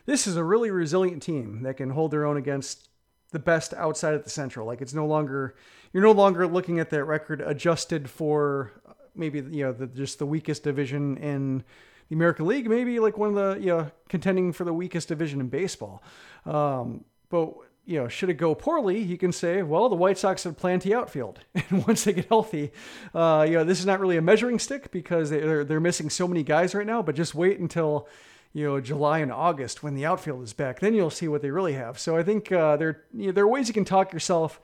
this 0.06 0.26
is 0.28 0.36
a 0.36 0.44
really 0.44 0.70
resilient 0.70 1.22
team 1.22 1.62
that 1.62 1.78
can 1.78 1.90
hold 1.90 2.10
their 2.10 2.26
own 2.26 2.36
against 2.36 2.90
the 3.34 3.38
best 3.38 3.74
outside 3.74 4.14
of 4.14 4.24
the 4.24 4.30
Central. 4.30 4.66
Like 4.66 4.80
it's 4.80 4.94
no 4.94 5.04
longer 5.04 5.54
you're 5.92 6.02
no 6.02 6.12
longer 6.12 6.46
looking 6.46 6.78
at 6.78 6.88
that 6.90 7.04
record 7.04 7.42
adjusted 7.42 8.08
for 8.08 8.72
maybe 9.14 9.40
you 9.40 9.64
know 9.64 9.72
the, 9.72 9.86
just 9.86 10.18
the 10.18 10.24
weakest 10.26 10.62
division 10.62 11.18
in 11.18 11.62
the 12.08 12.14
American 12.14 12.46
League, 12.46 12.68
maybe 12.70 12.98
like 13.00 13.18
one 13.18 13.28
of 13.28 13.34
the 13.34 13.60
you 13.60 13.66
know 13.66 13.90
contending 14.08 14.52
for 14.52 14.64
the 14.64 14.72
weakest 14.72 15.08
division 15.08 15.40
in 15.40 15.48
baseball. 15.48 16.02
Um, 16.46 17.04
but 17.28 17.52
you 17.86 17.98
know, 17.98 18.08
should 18.08 18.30
it 18.30 18.34
go 18.34 18.54
poorly, 18.54 18.98
you 18.98 19.18
can 19.18 19.30
say, 19.30 19.62
well, 19.62 19.90
the 19.90 19.94
White 19.94 20.16
Sox 20.16 20.44
have 20.44 20.56
plenty 20.56 20.94
outfield, 20.94 21.40
and 21.54 21.86
once 21.86 22.04
they 22.04 22.14
get 22.14 22.28
healthy, 22.28 22.72
uh, 23.14 23.44
you 23.46 23.54
know, 23.54 23.64
this 23.64 23.78
is 23.78 23.84
not 23.84 24.00
really 24.00 24.16
a 24.16 24.22
measuring 24.22 24.58
stick 24.58 24.90
because 24.90 25.28
they're 25.28 25.64
they're 25.64 25.80
missing 25.80 26.08
so 26.08 26.28
many 26.28 26.42
guys 26.44 26.74
right 26.74 26.86
now. 26.86 27.02
But 27.02 27.16
just 27.16 27.34
wait 27.34 27.58
until 27.58 28.08
you 28.54 28.64
know 28.64 28.80
July 28.80 29.18
and 29.18 29.30
August 29.30 29.82
when 29.82 29.94
the 29.94 30.06
outfield 30.06 30.42
is 30.42 30.54
back. 30.54 30.80
Then 30.80 30.94
you'll 30.94 31.10
see 31.10 31.28
what 31.28 31.42
they 31.42 31.50
really 31.50 31.74
have. 31.74 31.98
So 31.98 32.16
I 32.16 32.22
think 32.22 32.50
uh, 32.50 32.76
there 32.76 33.02
you 33.12 33.26
know, 33.26 33.32
there 33.32 33.44
are 33.44 33.48
ways 33.48 33.68
you 33.68 33.74
can 33.74 33.84
talk 33.84 34.12
yourself 34.12 34.60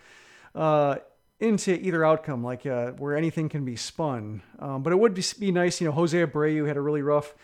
uh, 0.54 0.96
into 1.40 1.72
either 1.72 2.04
outcome, 2.04 2.42
like 2.42 2.64
uh, 2.64 2.92
where 2.92 3.16
anything 3.16 3.48
can 3.48 3.64
be 3.64 3.76
spun. 3.76 4.42
Um, 4.58 4.82
but 4.82 4.92
it 4.92 4.98
would 4.98 5.14
be, 5.14 5.24
be 5.38 5.52
nice, 5.52 5.80
you 5.80 5.88
know, 5.88 5.92
Jose 5.92 6.16
Abreu 6.16 6.66
had 6.66 6.76
a 6.76 6.80
really 6.80 7.02
rough 7.02 7.34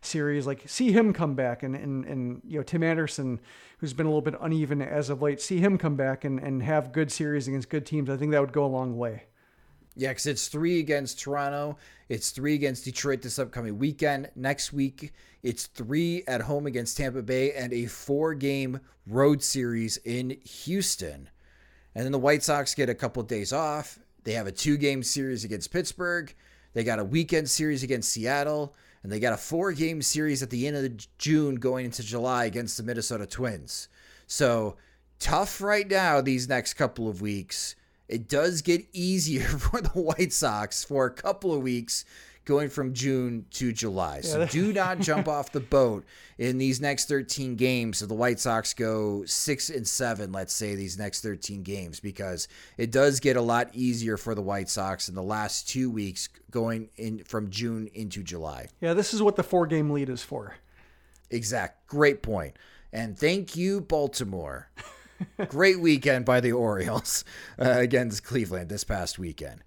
series. 0.00 0.46
Like 0.46 0.62
see 0.66 0.92
him 0.92 1.12
come 1.12 1.34
back, 1.34 1.62
and 1.64 1.74
and 1.74 2.04
and 2.04 2.40
you 2.46 2.58
know 2.58 2.62
Tim 2.62 2.84
Anderson, 2.84 3.40
who's 3.78 3.92
been 3.92 4.06
a 4.06 4.08
little 4.08 4.22
bit 4.22 4.36
uneven 4.40 4.80
as 4.80 5.10
of 5.10 5.20
late, 5.20 5.40
see 5.40 5.58
him 5.58 5.76
come 5.76 5.96
back 5.96 6.24
and 6.24 6.38
and 6.38 6.62
have 6.62 6.92
good 6.92 7.10
series 7.10 7.48
against 7.48 7.68
good 7.68 7.84
teams. 7.84 8.08
I 8.08 8.16
think 8.16 8.30
that 8.30 8.40
would 8.40 8.52
go 8.52 8.64
a 8.64 8.68
long 8.68 8.96
way. 8.96 9.24
Yeah, 9.96 10.10
because 10.10 10.26
it's 10.26 10.48
three 10.48 10.78
against 10.78 11.18
Toronto. 11.18 11.78
It's 12.10 12.30
three 12.30 12.54
against 12.54 12.84
Detroit 12.84 13.22
this 13.22 13.38
upcoming 13.38 13.78
weekend. 13.78 14.30
Next 14.36 14.72
week, 14.72 15.12
it's 15.42 15.66
three 15.66 16.22
at 16.28 16.42
home 16.42 16.66
against 16.66 16.98
Tampa 16.98 17.22
Bay 17.22 17.52
and 17.52 17.72
a 17.72 17.86
four 17.86 18.34
game 18.34 18.80
road 19.06 19.42
series 19.42 19.96
in 19.98 20.36
Houston. 20.44 21.30
And 21.94 22.04
then 22.04 22.12
the 22.12 22.18
White 22.18 22.42
Sox 22.42 22.74
get 22.74 22.90
a 22.90 22.94
couple 22.94 23.22
days 23.22 23.54
off. 23.54 23.98
They 24.24 24.32
have 24.32 24.46
a 24.46 24.52
two 24.52 24.76
game 24.76 25.02
series 25.02 25.44
against 25.44 25.72
Pittsburgh. 25.72 26.34
They 26.74 26.84
got 26.84 26.98
a 26.98 27.04
weekend 27.04 27.48
series 27.48 27.82
against 27.82 28.12
Seattle. 28.12 28.74
And 29.02 29.10
they 29.10 29.20
got 29.20 29.32
a 29.32 29.38
four 29.38 29.72
game 29.72 30.02
series 30.02 30.42
at 30.42 30.50
the 30.50 30.66
end 30.66 30.76
of 30.76 31.16
June 31.16 31.54
going 31.54 31.86
into 31.86 32.02
July 32.02 32.44
against 32.44 32.76
the 32.76 32.82
Minnesota 32.82 33.24
Twins. 33.24 33.88
So 34.26 34.76
tough 35.20 35.62
right 35.62 35.88
now, 35.88 36.20
these 36.20 36.48
next 36.48 36.74
couple 36.74 37.08
of 37.08 37.22
weeks 37.22 37.76
it 38.08 38.28
does 38.28 38.62
get 38.62 38.86
easier 38.92 39.42
for 39.46 39.80
the 39.80 39.88
White 39.90 40.32
Sox 40.32 40.84
for 40.84 41.06
a 41.06 41.10
couple 41.10 41.52
of 41.52 41.62
weeks 41.62 42.04
going 42.46 42.70
from 42.70 42.94
June 42.94 43.44
to 43.50 43.72
July. 43.72 44.20
So 44.20 44.46
do 44.46 44.72
not 44.72 45.00
jump 45.00 45.28
off 45.28 45.52
the 45.52 45.60
boat 45.60 46.04
in 46.38 46.58
these 46.58 46.80
next 46.80 47.08
13 47.08 47.56
games. 47.56 47.98
So 47.98 48.06
the 48.06 48.14
White 48.14 48.38
Sox 48.38 48.72
go 48.72 49.24
six 49.26 49.68
and 49.68 49.86
seven, 49.86 50.32
let's 50.32 50.54
say, 50.54 50.74
these 50.76 50.96
next 50.96 51.22
13 51.22 51.62
games, 51.62 52.00
because 52.00 52.48
it 52.78 52.92
does 52.92 53.20
get 53.20 53.36
a 53.36 53.42
lot 53.42 53.68
easier 53.74 54.16
for 54.16 54.34
the 54.34 54.42
White 54.42 54.70
Sox 54.70 55.08
in 55.08 55.14
the 55.14 55.22
last 55.22 55.68
two 55.68 55.90
weeks 55.90 56.28
going 56.50 56.88
in 56.96 57.24
from 57.24 57.50
June 57.50 57.90
into 57.94 58.22
July. 58.22 58.68
Yeah, 58.80 58.94
this 58.94 59.12
is 59.12 59.20
what 59.20 59.36
the 59.36 59.42
four 59.42 59.66
game 59.66 59.90
lead 59.90 60.08
is 60.08 60.22
for. 60.22 60.54
Exact. 61.30 61.86
Great 61.88 62.22
point. 62.22 62.56
And 62.92 63.18
thank 63.18 63.56
you, 63.56 63.80
Baltimore. 63.80 64.70
Great 65.48 65.80
weekend 65.80 66.24
by 66.24 66.40
the 66.40 66.52
Orioles 66.52 67.24
uh, 67.58 67.70
against 67.70 68.24
Cleveland 68.24 68.68
this 68.68 68.84
past 68.84 69.18
weekend. 69.18 69.62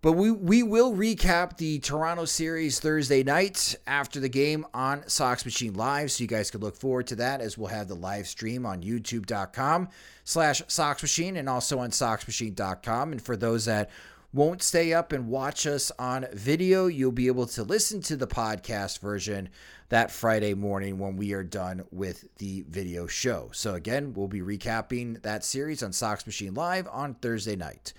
But 0.00 0.12
we, 0.12 0.30
we 0.30 0.62
will 0.62 0.94
recap 0.94 1.56
the 1.56 1.80
Toronto 1.80 2.24
series 2.24 2.78
Thursday 2.78 3.24
night 3.24 3.74
after 3.84 4.20
the 4.20 4.28
game 4.28 4.64
on 4.72 5.02
Sox 5.08 5.44
Machine 5.44 5.74
Live. 5.74 6.12
So 6.12 6.22
you 6.22 6.28
guys 6.28 6.52
can 6.52 6.60
look 6.60 6.76
forward 6.76 7.08
to 7.08 7.16
that 7.16 7.40
as 7.40 7.58
we'll 7.58 7.66
have 7.68 7.88
the 7.88 7.96
live 7.96 8.28
stream 8.28 8.64
on 8.64 8.80
youtube.com 8.80 9.88
slash 10.22 10.62
Sox 10.68 11.02
Machine 11.02 11.36
and 11.36 11.48
also 11.48 11.80
on 11.80 11.90
SoxMachine.com. 11.90 13.10
And 13.10 13.20
for 13.20 13.36
those 13.36 13.64
that 13.64 13.90
won't 14.32 14.62
stay 14.62 14.92
up 14.92 15.10
and 15.10 15.26
watch 15.26 15.66
us 15.66 15.90
on 15.98 16.26
video, 16.32 16.86
you'll 16.86 17.10
be 17.10 17.26
able 17.26 17.46
to 17.46 17.64
listen 17.64 18.00
to 18.02 18.16
the 18.16 18.28
podcast 18.28 19.00
version 19.00 19.48
that 19.88 20.10
Friday 20.10 20.54
morning 20.54 20.98
when 20.98 21.16
we 21.16 21.32
are 21.32 21.44
done 21.44 21.84
with 21.90 22.28
the 22.36 22.64
video 22.68 23.06
show. 23.06 23.50
So, 23.52 23.74
again, 23.74 24.12
we'll 24.14 24.28
be 24.28 24.40
recapping 24.40 25.22
that 25.22 25.44
series 25.44 25.82
on 25.82 25.92
Sox 25.92 26.26
Machine 26.26 26.54
Live 26.54 26.88
on 26.90 27.14
Thursday 27.14 27.56
night. 27.56 27.92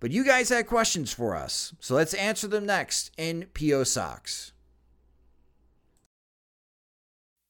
But 0.00 0.10
you 0.10 0.24
guys 0.24 0.48
had 0.48 0.66
questions 0.66 1.12
for 1.12 1.36
us, 1.36 1.74
so 1.78 1.94
let's 1.94 2.14
answer 2.14 2.48
them 2.48 2.66
next 2.66 3.12
in 3.16 3.46
PO 3.54 3.84
Sox. 3.84 4.52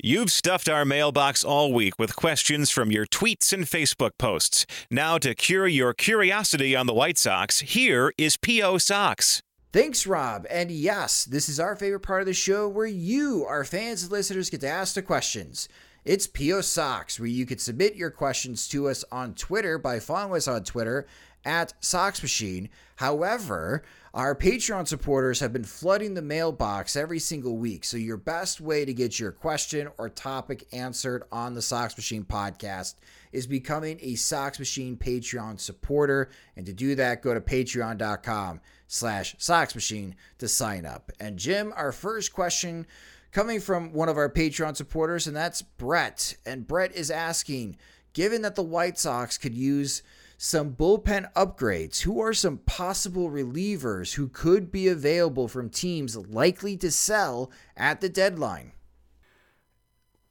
You've 0.04 0.32
stuffed 0.32 0.68
our 0.68 0.84
mailbox 0.84 1.44
all 1.44 1.72
week 1.72 1.96
with 1.96 2.16
questions 2.16 2.70
from 2.70 2.90
your 2.90 3.06
tweets 3.06 3.52
and 3.52 3.64
Facebook 3.64 4.18
posts. 4.18 4.66
Now, 4.90 5.16
to 5.18 5.32
cure 5.32 5.68
your 5.68 5.94
curiosity 5.94 6.74
on 6.74 6.86
the 6.86 6.92
White 6.92 7.18
Sox, 7.18 7.60
here 7.60 8.12
is 8.18 8.36
P.O. 8.36 8.78
Sox. 8.78 9.42
Thanks, 9.72 10.06
Rob. 10.06 10.46
And 10.50 10.70
yes, 10.70 11.24
this 11.24 11.48
is 11.48 11.58
our 11.58 11.74
favorite 11.74 12.00
part 12.00 12.20
of 12.20 12.26
the 12.26 12.34
show 12.34 12.68
where 12.68 12.86
you, 12.86 13.46
our 13.46 13.64
fans 13.64 14.02
and 14.02 14.12
listeners, 14.12 14.50
get 14.50 14.60
to 14.60 14.68
ask 14.68 14.94
the 14.94 15.00
questions. 15.00 15.66
It's 16.04 16.26
P.O. 16.26 16.60
Sox, 16.60 17.18
where 17.18 17.28
you 17.28 17.46
can 17.46 17.56
submit 17.56 17.94
your 17.94 18.10
questions 18.10 18.68
to 18.68 18.88
us 18.88 19.02
on 19.10 19.34
Twitter 19.34 19.78
by 19.78 19.98
following 19.98 20.36
us 20.36 20.46
on 20.46 20.64
Twitter 20.64 21.06
at 21.44 21.72
Sox 21.80 22.20
Machine. 22.20 22.68
However, 22.96 23.82
our 24.12 24.34
Patreon 24.34 24.86
supporters 24.86 25.40
have 25.40 25.54
been 25.54 25.64
flooding 25.64 26.12
the 26.12 26.20
mailbox 26.20 26.94
every 26.94 27.18
single 27.18 27.56
week. 27.56 27.84
So, 27.84 27.96
your 27.96 28.18
best 28.18 28.60
way 28.60 28.84
to 28.84 28.92
get 28.92 29.18
your 29.18 29.32
question 29.32 29.88
or 29.96 30.10
topic 30.10 30.66
answered 30.72 31.22
on 31.32 31.54
the 31.54 31.62
Sox 31.62 31.96
Machine 31.96 32.24
podcast 32.24 32.94
is 33.32 33.46
becoming 33.46 33.98
a 34.00 34.14
Sox 34.14 34.58
Machine 34.58 34.96
Patreon 34.96 35.58
supporter. 35.58 36.30
And 36.56 36.66
to 36.66 36.72
do 36.72 36.94
that, 36.94 37.22
go 37.22 37.34
to 37.34 37.40
patreon.com 37.40 38.60
slash 38.86 39.34
Sox 39.38 39.74
Machine 39.74 40.14
to 40.38 40.48
sign 40.48 40.86
up. 40.86 41.10
And 41.18 41.38
Jim, 41.38 41.72
our 41.76 41.92
first 41.92 42.32
question 42.32 42.86
coming 43.32 43.60
from 43.60 43.92
one 43.92 44.08
of 44.08 44.18
our 44.18 44.30
Patreon 44.30 44.76
supporters, 44.76 45.26
and 45.26 45.34
that's 45.34 45.62
Brett. 45.62 46.36
And 46.44 46.66
Brett 46.66 46.94
is 46.94 47.10
asking, 47.10 47.76
given 48.12 48.42
that 48.42 48.54
the 48.54 48.62
White 48.62 48.98
Sox 48.98 49.38
could 49.38 49.54
use 49.54 50.02
some 50.42 50.74
bullpen 50.74 51.32
upgrades. 51.34 52.00
Who 52.00 52.20
are 52.20 52.34
some 52.34 52.58
possible 52.58 53.30
relievers 53.30 54.14
who 54.14 54.26
could 54.26 54.72
be 54.72 54.88
available 54.88 55.46
from 55.46 55.70
teams 55.70 56.16
likely 56.16 56.76
to 56.78 56.90
sell 56.90 57.52
at 57.76 58.00
the 58.00 58.08
deadline? 58.08 58.72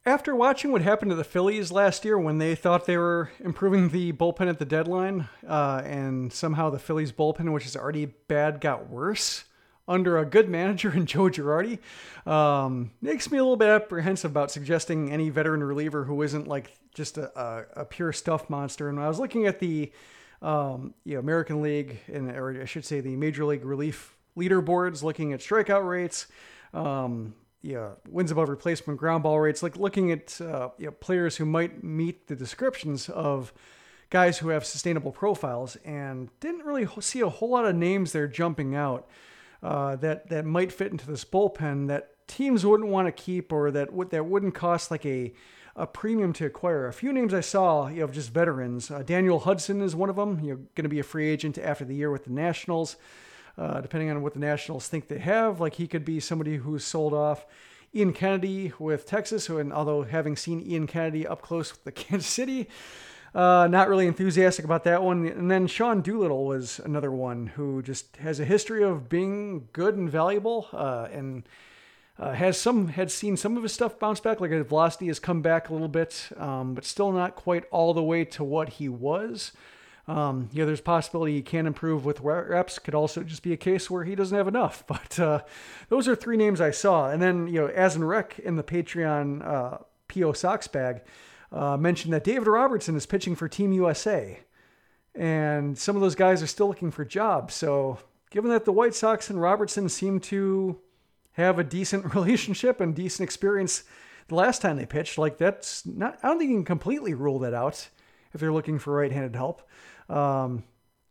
After 0.03 0.35
watching 0.35 0.71
what 0.71 0.81
happened 0.81 1.11
to 1.11 1.15
the 1.15 1.23
Phillies 1.23 1.71
last 1.71 2.05
year 2.05 2.17
when 2.17 2.39
they 2.39 2.55
thought 2.55 2.87
they 2.87 2.97
were 2.97 3.29
improving 3.39 3.89
the 3.89 4.11
bullpen 4.13 4.49
at 4.49 4.57
the 4.57 4.65
deadline, 4.65 5.29
uh, 5.47 5.83
and 5.85 6.33
somehow 6.33 6.71
the 6.71 6.79
Phillies 6.79 7.11
bullpen, 7.11 7.53
which 7.53 7.67
is 7.67 7.75
already 7.75 8.05
bad, 8.07 8.61
got 8.61 8.89
worse 8.89 9.43
under 9.87 10.17
a 10.17 10.25
good 10.25 10.49
manager 10.49 10.91
in 10.91 11.05
Joe 11.05 11.29
Girardi, 11.29 11.77
um, 12.25 12.89
makes 12.99 13.29
me 13.29 13.37
a 13.37 13.43
little 13.43 13.57
bit 13.57 13.69
apprehensive 13.69 14.31
about 14.31 14.49
suggesting 14.49 15.11
any 15.11 15.29
veteran 15.29 15.63
reliever 15.63 16.03
who 16.03 16.19
isn't 16.23 16.47
like 16.47 16.71
just 16.95 17.19
a, 17.19 17.39
a, 17.39 17.81
a 17.81 17.85
pure 17.85 18.11
stuff 18.11 18.49
monster. 18.49 18.89
And 18.89 18.97
when 18.97 19.05
I 19.05 19.07
was 19.07 19.19
looking 19.19 19.45
at 19.45 19.59
the 19.59 19.91
um, 20.41 20.95
you 21.05 21.13
know, 21.13 21.19
American 21.19 21.61
League, 21.61 21.99
and 22.11 22.31
or 22.31 22.59
I 22.59 22.65
should 22.65 22.85
say 22.85 23.01
the 23.01 23.15
Major 23.15 23.45
League 23.45 23.63
Relief 23.63 24.15
leaderboards, 24.35 25.03
looking 25.03 25.31
at 25.31 25.41
strikeout 25.41 25.87
rates. 25.87 26.25
Um, 26.73 27.35
yeah, 27.61 27.91
wins 28.09 28.31
above 28.31 28.49
replacement 28.49 28.99
ground 28.99 29.23
ball 29.23 29.39
rates, 29.39 29.61
like 29.61 29.77
looking 29.77 30.11
at 30.11 30.39
uh, 30.41 30.69
you 30.77 30.87
know, 30.87 30.91
players 30.91 31.37
who 31.37 31.45
might 31.45 31.83
meet 31.83 32.27
the 32.27 32.35
descriptions 32.35 33.09
of 33.09 33.53
guys 34.09 34.39
who 34.39 34.49
have 34.49 34.65
sustainable 34.65 35.11
profiles, 35.11 35.75
and 35.85 36.29
didn't 36.39 36.65
really 36.65 36.87
see 36.99 37.21
a 37.21 37.29
whole 37.29 37.49
lot 37.49 37.65
of 37.65 37.75
names 37.75 38.11
there 38.11 38.27
jumping 38.27 38.75
out 38.75 39.07
uh, 39.63 39.95
that 39.97 40.29
that 40.29 40.45
might 40.45 40.71
fit 40.71 40.91
into 40.91 41.05
this 41.05 41.23
bullpen 41.23 41.87
that 41.87 42.27
teams 42.27 42.65
wouldn't 42.65 42.89
want 42.89 43.07
to 43.07 43.11
keep 43.11 43.51
or 43.51 43.71
that 43.71 43.93
would 43.93 44.09
that 44.09 44.25
wouldn't 44.25 44.55
cost 44.55 44.89
like 44.89 45.05
a 45.05 45.33
a 45.75 45.87
premium 45.87 46.33
to 46.33 46.45
acquire. 46.45 46.87
A 46.87 46.93
few 46.93 47.13
names 47.13 47.33
I 47.33 47.39
saw, 47.39 47.87
you 47.87 48.01
know, 48.01 48.07
just 48.07 48.31
veterans. 48.31 48.91
Uh, 48.91 49.03
Daniel 49.03 49.39
Hudson 49.39 49.81
is 49.81 49.95
one 49.95 50.09
of 50.09 50.17
them. 50.17 50.39
You're 50.43 50.57
going 50.57 50.83
to 50.83 50.89
be 50.89 50.99
a 50.99 51.03
free 51.03 51.29
agent 51.29 51.57
after 51.57 51.85
the 51.85 51.95
year 51.95 52.11
with 52.11 52.25
the 52.25 52.31
Nationals 52.31 52.97
uh, 53.57 53.81
depending 53.81 54.09
on 54.09 54.21
what 54.21 54.33
the 54.33 54.39
Nationals 54.39 54.87
think 54.87 55.07
they 55.07 55.19
have. 55.19 55.59
Like 55.59 55.75
he 55.75 55.87
could 55.87 56.05
be 56.05 56.19
somebody 56.19 56.57
who's 56.57 56.83
sold 56.83 57.13
off. 57.13 57.45
Ian 57.93 58.13
Kennedy 58.13 58.71
with 58.79 59.05
Texas, 59.05 59.49
and 59.49 59.73
although 59.73 60.03
having 60.03 60.37
seen 60.37 60.61
Ian 60.61 60.87
Kennedy 60.87 61.27
up 61.27 61.41
close 61.41 61.71
with 61.71 61.83
the 61.83 61.91
Kansas 62.03 62.29
City, 62.29 62.69
uh, 63.35 63.67
not 63.69 63.89
really 63.89 64.07
enthusiastic 64.07 64.65
about 64.65 64.83
that 64.85 65.03
one. 65.03 65.27
And 65.27 65.51
then 65.51 65.67
Sean 65.67 66.01
Doolittle 66.01 66.45
was 66.45 66.79
another 66.79 67.11
one 67.11 67.47
who 67.47 67.81
just 67.81 68.17
has 68.17 68.39
a 68.39 68.45
history 68.45 68.83
of 68.83 69.09
being 69.09 69.67
good 69.73 69.95
and 69.95 70.09
valuable, 70.09 70.67
uh, 70.73 71.07
and 71.11 71.43
uh, 72.19 72.33
has 72.33 72.57
some 72.57 72.89
had 72.89 73.11
seen 73.11 73.35
some 73.35 73.57
of 73.57 73.63
his 73.63 73.73
stuff 73.73 73.99
bounce 73.99 74.19
back. 74.19 74.39
Like 74.39 74.51
his 74.51 74.65
velocity 74.67 75.07
has 75.07 75.19
come 75.19 75.41
back 75.41 75.69
a 75.69 75.73
little 75.73 75.87
bit, 75.87 76.29
um, 76.37 76.73
but 76.75 76.85
still 76.85 77.11
not 77.11 77.35
quite 77.35 77.65
all 77.71 77.93
the 77.93 78.03
way 78.03 78.23
to 78.25 78.43
what 78.43 78.69
he 78.69 78.87
was. 78.87 79.51
Um, 80.11 80.49
know, 80.53 80.65
there's 80.65 80.81
possibility 80.81 81.35
he 81.35 81.41
can 81.41 81.65
improve 81.65 82.03
with 82.03 82.19
reps. 82.19 82.79
Could 82.79 82.95
also 82.95 83.23
just 83.23 83.43
be 83.43 83.53
a 83.53 83.57
case 83.57 83.89
where 83.89 84.03
he 84.03 84.13
doesn't 84.13 84.37
have 84.37 84.47
enough. 84.47 84.83
But 84.91 85.19
uh, 85.19 85.41
those 85.87 86.07
are 86.07 86.15
three 86.15 86.37
names 86.37 86.59
I 86.59 86.71
saw. 86.71 87.09
And 87.09 87.21
then, 87.21 87.47
you 87.47 87.61
know, 87.61 87.67
as 87.67 87.95
in 87.95 88.03
rec 88.03 88.37
in 88.39 88.57
the 88.57 88.63
Patreon 88.63 89.45
uh, 89.45 89.77
PO 90.09 90.33
Sox 90.33 90.67
bag, 90.67 91.01
uh, 91.51 91.77
mentioned 91.77 92.13
that 92.13 92.25
David 92.25 92.47
Robertson 92.47 92.95
is 92.95 93.05
pitching 93.05 93.35
for 93.35 93.47
Team 93.47 93.71
USA. 93.71 94.39
And 95.15 95.77
some 95.77 95.95
of 95.95 96.01
those 96.01 96.15
guys 96.15 96.43
are 96.43 96.47
still 96.47 96.67
looking 96.67 96.91
for 96.91 97.05
jobs. 97.05 97.53
So, 97.53 97.99
given 98.31 98.51
that 98.51 98.65
the 98.65 98.73
White 98.73 98.95
Sox 98.95 99.29
and 99.29 99.41
Robertson 99.41 99.87
seem 99.87 100.19
to 100.21 100.79
have 101.33 101.57
a 101.57 101.63
decent 101.63 102.13
relationship 102.15 102.81
and 102.81 102.93
decent 102.93 103.25
experience 103.25 103.83
the 104.27 104.35
last 104.35 104.61
time 104.61 104.77
they 104.77 104.85
pitched, 104.85 105.17
like 105.17 105.37
that's 105.37 105.85
not, 105.85 106.19
I 106.21 106.27
don't 106.27 106.37
think 106.37 106.49
you 106.49 106.57
can 106.57 106.65
completely 106.65 107.13
rule 107.13 107.39
that 107.39 107.53
out 107.53 107.89
if 108.33 108.39
they're 108.39 108.53
looking 108.53 108.79
for 108.79 108.93
right 108.93 109.11
handed 109.11 109.35
help. 109.35 109.61
Um, 110.09 110.63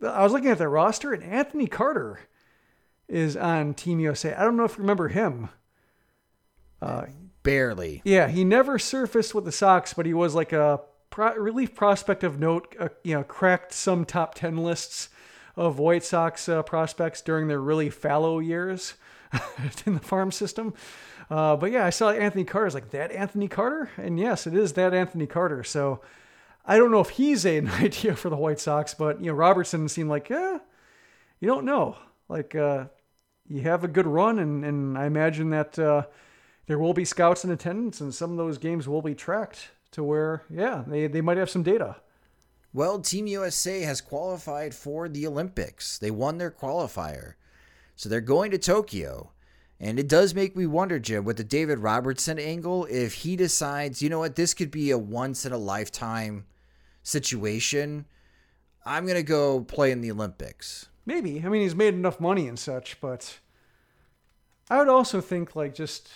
I 0.07 0.23
was 0.23 0.33
looking 0.33 0.51
at 0.51 0.59
their 0.59 0.71
roster, 0.71 1.13
and 1.13 1.23
Anthony 1.23 1.67
Carter 1.67 2.21
is 3.09 3.37
on 3.37 3.75
Team 3.75 4.01
USA. 4.01 4.35
I 4.35 4.45
don't 4.45 4.57
know 4.57 4.65
if 4.65 4.77
you 4.77 4.83
remember 4.83 5.09
him. 5.09 5.51
Uh, 6.81 7.07
Barely. 7.43 8.03
Yeah, 8.05 8.29
he 8.29 8.45
never 8.45 8.79
surfaced 8.79 9.35
with 9.35 9.45
the 9.45 9.53
Sox, 9.53 9.95
but 9.95 10.07
he 10.07 10.15
was 10.15 10.35
like 10.35 10.53
a 10.53 10.81
pro- 11.11 11.35
relief 11.35 11.75
prospect 11.75 12.25
of 12.25 12.39
note. 12.39 12.75
Uh, 12.79 12.89
you 13.03 13.15
know, 13.15 13.23
cracked 13.23 13.73
some 13.73 14.05
top 14.05 14.35
ten 14.35 14.57
lists 14.57 15.09
of 15.57 15.79
White 15.79 16.05
Sox 16.05 16.49
uh, 16.49 16.63
prospects 16.63 17.21
during 17.21 17.49
their 17.49 17.61
really 17.61 17.91
fallow 17.91 18.39
years 18.39 18.95
in 19.87 19.95
the 19.95 20.01
farm 20.01 20.31
system. 20.31 20.75
Uh, 21.31 21.57
but 21.57 21.71
yeah, 21.71 21.87
I 21.87 21.91
saw 21.91 22.11
Anthony 22.11 22.45
Carter. 22.45 22.65
I 22.65 22.69
was 22.69 22.75
like, 22.75 22.91
that 22.91 23.13
Anthony 23.13 23.49
Carter? 23.49 23.91
And 23.97 24.19
yes, 24.19 24.47
it 24.47 24.55
is 24.55 24.73
that 24.75 24.93
Anthony 24.93 25.27
Carter. 25.27 25.63
So 25.63 26.01
I 26.71 26.77
don't 26.77 26.93
know 26.93 27.01
if 27.01 27.11
he's 27.11 27.45
an 27.47 27.69
idea 27.69 28.15
for 28.15 28.31
the 28.31 28.37
White 28.37 28.61
Sox, 28.61 28.95
but 28.95 29.21
you 29.21 29.27
know 29.27 29.35
Robertson 29.37 29.89
seemed 29.89 30.09
like, 30.09 30.29
yeah, 30.29 30.59
you 31.41 31.49
don't 31.49 31.65
know. 31.65 31.97
Like 32.29 32.55
uh, 32.55 32.85
you 33.49 33.63
have 33.63 33.83
a 33.83 33.89
good 33.89 34.07
run, 34.07 34.39
and 34.39 34.65
and 34.65 34.97
I 34.97 35.07
imagine 35.07 35.51
that 35.51 35.77
uh, 35.79 36.05
there 36.67 36.79
will 36.79 36.95
be 36.95 37.05
scouts 37.05 37.45
in 37.45 37.51
attendance, 37.51 38.01
and 38.01 38.15
some 38.15 38.31
of 38.31 38.37
those 38.37 38.57
games 38.57 38.87
will 38.87 39.03
be 39.03 39.17
tracked 39.17 39.71
to 39.91 40.05
where, 40.05 40.45
yeah, 40.49 40.85
they 40.87 41.09
they 41.09 41.21
might 41.21 41.39
have 41.39 41.51
some 41.51 41.65
data. 41.65 41.97
Well, 42.73 43.01
Team 43.01 43.27
USA 43.27 43.81
has 43.81 44.01
qualified 44.01 44.73
for 44.73 45.09
the 45.09 45.27
Olympics. 45.27 45.99
They 45.99 46.13
won 46.13 46.39
their 46.39 46.53
qualifier, 46.53 47.35
so 47.97 48.09
they're 48.09 48.21
going 48.21 48.53
to 48.53 48.59
Tokyo. 48.59 49.33
And 49.83 49.99
it 49.99 50.09
does 50.09 50.35
make 50.35 50.55
me 50.55 50.67
wonder, 50.67 51.01
Jim, 51.01 51.25
with 51.25 51.39
the 51.39 51.43
David 51.43 51.79
Robertson 51.79 52.39
angle, 52.39 52.85
if 52.91 53.15
he 53.15 53.35
decides, 53.35 54.03
you 54.03 54.11
know 54.11 54.19
what, 54.19 54.37
this 54.37 54.53
could 54.53 54.71
be 54.71 54.91
a 54.91 54.99
once 54.99 55.47
in 55.47 55.53
a 55.53 55.59
lifetime 55.59 56.45
situation, 57.11 58.07
I'm 58.85 59.07
to 59.07 59.23
go 59.23 59.61
play 59.61 59.91
in 59.91 60.01
the 60.01 60.11
Olympics. 60.11 60.89
Maybe. 61.05 61.43
I 61.45 61.49
mean, 61.49 61.63
he's 61.63 61.75
made 61.75 61.95
enough 61.95 62.21
money 62.21 62.49
and 62.49 62.59
such, 62.59 63.01
but 63.01 63.39
I 64.71 64.79
would 64.79 64.89
also 64.89 65.21
think, 65.21 65.57
like, 65.57 65.75
just, 65.75 66.09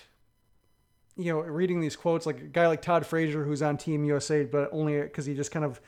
you 1.17 1.33
know, 1.33 1.41
reading 1.41 1.81
these 1.81 1.97
quotes, 1.97 2.27
like 2.27 2.41
a 2.41 2.45
guy 2.45 2.67
like 2.67 2.83
Todd 2.83 3.05
Frazier, 3.05 3.45
who's 3.45 3.63
on 3.63 3.77
Team 3.77 4.05
USA, 4.05 4.45
but 4.45 4.69
only 4.73 5.01
because 5.03 5.27
he 5.27 5.35
just 5.35 5.51
kind 5.51 5.65
of 5.65 5.81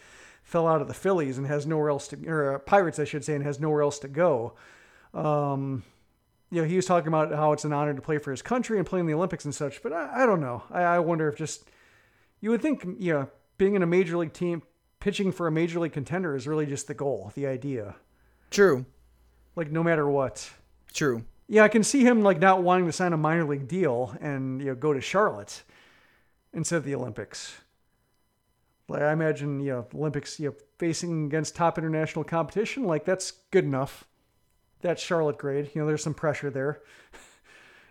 fell 0.43 0.67
out 0.67 0.81
of 0.81 0.89
the 0.89 0.95
Phillies 0.95 1.39
and 1.39 1.47
has 1.47 1.67
nowhere 1.67 1.91
else 1.91 2.09
to, 2.09 2.27
or 2.27 2.55
uh, 2.55 2.59
Pirates, 2.59 2.99
I 2.99 3.05
should 3.05 3.25
say, 3.25 3.35
and 3.35 3.45
has 3.45 3.61
nowhere 3.61 3.83
else 3.83 3.99
to 4.01 4.09
go. 4.09 4.55
Um, 5.15 5.83
you 6.51 6.63
know, 6.63 6.69
he 6.69 6.77
was 6.77 6.87
talking 6.87 7.09
about 7.09 7.33
how 7.33 7.53
it's 7.53 7.65
an 7.65 7.73
honor 7.73 7.95
to 7.95 8.03
play 8.03 8.19
for 8.19 8.31
his 8.31 8.43
country 8.43 8.79
and 8.79 8.87
play 8.87 9.01
in 9.01 9.07
the 9.07 9.15
Olympics 9.15 9.45
and 9.45 9.55
such, 9.55 9.83
but 9.83 9.93
I, 9.93 10.23
I 10.23 10.27
don't 10.27 10.41
know. 10.41 10.63
I, 10.71 10.83
I 10.83 10.99
wonder 11.01 11.29
if 11.29 11.37
just, 11.37 11.65
you 12.41 12.51
would 12.51 12.63
think, 12.63 12.85
you 12.99 13.13
know, 13.13 13.29
being 13.59 13.75
in 13.75 13.83
a 13.83 13.87
major 13.87 14.17
league 14.17 14.33
team, 14.33 14.63
pitching 15.07 15.31
for 15.31 15.47
a 15.47 15.53
major 15.53 15.79
league 15.79 15.93
contender 15.93 16.35
is 16.35 16.49
really 16.49 16.67
just 16.67 16.89
the 16.89 16.95
goal, 16.95 17.31
the 17.37 17.47
idea. 17.47 17.95
True. 18.51 18.85
Like 19.55 19.71
no 19.71 19.85
matter 19.85 20.11
what. 20.11 20.51
True. 20.93 21.25
Yeah, 21.47 21.63
I 21.63 21.69
can 21.69 21.85
see 21.85 22.03
him 22.03 22.25
like 22.25 22.41
not 22.41 22.65
wanting 22.65 22.87
to 22.87 22.93
sign 22.93 23.13
a 23.13 23.17
minor 23.17 23.45
league 23.45 23.69
deal 23.69 24.17
and 24.21 24.61
you 24.61 24.67
know 24.67 24.75
go 24.75 24.93
to 24.93 25.01
Charlotte 25.01 25.63
instead 26.53 26.79
of 26.79 26.85
the 26.85 26.97
Olympics. 26.97 27.57
Like 28.89 29.03
I 29.03 29.13
imagine, 29.13 29.61
you 29.61 29.71
know, 29.71 29.87
Olympics, 29.95 30.41
you 30.41 30.49
know, 30.49 30.57
facing 30.79 31.27
against 31.27 31.55
top 31.55 31.79
international 31.79 32.25
competition, 32.25 32.83
like 32.83 33.05
that's 33.05 33.31
good 33.53 33.65
enough. 33.65 34.09
That's 34.81 35.01
Charlotte 35.01 35.39
grade. 35.39 35.71
You 35.73 35.83
know, 35.83 35.87
there's 35.87 36.03
some 36.03 36.15
pressure 36.15 36.51
there. 36.51 36.83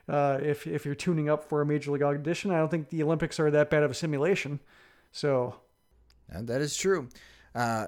Uh, 0.07 0.37
if 0.39 0.67
if 0.67 0.85
you're 0.85 0.93
tuning 0.93 1.29
up 1.29 1.43
for 1.49 1.63
a 1.63 1.65
major 1.65 1.89
league 1.89 2.03
audition, 2.03 2.51
I 2.51 2.57
don't 2.57 2.69
think 2.69 2.89
the 2.89 3.01
Olympics 3.01 3.39
are 3.39 3.49
that 3.49 3.71
bad 3.71 3.81
of 3.81 3.89
a 3.89 3.95
simulation. 3.95 4.59
So 5.11 5.55
and 6.29 6.47
that 6.47 6.61
is 6.61 6.75
true. 6.75 7.09
Uh, 7.53 7.87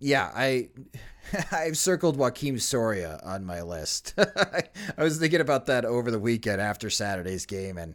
yeah, 0.00 0.30
I 0.34 0.68
I've 1.52 1.76
circled 1.76 2.16
Joakim 2.16 2.60
Soria 2.60 3.20
on 3.22 3.44
my 3.44 3.62
list. 3.62 4.14
I 4.18 5.02
was 5.02 5.18
thinking 5.18 5.40
about 5.40 5.66
that 5.66 5.84
over 5.84 6.10
the 6.10 6.18
weekend 6.18 6.60
after 6.60 6.90
Saturday's 6.90 7.46
game 7.46 7.78
and 7.78 7.94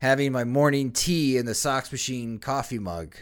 having 0.00 0.32
my 0.32 0.44
morning 0.44 0.90
tea 0.90 1.36
in 1.36 1.46
the 1.46 1.54
Sox 1.54 1.92
Machine 1.92 2.38
coffee 2.38 2.78
mug 2.78 3.14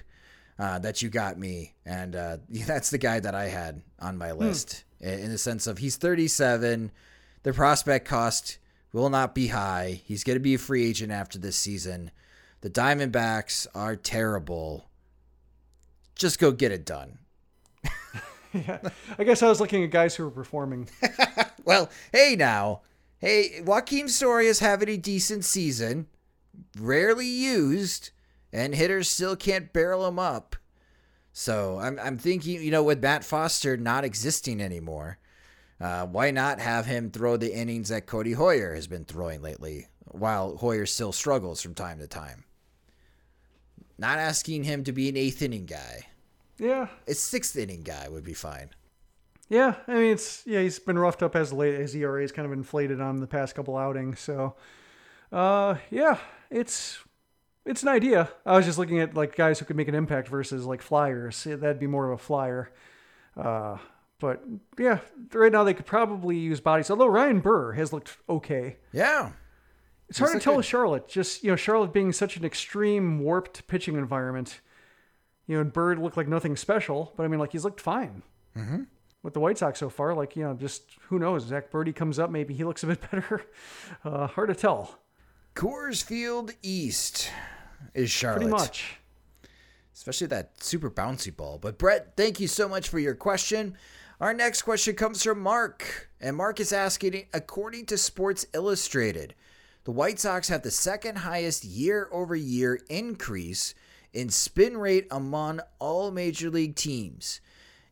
uh, 0.59 0.79
that 0.79 1.03
you 1.03 1.09
got 1.09 1.39
me, 1.39 1.75
and 1.85 2.15
uh, 2.15 2.37
that's 2.67 2.91
the 2.91 2.99
guy 2.99 3.21
that 3.21 3.35
I 3.35 3.49
had 3.49 3.83
on 3.99 4.19
my 4.19 4.31
hmm. 4.31 4.41
list 4.41 4.85
in 5.01 5.31
the 5.31 5.39
sense 5.39 5.67
of 5.67 5.79
he's 5.79 5.97
37, 5.97 6.93
the 7.43 7.53
prospect 7.55 8.07
cost 8.07 8.59
will 8.93 9.09
not 9.09 9.35
be 9.35 9.49
high. 9.49 10.03
He's 10.05 10.25
going 10.25 10.37
to 10.37 10.41
be 10.41 10.55
a 10.55 10.59
free 10.59 10.87
agent 10.87 11.11
after 11.11 11.39
this 11.39 11.57
season. 11.57 12.11
The 12.61 12.69
Diamondbacks 12.69 13.67
are 13.75 13.97
terrible 13.97 14.90
just 16.21 16.39
go 16.39 16.53
get 16.53 16.71
it 16.71 16.85
done. 16.85 17.19
yeah, 18.53 18.79
I 19.19 19.25
guess 19.25 19.43
I 19.43 19.49
was 19.49 19.61
looking 19.61 19.83
at 19.83 19.91
guys 19.91 20.15
who 20.15 20.25
were 20.25 20.31
performing. 20.31 20.89
well, 21.65 21.89
hey 22.13 22.37
now, 22.39 22.83
hey, 23.19 23.61
Joakim 23.63 24.09
Soria 24.09 24.51
is 24.51 24.61
having 24.61 24.91
a 24.91 24.97
decent 24.97 25.45
season, 25.45 26.07
rarely 26.79 27.27
used, 27.27 28.11
and 28.53 28.75
hitters 28.75 29.09
still 29.09 29.35
can't 29.35 29.73
barrel 29.73 30.07
him 30.07 30.19
up. 30.19 30.57
So 31.33 31.79
I'm 31.79 31.99
I'm 31.99 32.19
thinking, 32.19 32.63
you 32.63 32.71
know, 32.71 32.83
with 32.83 33.03
Matt 33.03 33.25
Foster 33.25 33.77
not 33.77 34.05
existing 34.05 34.61
anymore, 34.61 35.19
uh, 35.81 36.07
why 36.07 36.31
not 36.31 36.61
have 36.61 36.85
him 36.85 37.11
throw 37.11 37.39
the 37.39 37.55
innings 37.55 37.89
that 37.89 38.07
Codi 38.07 38.37
Heuer 38.37 38.75
has 38.75 38.87
been 38.87 39.07
throwing 39.07 39.41
lately, 39.41 39.87
while 40.05 40.59
Heuer 40.59 40.87
still 40.87 41.13
struggles 41.13 41.63
from 41.63 41.75
time 41.75 41.99
to 41.99 42.07
time. 42.07 42.45
Not 44.01 44.19
asking 44.19 44.65
him 44.65 44.83
to 44.85 44.93
be 44.93 45.11
an 45.11 45.17
eighth 45.19 45.43
inning 45.43 45.67
guy. 45.67 46.07
Yeah. 46.59 46.89
A 47.07 47.13
sixth 47.13 47.55
inning 47.55 47.83
guy 47.83 48.09
would 48.09 48.25
be 48.25 48.33
fine. 48.33 48.71
Yeah, 49.51 49.75
I 49.87 49.95
mean 49.95 50.13
it's 50.13 50.43
yeah 50.47 50.63
he's 50.63 50.79
been 50.79 50.99
roughed 50.99 51.23
up 51.23 51.37
as 51.37 51.53
late 51.53 51.75
as 51.75 51.95
ERA 51.95 52.23
is 52.25 52.33
kind 52.33 52.47
of 52.47 52.53
inflated 52.53 53.01
on 53.01 53.21
the 53.21 53.27
past 53.27 53.55
couple 53.55 53.77
outings. 53.77 54.19
So, 54.21 54.55
uh, 55.33 55.75
yeah, 55.91 56.17
it's 56.51 56.99
it's 57.67 57.83
an 57.83 57.89
idea. 57.89 58.31
I 58.47 58.57
was 58.57 58.65
just 58.65 58.79
looking 58.79 59.01
at 59.01 59.15
like 59.15 59.37
guys 59.37 59.59
who 59.59 59.67
could 59.67 59.77
make 59.77 59.89
an 59.89 59.95
impact 59.95 60.29
versus 60.29 60.65
like 60.65 60.81
flyers. 60.81 61.45
That'd 61.45 61.79
be 61.79 61.87
more 61.87 62.11
of 62.11 62.19
a 62.19 62.23
flyer. 62.23 62.73
Uh, 63.37 63.77
but 64.19 64.43
yeah, 64.79 65.01
right 65.35 65.53
now 65.53 65.65
they 65.65 65.75
could 65.75 65.87
probably 65.87 66.39
use 66.39 66.61
bodies. 66.61 66.91
Although 66.91 67.09
Ryan 67.09 67.41
Burr 67.41 67.73
has 67.73 67.93
looked 67.93 68.17
okay. 68.31 68.79
Yeah. 68.93 69.33
It's 70.11 70.19
hard 70.19 70.33
to 70.33 70.41
tell 70.41 70.57
with 70.57 70.67
Charlotte. 70.67 71.09
Just 71.09 71.45
you 71.45 71.51
know, 71.51 71.57
Charlotte 71.57 71.93
being 71.93 72.13
such 72.13 72.37
an 72.37 72.45
extreme, 72.45 73.21
warped 73.21 73.67
pitching 73.69 73.95
environment. 73.97 74.61
You 75.47 75.55
know, 75.55 75.61
and 75.63 75.73
Bird 75.73 75.99
looked 75.99 76.17
like 76.17 76.29
nothing 76.29 76.57
special, 76.57 77.13
but 77.17 77.25
I 77.25 77.29
mean, 77.29 77.41
like 77.41 77.53
he's 77.53 77.65
looked 77.65 77.81
fine 77.81 78.23
mm-hmm. 78.57 78.83
with 79.23 79.35
the 79.35 79.41
White 79.41 79.59
Sox 79.59 79.79
so 79.79 79.89
far. 79.89 80.15
Like 80.15 80.35
you 80.35 80.43
know, 80.43 80.55
just 80.55 80.83
who 81.09 81.21
knows? 81.21 81.47
Zack 81.47 81.71
Burdi 81.71 81.95
comes 81.95 82.19
up, 82.19 82.29
maybe 82.29 82.55
he 82.55 82.65
looks 82.65 82.83
a 82.83 82.89
bit 82.89 83.01
better. 83.11 83.47
Uh, 84.05 84.27
hard 84.27 84.49
to 84.49 84.55
tell. 84.55 84.99
Coors 85.55 86.03
Field 86.03 86.53
East 86.63 87.31
is 87.95 88.11
Charlotte. 88.11 88.39
Pretty 88.39 88.51
much. 88.51 88.97
Especially 89.95 90.27
that 90.29 90.63
super 90.63 90.91
bouncy 90.91 91.35
ball. 91.35 91.59
But 91.59 91.79
Brett, 91.79 92.17
thank 92.17 92.41
you 92.41 92.49
so 92.49 92.69
much 92.69 92.89
for 92.89 92.99
your 92.99 93.15
question. 93.15 93.77
Our 94.21 94.35
next 94.35 94.63
question 94.63 94.95
comes 94.97 95.23
from 95.23 95.41
Mark. 95.41 96.11
And 96.21 96.37
Mark 96.37 96.61
is 96.61 96.73
asking 96.73 97.27
according 97.33 97.87
to 97.87 97.99
Sports 97.99 98.47
Illustrated, 98.55 99.35
the 99.85 99.93
White 99.93 100.19
Sox 100.19 100.49
have 100.49 100.63
the 100.63 100.71
second 100.71 101.19
highest 101.19 101.65
year 101.65 102.09
over 102.13 102.37
year 102.37 102.81
increase 102.89 103.75
in 104.13 104.29
spin 104.29 104.77
rate 104.77 105.07
among 105.11 105.61
all 105.79 106.11
major 106.11 106.51
league 106.51 106.77
teams. 106.77 107.41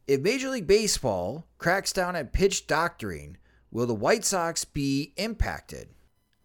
If 0.06 0.20
Major 0.20 0.48
League 0.48 0.66
Baseball 0.66 1.46
cracks 1.58 1.92
down 1.92 2.16
at 2.16 2.32
pitch 2.32 2.66
doctoring, 2.66 3.36
will 3.70 3.86
the 3.86 3.94
White 3.94 4.24
Sox 4.24 4.64
be 4.64 5.12
impacted? 5.16 5.88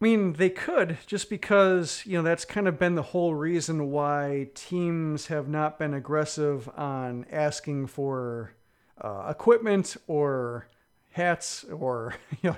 I 0.01 0.03
mean, 0.03 0.33
they 0.33 0.49
could 0.49 0.97
just 1.07 1.29
because, 1.29 2.03
you 2.05 2.17
know, 2.17 2.23
that's 2.23 2.43
kind 2.43 2.67
of 2.67 2.77
been 2.77 2.95
the 2.95 3.01
whole 3.01 3.35
reason 3.35 3.89
why 3.89 4.49
teams 4.53 5.27
have 5.27 5.47
not 5.47 5.79
been 5.79 5.93
aggressive 5.93 6.69
on 6.75 7.25
asking 7.31 7.87
for 7.87 8.53
uh, 8.99 9.27
equipment 9.29 9.95
or 10.07 10.67
hats 11.11 11.63
or, 11.63 12.15
you 12.41 12.49
know, 12.49 12.57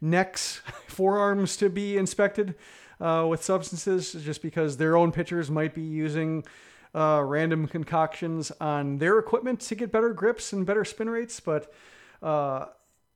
necks, 0.00 0.60
forearms 0.86 1.56
to 1.58 1.68
be 1.68 1.96
inspected 1.96 2.54
uh, 3.00 3.26
with 3.28 3.42
substances, 3.42 4.12
just 4.12 4.42
because 4.42 4.76
their 4.76 4.96
own 4.96 5.12
pitchers 5.12 5.50
might 5.50 5.74
be 5.74 5.82
using 5.82 6.44
uh, 6.94 7.22
random 7.24 7.66
concoctions 7.66 8.50
on 8.60 8.98
their 8.98 9.18
equipment 9.18 9.60
to 9.60 9.74
get 9.74 9.92
better 9.92 10.12
grips 10.12 10.52
and 10.52 10.64
better 10.64 10.84
spin 10.84 11.10
rates. 11.10 11.40
But 11.40 11.72
uh, 12.22 12.66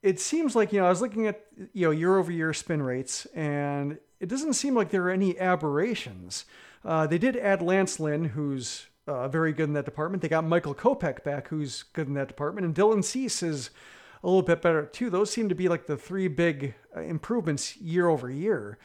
it 0.02 0.20
seems 0.20 0.54
like 0.54 0.72
you 0.72 0.80
know 0.80 0.86
I 0.86 0.90
was 0.90 1.00
looking 1.00 1.26
at 1.26 1.46
you 1.72 1.86
know 1.86 1.90
year 1.90 2.18
over 2.18 2.30
year 2.30 2.52
spin 2.52 2.82
rates, 2.82 3.26
and 3.34 3.98
it 4.18 4.28
doesn't 4.28 4.54
seem 4.54 4.74
like 4.74 4.90
there 4.90 5.04
are 5.04 5.10
any 5.10 5.38
aberrations. 5.38 6.44
Uh, 6.84 7.06
they 7.06 7.18
did 7.18 7.36
add 7.36 7.62
Lance 7.62 8.00
Lynn, 8.00 8.24
who's 8.24 8.86
uh, 9.06 9.28
very 9.28 9.52
good 9.52 9.68
in 9.68 9.72
that 9.74 9.84
department. 9.84 10.22
They 10.22 10.28
got 10.28 10.44
Michael 10.44 10.74
Kopech 10.74 11.24
back, 11.24 11.48
who's 11.48 11.82
good 11.82 12.06
in 12.06 12.14
that 12.14 12.28
department, 12.28 12.66
and 12.66 12.74
Dylan 12.74 13.04
Cease 13.04 13.42
is 13.42 13.70
a 14.22 14.26
little 14.26 14.42
bit 14.42 14.62
better 14.62 14.86
too. 14.86 15.10
Those 15.10 15.30
seem 15.30 15.48
to 15.48 15.54
be 15.54 15.68
like 15.68 15.86
the 15.86 15.96
three 15.96 16.28
big 16.28 16.74
uh, 16.96 17.00
improvements 17.00 17.76
year 17.76 18.08
over 18.08 18.30
year. 18.30 18.78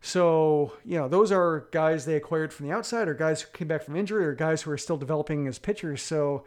So, 0.00 0.72
you 0.84 0.98
know, 0.98 1.08
those 1.08 1.30
are 1.30 1.68
guys 1.70 2.04
they 2.04 2.16
acquired 2.16 2.52
from 2.52 2.66
the 2.66 2.74
outside 2.74 3.08
or 3.08 3.14
guys 3.14 3.42
who 3.42 3.50
came 3.52 3.68
back 3.68 3.84
from 3.84 3.94
injury 3.94 4.26
or 4.26 4.34
guys 4.34 4.62
who 4.62 4.72
are 4.72 4.78
still 4.78 4.96
developing 4.96 5.46
as 5.46 5.58
pitchers. 5.58 6.02
So, 6.02 6.44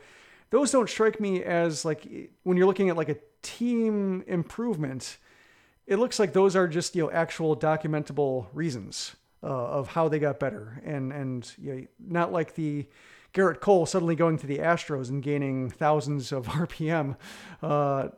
those 0.50 0.72
don't 0.72 0.90
strike 0.90 1.20
me 1.20 1.44
as 1.44 1.86
like 1.86 2.06
when 2.44 2.58
you're 2.58 2.68
looking 2.68 2.90
at 2.90 2.98
like 2.98 3.10
a 3.10 3.18
team 3.42 4.24
improvement, 4.28 5.18
it 5.88 5.98
looks 5.98 6.20
like 6.20 6.34
those 6.34 6.56
are 6.56 6.68
just, 6.68 6.96
you 6.96 7.04
know, 7.04 7.12
actual 7.12 7.56
documentable 7.56 8.48
reasons 8.54 9.16
uh, 9.44 9.48
of 9.48 9.88
how 9.90 10.08
they 10.08 10.20
got 10.20 10.40
better 10.40 10.82
and 10.86 11.12
and 11.12 11.52
you 11.58 11.74
know, 11.74 11.86
not 12.00 12.32
like 12.32 12.56
the 12.56 12.88
Gerrit 13.34 13.60
Cole 13.60 13.86
suddenly 13.86 14.16
going 14.16 14.38
to 14.38 14.48
the 14.48 14.60
Astros 14.60 15.10
and 15.10 15.22
gaining 15.22 15.70
thousands 15.70 16.32
of 16.32 16.48
RPM. 16.48 17.18
Uh, 17.62 18.10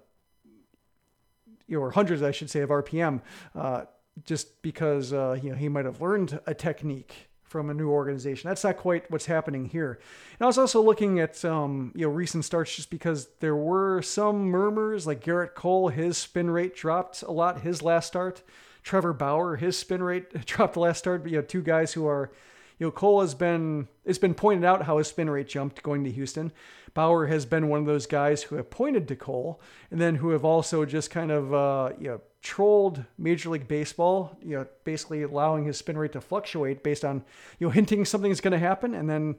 or 1.74 1.92
hundreds, 1.92 2.22
I 2.22 2.32
should 2.32 2.50
say, 2.50 2.62
of 2.62 2.70
RPM, 2.70 3.22
uh, 3.56 3.86
just 4.24 4.62
because 4.62 5.14
uh, 5.14 5.38
you 5.42 5.50
know 5.52 5.56
he 5.56 5.70
might 5.70 5.86
have 5.86 6.02
learned 6.02 6.40
a 6.46 6.54
technique 6.54 7.30
from 7.44 7.70
a 7.70 7.74
new 7.74 7.90
organization. 7.90 8.50
That's 8.50 8.64
not 8.64 8.78
quite 8.78 9.10
what's 9.10 9.26
happening 9.26 9.66
here. 9.66 10.00
And 10.40 10.42
I 10.42 10.46
was 10.46 10.58
also 10.58 10.82
looking 10.82 11.20
at 11.20 11.44
um, 11.46 11.92
you 11.96 12.06
know 12.06 12.12
recent 12.12 12.46
starts 12.46 12.76
just 12.76 12.90
because 12.90 13.30
there 13.40 13.56
were 13.56 14.02
some 14.02 14.46
murmurs 14.46 15.08
like 15.08 15.24
Gerrit 15.24 15.56
Cole, 15.56 15.90
his 15.90 16.18
spin 16.18 16.50
rate 16.50 16.76
dropped 16.76 17.22
a 17.22 17.32
lot 17.32 17.62
his 17.62 17.82
last 17.82 18.08
start. 18.08 18.44
Trevor 18.84 19.12
Bauer, 19.14 19.58
his 19.58 19.78
spin 19.78 20.02
rate 20.02 20.46
dropped 20.46 20.78
last 20.78 21.00
start. 21.00 21.24
But 21.24 21.32
you 21.32 21.38
have 21.38 21.48
two 21.48 21.62
guys 21.62 21.94
who 21.94 22.08
are 22.08 22.32
you 22.80 22.86
know, 22.86 22.92
Cole 22.92 23.22
has 23.22 23.34
been 23.34 23.88
it's 24.06 24.20
been 24.20 24.34
pointed 24.34 24.64
out 24.64 24.84
how 24.84 24.98
his 24.98 25.08
spin 25.08 25.30
rate 25.30 25.48
jumped 25.48 25.84
going 25.84 26.04
to 26.04 26.12
Houston. 26.12 26.52
Bauer 26.94 27.28
has 27.28 27.46
been 27.46 27.70
one 27.70 27.80
of 27.80 27.86
those 27.86 28.06
guys 28.06 28.44
who 28.44 28.56
have 28.56 28.70
pointed 28.70 29.08
to 29.08 29.16
Cole, 29.16 29.62
and 29.92 30.00
then 30.00 30.16
who 30.16 30.30
have 30.30 30.46
also 30.46 30.86
just 30.86 31.10
kind 31.10 31.32
of 31.32 31.54
uh, 31.54 31.92
you 32.00 32.08
know 32.08 32.22
trolled 32.42 33.04
Major 33.18 33.50
League 33.50 33.68
Baseball, 33.68 34.38
you 34.42 34.58
know, 34.58 34.68
basically 34.84 35.24
allowing 35.24 35.66
his 35.66 35.78
spin 35.78 35.98
rate 35.98 36.14
to 36.14 36.22
fluctuate 36.22 36.84
based 36.84 37.04
on 37.04 37.24
you 37.60 37.68
know 37.68 37.72
hinting 37.72 38.06
something's 38.06 38.42
going 38.42 38.54
to 38.54 38.60
happen, 38.60 38.94
and 38.94 39.10
then 39.10 39.36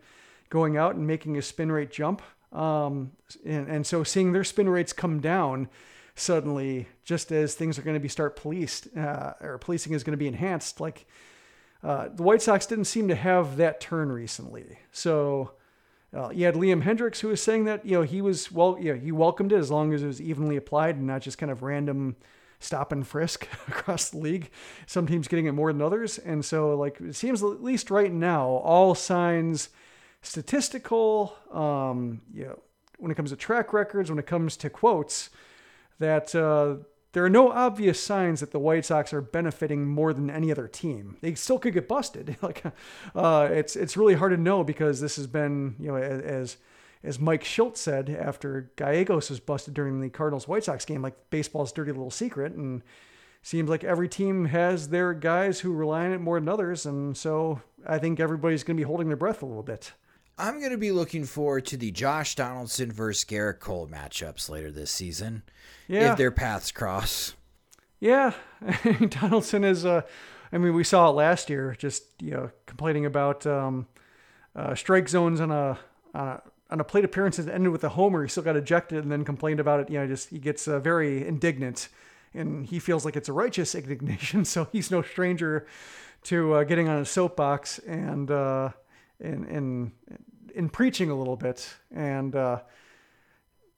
going 0.51 0.77
out 0.77 0.95
and 0.97 1.07
making 1.07 1.35
his 1.35 1.47
spin 1.47 1.71
rate 1.71 1.91
jump. 1.91 2.23
Um, 2.53 3.13
and, 3.45 3.69
and 3.69 3.87
so 3.87 4.03
seeing 4.03 4.33
their 4.33 4.45
spin 4.45 4.69
rates 4.69 4.93
come 4.93 5.21
down 5.21 5.69
suddenly, 6.15 6.89
just 7.05 7.31
as 7.31 7.55
things 7.55 7.79
are 7.79 7.83
going 7.83 7.95
to 7.95 8.01
be 8.01 8.09
start 8.09 8.37
policed 8.37 8.89
uh, 8.97 9.35
or 9.41 9.59
policing 9.59 9.93
is 9.93 10.03
going 10.03 10.13
to 10.13 10.19
be 10.19 10.27
enhanced, 10.27 10.81
like 10.81 11.07
uh, 11.83 12.09
the 12.09 12.23
White 12.23 12.43
Sox 12.43 12.67
didn't 12.67 12.87
seem 12.87 13.09
to 13.09 13.15
have 13.15 13.57
that 13.57 13.81
turn 13.81 14.11
recently. 14.11 14.79
So 14.91 15.53
uh, 16.17 16.31
you 16.31 16.45
had 16.45 16.55
Liam 16.55 16.83
Hendriks 16.83 17.21
who 17.21 17.29
was 17.29 17.43
saying 17.43 17.65
that 17.65 17.85
you 17.85 17.93
know 17.93 18.03
he 18.03 18.21
was 18.21 18.51
well, 18.51 18.77
you 18.81 18.95
know, 18.95 19.01
he 19.01 19.13
welcomed 19.13 19.53
it 19.53 19.59
as 19.59 19.71
long 19.71 19.93
as 19.93 20.03
it 20.03 20.07
was 20.07 20.21
evenly 20.21 20.57
applied 20.57 20.97
and 20.97 21.07
not 21.07 21.23
just 21.23 21.39
kind 21.39 21.53
of 21.53 21.63
random 21.63 22.17
stop 22.61 22.91
and 22.91 23.07
frisk 23.07 23.47
across 23.69 24.11
the 24.11 24.19
league. 24.19 24.51
Some 24.87 25.07
teams 25.07 25.29
getting 25.29 25.47
it 25.47 25.53
more 25.53 25.73
than 25.73 25.83
others, 25.83 26.19
and 26.19 26.45
so 26.45 26.75
like 26.77 27.01
it 27.01 27.15
seems 27.15 27.43
at 27.43 27.63
least 27.63 27.91
right 27.91 28.13
now 28.13 28.47
all 28.47 28.95
signs 28.95 29.69
statistical, 30.23 31.37
um, 31.53 32.21
you 32.33 32.45
know, 32.45 32.59
when 32.99 33.13
it 33.13 33.15
comes 33.15 33.31
to 33.31 33.37
track 33.37 33.73
records, 33.73 34.11
when 34.11 34.19
it 34.19 34.27
comes 34.27 34.57
to 34.57 34.69
quotes, 34.71 35.31
that 36.01 36.35
uh, 36.35 36.77
there 37.13 37.25
are 37.25 37.31
no 37.31 37.51
obvious 37.51 38.03
signs 38.03 38.41
that 38.41 38.51
the 38.51 38.59
White 38.59 38.85
Sox 38.85 39.13
are 39.13 39.21
benefiting 39.21 39.87
more 39.87 40.13
than 40.13 40.29
any 40.29 40.53
other 40.53 40.69
team. 40.69 41.17
They 41.21 41.35
still 41.35 41.59
could 41.59 41.75
get 41.75 41.89
busted. 41.89 42.37
like, 42.43 42.63
uh, 43.15 43.49
it's 43.51 43.77
it's 43.77 43.97
really 43.97 44.15
hard 44.15 44.33
to 44.33 44.37
know 44.37 44.63
because 44.63 45.01
this 45.01 45.17
has 45.17 45.27
been, 45.27 45.77
you 45.79 45.89
know, 45.89 45.97
as 45.97 46.59
as 47.03 47.19
Mike 47.19 47.45
Shildt 47.45 47.77
said 47.77 48.11
after 48.11 48.71
Gallegos 48.77 49.31
was 49.31 49.41
busted 49.41 49.75
during 49.75 50.01
the 50.01 50.11
Cardinals 50.11 50.49
White 50.49 50.65
Sox 50.65 50.85
game, 50.85 51.01
like 51.01 51.31
baseball's 51.31 51.73
dirty 51.73 51.93
little 51.93 52.11
secret, 52.11 52.53
and 52.53 52.83
seems 53.43 53.71
like 53.71 53.85
every 53.85 54.09
team 54.09 54.47
has 54.47 54.89
their 54.89 55.15
guys 55.15 55.61
who 55.61 55.73
rely 55.73 56.07
on 56.07 56.13
it 56.13 56.21
more 56.21 56.39
than 56.39 56.49
others, 56.49 56.85
and 56.85 57.17
so 57.17 57.63
I 57.87 57.99
think 57.99 58.21
everybody's 58.21 58.65
going 58.65 58.77
to 58.77 58.81
be 58.81 58.87
holding 58.87 59.09
their 59.09 59.17
breath 59.17 59.43
a 59.43 59.47
little 59.47 59.63
bit. 59.63 59.93
I'm 60.39 60.61
going 60.61 60.71
to 60.71 60.79
be 60.79 60.93
looking 60.93 61.25
forward 61.25 61.67
to 61.67 61.77
the 61.77 61.91
Josh 61.91 62.37
Donaldson 62.37 62.93
versus 62.93 63.25
Gerrit 63.25 63.59
Cole 63.59 63.89
matchups 63.89 64.49
later 64.49 64.71
this 64.71 64.91
season. 64.91 65.43
Yeah. 65.89 66.13
If 66.13 66.19
their 66.19 66.31
paths 66.31 66.71
cross. 66.71 67.35
Yeah. 67.99 68.35
Donaldson 69.09 69.65
is, 69.65 69.85
uh, 69.85 70.03
I 70.53 70.59
mean, 70.59 70.75
we 70.75 70.85
saw 70.85 71.11
it 71.11 71.13
last 71.13 71.51
year, 71.51 71.75
just, 71.77 72.05
you 72.21 72.31
know, 72.31 72.51
complaining 72.67 73.05
about 73.05 73.47
um, 73.47 73.89
uh, 74.55 74.75
strike 74.75 75.09
zones 75.09 75.41
on 75.41 75.51
a, 75.51 75.79
on 76.15 76.29
a, 76.29 76.43
on 76.71 76.81
a 76.81 76.85
plate 76.85 77.05
appearance 77.05 77.39
that 77.39 77.53
ended 77.53 77.73
with 77.73 77.83
a 77.83 77.91
homer. 77.91 78.23
He 78.23 78.29
still 78.29 78.43
got 78.43 78.57
ejected 78.57 79.03
and 79.03 79.11
then 79.11 79.25
complained 79.25 79.59
about 79.59 79.81
it. 79.81 79.91
You 79.91 79.99
know, 79.99 80.07
just 80.07 80.31
he 80.31 80.39
gets 80.39 80.69
uh, 80.69 80.79
very 80.79 81.27
indignant 81.27 81.89
and 82.35 82.67
he 82.67 82.79
feels 82.79 83.05
like 83.05 83.17
it's 83.17 83.29
a 83.29 83.33
righteous 83.33 83.75
indignation. 83.75 84.45
So 84.45 84.69
he's 84.71 84.91
no 84.91 85.03
stranger 85.03 85.67
to 86.25 86.55
uh, 86.55 86.65
getting 86.65 86.89
on 86.89 86.99
a 87.01 87.05
soapbox 87.05 87.79
and, 87.81 88.31
uh, 88.31 88.71
and, 89.21 89.45
and, 89.47 89.93
in 90.59 90.69
preaching 90.69 91.09
a 91.09 91.15
little 91.15 91.37
bit. 91.37 91.77
And, 91.95 92.35
uh, 92.35 92.61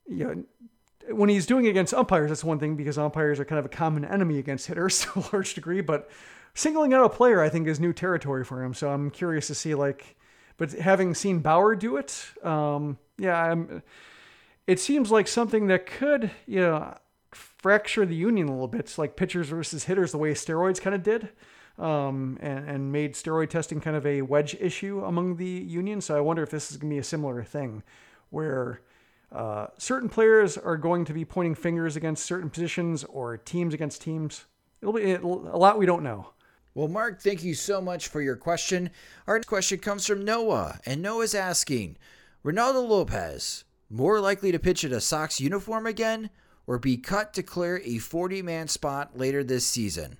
you 0.08 0.24
know, 0.24 1.14
when 1.14 1.28
he's 1.28 1.44
doing 1.44 1.66
it 1.66 1.68
against 1.68 1.92
umpires, 1.92 2.30
that's 2.30 2.42
one 2.42 2.58
thing 2.58 2.74
because 2.74 2.96
umpires 2.96 3.38
are 3.38 3.44
kind 3.44 3.58
of 3.58 3.66
a 3.66 3.68
common 3.68 4.04
enemy 4.04 4.38
against 4.38 4.66
hitters 4.66 5.00
to 5.04 5.20
a 5.20 5.24
large 5.32 5.54
degree. 5.54 5.82
But 5.82 6.10
singling 6.54 6.94
out 6.94 7.04
a 7.04 7.10
player, 7.10 7.42
I 7.42 7.50
think, 7.50 7.68
is 7.68 7.78
new 7.78 7.92
territory 7.92 8.44
for 8.44 8.64
him. 8.64 8.72
So 8.72 8.90
I'm 8.90 9.10
curious 9.10 9.46
to 9.48 9.54
see, 9.54 9.74
like, 9.74 10.16
but 10.56 10.72
having 10.72 11.14
seen 11.14 11.40
Bauer 11.40 11.76
do 11.76 11.98
it, 11.98 12.26
um, 12.42 12.98
yeah, 13.18 13.36
I'm, 13.36 13.82
it 14.66 14.80
seems 14.80 15.10
like 15.10 15.28
something 15.28 15.66
that 15.66 15.84
could, 15.84 16.30
you 16.46 16.60
know, 16.60 16.96
fracture 17.30 18.06
the 18.06 18.16
union 18.16 18.48
a 18.48 18.52
little 18.52 18.68
bit. 18.68 18.96
Like 18.96 19.16
pitchers 19.16 19.48
versus 19.48 19.84
hitters, 19.84 20.12
the 20.12 20.18
way 20.18 20.32
steroids 20.32 20.80
kind 20.80 20.96
of 20.96 21.02
did 21.02 21.28
um, 21.80 22.38
and, 22.40 22.68
and 22.68 22.92
made 22.92 23.14
steroid 23.14 23.50
testing 23.50 23.80
kind 23.80 23.96
of 23.96 24.06
a 24.06 24.22
wedge 24.22 24.54
issue 24.60 25.04
among 25.04 25.36
the 25.36 25.48
union. 25.48 26.00
So 26.00 26.16
I 26.16 26.20
wonder 26.20 26.42
if 26.42 26.50
this 26.50 26.70
is 26.70 26.76
going 26.76 26.90
to 26.90 26.94
be 26.94 26.98
a 27.00 27.04
similar 27.04 27.42
thing 27.42 27.82
where 28.30 28.80
Uh, 29.32 29.68
certain 29.78 30.08
players 30.08 30.58
are 30.58 30.76
going 30.76 31.04
to 31.04 31.12
be 31.12 31.24
pointing 31.24 31.54
fingers 31.54 31.94
against 31.94 32.26
certain 32.26 32.50
positions 32.50 33.04
or 33.04 33.36
teams 33.36 33.72
against 33.72 34.02
teams. 34.02 34.46
It'll 34.82 34.92
be 34.92 35.12
a 35.12 35.20
lot 35.20 35.78
we 35.78 35.86
don't 35.86 36.02
know. 36.02 36.32
Well, 36.74 36.88
Mark, 36.88 37.22
thank 37.22 37.44
you 37.44 37.54
so 37.54 37.80
much 37.80 38.08
for 38.08 38.20
your 38.20 38.34
question. 38.34 38.90
Our 39.28 39.36
next 39.36 39.46
question 39.46 39.78
comes 39.78 40.04
from 40.04 40.24
Noah, 40.24 40.80
and 40.84 41.00
Noah's 41.00 41.34
asking 41.34 41.96
Reynaldo 42.44 42.82
Lopez, 42.88 43.64
more 43.88 44.18
likely 44.20 44.50
to 44.50 44.58
pitch 44.58 44.82
in 44.82 44.92
a 44.92 45.00
Sox 45.00 45.40
uniform 45.40 45.86
again 45.86 46.30
or 46.66 46.80
be 46.80 46.96
cut 46.96 47.32
to 47.34 47.42
clear 47.44 47.80
a 47.84 47.98
40 47.98 48.42
man 48.42 48.66
spot 48.66 49.16
later 49.16 49.44
this 49.44 49.64
season? 49.64 50.18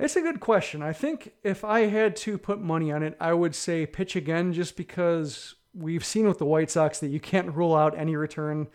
It's 0.00 0.16
a 0.16 0.22
good 0.22 0.40
question. 0.40 0.82
I 0.82 0.94
think 0.94 1.34
if 1.44 1.62
I 1.62 1.80
had 1.80 2.16
to 2.16 2.38
put 2.38 2.58
money 2.58 2.90
on 2.90 3.02
it, 3.02 3.16
I 3.20 3.34
would 3.34 3.54
say 3.54 3.84
pitch 3.84 4.16
again 4.16 4.54
just 4.54 4.74
because 4.74 5.56
we've 5.74 6.04
seen 6.04 6.26
with 6.26 6.38
the 6.38 6.46
White 6.46 6.70
Sox 6.70 7.00
that 7.00 7.08
you 7.08 7.20
can't 7.20 7.54
rule 7.54 7.76
out 7.76 7.98
any 7.98 8.16
return, 8.16 8.68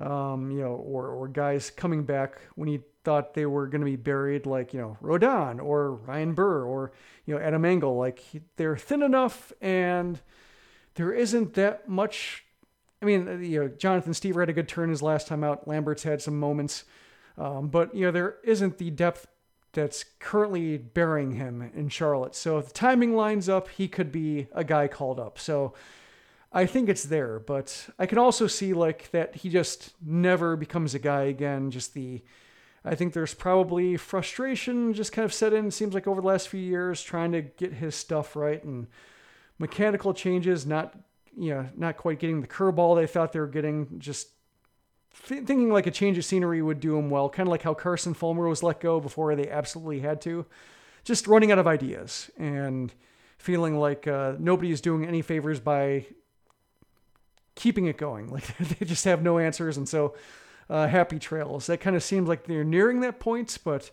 um, 0.00 0.50
you 0.50 0.62
know, 0.62 0.72
or, 0.72 1.06
or 1.06 1.28
guys 1.28 1.70
coming 1.70 2.02
back 2.02 2.40
when 2.56 2.68
you 2.68 2.82
thought 3.04 3.34
they 3.34 3.46
were 3.46 3.68
going 3.68 3.80
to 3.80 3.84
be 3.84 3.94
buried, 3.94 4.44
like, 4.44 4.74
you 4.74 4.80
know, 4.80 4.98
Rodon 5.00 5.62
or 5.62 5.92
Ryan 5.92 6.34
Burr 6.34 6.64
or, 6.64 6.90
you 7.26 7.36
know, 7.36 7.40
Adam 7.40 7.64
Engel. 7.64 7.96
Like, 7.96 8.24
they're 8.56 8.76
thin 8.76 9.04
enough 9.04 9.52
and 9.60 10.20
there 10.96 11.12
isn't 11.12 11.54
that 11.54 11.88
much. 11.88 12.44
I 13.00 13.04
mean, 13.04 13.44
you 13.44 13.60
know, 13.60 13.68
Jonathan 13.68 14.14
Stiever 14.14 14.40
had 14.40 14.48
a 14.50 14.52
good 14.52 14.68
turn 14.68 14.90
his 14.90 15.00
last 15.00 15.28
time 15.28 15.44
out. 15.44 15.68
Lambert's 15.68 16.02
had 16.02 16.20
some 16.20 16.40
moments. 16.40 16.82
Um, 17.38 17.68
but, 17.68 17.94
you 17.94 18.06
know, 18.06 18.10
there 18.10 18.38
isn't 18.42 18.78
the 18.78 18.90
depth 18.90 19.28
that's 19.76 20.04
currently 20.18 20.78
burying 20.78 21.32
him 21.32 21.70
in 21.74 21.88
Charlotte. 21.88 22.34
So 22.34 22.58
if 22.58 22.68
the 22.68 22.72
timing 22.72 23.14
lines 23.14 23.48
up, 23.48 23.68
he 23.68 23.86
could 23.86 24.10
be 24.10 24.48
a 24.52 24.64
guy 24.64 24.88
called 24.88 25.20
up. 25.20 25.38
So 25.38 25.74
I 26.50 26.64
think 26.66 26.88
it's 26.88 27.04
there, 27.04 27.38
but 27.38 27.88
I 27.98 28.06
can 28.06 28.18
also 28.18 28.46
see 28.46 28.72
like 28.72 29.10
that 29.10 29.36
he 29.36 29.50
just 29.50 29.92
never 30.04 30.56
becomes 30.56 30.94
a 30.94 30.98
guy 30.98 31.24
again. 31.24 31.70
Just 31.70 31.92
the, 31.92 32.22
I 32.84 32.94
think 32.94 33.12
there's 33.12 33.34
probably 33.34 33.98
frustration 33.98 34.94
just 34.94 35.12
kind 35.12 35.26
of 35.26 35.34
set 35.34 35.52
in. 35.52 35.70
Seems 35.70 35.92
like 35.94 36.08
over 36.08 36.22
the 36.22 36.26
last 36.26 36.48
few 36.48 36.60
years, 36.60 37.02
trying 37.02 37.32
to 37.32 37.42
get 37.42 37.74
his 37.74 37.94
stuff 37.94 38.34
right 38.34 38.64
and 38.64 38.86
mechanical 39.58 40.14
changes, 40.14 40.66
not 40.66 40.94
you 41.36 41.50
know, 41.50 41.68
not 41.76 41.98
quite 41.98 42.18
getting 42.18 42.40
the 42.40 42.46
curveball 42.46 42.96
they 42.96 43.06
thought 43.06 43.32
they 43.32 43.40
were 43.40 43.46
getting. 43.46 43.98
Just 43.98 44.28
thinking 45.22 45.70
like 45.70 45.86
a 45.86 45.90
change 45.90 46.18
of 46.18 46.24
scenery 46.24 46.62
would 46.62 46.80
do 46.80 46.96
him 46.96 47.10
well, 47.10 47.28
kind 47.28 47.48
of 47.48 47.50
like 47.50 47.62
how 47.62 47.74
Carson 47.74 48.14
Fulmer 48.14 48.48
was 48.48 48.62
let 48.62 48.80
go 48.80 49.00
before 49.00 49.34
they 49.34 49.50
absolutely 49.50 50.00
had 50.00 50.20
to. 50.22 50.46
Just 51.04 51.26
running 51.26 51.52
out 51.52 51.58
of 51.58 51.66
ideas 51.66 52.30
and 52.36 52.92
feeling 53.38 53.78
like 53.78 54.06
uh, 54.06 54.34
nobody 54.38 54.70
is 54.70 54.80
doing 54.80 55.06
any 55.06 55.22
favors 55.22 55.60
by 55.60 56.06
keeping 57.54 57.86
it 57.86 57.98
going. 57.98 58.28
Like 58.30 58.56
they 58.56 58.86
just 58.86 59.04
have 59.04 59.22
no 59.22 59.38
answers, 59.38 59.76
and 59.76 59.88
so 59.88 60.14
uh, 60.68 60.86
happy 60.86 61.18
trails. 61.18 61.66
That 61.66 61.80
kind 61.80 61.96
of 61.96 62.02
seems 62.02 62.28
like 62.28 62.44
they're 62.44 62.64
nearing 62.64 63.00
that 63.00 63.20
point, 63.20 63.58
but 63.64 63.90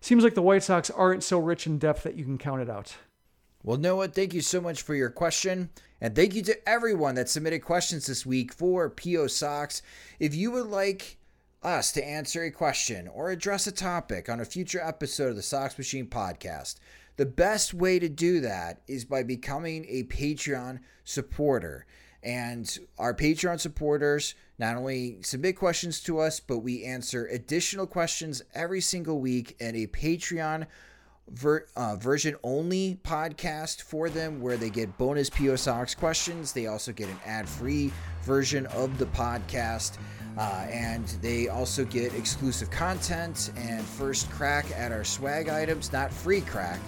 seems 0.00 0.24
like 0.24 0.34
the 0.34 0.42
White 0.42 0.62
Sox 0.62 0.90
aren't 0.90 1.22
so 1.22 1.38
rich 1.38 1.66
in 1.66 1.78
depth 1.78 2.02
that 2.04 2.16
you 2.16 2.24
can 2.24 2.38
count 2.38 2.62
it 2.62 2.70
out. 2.70 2.96
Well, 3.64 3.78
Noah, 3.78 4.08
thank 4.08 4.34
you 4.34 4.40
so 4.40 4.60
much 4.60 4.82
for 4.82 4.94
your 4.94 5.10
question. 5.10 5.70
And 6.00 6.16
thank 6.16 6.34
you 6.34 6.42
to 6.42 6.68
everyone 6.68 7.14
that 7.14 7.28
submitted 7.28 7.60
questions 7.60 8.06
this 8.06 8.26
week 8.26 8.52
for 8.52 8.90
PO 8.90 9.28
Sox. 9.28 9.82
If 10.18 10.34
you 10.34 10.50
would 10.50 10.66
like 10.66 11.16
us 11.62 11.92
to 11.92 12.04
answer 12.04 12.42
a 12.42 12.50
question 12.50 13.06
or 13.06 13.30
address 13.30 13.68
a 13.68 13.72
topic 13.72 14.28
on 14.28 14.40
a 14.40 14.44
future 14.44 14.80
episode 14.82 15.28
of 15.28 15.36
the 15.36 15.42
Sox 15.42 15.78
Machine 15.78 16.08
podcast, 16.08 16.80
the 17.16 17.26
best 17.26 17.72
way 17.72 18.00
to 18.00 18.08
do 18.08 18.40
that 18.40 18.80
is 18.88 19.04
by 19.04 19.22
becoming 19.22 19.86
a 19.88 20.02
Patreon 20.04 20.80
supporter. 21.04 21.86
And 22.20 22.78
our 22.98 23.14
Patreon 23.14 23.60
supporters 23.60 24.34
not 24.58 24.76
only 24.76 25.18
submit 25.22 25.56
questions 25.56 26.00
to 26.02 26.18
us, 26.18 26.40
but 26.40 26.58
we 26.58 26.84
answer 26.84 27.26
additional 27.26 27.86
questions 27.86 28.42
every 28.54 28.80
single 28.80 29.20
week 29.20 29.54
in 29.60 29.76
a 29.76 29.86
Patreon 29.86 30.66
ver, 31.28 31.66
uh, 31.76 31.96
version 31.96 32.36
only 32.42 32.98
podcast 33.04 33.82
for 33.82 34.08
them 34.08 34.40
where 34.40 34.56
they 34.56 34.70
get 34.70 34.96
bonus 34.98 35.30
PO 35.30 35.56
Sox 35.56 35.94
questions. 35.94 36.52
They 36.52 36.66
also 36.66 36.92
get 36.92 37.08
an 37.08 37.18
ad 37.24 37.48
free 37.48 37.92
version 38.22 38.66
of 38.66 38.98
the 38.98 39.06
podcast. 39.06 39.98
Uh, 40.38 40.66
and 40.70 41.06
they 41.20 41.48
also 41.48 41.84
get 41.84 42.14
exclusive 42.14 42.70
content 42.70 43.52
and 43.56 43.84
first 43.84 44.30
crack 44.30 44.64
at 44.74 44.90
our 44.90 45.04
swag 45.04 45.48
items, 45.48 45.92
not 45.92 46.10
free 46.10 46.40
crack, 46.40 46.80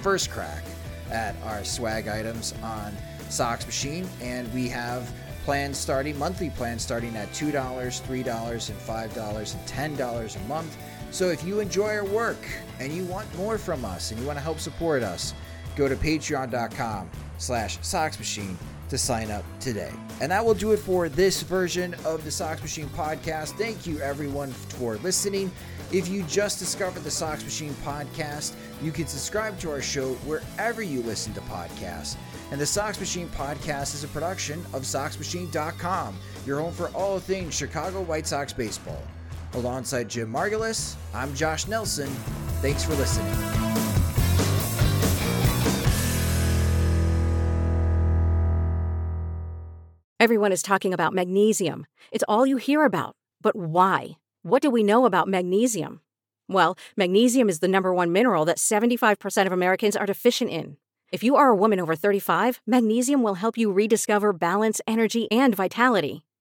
first 0.00 0.30
crack 0.30 0.64
at 1.10 1.36
our 1.44 1.62
swag 1.62 2.08
items 2.08 2.54
on 2.62 2.96
Sox 3.28 3.66
Machine. 3.66 4.08
And 4.22 4.52
we 4.54 4.68
have 4.68 5.12
plans 5.44 5.78
starting, 5.78 6.18
monthly 6.18 6.50
plans 6.50 6.82
starting 6.82 7.14
at 7.16 7.28
$2, 7.32 7.52
$3, 7.52 8.70
and 8.70 9.14
$5, 9.14 9.54
and 9.54 9.96
$10 9.98 10.36
a 10.36 10.48
month. 10.48 10.76
So 11.10 11.28
if 11.30 11.44
you 11.44 11.60
enjoy 11.60 11.88
our 11.94 12.04
work 12.04 12.38
and 12.78 12.92
you 12.92 13.04
want 13.04 13.32
more 13.36 13.58
from 13.58 13.84
us 13.84 14.10
and 14.10 14.20
you 14.20 14.26
want 14.26 14.38
to 14.38 14.42
help 14.42 14.58
support 14.58 15.02
us, 15.02 15.34
go 15.76 15.88
to 15.88 15.96
patreon.com 15.96 17.10
slash 17.38 17.78
Sox 17.82 18.18
Machine 18.18 18.56
to 18.88 18.98
sign 18.98 19.30
up 19.30 19.44
today. 19.60 19.92
And 20.20 20.30
that 20.32 20.44
will 20.44 20.54
do 20.54 20.72
it 20.72 20.78
for 20.78 21.08
this 21.08 21.42
version 21.42 21.94
of 22.04 22.24
the 22.24 22.30
Sox 22.30 22.62
Machine 22.62 22.88
podcast. 22.90 23.50
Thank 23.58 23.86
you 23.86 24.00
everyone 24.00 24.50
for 24.52 24.96
listening. 24.98 25.50
If 25.92 26.08
you 26.08 26.22
just 26.24 26.58
discovered 26.58 27.04
the 27.04 27.10
Sox 27.10 27.44
Machine 27.44 27.74
podcast, 27.84 28.54
you 28.82 28.90
can 28.90 29.06
subscribe 29.06 29.58
to 29.60 29.70
our 29.70 29.82
show 29.82 30.14
wherever 30.24 30.82
you 30.82 31.02
listen 31.02 31.32
to 31.34 31.40
podcasts. 31.42 32.16
And 32.50 32.60
the 32.60 32.66
Sox 32.66 32.98
Machine 32.98 33.28
podcast 33.28 33.94
is 33.94 34.04
a 34.04 34.08
production 34.08 34.60
of 34.72 34.82
SoxMachine.com, 34.82 36.16
your 36.44 36.60
home 36.60 36.72
for 36.72 36.88
all 36.88 37.18
things 37.18 37.54
Chicago 37.54 38.02
White 38.02 38.26
Sox 38.26 38.52
baseball. 38.52 39.02
Alongside 39.56 40.10
Jim 40.10 40.30
Margalus, 40.30 40.96
I'm 41.14 41.34
Josh 41.34 41.66
Nelson. 41.66 42.08
Thanks 42.60 42.84
for 42.84 42.94
listening. 42.94 43.32
Everyone 50.20 50.52
is 50.52 50.62
talking 50.62 50.92
about 50.92 51.14
magnesium. 51.14 51.86
It's 52.12 52.24
all 52.28 52.46
you 52.46 52.58
hear 52.58 52.84
about. 52.84 53.16
But 53.40 53.56
why? 53.56 54.18
What 54.42 54.60
do 54.60 54.70
we 54.70 54.82
know 54.82 55.06
about 55.06 55.26
magnesium? 55.26 56.02
Well, 56.48 56.76
magnesium 56.94 57.48
is 57.48 57.60
the 57.60 57.68
number 57.68 57.94
one 57.94 58.12
mineral 58.12 58.44
that 58.44 58.58
75% 58.58 59.46
of 59.46 59.52
Americans 59.52 59.96
are 59.96 60.06
deficient 60.06 60.50
in. 60.50 60.76
If 61.10 61.24
you 61.24 61.34
are 61.34 61.48
a 61.48 61.56
woman 61.56 61.80
over 61.80 61.94
35, 61.96 62.60
magnesium 62.66 63.22
will 63.22 63.36
help 63.36 63.56
you 63.56 63.72
rediscover 63.72 64.34
balance, 64.34 64.82
energy, 64.86 65.30
and 65.32 65.54
vitality. 65.54 66.25